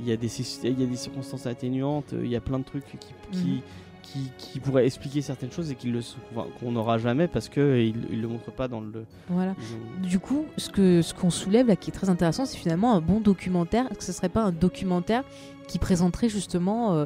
il 0.00 0.08
y 0.08 0.12
a 0.12 0.16
des 0.16 0.28
il 0.64 0.80
y 0.80 0.82
a 0.82 0.86
des 0.86 0.96
circonstances 0.96 1.46
atténuantes. 1.46 2.14
Il 2.18 2.30
y 2.30 2.36
a 2.36 2.40
plein 2.40 2.58
de 2.58 2.64
trucs 2.64 2.86
qui 2.86 2.96
qui, 3.30 3.46
Mhm. 3.48 3.60
Qui, 4.12 4.30
qui 4.38 4.58
pourraient 4.60 4.86
expliquer 4.86 5.20
certaines 5.20 5.50
choses 5.52 5.70
et 5.70 5.74
qu'ils 5.74 5.92
le 5.92 6.00
enfin, 6.34 6.46
qu'on 6.60 6.72
n'aura 6.72 6.96
jamais 6.98 7.28
parce 7.28 7.48
que 7.48 7.78
ils 7.78 8.20
le 8.22 8.28
montrent 8.28 8.50
pas 8.52 8.66
dans 8.68 8.80
le. 8.80 9.04
Voilà. 9.28 9.54
Du 10.02 10.18
coup, 10.18 10.46
ce 10.56 10.70
que 10.70 11.02
ce 11.02 11.12
qu'on 11.14 11.30
soulève 11.30 11.66
là, 11.68 11.76
qui 11.76 11.90
est 11.90 11.92
très 11.92 12.08
intéressant, 12.08 12.46
c'est 12.46 12.56
finalement 12.56 12.94
un 12.94 13.00
bon 13.00 13.20
documentaire. 13.20 13.84
Est-ce 13.90 13.98
que 13.98 14.04
ce 14.04 14.12
serait 14.12 14.28
pas 14.30 14.42
un 14.42 14.52
documentaire 14.52 15.24
qui 15.66 15.78
présenterait 15.78 16.28
justement 16.30 16.94
euh, 16.94 17.04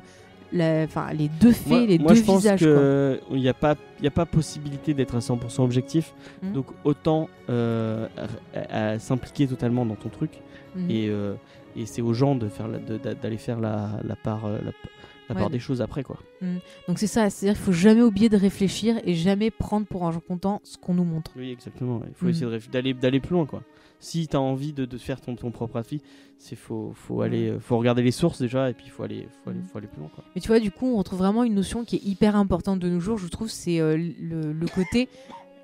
la- 0.53 0.87
les 1.15 1.29
deux 1.41 1.53
faits, 1.53 1.67
Moi, 1.69 1.87
les 1.87 1.99
moi, 1.99 2.13
deux 2.13 2.19
je 2.21 2.25
pense 2.25 2.39
visages 2.43 2.61
que 2.61 3.21
il 3.31 3.41
n'y 3.41 3.49
a 3.49 3.55
pas 3.55 3.75
il 4.01 4.07
a 4.07 4.11
pas 4.11 4.27
possibilité 4.27 4.95
d'être 4.95 5.17
à 5.17 5.21
100% 5.21 5.63
objectif. 5.65 6.15
Mhm. 6.43 6.53
Donc 6.53 6.67
autant 6.85 7.29
euh, 7.51 8.07
s'impliquer 8.99 9.47
totalement 9.49 9.85
dans 9.87 9.97
ton 9.97 10.09
truc 10.09 10.31
et, 10.89 11.09
euh, 11.09 11.35
et 11.77 11.85
c'est 11.87 12.01
aux 12.03 12.15
gens 12.15 12.35
de 12.35 12.49
faire 12.49 12.67
d'aller 13.21 13.37
faire 13.37 13.61
la, 13.61 13.91
la 14.05 14.17
part 14.17 14.47
euh, 14.47 14.59
la, 14.65 14.71
la 15.29 15.35
Ouais. 15.45 15.49
des 15.51 15.59
choses 15.59 15.81
après 15.81 16.03
quoi. 16.03 16.19
Donc 16.89 16.99
c'est 16.99 17.07
ça, 17.07 17.31
c'est-à-dire 17.31 17.57
qu'il 17.57 17.65
faut 17.67 17.73
jamais 17.73 18.03
oublier 18.03 18.29
de 18.29 18.37
réfléchir 18.37 19.01
et 19.05 19.15
jamais 19.15 19.51
prendre 19.51 19.87
pour 19.87 20.07
un 20.07 20.13
content 20.21 20.61
ce 20.65 20.77
qu'on 20.77 20.95
nous 20.95 21.05
montre. 21.05 21.31
Oui 21.37 21.51
exactement. 21.51 22.01
Il 22.07 22.15
faut 22.15 22.27
Mhm. 22.27 22.31
essayer 22.31 22.59
d'aller 22.71 22.95
d'aller 22.95 23.21
plus 23.21 23.33
loin 23.35 23.47
quoi. 23.47 23.63
Si 23.99 24.27
tu 24.27 24.37
as 24.37 24.41
envie 24.41 24.73
de, 24.73 24.85
de 24.85 24.99
faire 24.99 25.21
ton, 25.21 25.37
ton 25.37 25.53
propre 25.53 25.77
avis, 25.77 26.01
c'est 26.37 26.57
faut 26.57 26.93
faut 26.95 27.23
aller 27.23 27.55
faut 27.61 27.79
regarder 27.79 28.03
les 28.03 28.11
sources 28.11 28.41
déjà 28.41 28.69
et 28.69 28.75
puis 28.75 28.87
il 28.87 28.91
faut 28.91 29.05
aller 29.05 29.29
faut 29.45 29.51
aller 29.51 29.61
Mhm. 29.61 29.65
faut 29.67 29.79
aller 29.79 29.87
plus 29.87 30.01
loin 30.01 30.11
quoi. 30.15 30.25
Mais 30.35 30.41
tu 30.41 30.49
vois, 30.49 30.59
du 30.61 30.71
coup, 30.73 30.87
on 30.87 30.97
retrouve 30.97 31.21
vraiment 31.21 31.45
une 31.45 31.55
notion 31.55 31.85
qui 31.85 31.97
est 31.97 32.05
hyper 32.05 32.35
importante 32.37 32.81
de 32.81 32.89
nos 32.89 32.99
jours, 33.01 33.17
je 33.19 33.29
trouve, 33.29 33.49
c'est 33.49 33.81
euh, 33.81 33.97
le, 33.97 34.53
le 34.53 34.67
côté... 34.67 35.09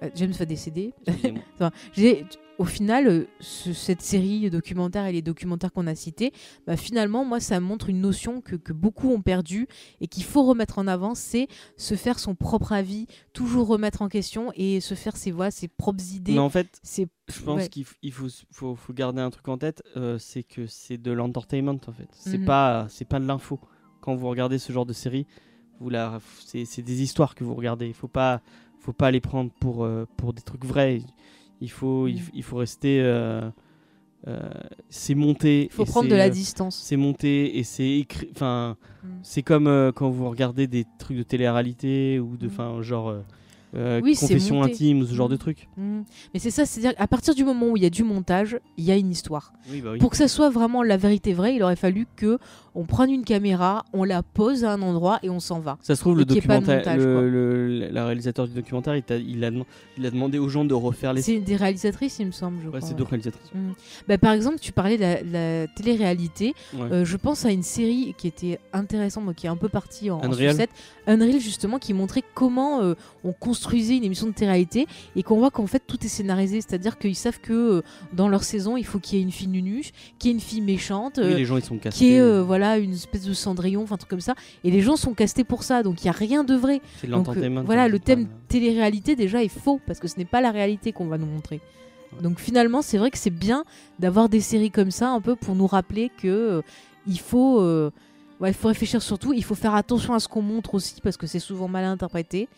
euh, 0.04 0.08
James 0.14 0.30
va 0.30 0.44
décéder. 0.44 0.94
J'ai- 1.92 2.24
au 2.58 2.64
final, 2.64 3.06
euh, 3.06 3.26
ce- 3.40 3.72
cette 3.72 4.02
série 4.02 4.50
documentaire 4.50 5.06
et 5.06 5.12
les 5.12 5.22
documentaires 5.22 5.72
qu'on 5.72 5.86
a 5.86 5.94
cités, 5.94 6.32
bah, 6.66 6.76
finalement, 6.76 7.24
moi, 7.24 7.38
ça 7.40 7.60
montre 7.60 7.88
une 7.88 8.00
notion 8.00 8.40
que, 8.40 8.56
que 8.56 8.72
beaucoup 8.72 9.10
ont 9.10 9.22
perdue 9.22 9.68
et 10.00 10.08
qu'il 10.08 10.24
faut 10.24 10.42
remettre 10.44 10.78
en 10.78 10.86
avant, 10.88 11.14
c'est 11.14 11.46
se 11.76 11.94
faire 11.94 12.18
son 12.18 12.34
propre 12.34 12.72
avis, 12.72 13.06
toujours 13.32 13.68
remettre 13.68 14.02
en 14.02 14.08
question 14.08 14.50
et 14.56 14.80
se 14.80 14.94
faire 14.94 15.16
ses 15.16 15.30
voix, 15.30 15.50
ses 15.52 15.68
propres 15.68 16.02
idées. 16.14 16.32
Mais 16.32 16.38
en 16.40 16.50
fait, 16.50 16.80
je 16.84 17.42
pense 17.42 17.62
ouais. 17.62 17.68
qu'il 17.68 17.84
faut, 18.12 18.26
faut, 18.50 18.74
faut 18.74 18.92
garder 18.92 19.20
un 19.22 19.30
truc 19.30 19.46
en 19.48 19.56
tête, 19.58 19.82
euh, 19.96 20.18
c'est 20.18 20.42
que 20.42 20.66
c'est 20.66 20.98
de 20.98 21.12
l'entertainment 21.12 21.78
en 21.86 21.92
fait. 21.92 22.08
C'est 22.12 22.38
Mhm. 22.38 22.44
pas 22.44 22.86
c'est 22.90 23.04
pas 23.06 23.20
de 23.20 23.26
l'info. 23.26 23.60
Quand 24.00 24.14
vous 24.16 24.28
regardez 24.28 24.58
ce 24.58 24.72
genre 24.72 24.86
de 24.86 24.92
série, 24.92 25.26
vous 25.80 25.90
la 25.90 26.18
c'est 26.44 26.64
c'est 26.64 26.82
des 26.82 27.02
histoires 27.02 27.34
que 27.36 27.44
vous 27.44 27.54
regardez. 27.54 27.86
Il 27.86 27.94
faut 27.94 28.08
pas 28.08 28.40
faut 28.80 28.92
pas 28.92 29.10
les 29.12 29.20
prendre 29.20 29.50
pour 29.60 29.84
euh, 29.84 30.06
pour 30.16 30.32
des 30.32 30.42
trucs 30.42 30.64
vrais. 30.64 31.02
Il 31.60 31.70
faut 31.70 32.06
il, 32.08 32.20
il 32.34 32.42
faut 32.42 32.56
rester 32.56 33.00
euh, 33.02 33.50
euh, 34.26 34.38
c'est 34.90 35.14
monté. 35.14 35.64
Il 35.64 35.70
faut 35.72 35.84
prendre 35.84 36.08
de 36.08 36.14
la 36.14 36.26
euh, 36.26 36.30
distance. 36.30 36.76
C'est 36.82 36.96
monté 36.96 37.58
et 37.58 37.62
c'est 37.64 37.98
écrit. 37.98 38.28
Enfin, 38.32 38.76
Mhm. 39.04 39.10
c'est 39.22 39.42
comme 39.42 39.92
quand 39.94 40.10
vous 40.10 40.28
regardez 40.28 40.66
des 40.66 40.84
trucs 40.98 41.16
de 41.16 41.22
télé-réalité 41.22 42.18
ou 42.18 42.36
de, 42.36 42.46
Mhm. 42.46 42.52
enfin, 42.52 42.82
genre 42.82 43.14
euh, 43.74 44.00
Oui, 44.02 44.16
confession 44.16 44.62
intime 44.62 45.00
ou 45.00 45.06
ce 45.06 45.14
genre 45.14 45.28
de 45.28 45.36
trucs. 45.36 45.68
Mhm. 45.76 46.04
Mais 46.32 46.40
c'est 46.40 46.50
ça, 46.50 46.64
c'est-à-dire 46.66 46.96
qu'à 46.96 47.06
partir 47.06 47.34
du 47.34 47.44
moment 47.44 47.68
où 47.68 47.76
il 47.76 47.82
y 47.82 47.86
a 47.86 47.90
du 47.90 48.02
montage, 48.02 48.58
il 48.76 48.84
y 48.84 48.90
a 48.90 48.96
une 48.96 49.10
histoire. 49.10 49.52
Oui, 49.70 49.80
bah 49.82 49.90
oui. 49.92 49.98
Pour 49.98 50.10
que 50.10 50.16
ça 50.16 50.26
soit 50.26 50.48
vraiment 50.50 50.82
la 50.82 50.96
vérité 50.96 51.32
vraie, 51.34 51.54
il 51.54 51.62
aurait 51.62 51.76
fallu 51.76 52.06
que 52.16 52.38
on 52.80 52.84
prenne 52.84 53.10
une 53.10 53.24
caméra, 53.24 53.84
on 53.92 54.04
la 54.04 54.22
pose 54.22 54.64
à 54.64 54.72
un 54.72 54.82
endroit 54.82 55.18
et 55.24 55.30
on 55.30 55.40
s'en 55.40 55.58
va. 55.58 55.78
Ça 55.82 55.96
se 55.96 56.00
trouve, 56.00 56.16
le 56.16 56.22
et 56.22 56.26
documentaire, 56.26 56.76
montage, 56.78 56.98
le, 57.00 57.90
réalisateur 57.92 58.46
du 58.46 58.54
documentaire, 58.54 58.94
il, 58.96 59.44
a, 59.44 59.50
dem- 59.50 59.64
il 59.96 60.06
a 60.06 60.10
demandé 60.10 60.38
aux 60.38 60.48
gens 60.48 60.64
de 60.64 60.74
refaire 60.74 61.12
les. 61.12 61.22
C'est 61.22 61.40
des 61.40 61.56
réalisatrices, 61.56 62.18
il 62.20 62.26
me 62.26 62.30
semble, 62.32 62.58
je 62.60 62.64
Ouais, 62.68 62.68
crois. 62.68 62.80
c'est 62.80 62.92
ouais. 62.92 62.98
deux 62.98 63.04
réalisatrices. 63.04 63.50
Mhm. 63.54 63.72
Bah, 64.06 64.18
par 64.18 64.32
exemple, 64.32 64.58
tu 64.60 64.70
parlais 64.72 64.96
de 64.96 65.02
la, 65.02 65.22
la 65.22 65.66
télé-réalité. 65.66 66.54
Ouais. 66.74 66.82
Euh, 66.92 67.04
je 67.04 67.16
pense 67.16 67.44
à 67.44 67.50
une 67.50 67.62
série 67.62 68.14
qui 68.16 68.26
était 68.28 68.60
intéressante, 68.72 69.34
qui 69.34 69.46
est 69.46 69.50
un 69.50 69.56
peu 69.56 69.68
partie 69.68 70.10
en, 70.10 70.18
en 70.18 70.24
Unreal. 70.24 70.52
sucette. 70.52 70.70
Unreal, 71.06 71.40
justement, 71.40 71.78
qui 71.78 71.94
montrait 71.94 72.22
comment 72.34 72.82
euh, 72.82 72.94
on 73.24 73.32
construisait 73.32 73.96
une 73.96 74.04
émission 74.04 74.26
de 74.26 74.32
télé-réalité 74.32 74.86
et 75.16 75.22
qu'on 75.22 75.38
voit 75.38 75.50
qu'en 75.50 75.66
fait 75.66 75.82
tout 75.86 75.98
est 76.04 76.08
scénarisé. 76.08 76.60
C'est-à-dire 76.60 76.98
qu'ils 76.98 77.16
savent 77.16 77.40
que 77.40 77.52
euh, 77.52 77.82
dans 78.12 78.28
leur 78.28 78.44
saison, 78.44 78.76
il 78.76 78.84
faut 78.84 78.98
qu'il 78.98 79.18
y 79.18 79.20
ait 79.20 79.24
une 79.24 79.32
fille 79.32 79.48
nunuche, 79.48 79.92
qu'il 80.18 80.30
y 80.30 80.32
ait 80.32 80.34
une 80.34 80.40
fille 80.40 80.60
méchante. 80.60 81.18
Oui, 81.22 81.34
les 81.34 81.44
gens 81.44 81.56
ils 81.56 81.64
sont 81.64 81.78
cassés. 81.78 81.96
qui 81.98 82.12
est 82.12 82.20
euh, 82.20 82.42
une 82.76 82.92
espèce 82.92 83.22
de 83.24 83.32
Cendrillon, 83.32 83.84
enfin 83.84 83.94
un 83.94 83.98
truc 83.98 84.10
comme 84.10 84.20
ça, 84.20 84.34
et 84.64 84.70
les 84.70 84.82
gens 84.82 84.96
sont 84.96 85.14
castés 85.14 85.44
pour 85.44 85.62
ça, 85.62 85.82
donc 85.82 86.02
il 86.02 86.06
y 86.06 86.08
a 86.10 86.12
rien 86.12 86.44
de 86.44 86.54
vrai. 86.54 86.82
de 87.02 87.08
Donc 87.08 87.26
euh, 87.28 87.62
voilà, 87.64 87.88
le 87.88 87.98
thème 87.98 88.26
pas- 88.26 88.32
télé-réalité 88.48 89.16
déjà 89.16 89.42
est 89.42 89.48
faux 89.48 89.80
parce 89.86 89.98
que 89.98 90.08
ce 90.08 90.18
n'est 90.18 90.26
pas 90.26 90.42
la 90.42 90.50
réalité 90.50 90.92
qu'on 90.92 91.06
va 91.06 91.16
nous 91.16 91.26
montrer. 91.26 91.60
Ouais. 92.12 92.22
Donc 92.22 92.38
finalement, 92.40 92.82
c'est 92.82 92.98
vrai 92.98 93.10
que 93.10 93.18
c'est 93.18 93.30
bien 93.30 93.64
d'avoir 93.98 94.28
des 94.28 94.40
séries 94.40 94.70
comme 94.70 94.90
ça 94.90 95.08
un 95.10 95.20
peu 95.22 95.36
pour 95.36 95.54
nous 95.54 95.66
rappeler 95.66 96.10
que 96.20 96.28
euh, 96.28 96.62
il 97.06 97.18
faut 97.20 97.60
euh, 97.62 97.90
ouais, 98.40 98.52
faut 98.52 98.68
réfléchir 98.68 99.00
surtout, 99.02 99.32
il 99.32 99.44
faut 99.44 99.54
faire 99.54 99.74
attention 99.74 100.12
à 100.14 100.20
ce 100.20 100.28
qu'on 100.28 100.42
montre 100.42 100.74
aussi 100.74 101.00
parce 101.00 101.16
que 101.16 101.26
c'est 101.26 101.38
souvent 101.38 101.68
mal 101.68 101.84
interprété. 101.84 102.48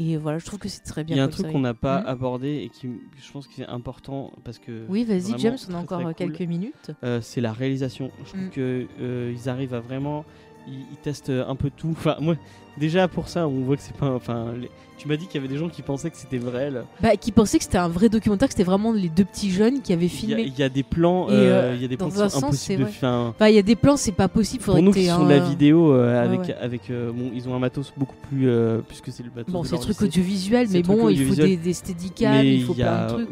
Et 0.00 0.16
voilà, 0.16 0.38
je 0.38 0.44
trouve 0.46 0.60
que 0.60 0.68
c'est 0.68 0.82
très 0.84 1.02
bien. 1.02 1.16
Il 1.16 1.18
y 1.18 1.20
a 1.20 1.24
un 1.24 1.28
truc 1.28 1.50
qu'on 1.50 1.58
n'a 1.58 1.74
pas 1.74 2.00
Mhm. 2.02 2.06
abordé 2.06 2.48
et 2.64 2.68
qui, 2.68 2.88
je 3.20 3.32
pense 3.32 3.48
que 3.48 3.54
c'est 3.54 3.66
important 3.66 4.32
parce 4.44 4.58
que. 4.60 4.86
Oui, 4.88 5.04
vas-y, 5.04 5.36
James, 5.38 5.56
on 5.68 5.74
a 5.74 5.78
encore 5.78 5.98
euh, 6.00 6.04
cool. 6.04 6.14
quelques 6.14 6.48
minutes. 6.48 6.92
Euh, 7.02 7.20
c'est 7.20 7.40
la 7.40 7.52
réalisation. 7.52 8.10
Je 8.24 8.28
trouve 8.28 8.44
Mm. 8.46 8.50
que 8.50 8.86
euh, 9.00 9.34
arrivent 9.46 9.74
à 9.74 9.80
vraiment, 9.80 10.24
ils, 10.70 10.80
ils 10.92 10.96
testent 11.02 11.30
un 11.30 11.54
peu 11.56 11.70
tout. 11.70 11.90
Enfin, 11.92 12.16
moi, 12.20 12.36
déjà 12.78 13.08
pour 13.08 13.28
ça, 13.28 13.46
on 13.48 13.60
voit 13.62 13.76
que 13.76 13.82
c'est 13.82 13.96
pas. 13.96 14.10
Enfin, 14.14 14.52
les- 14.60 14.70
tu 14.96 15.06
m'as 15.06 15.14
dit 15.14 15.26
qu'il 15.26 15.36
y 15.36 15.38
avait 15.44 15.46
des 15.52 15.58
gens 15.58 15.68
qui 15.68 15.82
pensaient 15.82 16.10
que 16.10 16.16
c'était 16.16 16.38
vrai. 16.38 16.72
là. 16.72 16.80
Bah, 17.00 17.14
qui 17.16 17.30
pensaient 17.30 17.58
que 17.58 17.62
c'était 17.64 17.78
un 17.78 17.86
vrai 17.86 18.08
documentaire, 18.08 18.48
que 18.48 18.54
c'était 18.54 18.64
vraiment 18.64 18.90
les 18.92 19.08
deux 19.08 19.24
petits 19.24 19.52
jeunes 19.52 19.80
qui 19.80 19.92
avaient 19.92 20.08
filmé. 20.08 20.42
il 20.42 20.58
y 20.58 20.62
a 20.64 20.68
des 20.68 20.82
plans, 20.82 21.28
euh, 21.30 21.70
euh, 21.70 21.72
il 21.76 21.82
y 21.82 21.84
a 21.84 21.88
des 21.88 21.96
plans 21.96 22.08
qui 22.10 22.16
sont 22.16 22.44
impossibles 22.44 22.82
de. 22.82 22.88
Enfin, 22.88 23.32
il 23.48 23.54
y 23.54 23.58
a 23.58 23.62
des 23.62 23.76
plans, 23.76 23.96
c'est 23.96 24.10
pas 24.10 24.26
possible. 24.26 24.64
Pour 24.64 24.82
nous 24.82 24.90
qui 24.90 25.06
sont 25.06 25.24
de 25.24 25.30
la 25.30 25.38
vidéo, 25.38 25.92
euh, 25.92 26.20
avec, 26.24 26.40
ouais. 26.40 26.54
avec 26.60 26.90
euh, 26.90 27.12
bon, 27.12 27.30
ils 27.32 27.48
ont 27.48 27.54
un 27.54 27.60
matos 27.60 27.92
beaucoup 27.96 28.16
plus, 28.28 28.48
euh, 28.48 28.80
puisque 28.88 29.12
c'est 29.12 29.22
le 29.22 29.30
matos. 29.30 29.52
Bon, 29.52 29.62
c'est 29.62 29.70
leur 29.72 29.80
le 29.80 29.84
truc 29.84 29.96
lycée. 30.00 30.04
audiovisuel, 30.06 30.66
C'est 30.66 30.74
mais 30.78 30.82
bon, 30.82 31.08
il 31.08 31.26
faut 31.26 31.34
des, 31.36 31.56
des 31.56 31.72
steadicams, 31.74 32.44
il 32.44 32.64
faut 32.64 32.72
il 32.72 32.78
y 32.80 32.82
a, 32.82 33.06
plein 33.06 33.18
de 33.18 33.24
trucs. 33.24 33.28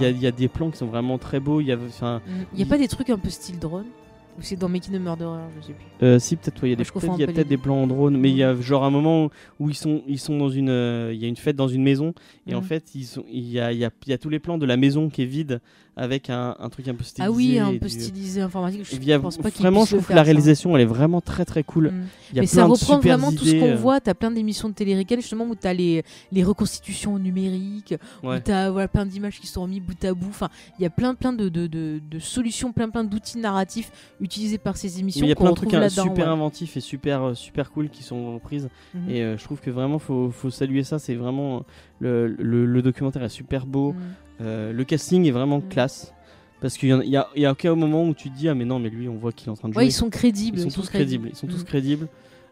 il 0.00 0.22
y 0.22 0.26
a- 0.26 0.30
des 0.30 0.46
plans 0.48 0.70
qui 0.70 0.78
sont 0.78 0.86
vraiment 0.86 1.18
très 1.18 1.40
beaux. 1.40 1.60
Il 1.60 1.66
y 1.66 1.72
a, 1.72 1.78
enfin, 1.88 2.20
il 2.54 2.60
y 2.60 2.62
a 2.62 2.66
pas 2.66 2.78
des 2.78 2.86
trucs 2.86 3.10
un 3.10 3.18
peu 3.18 3.28
style 3.30 3.58
drone? 3.58 3.86
Ou 4.38 4.42
c'est 4.42 4.56
dans 4.56 4.68
Making 4.68 4.94
a 4.94 4.98
Murderer, 5.00 5.40
je 5.60 5.66
sais 5.66 5.72
plus. 5.72 5.84
Euh, 6.06 6.18
si 6.20 6.36
peut-être 6.36 6.62
ouais, 6.62 6.68
il 6.68 6.70
y 6.70 6.74
a 6.74 6.76
des 6.76 6.84
peut-être 6.84 7.18
y 7.18 7.22
a 7.24 7.26
peut-être 7.26 7.36
les 7.38 7.44
des 7.44 7.56
plans 7.56 7.82
en 7.82 7.86
drone 7.88 8.16
mais 8.16 8.30
il 8.30 8.36
y 8.36 8.44
a 8.44 8.54
genre 8.60 8.84
un 8.84 8.90
moment 8.90 9.30
où 9.58 9.68
ils 9.68 9.74
sont 9.74 10.02
ils 10.06 10.20
sont 10.20 10.38
dans 10.38 10.48
une 10.48 10.68
euh, 10.70 11.10
il 11.12 11.20
y 11.20 11.24
a 11.24 11.28
une 11.28 11.36
fête 11.36 11.56
dans 11.56 11.66
une 11.66 11.82
maison 11.82 12.14
et 12.46 12.54
en 12.54 12.60
Mm. 12.60 12.64
fait 12.64 12.84
il 12.94 13.48
y 13.50 13.58
a, 13.58 13.72
y, 13.72 13.84
a, 13.84 13.90
y 14.06 14.12
a 14.12 14.18
tous 14.18 14.28
les 14.28 14.38
plans 14.38 14.56
de 14.58 14.64
la 14.66 14.76
maison 14.76 15.08
qui 15.10 15.22
est 15.22 15.26
vide 15.26 15.60
avec 15.96 16.30
un, 16.30 16.54
un 16.60 16.68
truc 16.68 16.86
un 16.86 16.94
peu 16.94 17.02
stylisé 17.02 17.28
Ah 17.28 17.32
oui, 17.32 17.58
un 17.58 17.72
peu 17.76 17.86
du- 17.88 18.00
stylisé 18.00 18.40
informatique. 18.40 18.84
Je 18.88 19.16
pense 19.16 19.36
pas 19.38 19.50
qu'ils 19.50 19.62
vraiment 19.62 19.84
je 19.84 19.96
trouve 19.96 20.06
que 20.06 20.12
la 20.12 20.18
ça. 20.18 20.22
réalisation 20.22 20.76
elle 20.76 20.82
est 20.82 20.86
vraiment 20.86 21.20
très 21.20 21.44
très 21.44 21.64
cool 21.64 21.88
Mm. 21.88 22.06
il 22.30 22.36
y 22.36 22.38
a 22.38 22.42
Mais 22.42 22.46
plein 22.46 22.46
ça 22.46 22.64
reprend 22.66 22.98
vraiment 23.00 23.32
tout 23.32 23.44
ce 23.44 23.54
qu'on 23.58 23.70
euh, 23.72 23.74
voit. 23.76 24.00
T'as 24.00 24.14
plein 24.14 24.30
d'émissions 24.30 24.68
de 24.68 24.74
télé-réalité 24.74 25.16
justement 25.16 25.46
où 25.46 25.56
t'as 25.56 25.72
les, 25.72 26.04
les 26.30 26.44
reconstitutions 26.44 27.18
numériques, 27.18 27.94
Ouais. 28.22 28.36
où 28.36 28.40
t'as 28.40 28.70
voilà, 28.70 28.86
plein 28.86 29.06
d'images 29.06 29.40
qui 29.40 29.46
sont 29.48 29.66
mis 29.66 29.80
bout 29.80 30.02
à 30.04 30.14
bout. 30.14 30.28
Enfin, 30.28 30.48
il 30.78 30.82
y 30.82 30.86
a 30.86 30.90
plein 30.90 31.14
plein 31.16 31.32
de, 31.32 31.48
de, 31.48 31.66
de, 31.66 32.00
de 32.08 32.18
solutions, 32.20 32.72
plein 32.72 32.88
plein 32.90 33.02
d'outils 33.04 33.38
narratifs 33.38 33.90
utilisés 34.28 34.58
par 34.58 34.76
ces 34.76 35.00
émissions. 35.00 35.24
il 35.26 35.28
y 35.28 35.32
a 35.32 35.34
plein 35.34 35.50
de 35.50 35.54
trucs 35.56 35.74
hein, 35.74 35.88
super 35.88 36.26
ouais. 36.26 36.32
inventifs 36.32 36.76
et 36.76 36.80
super 36.80 37.22
euh, 37.22 37.34
super 37.34 37.70
cool 37.72 37.88
qui 37.88 38.02
sont 38.02 38.38
prises 38.38 38.68
Mhm. 38.94 39.10
et 39.10 39.22
euh, 39.22 39.36
je 39.38 39.44
trouve 39.44 39.60
que 39.60 39.70
vraiment 39.70 39.98
faut, 39.98 40.30
faut 40.30 40.50
saluer 40.50 40.84
ça 40.84 40.98
c'est 40.98 41.14
vraiment 41.14 41.64
le, 42.00 42.28
le, 42.28 42.64
le 42.66 42.82
documentaire 42.82 43.22
est 43.24 43.28
super 43.42 43.66
beau 43.66 43.92
Mm. 43.92 43.96
Euh, 44.40 44.72
le 44.72 44.84
casting 44.84 45.26
est 45.26 45.32
vraiment 45.32 45.58
Mm. 45.58 45.68
classe 45.68 46.14
parce 46.60 46.76
qu'il 46.78 46.88
y, 46.90 46.94
en 46.94 47.00
a- 47.00 47.04
y 47.36 47.44
a, 47.46 47.50
aucun 47.52 47.74
moment 47.74 48.04
où 48.08 48.14
tu 48.14 48.30
te 48.30 48.36
dis 48.36 48.48
ah 48.48 48.54
mais 48.54 48.64
non 48.64 48.78
mais 48.78 48.88
lui 48.90 49.08
on 49.08 49.16
voit 49.16 49.32
qu'il 49.32 49.48
est 49.48 49.50
en 49.50 49.56
train 49.56 49.68
de 49.68 49.74
jouer 49.74 49.82
Ouais, 49.82 49.88
ils 49.88 49.92
sont 49.92 50.10
crédibles. 50.10 50.58
ils 50.58 50.70
sont 50.70 50.80
tous 50.80 50.88
crédibles 50.90 51.28
ils 51.32 51.36
sont 51.36 51.46
tous 51.48 51.64
crédibles 51.64 52.06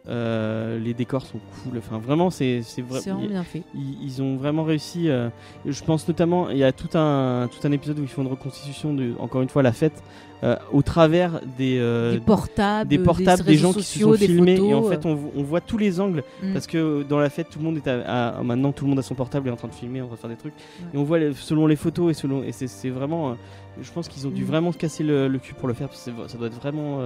Euh, 0.08 0.78
les 0.78 0.94
décors 0.94 1.26
sont 1.26 1.40
cool 1.64 1.78
enfin 1.78 1.98
vraiment 1.98 2.30
c'est 2.30 2.62
C'est 2.62 2.80
vraiment 2.82 3.26
bien 3.26 3.42
fait. 3.42 3.64
ils, 3.74 3.96
ils 4.04 4.22
ont 4.22 4.36
vraiment 4.36 4.62
réussi 4.62 5.08
euh, 5.08 5.30
je 5.64 5.82
pense 5.82 6.06
notamment 6.06 6.48
il 6.48 6.58
y 6.58 6.62
a 6.64 6.70
tout 6.70 6.96
un 6.96 7.48
tout 7.50 7.66
un 7.66 7.72
épisode 7.72 7.98
où 7.98 8.02
ils 8.02 8.08
font 8.08 8.22
une 8.22 8.28
reconstitution 8.28 8.94
de 8.94 9.14
encore 9.18 9.42
une 9.42 9.48
fois 9.48 9.64
la 9.64 9.72
fête 9.72 10.00
euh, 10.44 10.56
au 10.72 10.82
travers 10.82 11.40
des, 11.58 11.78
euh, 11.78 12.12
des 12.12 12.20
portables, 12.20 12.88
des 12.90 12.98
portables, 12.98 13.42
des, 13.42 13.52
réseaux 13.52 13.68
gens 13.68 13.72
qui 13.72 13.82
se 13.82 13.98
sont 13.98 14.10
des 14.12 14.18
filmés 14.26 14.56
photos, 14.56 14.70
et 14.70 14.74
en 14.74 14.82
fait 14.82 15.06
on, 15.06 15.14
vo- 15.14 15.32
on 15.36 15.42
voit 15.42 15.60
tous 15.62 15.78
les 15.78 15.98
angles 16.00 16.22
Mm. 16.42 16.52
parce 16.52 16.66
que 16.66 16.76
euh, 16.76 17.04
dans 17.04 17.18
la 17.18 17.30
fête 17.30 17.48
tout 17.50 17.58
le 17.58 17.64
monde 17.64 17.78
est 17.78 17.88
à, 17.88 18.28
à- 18.38 18.42
maintenant 18.42 18.72
tout 18.72 18.84
le 18.84 18.90
monde 18.90 18.98
a 18.98 19.02
son 19.02 19.14
portable 19.14 19.48
et 19.48 19.50
est 19.50 19.52
en 19.52 19.56
train 19.56 19.68
de 19.68 19.74
filmer, 19.74 20.02
en 20.02 20.06
train 20.06 20.16
de 20.16 20.20
faire 20.20 20.30
des 20.30 20.36
trucs 20.36 20.52
Ouais. 20.54 20.86
et 20.94 20.98
on 20.98 21.04
voit 21.04 21.18
les- 21.18 21.32
selon 21.34 21.66
les 21.66 21.76
photos 21.76 22.10
et 22.10 22.14
selon 22.14 22.42
et 22.42 22.52
c'est 22.52 22.90
vraiment 22.90 23.30
euh, 23.30 23.34
je 23.80 23.90
pense 23.92 24.08
qu'ils 24.08 24.26
ont 24.26 24.30
dû 24.30 24.42
Mm. 24.42 24.46
vraiment 24.46 24.72
se 24.72 24.78
casser 24.78 25.04
le, 25.04 25.28
le 25.28 25.38
cul 25.38 25.54
pour 25.54 25.68
le 25.68 25.74
faire 25.74 25.88
parce 25.88 26.04
que 26.04 26.10
ça 26.28 26.36
doit 26.38 26.46
être 26.48 26.60
vraiment 26.60 26.98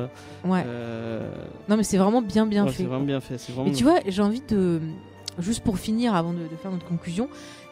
Ouais. 0.45 0.64
Non, 1.68 1.76
mais 1.76 1.85
c'est 1.85 1.99
vraiment 1.99 2.22
bien, 2.22 2.47
bien 2.47 2.64
ouais, 2.64 2.70
fait. 2.70 2.78
c'est 2.83 2.89
vraiment 2.89 3.05
bien 3.05 3.20
fait 3.20 3.37
vraiment 3.53 3.70
Et 3.70 3.72
tu 3.72 3.85
vois, 3.85 3.99
j'ai 4.07 4.22
envie 4.22 4.43
de. 4.49 4.81
Juste 5.39 5.62
pour 5.62 5.78
finir, 5.78 6.14
avant 6.14 6.33
de, 6.33 6.39
de 6.41 6.57
faire 6.61 6.70
notre 6.72 6.87
conclusion, 6.87 7.28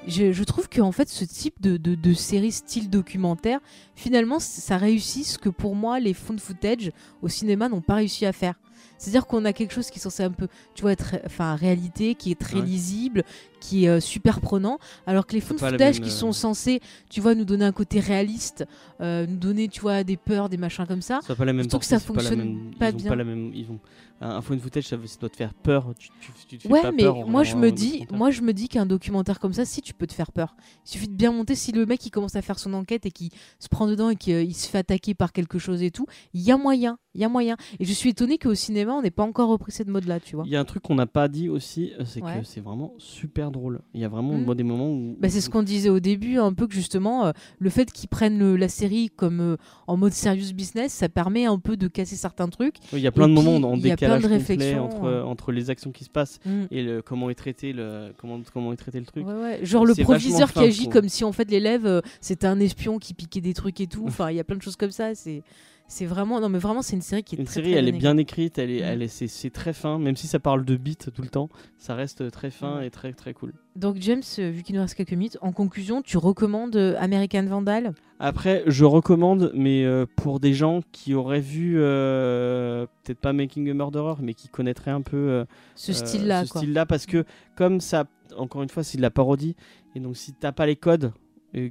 je, 0.09 0.33
je 0.33 0.45
trouve 0.45 0.69
que 0.69 0.81
en 0.81 0.93
fait, 0.93 1.09
ce 1.09 1.25
type 1.25 1.61
de, 1.61 1.77
de, 1.77 1.95
de 1.95 2.13
série 2.15 2.53
style 2.53 2.91
documentaire, 2.91 3.61
finalement, 3.95 4.39
ça 4.41 4.77
réussit 4.77 5.25
ce 5.25 5.39
que 5.39 5.49
pour 5.49 5.75
moi, 5.75 6.01
les 6.01 6.15
fonds 6.15 6.35
de 6.35 6.41
footage 6.41 6.91
au 7.23 7.29
cinéma 7.29 7.69
n'ont 7.69 7.81
pas 7.83 7.95
réussi 7.97 8.27
à 8.27 8.33
faire. 8.33 8.55
C'est-à-dire 8.97 9.27
qu'on 9.27 9.45
a 9.45 9.53
quelque 9.53 9.73
chose 9.73 9.91
qui 9.91 9.99
est 9.99 10.03
censé 10.03 10.25
un 10.25 10.31
peu, 10.33 10.49
tu 10.75 10.83
vois, 10.83 10.91
être 10.93 11.17
enfin 11.25 11.55
réalité, 11.55 12.17
qui 12.17 12.33
est 12.33 12.41
très 12.41 12.59
Ouais. 12.59 12.65
lisible, 12.67 13.23
qui 13.61 13.85
est 13.85 13.89
euh, 13.89 14.01
super 14.01 14.41
prenant, 14.41 14.79
alors 15.07 15.25
que 15.25 15.35
les 15.35 15.41
fonds 15.41 15.55
de 15.55 15.61
footage 15.61 16.01
qui 16.01 16.09
euh, 16.09 16.13
sont 16.13 16.33
censés, 16.33 16.81
tu 17.09 17.21
vois, 17.21 17.37
nous 17.37 17.45
donner 17.45 17.65
un 17.65 17.71
côté 17.73 18.01
réaliste, 18.01 18.65
euh, 19.01 19.25
nous 19.27 19.37
donner, 19.37 19.69
tu 19.69 19.81
vois, 19.83 20.03
des 20.03 20.17
peurs, 20.17 20.49
des 20.49 20.57
machins 20.57 20.85
comme 20.87 21.03
ça. 21.03 21.21
trouve 21.69 21.81
que 21.81 21.87
ça 21.87 21.99
c'est 22.01 22.07
pas 22.09 22.15
la 22.23 22.29
fonctionne 22.31 22.39
même- 22.39 22.75
pas 22.77 22.91
ils 22.91 22.97
bien. 22.97 23.09
pas 23.11 23.17
la 23.17 23.25
même 23.25 23.53
ils 23.55 23.71
ont 23.71 23.79
un, 24.21 24.41
phone 24.41 24.59
footage 24.59 24.85
ça, 24.87 24.97
ça 25.05 25.17
doit 25.21 25.29
te 25.29 25.37
faire 25.37 25.55
peur 25.55 25.93
tu, 25.99 26.09
tu, 26.21 26.33
tu 26.47 26.59
te 26.59 26.63
fais 26.63 26.73
Ouais, 26.73 26.83
pas 26.83 26.93
mais 26.93 27.03
peur 27.05 27.19
en 27.19 27.27
moi 27.29 27.43
je 27.45 27.55
regardant 27.55 27.67
me 27.67 27.73
dis, 27.73 28.07
moi 28.13 28.31
je 28.31 28.43
me 28.43 28.53
dis 28.53 28.69
qu'un 28.69 28.87
documentaire 28.87 29.39
comme 29.41 29.53
ça, 29.53 29.65
si 29.65 29.81
tu 29.83 29.95
peux 29.95 30.07
te 30.07 30.13
faire 30.15 30.33
peur. 30.33 30.57
Il 30.87 30.91
suffit 30.91 31.09
de 31.09 31.15
bien 31.15 31.33
monter. 31.33 31.55
Si 31.55 31.73
le 31.73 31.87
mec 31.87 32.05
il 32.07 32.11
commence 32.11 32.37
à 32.37 32.43
faire 32.43 32.59
son 32.59 32.75
enquête 32.75 33.07
et 33.07 33.11
qu'il 33.11 33.31
se 33.59 33.69
prend 33.69 33.87
dedans 33.87 34.11
et 34.11 34.17
qu'il 34.17 34.55
se 34.55 34.69
fait 34.69 34.79
attaquer 34.79 35.15
par 35.15 35.33
quelque 35.33 35.59
chose 35.59 35.83
et 35.83 35.91
tout, 35.91 36.07
il 36.35 36.41
y 36.41 36.51
a 36.51 36.57
moyen, 36.57 36.99
il 37.15 37.21
y 37.21 37.25
a 37.25 37.29
moyen. 37.29 37.57
Et 37.81 37.85
je 37.85 37.93
suis 37.93 38.11
étonnée 38.11 38.39
qu'au 38.39 38.55
cinéma 38.55 38.95
on 38.95 39.03
n'ait 39.03 39.11
pas 39.11 39.23
encore 39.23 39.49
repris 39.49 39.73
cette 39.73 39.89
mode 39.89 40.05
là, 40.07 40.19
tu 40.21 40.35
vois. 40.37 40.45
Il 40.47 40.51
y 40.53 40.57
a 40.57 40.61
un 40.61 40.65
truc 40.65 40.83
qu'on 40.83 40.95
n'a 40.97 41.07
pas 41.07 41.29
dit 41.29 41.49
aussi, 41.49 41.93
euh, 41.99 42.05
c'est 42.05 42.23
Ouais. 42.23 42.41
que 42.41 42.45
c'est 42.47 42.61
vraiment 42.61 42.95
super 42.99 43.51
drôle. 43.51 43.81
Il 43.95 44.01
y 44.01 44.05
a 44.05 44.09
vraiment 44.09 44.35
Mm. 44.35 44.45
moi, 44.45 44.55
des 44.55 44.63
moments 44.65 44.91
où. 44.91 45.17
Bah, 45.21 45.29
c'est 45.29 45.41
ce 45.41 45.49
qu'on 45.51 45.63
disait 45.63 45.89
au 45.91 46.01
début, 46.01 46.39
un 46.39 46.53
peu 46.53 46.67
que 46.67 46.75
justement, 46.75 47.27
euh, 47.27 47.33
le 47.59 47.71
fait 47.71 47.91
qu'ils 47.93 48.09
prennent 48.09 48.39
le- 48.39 48.57
la 48.57 48.69
série 48.69 49.11
comme 49.11 49.41
euh, 49.41 49.57
en 49.87 49.97
mode 49.97 50.13
serious 50.13 50.53
business, 50.55 50.93
ça 50.93 51.09
permet 51.09 51.45
un 51.47 51.59
peu 51.59 51.77
de 51.77 51.87
casser 51.89 52.17
certains 52.17 52.49
trucs. 52.49 52.77
Oui, 52.93 52.99
Il 53.01 53.03
y 53.03 53.07
a 53.07 53.13
plein 53.13 53.29
de 53.29 53.33
moments 53.35 53.57
en 53.57 53.79
plein 53.79 54.08
décalage 54.17 54.23
de 54.23 54.47
complet 54.47 54.79
entre, 54.79 55.23
entre 55.25 55.53
les 55.53 55.71
actions 55.71 55.93
qui 55.93 56.05
se 56.05 56.11
passent 56.11 56.39
Mm. 56.45 56.65
et 56.71 56.83
le, 56.83 57.03
comment 57.03 57.31
est 57.31 57.35
traité 57.35 57.73
le 57.73 58.13
comment 58.17 58.41
comment 58.53 58.73
est 58.73 58.77
traité 58.77 59.01
le 59.01 59.07
truc. 59.07 59.27
Ouais, 59.27 59.35
ouais. 59.35 59.61
Genre 59.63 59.85
le 59.85 59.95
proviseur 59.95 60.53
qui 60.53 60.61
agit 60.61 60.89
comme 60.89 61.09
si 61.09 61.25
en 61.25 61.33
fait 61.33 61.51
l'élève 61.51 61.87
euh, 61.87 62.01
c'était 62.21 62.47
un 62.47 62.61
espion 62.61 62.99
qui 62.99 63.15
piquait 63.15 63.41
des 63.41 63.55
trucs 63.55 63.81
et 63.81 63.87
tout. 63.87 64.05
Enfin, 64.07 64.31
il 64.31 64.37
y 64.37 64.41
a 64.41 64.45
plein 64.45 64.57
de 64.57 64.63
choses 64.63 64.77
comme 64.77 64.91
ça. 64.91 65.15
C'est 65.15 65.43
c'est 65.89 66.07
vraiment 66.07 66.39
non 66.41 66.49
mais 66.51 66.59
vraiment 66.59 66.83
c'est 66.83 66.95
une 66.95 67.03
série 67.03 67.25
qui 67.25 67.35
est 67.35 67.39
Une 67.39 67.45
très, 67.47 67.55
série, 67.55 67.71
très 67.71 67.79
elle 67.81 67.89
est 67.89 67.93
bien 67.93 68.17
écrite, 68.19 68.59
elle 68.59 68.71
est, 68.71 68.81
Mm. 68.81 68.85
elle 68.85 69.03
est, 69.03 69.09
c'est, 69.09 69.27
c'est 69.27 69.51
très 69.51 69.73
fin, 69.73 69.99
même 69.99 70.15
si 70.17 70.27
ça 70.29 70.39
parle 70.39 70.65
de 70.65 70.77
beat 70.77 71.11
tout 71.13 71.23
le 71.23 71.29
temps, 71.29 71.49
ça 71.79 71.95
reste 71.95 72.31
très 72.31 72.51
fin 72.51 72.81
et 72.83 72.91
très 72.91 73.13
très 73.15 73.33
cool. 73.35 73.53
Donc 73.75 73.97
James, 74.01 74.23
euh, 74.39 74.51
vu 74.51 74.63
qu'il 74.63 74.75
nous 74.75 74.81
reste 74.83 74.95
quelques 74.95 75.13
minutes, 75.13 75.39
en 75.41 75.53
conclusion, 75.53 76.03
tu 76.03 76.19
recommandes 76.19 76.77
euh, 76.77 76.95
American 76.99 77.45
Vandal? 77.45 77.95
Après, 78.21 78.65
je 78.67 78.85
recommande, 78.85 79.51
mais 79.55 79.85
euh, 79.85 80.05
pour 80.17 80.41
des 80.41 80.53
gens 80.53 80.81
qui 80.93 81.15
auraient 81.15 81.41
vu, 81.41 81.77
euh, 81.79 82.87
peut-être 83.05 83.21
pas 83.21 83.33
Making 83.33 83.71
a 83.71 83.75
Murderer, 83.75 84.15
mais 84.21 84.35
qui 84.35 84.49
connaîtraient 84.49 84.91
un 84.91 85.03
peu 85.03 85.17
euh, 85.17 85.45
Ce 85.75 85.93
euh, 85.93 85.95
style-là, 85.95 86.45
ce 86.45 86.51
quoi. 86.53 86.61
style-là, 86.61 86.85
parce 86.87 87.07
que 87.07 87.25
comme 87.57 87.81
ça, 87.81 88.07
encore 88.37 88.63
une 88.63 88.69
fois, 88.69 88.83
c'est 88.83 88.99
de 88.99 89.03
la 89.03 89.11
parodie, 89.11 89.55
et 89.95 90.01
donc 90.01 90.17
si 90.17 90.33
t'as 90.33 90.53
pas 90.53 90.67
les 90.67 90.77
codes 90.77 91.13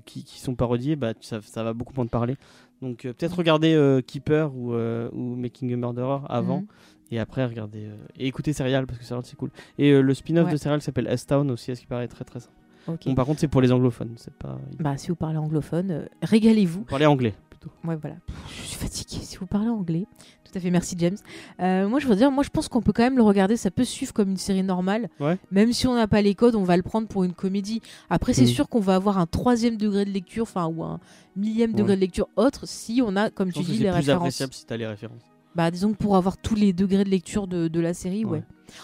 qui, 0.06 0.24
qui 0.24 0.40
sont 0.40 0.56
parodiés, 0.56 0.96
bah 0.96 1.14
ça, 1.22 1.40
ça 1.44 1.64
va 1.64 1.74
beaucoup 1.74 1.94
moins 1.96 2.06
te 2.06 2.10
parler. 2.12 2.36
Donc 2.82 3.06
euh, 3.06 3.14
peut-être 3.14 3.36
regarder 3.38 3.74
euh, 3.74 4.02
Keeper 4.02 4.54
ou, 4.56 4.74
euh, 4.74 5.10
ou 5.14 5.36
Making 5.36 5.74
a 5.74 5.78
Murderer 5.78 6.20
avant. 6.30 6.62
Mhm. 6.62 6.68
Et 7.12 7.20
après, 7.20 7.46
regarder 7.46 7.86
euh, 7.86 7.96
et 8.20 8.28
écouter 8.28 8.52
Serial 8.54 8.86
parce 8.86 9.00
que 9.00 9.06
Serial 9.06 9.24
c'est 9.26 9.38
cool. 9.38 9.50
Et 9.78 9.92
euh, 9.92 10.02
le 10.02 10.14
spin-off 10.14 10.46
Ouais. 10.48 10.52
de 10.52 10.58
Serial 10.58 10.82
s'appelle 10.82 11.08
S-Town 11.08 11.50
aussi, 11.52 11.72
à 11.72 11.76
ce 11.76 11.82
qui 11.82 11.88
paraît 11.88 12.08
très 12.10 12.26
très. 12.26 12.40
Ok. 12.88 13.06
Bon, 13.06 13.16
par 13.16 13.26
contre, 13.26 13.40
c'est 13.40 13.48
pour 13.48 13.62
les 13.62 13.72
anglophones, 13.72 14.14
c'est 14.18 14.34
pas. 14.34 14.60
Bah, 14.80 14.98
si 14.98 15.10
vous 15.10 15.16
parlez 15.16 15.38
anglophone, 15.38 15.92
euh, 15.92 16.06
régalez-vous. 16.22 16.80
Vous 16.80 16.86
parlez 16.86 17.06
anglais 17.06 17.34
plutôt. 17.68 17.88
Ouais, 17.88 17.96
voilà. 17.96 18.16
Je 18.50 18.64
suis 18.68 18.78
fatiguée. 18.78 19.24
Si 19.24 19.38
vous 19.38 19.46
parlez 19.48 19.70
anglais, 19.70 20.06
tout 20.44 20.52
à 20.56 20.60
fait. 20.60 20.72
Merci 20.72 20.96
James. 20.98 21.18
Euh, 21.60 21.88
moi, 21.88 22.00
je 22.00 22.08
veux 22.08 22.16
dire, 22.16 22.32
moi, 22.32 22.44
je 22.44 22.50
pense 22.50 22.68
qu'on 22.68 22.82
peut 22.82 22.94
quand 22.94 23.04
même 23.04 23.18
le 23.18 23.24
regarder. 23.24 23.58
Ça 23.58 23.72
peut 23.72 23.84
se 23.84 23.92
suivre 23.92 24.14
comme 24.14 24.30
une 24.30 24.38
série 24.38 24.64
normale. 24.64 25.10
Ouais. 25.20 25.38
Même 25.52 25.74
si 25.74 25.88
on 25.88 25.96
n'a 25.96 26.08
pas 26.08 26.22
les 26.22 26.36
codes, 26.36 26.56
on 26.56 26.64
va 26.64 26.78
le 26.78 26.84
prendre 26.84 27.08
pour 27.08 27.24
une 27.24 27.34
comédie. 27.34 27.82
Après, 28.10 28.34
c'est 28.34 28.44
Mm. 28.44 28.48
sûr 28.48 28.70
qu'on 28.70 28.80
va 28.80 28.96
avoir 28.96 29.18
un 29.18 29.26
troisième 29.26 29.78
degré 29.78 30.06
de 30.06 30.12
lecture, 30.12 30.44
enfin, 30.44 30.66
ou 30.68 30.84
un 30.84 31.00
millième 31.36 31.72
Ouais. 31.72 31.78
degré 31.78 31.96
de 31.96 32.02
lecture 32.02 32.28
autre, 32.36 32.68
si 32.68 33.02
on 33.06 33.16
a, 33.16 33.30
comme 33.30 33.50
Je 33.50 33.54
tu 33.54 33.60
pense 33.60 33.68
que 33.68 33.72
dis, 33.72 33.78
c'est 33.80 33.84
les 33.84 33.90
plus 33.90 33.96
références. 33.98 34.22
appréciable 34.22 34.54
si 34.54 34.66
t'as 34.66 34.78
les 34.78 34.88
références. 34.88 35.22
Bah, 35.58 35.72
disons 35.72 35.92
que 35.94 35.98
pour 35.98 36.16
avoir 36.16 36.38
tous 36.38 36.54
les 36.54 36.72
degrés 36.72 37.04
de 37.04 37.10
lecture 37.10 37.48
de, 37.48 37.68
de 37.68 37.80
la 37.80 37.96
série, 37.96 38.26
ouais. 38.26 38.38
Ouais. 38.38 38.44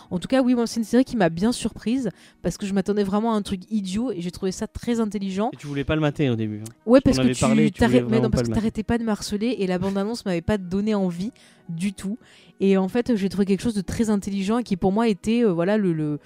En 0.10 0.18
tout 0.18 0.28
cas, 0.28 0.42
oui, 0.42 0.56
moi, 0.56 0.66
c'est 0.66 0.80
une 0.80 0.86
série 0.86 1.04
qui 1.06 1.16
m'a 1.16 1.30
bien 1.30 1.52
surprise 1.52 2.10
parce 2.42 2.58
que 2.58 2.66
je 2.66 2.74
m'attendais 2.74 3.04
vraiment 3.04 3.34
à 3.34 3.36
un 3.36 3.44
truc 3.44 3.62
idiot 3.70 4.12
et 4.12 4.22
j'ai 4.22 4.32
trouvé 4.32 4.52
ça 4.52 4.66
très 4.66 5.00
intelligent. 5.00 5.52
Et 5.54 5.58
tu 5.58 5.68
voulais 5.68 5.84
pas 5.84 5.94
le 5.94 6.02
mater 6.02 6.32
au 6.32 6.36
début. 6.36 6.62
hein. 6.62 6.72
Ouais, 6.88 7.00
parce 7.00 7.20
que 7.20 7.28
tu 7.32 7.40
parlé, 7.40 7.70
tu 7.70 7.80
parce 7.80 7.92
pas 7.92 8.00
que 8.00 8.48
le 8.48 8.54
t'arrêtais 8.56 8.82
pas 8.82 8.98
de 8.98 9.04
me 9.04 9.10
harceler 9.12 9.58
et 9.60 9.68
la 9.68 9.78
bande-annonce 9.78 10.26
m'avait 10.26 10.42
pas 10.42 10.58
donné 10.58 10.96
envie 10.96 11.32
du 11.70 11.94
tout. 11.94 12.18
Et 12.60 12.76
en 12.76 12.88
fait, 12.88 13.16
j'ai 13.16 13.30
trouvé 13.30 13.46
quelque 13.46 13.62
chose 13.62 13.76
de 13.76 13.82
très 13.82 14.10
intelligent 14.10 14.58
et 14.58 14.64
qui 14.64 14.78
pour 14.78 14.92
moi 14.92 15.08
était, 15.08 15.44
euh, 15.44 15.52
voilà, 15.52 15.78
le. 15.78 15.94
le 15.94 16.20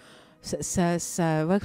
ça, 0.48 0.58
ça, 0.62 1.00
ça- 1.00 1.46
voilà, 1.46 1.60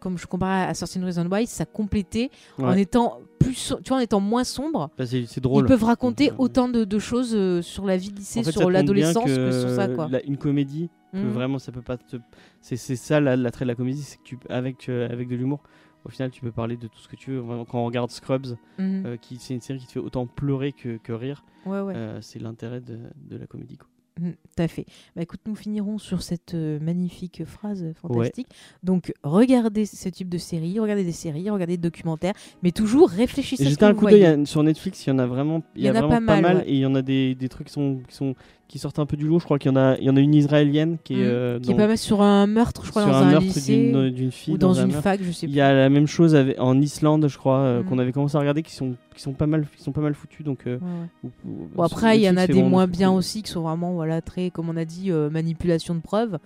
comme, 0.00 0.18
je 0.18 0.26
comparais 0.26 0.64
à 0.68 0.74
Certain 0.74 1.04
Reason 1.04 1.26
Why, 1.30 1.46
ça 1.46 1.64
complétait 1.64 2.30
en 2.58 2.72
étant 2.72 3.20
plus, 3.38 3.74
tu 3.82 3.88
vois, 3.88 3.98
en 3.98 4.00
étant 4.00 4.20
moins 4.20 4.44
sombre. 4.44 4.90
Bah, 4.98 5.04
c'est 5.06 5.40
drôle. 5.40 5.64
Ils 5.64 5.68
peuvent 5.68 5.84
raconter 5.84 6.30
Euh, 6.30 6.36
autant 6.38 6.68
de, 6.68 6.84
de 6.84 6.98
choses 6.98 7.34
euh, 7.34 7.62
sur 7.62 7.86
la 7.86 7.96
vie 7.96 8.10
de 8.10 8.16
lycée, 8.16 8.40
En 8.40 8.42
fait, 8.42 8.52
ça 8.52 8.60
sur 8.60 8.70
l'adolescence 8.70 9.24
que, 9.24 9.60
sur 9.60 9.70
ça, 9.70 9.88
quoi. 9.88 10.08
la- 10.10 10.22
une 10.24 10.36
comédie, 10.36 10.90
peut 11.12 11.18
Mhm. 11.18 11.30
vraiment, 11.30 11.58
ça 11.58 11.72
peut 11.72 11.80
pas 11.82 11.96
te. 11.96 12.16
C'est 12.60 12.76
ça 12.76 13.20
la- 13.20 13.36
l'attrait 13.36 13.64
de 13.64 13.68
la 13.70 13.74
comédie, 13.74 14.02
c'est 14.02 14.16
que 14.18 14.22
tu, 14.24 14.38
avec, 14.48 14.88
euh, 14.88 15.08
avec 15.08 15.28
de 15.28 15.36
l'humour, 15.36 15.60
au 16.04 16.08
final, 16.08 16.30
tu 16.30 16.40
peux 16.40 16.52
parler 16.52 16.76
de 16.76 16.86
tout 16.88 16.98
ce 16.98 17.08
que 17.08 17.16
tu 17.16 17.30
veux. 17.32 17.42
Quand 17.70 17.78
on 17.80 17.84
regarde 17.86 18.10
Scrubs, 18.10 18.56
Mhm. 18.78 19.06
euh, 19.06 19.16
qui 19.16 19.38
c'est 19.38 19.54
une 19.54 19.60
série 19.60 19.78
qui 19.78 19.86
te 19.86 19.92
fait 19.92 20.00
autant 20.00 20.26
pleurer 20.26 20.72
que, 20.72 20.96
que 20.98 21.12
rire, 21.12 21.44
Ouais, 21.64 21.80
ouais. 21.80 21.94
euh, 21.96 22.20
c'est 22.20 22.38
l'intérêt 22.40 22.80
de, 22.80 22.98
de 23.30 23.36
la 23.36 23.46
comédie. 23.46 23.76
quoi. 23.76 23.88
Mm, 24.20 24.30
Tout 24.30 24.62
à 24.62 24.68
fait. 24.68 24.86
Bah, 25.14 25.22
écoute, 25.22 25.40
nous 25.46 25.54
finirons 25.54 25.98
sur 25.98 26.22
cette 26.22 26.54
euh, 26.54 26.78
magnifique 26.80 27.44
phrase 27.44 27.84
fantastique. 28.00 28.48
Donc, 28.82 29.12
regardez 29.22 29.84
ce 29.86 30.08
type 30.08 30.28
de 30.28 30.38
série, 30.38 30.78
regardez 30.78 31.04
des 31.04 31.12
séries, 31.12 31.50
regardez 31.50 31.76
des 31.76 31.82
documentaires, 31.82 32.34
mais 32.62 32.72
toujours 32.72 33.10
réfléchissez 33.10 33.62
Et 33.62 33.66
à 33.66 33.68
ce 33.68 33.74
jetez 33.74 33.80
que 33.80 33.90
un 33.90 33.92
vous 33.92 33.98
coup 34.00 34.10
d'œil 34.10 34.46
sur 34.46 34.62
Netflix, 34.62 35.06
il 35.06 35.10
y 35.10 35.12
en 35.12 35.18
a 35.18 35.26
vraiment, 35.26 35.62
il 35.74 35.82
y 35.82 35.88
a 35.88 35.92
en 35.92 35.96
a 35.96 36.00
vraiment 36.06 36.26
pas 36.26 36.40
mal, 36.40 36.56
ouais. 36.58 36.64
et 36.68 36.74
il 36.74 36.80
y 36.80 36.86
en 36.86 36.94
a 36.94 37.02
des, 37.02 37.34
des 37.34 37.48
trucs 37.48 37.66
qui 37.66 37.72
sont, 37.72 38.00
qui 38.08 38.14
sont 38.14 38.34
qui 38.68 38.78
sortent 38.80 38.98
un 38.98 39.06
peu 39.06 39.16
du 39.16 39.26
lot. 39.26 39.38
Je 39.38 39.44
crois 39.44 39.58
qu'il 39.58 39.70
y 39.70 39.74
en 39.74 39.76
a, 39.76 39.96
il 39.98 40.04
y 40.04 40.10
en 40.10 40.16
a 40.16 40.20
une 40.20 40.34
israélienne 40.34 40.96
qui 41.04 41.14
est, 41.14 41.16
Mm, 41.18 41.20
euh, 41.30 41.60
qui 41.60 41.70
est 41.70 41.74
pas 41.76 41.86
mal 41.86 41.96
sur 41.98 42.20
un 42.22 42.46
meurtre, 42.46 42.84
je 42.84 42.90
crois, 42.90 43.02
sur 43.02 43.12
dans 43.12 43.18
un 43.18 43.22
un, 43.22 43.30
meurtre 43.30 43.46
lycée 43.46 43.76
d'une 43.92 44.10
d'une 44.10 44.32
fille 44.32 44.54
ou 44.54 44.58
dans, 44.58 44.80
un 44.80 44.86
une 44.86 44.92
fac, 44.92 45.20
je 45.22 45.30
sais 45.30 45.46
Il 45.46 45.50
plus. 45.50 45.56
y 45.58 45.60
a 45.60 45.72
la 45.72 45.88
même 45.88 46.06
chose 46.06 46.34
avec, 46.34 46.60
en 46.60 46.80
Islande, 46.80 47.28
je 47.28 47.38
crois, 47.38 47.58
euh, 47.58 47.82
Mhm. 47.82 47.88
qu'on 47.88 47.98
avait 47.98 48.12
commencé 48.12 48.36
à 48.36 48.40
regarder, 48.40 48.62
qui 48.62 48.74
sont, 48.74 48.96
qui 49.14 49.22
sont 49.22 49.32
pas 49.34 49.46
mal, 49.46 49.66
qui 49.76 49.82
sont 49.82 49.92
pas 49.92 50.00
mal 50.00 50.14
foutus. 50.14 50.44
Donc, 50.44 50.66
euh, 50.66 50.78
Ouais, 50.78 51.08
ou- 51.24 51.48
ou- 51.48 51.68
Bon, 51.76 51.82
après, 51.84 52.18
il 52.18 52.22
y 52.22 52.28
en 52.28 52.36
a 52.36 52.46
des 52.46 52.62
moins 52.62 52.86
bien 52.88 53.10
aussi 53.12 53.42
qui 53.42 53.50
sont 53.50 53.62
vraiment, 53.62 53.92
voilà, 53.94 54.20
très, 54.20 54.50
comme 54.50 54.68
on 54.68 54.76
a 54.76 54.84
dit, 54.84 55.10
euh, 55.12 55.30
manipulation 55.30 55.94
de 55.94 56.00
preuves. 56.00 56.38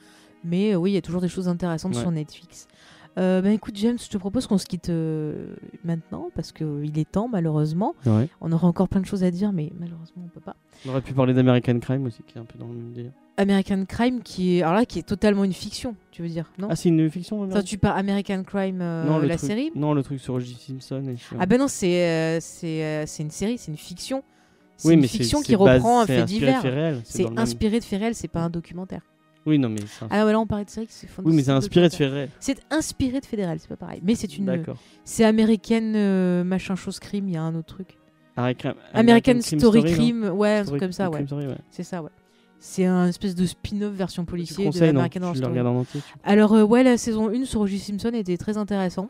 Mais 0.45 0.73
euh, 0.73 0.77
oui, 0.77 0.93
il 0.93 0.95
y 0.95 0.99
a 0.99 1.03
toujours 1.03 1.21
des 1.21 1.29
choses 1.29 1.49
intéressantes 1.49 1.95
Ouais. 1.95 2.01
sur 2.01 2.11
Netflix. 2.11 2.67
Euh, 3.19 3.43
ben 3.43 3.53
écoute, 3.53 3.75
James, 3.77 3.99
je 4.01 4.09
te 4.09 4.17
propose 4.19 4.47
qu'on 4.47 4.59
se 4.59 4.67
quitte 4.67 4.89
euh, 4.89 5.55
maintenant 5.85 6.29
parce 6.35 6.53
qu'il 6.53 6.97
est 6.99 7.11
temps, 7.11 7.29
malheureusement. 7.29 7.95
Ouais. 8.07 8.29
On 8.41 8.53
aurait 8.53 8.67
encore 8.67 8.89
plein 8.89 9.01
de 9.01 9.07
choses 9.07 9.25
à 9.25 9.31
dire, 9.31 9.53
mais 9.53 9.73
malheureusement, 9.79 10.23
on 10.25 10.29
peut 10.29 10.41
pas. 10.41 10.57
On 10.87 10.91
aurait 10.91 11.01
pu 11.01 11.13
parler 11.13 11.35
d'American 11.35 11.79
Crime 11.81 12.07
aussi, 12.07 12.23
qui 12.27 12.39
est 12.39 12.41
un 12.41 12.45
peu 12.45 12.59
dans 12.59 12.67
le 12.69 12.75
même 12.75 12.93
délire. 12.93 13.13
American 13.37 13.85
Crime, 13.87 14.23
qui 14.23 14.59
est, 14.59 14.63
alors 14.63 14.75
là, 14.75 14.85
qui 14.85 14.99
est 14.99 15.03
totalement 15.03 15.45
une 15.45 15.53
fiction, 15.53 15.97
tu 16.11 16.23
veux 16.23 16.29
dire, 16.29 16.51
non? 16.59 16.69
Ah, 16.71 16.77
c'est 16.77 16.91
une 16.91 17.11
fiction 17.11 17.43
Enfin, 17.43 17.63
tu 17.63 17.79
parles 17.79 17.99
American 17.99 18.43
Crime, 18.45 18.81
euh, 18.83 19.05
Non, 19.05 19.19
la 19.19 19.37
truc- 19.37 19.49
série? 19.49 19.71
Non, 19.75 19.95
le 19.95 20.03
truc 20.03 20.21
sur 20.21 20.35
O.J. 20.35 20.55
Simpson. 20.59 21.03
Et 21.09 21.17
sur- 21.17 21.37
Ah 21.41 21.47
ben 21.47 21.59
non, 21.59 21.69
c'est 21.69 22.07
euh, 22.07 22.39
c'est 22.41 22.85
euh, 22.85 23.05
c'est 23.07 23.23
une 23.23 23.31
série, 23.31 23.57
c'est 23.59 23.71
une 23.73 23.79
fiction. 23.79 24.23
C'est 24.77 24.89
oui, 24.89 24.95
une 24.95 25.01
mais 25.01 25.09
fiction 25.09 25.43
qui 25.43 25.55
reprend 25.57 26.01
un 26.01 26.07
fait 26.07 26.25
divers. 26.25 26.63
C'est 27.05 27.27
inspiré 27.39 27.81
de 27.81 27.85
faits 27.85 28.01
réels, 28.01 28.15
c'est 28.15 28.29
pas 28.29 28.41
un 28.41 28.51
documentaire. 28.51 29.03
Oui, 29.47 29.59
non, 29.59 29.69
mais 29.71 29.81
un- 29.81 30.09
Ah 30.11 30.25
ouais, 30.27 30.33
là 30.33 30.39
on 30.41 30.47
parlait 30.47 30.65
de 30.67 30.71
série, 30.71 30.87
c'est 30.91 31.07
fond- 31.09 31.23
Oui, 31.25 31.35
mais 31.35 31.43
c'est 31.43 31.51
inspiré 31.51 31.89
de 31.89 31.95
réels. 31.97 32.29
C'est 32.41 32.61
inspiré 32.71 33.21
de 33.21 33.27
réels, 33.37 33.59
c'est 33.59 33.69
pas 33.69 33.77
pareil. 33.77 34.01
Mais 34.05 34.15
c'est 34.15 34.37
une. 34.37 34.45
D'accord. 34.45 34.77
C'est 35.05 35.25
américaine 35.25 35.95
euh, 35.97 36.45
machin 36.45 36.75
chose 36.77 36.99
crime, 36.99 37.27
il 37.29 37.35
y 37.35 37.37
a 37.37 37.43
un 37.43 37.55
autre 37.55 37.75
truc. 37.75 37.97
American, 38.37 38.73
American, 38.95 39.41
Story, 39.59 39.81
non 39.83 39.93
Crime, 39.93 40.25
ouais, 40.35 40.57
un 40.59 40.65
truc 40.65 40.81
comme 40.81 40.93
ça, 40.93 41.09
ouais. 41.09 41.15
Crime 41.17 41.27
Story, 41.27 41.47
ouais. 41.47 41.59
C'est 41.71 41.83
ça, 41.83 42.03
ouais. 42.03 42.11
C'est 42.59 42.85
un 42.85 43.07
espèce 43.07 43.35
de 43.35 43.47
spin-off 43.47 43.93
version 43.95 44.25
Tu 44.25 44.31
policier 44.31 44.69
de 44.69 44.85
American 44.85 45.21
Horror 45.23 45.33
le 45.35 45.39
Story. 45.39 45.61
en 45.61 45.77
entier 45.77 46.01
tu- 46.07 46.15
Alors 46.25 46.53
euh, 46.53 46.63
ouais, 46.63 46.83
la 46.83 46.99
saison 46.99 47.31
1 47.31 47.45
sur 47.47 47.61
O.J. 47.63 47.79
Simpson 47.79 48.11
était 48.13 48.37
très 48.37 48.59
intéressant. 48.59 49.09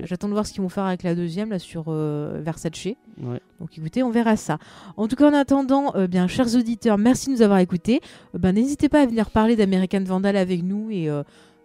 J'attends 0.00 0.28
de 0.28 0.32
voir 0.32 0.46
ce 0.46 0.52
qu'ils 0.52 0.62
vont 0.62 0.68
faire 0.68 0.84
avec 0.84 1.02
la 1.02 1.14
deuxième 1.14 1.50
là 1.50 1.58
sur 1.58 1.84
euh, 1.88 2.40
Versace. 2.42 2.86
Ouais. 2.86 3.40
Donc 3.60 3.76
écoutez, 3.76 4.02
on 4.02 4.10
verra 4.10 4.36
ça. 4.36 4.58
En 4.96 5.08
tout 5.08 5.16
cas, 5.16 5.30
en 5.30 5.34
attendant, 5.34 5.94
euh, 5.94 6.06
bien, 6.06 6.26
chers 6.28 6.54
auditeurs, 6.56 6.98
merci 6.98 7.26
de 7.26 7.32
nous 7.32 7.42
avoir 7.42 7.58
écoutés. 7.58 8.00
Euh, 8.34 8.38
ben, 8.38 8.54
n'hésitez 8.54 8.88
pas 8.88 9.02
à 9.02 9.06
venir 9.06 9.30
parler 9.30 9.56
d'American 9.56 10.02
Vandal 10.04 10.36
avec 10.36 10.62
nous 10.62 10.90
et 10.90 11.08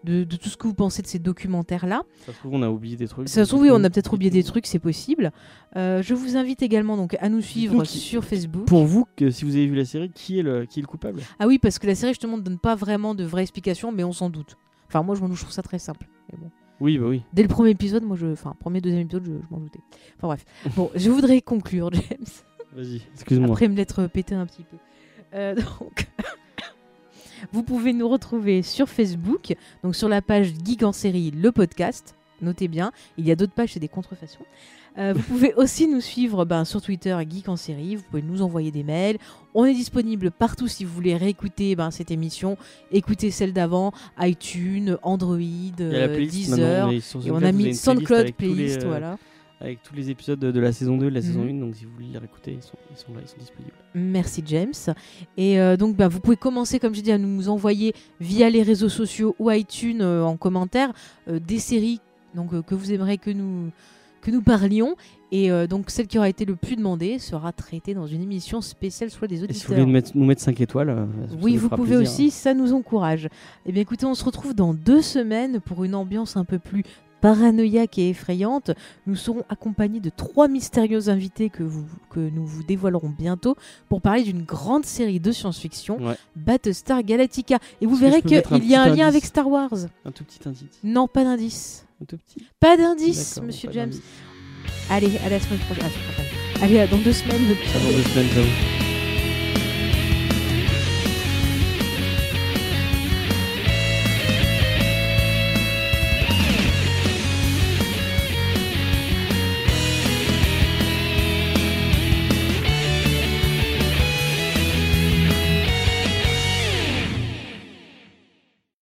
de, 0.03 0.23
de 0.23 0.35
tout 0.35 0.49
ce 0.49 0.57
que 0.57 0.67
vous 0.67 0.73
pensez 0.73 1.01
de 1.01 1.07
ces 1.07 1.19
documentaires-là. 1.19 2.01
Ça 2.25 2.33
se 2.33 2.37
trouve, 2.39 2.53
on 2.55 2.61
a 2.63 2.69
oublié 2.69 2.95
des 2.95 3.07
trucs. 3.07 3.29
Ça 3.29 3.45
se 3.45 3.49
trouve, 3.49 3.61
oui, 3.61 3.69
on 3.71 3.83
a 3.83 3.89
peut-être 3.89 4.13
oublié 4.13 4.31
des 4.31 4.43
trucs, 4.43 4.65
c'est 4.65 4.79
possible. 4.79 5.31
Euh, 5.75 6.01
je 6.01 6.13
vous 6.13 6.37
invite 6.37 6.63
également 6.63 6.97
donc 6.97 7.15
à 7.19 7.29
nous 7.29 7.41
suivre 7.41 7.83
sur 7.83 8.23
Facebook. 8.23 8.65
Pour 8.65 8.85
vous, 8.85 9.05
que 9.15 9.29
si 9.29 9.45
vous 9.45 9.55
avez 9.55 9.67
vu 9.67 9.75
la 9.75 9.85
série, 9.85 10.09
qui 10.09 10.39
est 10.39 10.43
le, 10.43 10.65
qui 10.65 10.79
est 10.79 10.81
le 10.81 10.87
coupable? 10.87 11.21
Ah 11.39 11.47
oui, 11.47 11.59
parce 11.59 11.77
que 11.77 11.87
la 11.87 11.95
série 11.95 12.13
justement 12.13 12.37
ne 12.37 12.41
donne 12.41 12.59
pas 12.59 12.75
vraiment 12.75 13.13
de 13.15 13.23
vraies 13.23 13.43
explications, 13.43 13.91
mais 13.91 14.03
on 14.03 14.11
s'en 14.11 14.29
doute. 14.29 14.57
Enfin, 14.87 15.03
moi, 15.03 15.15
je, 15.15 15.21
je 15.21 15.41
trouve 15.41 15.53
ça 15.53 15.61
très 15.61 15.79
simple. 15.79 16.07
Mais 16.31 16.39
bon. 16.39 16.49
Oui, 16.81 16.97
bah 16.97 17.05
oui. 17.07 17.21
Dès 17.31 17.43
le 17.43 17.47
premier 17.47 17.69
épisode, 17.69 18.03
moi, 18.03 18.17
je, 18.17 18.25
enfin, 18.25 18.55
premier 18.59 18.81
deuxième 18.81 19.03
épisode, 19.03 19.23
je, 19.23 19.31
je 19.33 19.47
m'en 19.51 19.59
doutais. 19.59 19.79
Enfin 20.17 20.27
bref. 20.27 20.45
Bon, 20.75 20.89
je 20.95 21.11
voudrais 21.11 21.39
conclure, 21.41 21.89
James. 21.93 22.25
Vas-y, 22.73 23.01
excuse-moi. 23.13 23.51
Après 23.51 23.67
me 23.67 23.75
l'être 23.75 24.07
pété 24.07 24.33
un 24.33 24.47
petit 24.47 24.63
peu. 24.63 24.77
Euh, 25.35 25.53
donc, 25.53 26.07
vous 27.53 27.61
pouvez 27.61 27.93
nous 27.93 28.09
retrouver 28.09 28.63
sur 28.63 28.89
Facebook, 28.89 29.53
donc 29.83 29.95
sur 29.95 30.09
la 30.09 30.23
page 30.23 30.53
Geek 30.65 30.81
en 30.81 30.91
série, 30.91 31.29
le 31.29 31.51
podcast. 31.51 32.15
Notez 32.41 32.67
bien, 32.67 32.91
il 33.17 33.27
y 33.27 33.31
a 33.31 33.35
d'autres 33.35 33.53
pages, 33.53 33.73
c'est 33.73 33.79
des 33.79 33.87
contrefaçons. 33.87 34.43
Euh, 34.97 35.13
vous 35.15 35.21
pouvez 35.23 35.53
aussi 35.55 35.87
nous 35.87 36.01
suivre 36.01 36.43
ben, 36.45 36.65
sur 36.65 36.81
Twitter, 36.81 37.17
Geek 37.29 37.47
en 37.47 37.55
série. 37.55 37.95
Vous 37.95 38.03
pouvez 38.09 38.21
nous 38.21 38.41
envoyer 38.41 38.71
des 38.71 38.83
mails. 38.83 39.17
On 39.53 39.65
est 39.65 39.73
disponible 39.73 40.31
partout 40.31 40.67
si 40.67 40.83
vous 40.83 40.93
voulez 40.93 41.15
réécouter 41.15 41.75
ben, 41.75 41.91
cette 41.91 42.11
émission, 42.11 42.57
écouter 42.91 43.31
celle 43.31 43.53
d'avant, 43.53 43.93
iTunes, 44.19 44.97
Android, 45.03 45.39
euh, 45.79 46.25
Deezer. 46.25 46.91
Et 46.91 47.31
on 47.31 47.41
a 47.41 47.51
mis 47.51 47.73
SoundCloud 47.73 48.25
les, 48.25 48.31
playlist, 48.31 48.83
euh, 48.83 48.87
voilà. 48.87 49.17
Avec 49.61 49.83
tous 49.83 49.93
les 49.93 50.09
épisodes 50.09 50.39
de, 50.39 50.51
de 50.51 50.59
la 50.59 50.71
saison 50.71 50.97
2 50.97 51.05
et 51.05 51.09
de 51.09 51.15
la 51.15 51.21
saison 51.21 51.43
Mhm. 51.43 51.57
1, 51.57 51.59
donc 51.59 51.75
si 51.75 51.85
vous 51.85 51.91
voulez 51.93 52.07
les 52.11 52.17
réécouter, 52.17 52.53
ils 52.53 52.63
sont, 52.63 52.77
ils 52.89 52.97
sont 52.97 53.13
là, 53.13 53.19
ils 53.23 53.27
sont 53.27 53.37
disponibles. 53.37 53.75
Merci 53.93 54.41
James. 54.47 54.73
Et 55.37 55.59
euh, 55.59 55.77
donc 55.77 55.95
bah, 55.95 56.07
vous 56.07 56.19
pouvez 56.19 56.35
commencer, 56.35 56.79
comme 56.79 56.95
j'ai 56.95 57.03
dit, 57.03 57.11
à 57.11 57.19
nous 57.19 57.47
envoyer 57.47 57.93
via 58.19 58.49
les 58.49 58.63
réseaux 58.63 58.89
sociaux 58.89 59.35
ou 59.37 59.51
iTunes 59.51 60.01
euh, 60.01 60.23
en 60.23 60.35
commentaire 60.35 60.91
des 61.27 61.59
séries 61.59 62.01
donc, 62.33 62.65
que 62.65 62.75
vous 62.75 62.91
aimeriez 62.91 63.17
que 63.17 63.29
nous, 63.29 63.71
que 64.21 64.31
nous 64.31 64.41
parlions. 64.41 64.95
Et 65.33 65.49
euh, 65.49 65.65
donc 65.65 65.89
celle 65.89 66.07
qui 66.07 66.17
aura 66.17 66.27
été 66.29 66.43
le 66.45 66.55
plus 66.57 66.75
demandée 66.75 67.17
sera 67.19 67.51
traitée 67.53 67.93
dans 67.93 68.05
une 68.07 68.21
émission 68.21 68.59
spéciale 68.61 69.09
soit 69.09 69.27
des 69.29 69.35
Et 69.35 69.37
si 69.39 69.43
vous 69.43 69.49
auditeurs. 69.51 69.69
voulez 69.69 69.85
nous 69.85 69.91
mettre, 69.91 70.11
nous 70.15 70.25
mettre 70.25 70.41
5 70.41 70.59
étoiles, 70.59 70.89
euh, 70.89 71.05
Oui, 71.41 71.55
vous 71.57 71.69
pouvez 71.69 71.95
plaisir. 71.97 72.01
aussi, 72.01 72.31
ça 72.31 72.53
nous 72.53 72.73
encourage. 72.73 73.29
Eh 73.65 73.71
bien 73.71 73.81
écoutez, 73.81 74.05
on 74.05 74.13
se 74.13 74.25
retrouve 74.25 74.53
dans 74.53 74.73
deux 74.73 75.01
semaines 75.01 75.59
pour 75.61 75.83
une 75.85 75.95
ambiance 75.95 76.35
un 76.35 76.43
peu 76.43 76.59
plus 76.59 76.83
paranoïaque 77.21 77.97
et 77.99 78.09
effrayante. 78.09 78.71
Nous 79.07 79.15
serons 79.15 79.43
accompagnés 79.47 79.99
de 79.99 80.09
trois 80.09 80.47
mystérieux 80.47 81.07
invités 81.07 81.49
que, 81.49 81.61
vous, 81.63 81.85
que 82.09 82.19
nous 82.19 82.45
vous 82.45 82.63
dévoilerons 82.63 83.13
bientôt 83.15 83.55
pour 83.89 84.01
parler 84.01 84.23
d'une 84.23 84.41
grande 84.43 84.85
série 84.85 85.19
de 85.19 85.31
science-fiction, 85.31 85.97
Ouais. 86.01 86.15
Battlestar 86.35 87.03
Galactica. 87.03 87.59
Et 87.79 87.85
vous 87.85 87.93
Est-ce 87.93 88.01
verrez 88.03 88.21
qu'il 88.23 88.67
y 88.69 88.75
a 88.75 88.81
un 88.81 88.95
lien 88.95 89.07
avec 89.07 89.23
Star 89.23 89.47
Wars. 89.47 89.69
Un 90.03 90.11
tout 90.11 90.23
petit 90.23 90.39
indice. 90.49 90.65
Non, 90.83 91.07
pas 91.07 91.23
d'indice. 91.23 91.85
Un 92.01 92.05
tout 92.05 92.17
petit. 92.17 92.43
Pas 92.59 92.77
d'indice, 92.77 93.39
monsieur 93.43 93.67
pas 93.67 93.73
James. 93.75 93.93
Allez, 94.89 95.17
à 95.23 95.29
la 95.29 95.39
semaine 95.39 95.59
prochaine. 95.59 95.91
Allez, 96.61 96.87
dans 96.87 96.97
deux 96.97 97.13
semaines. 97.13 97.35
À 97.35 97.79
dans 97.79 97.91
deux 97.91 98.03
semaines. 98.03 98.90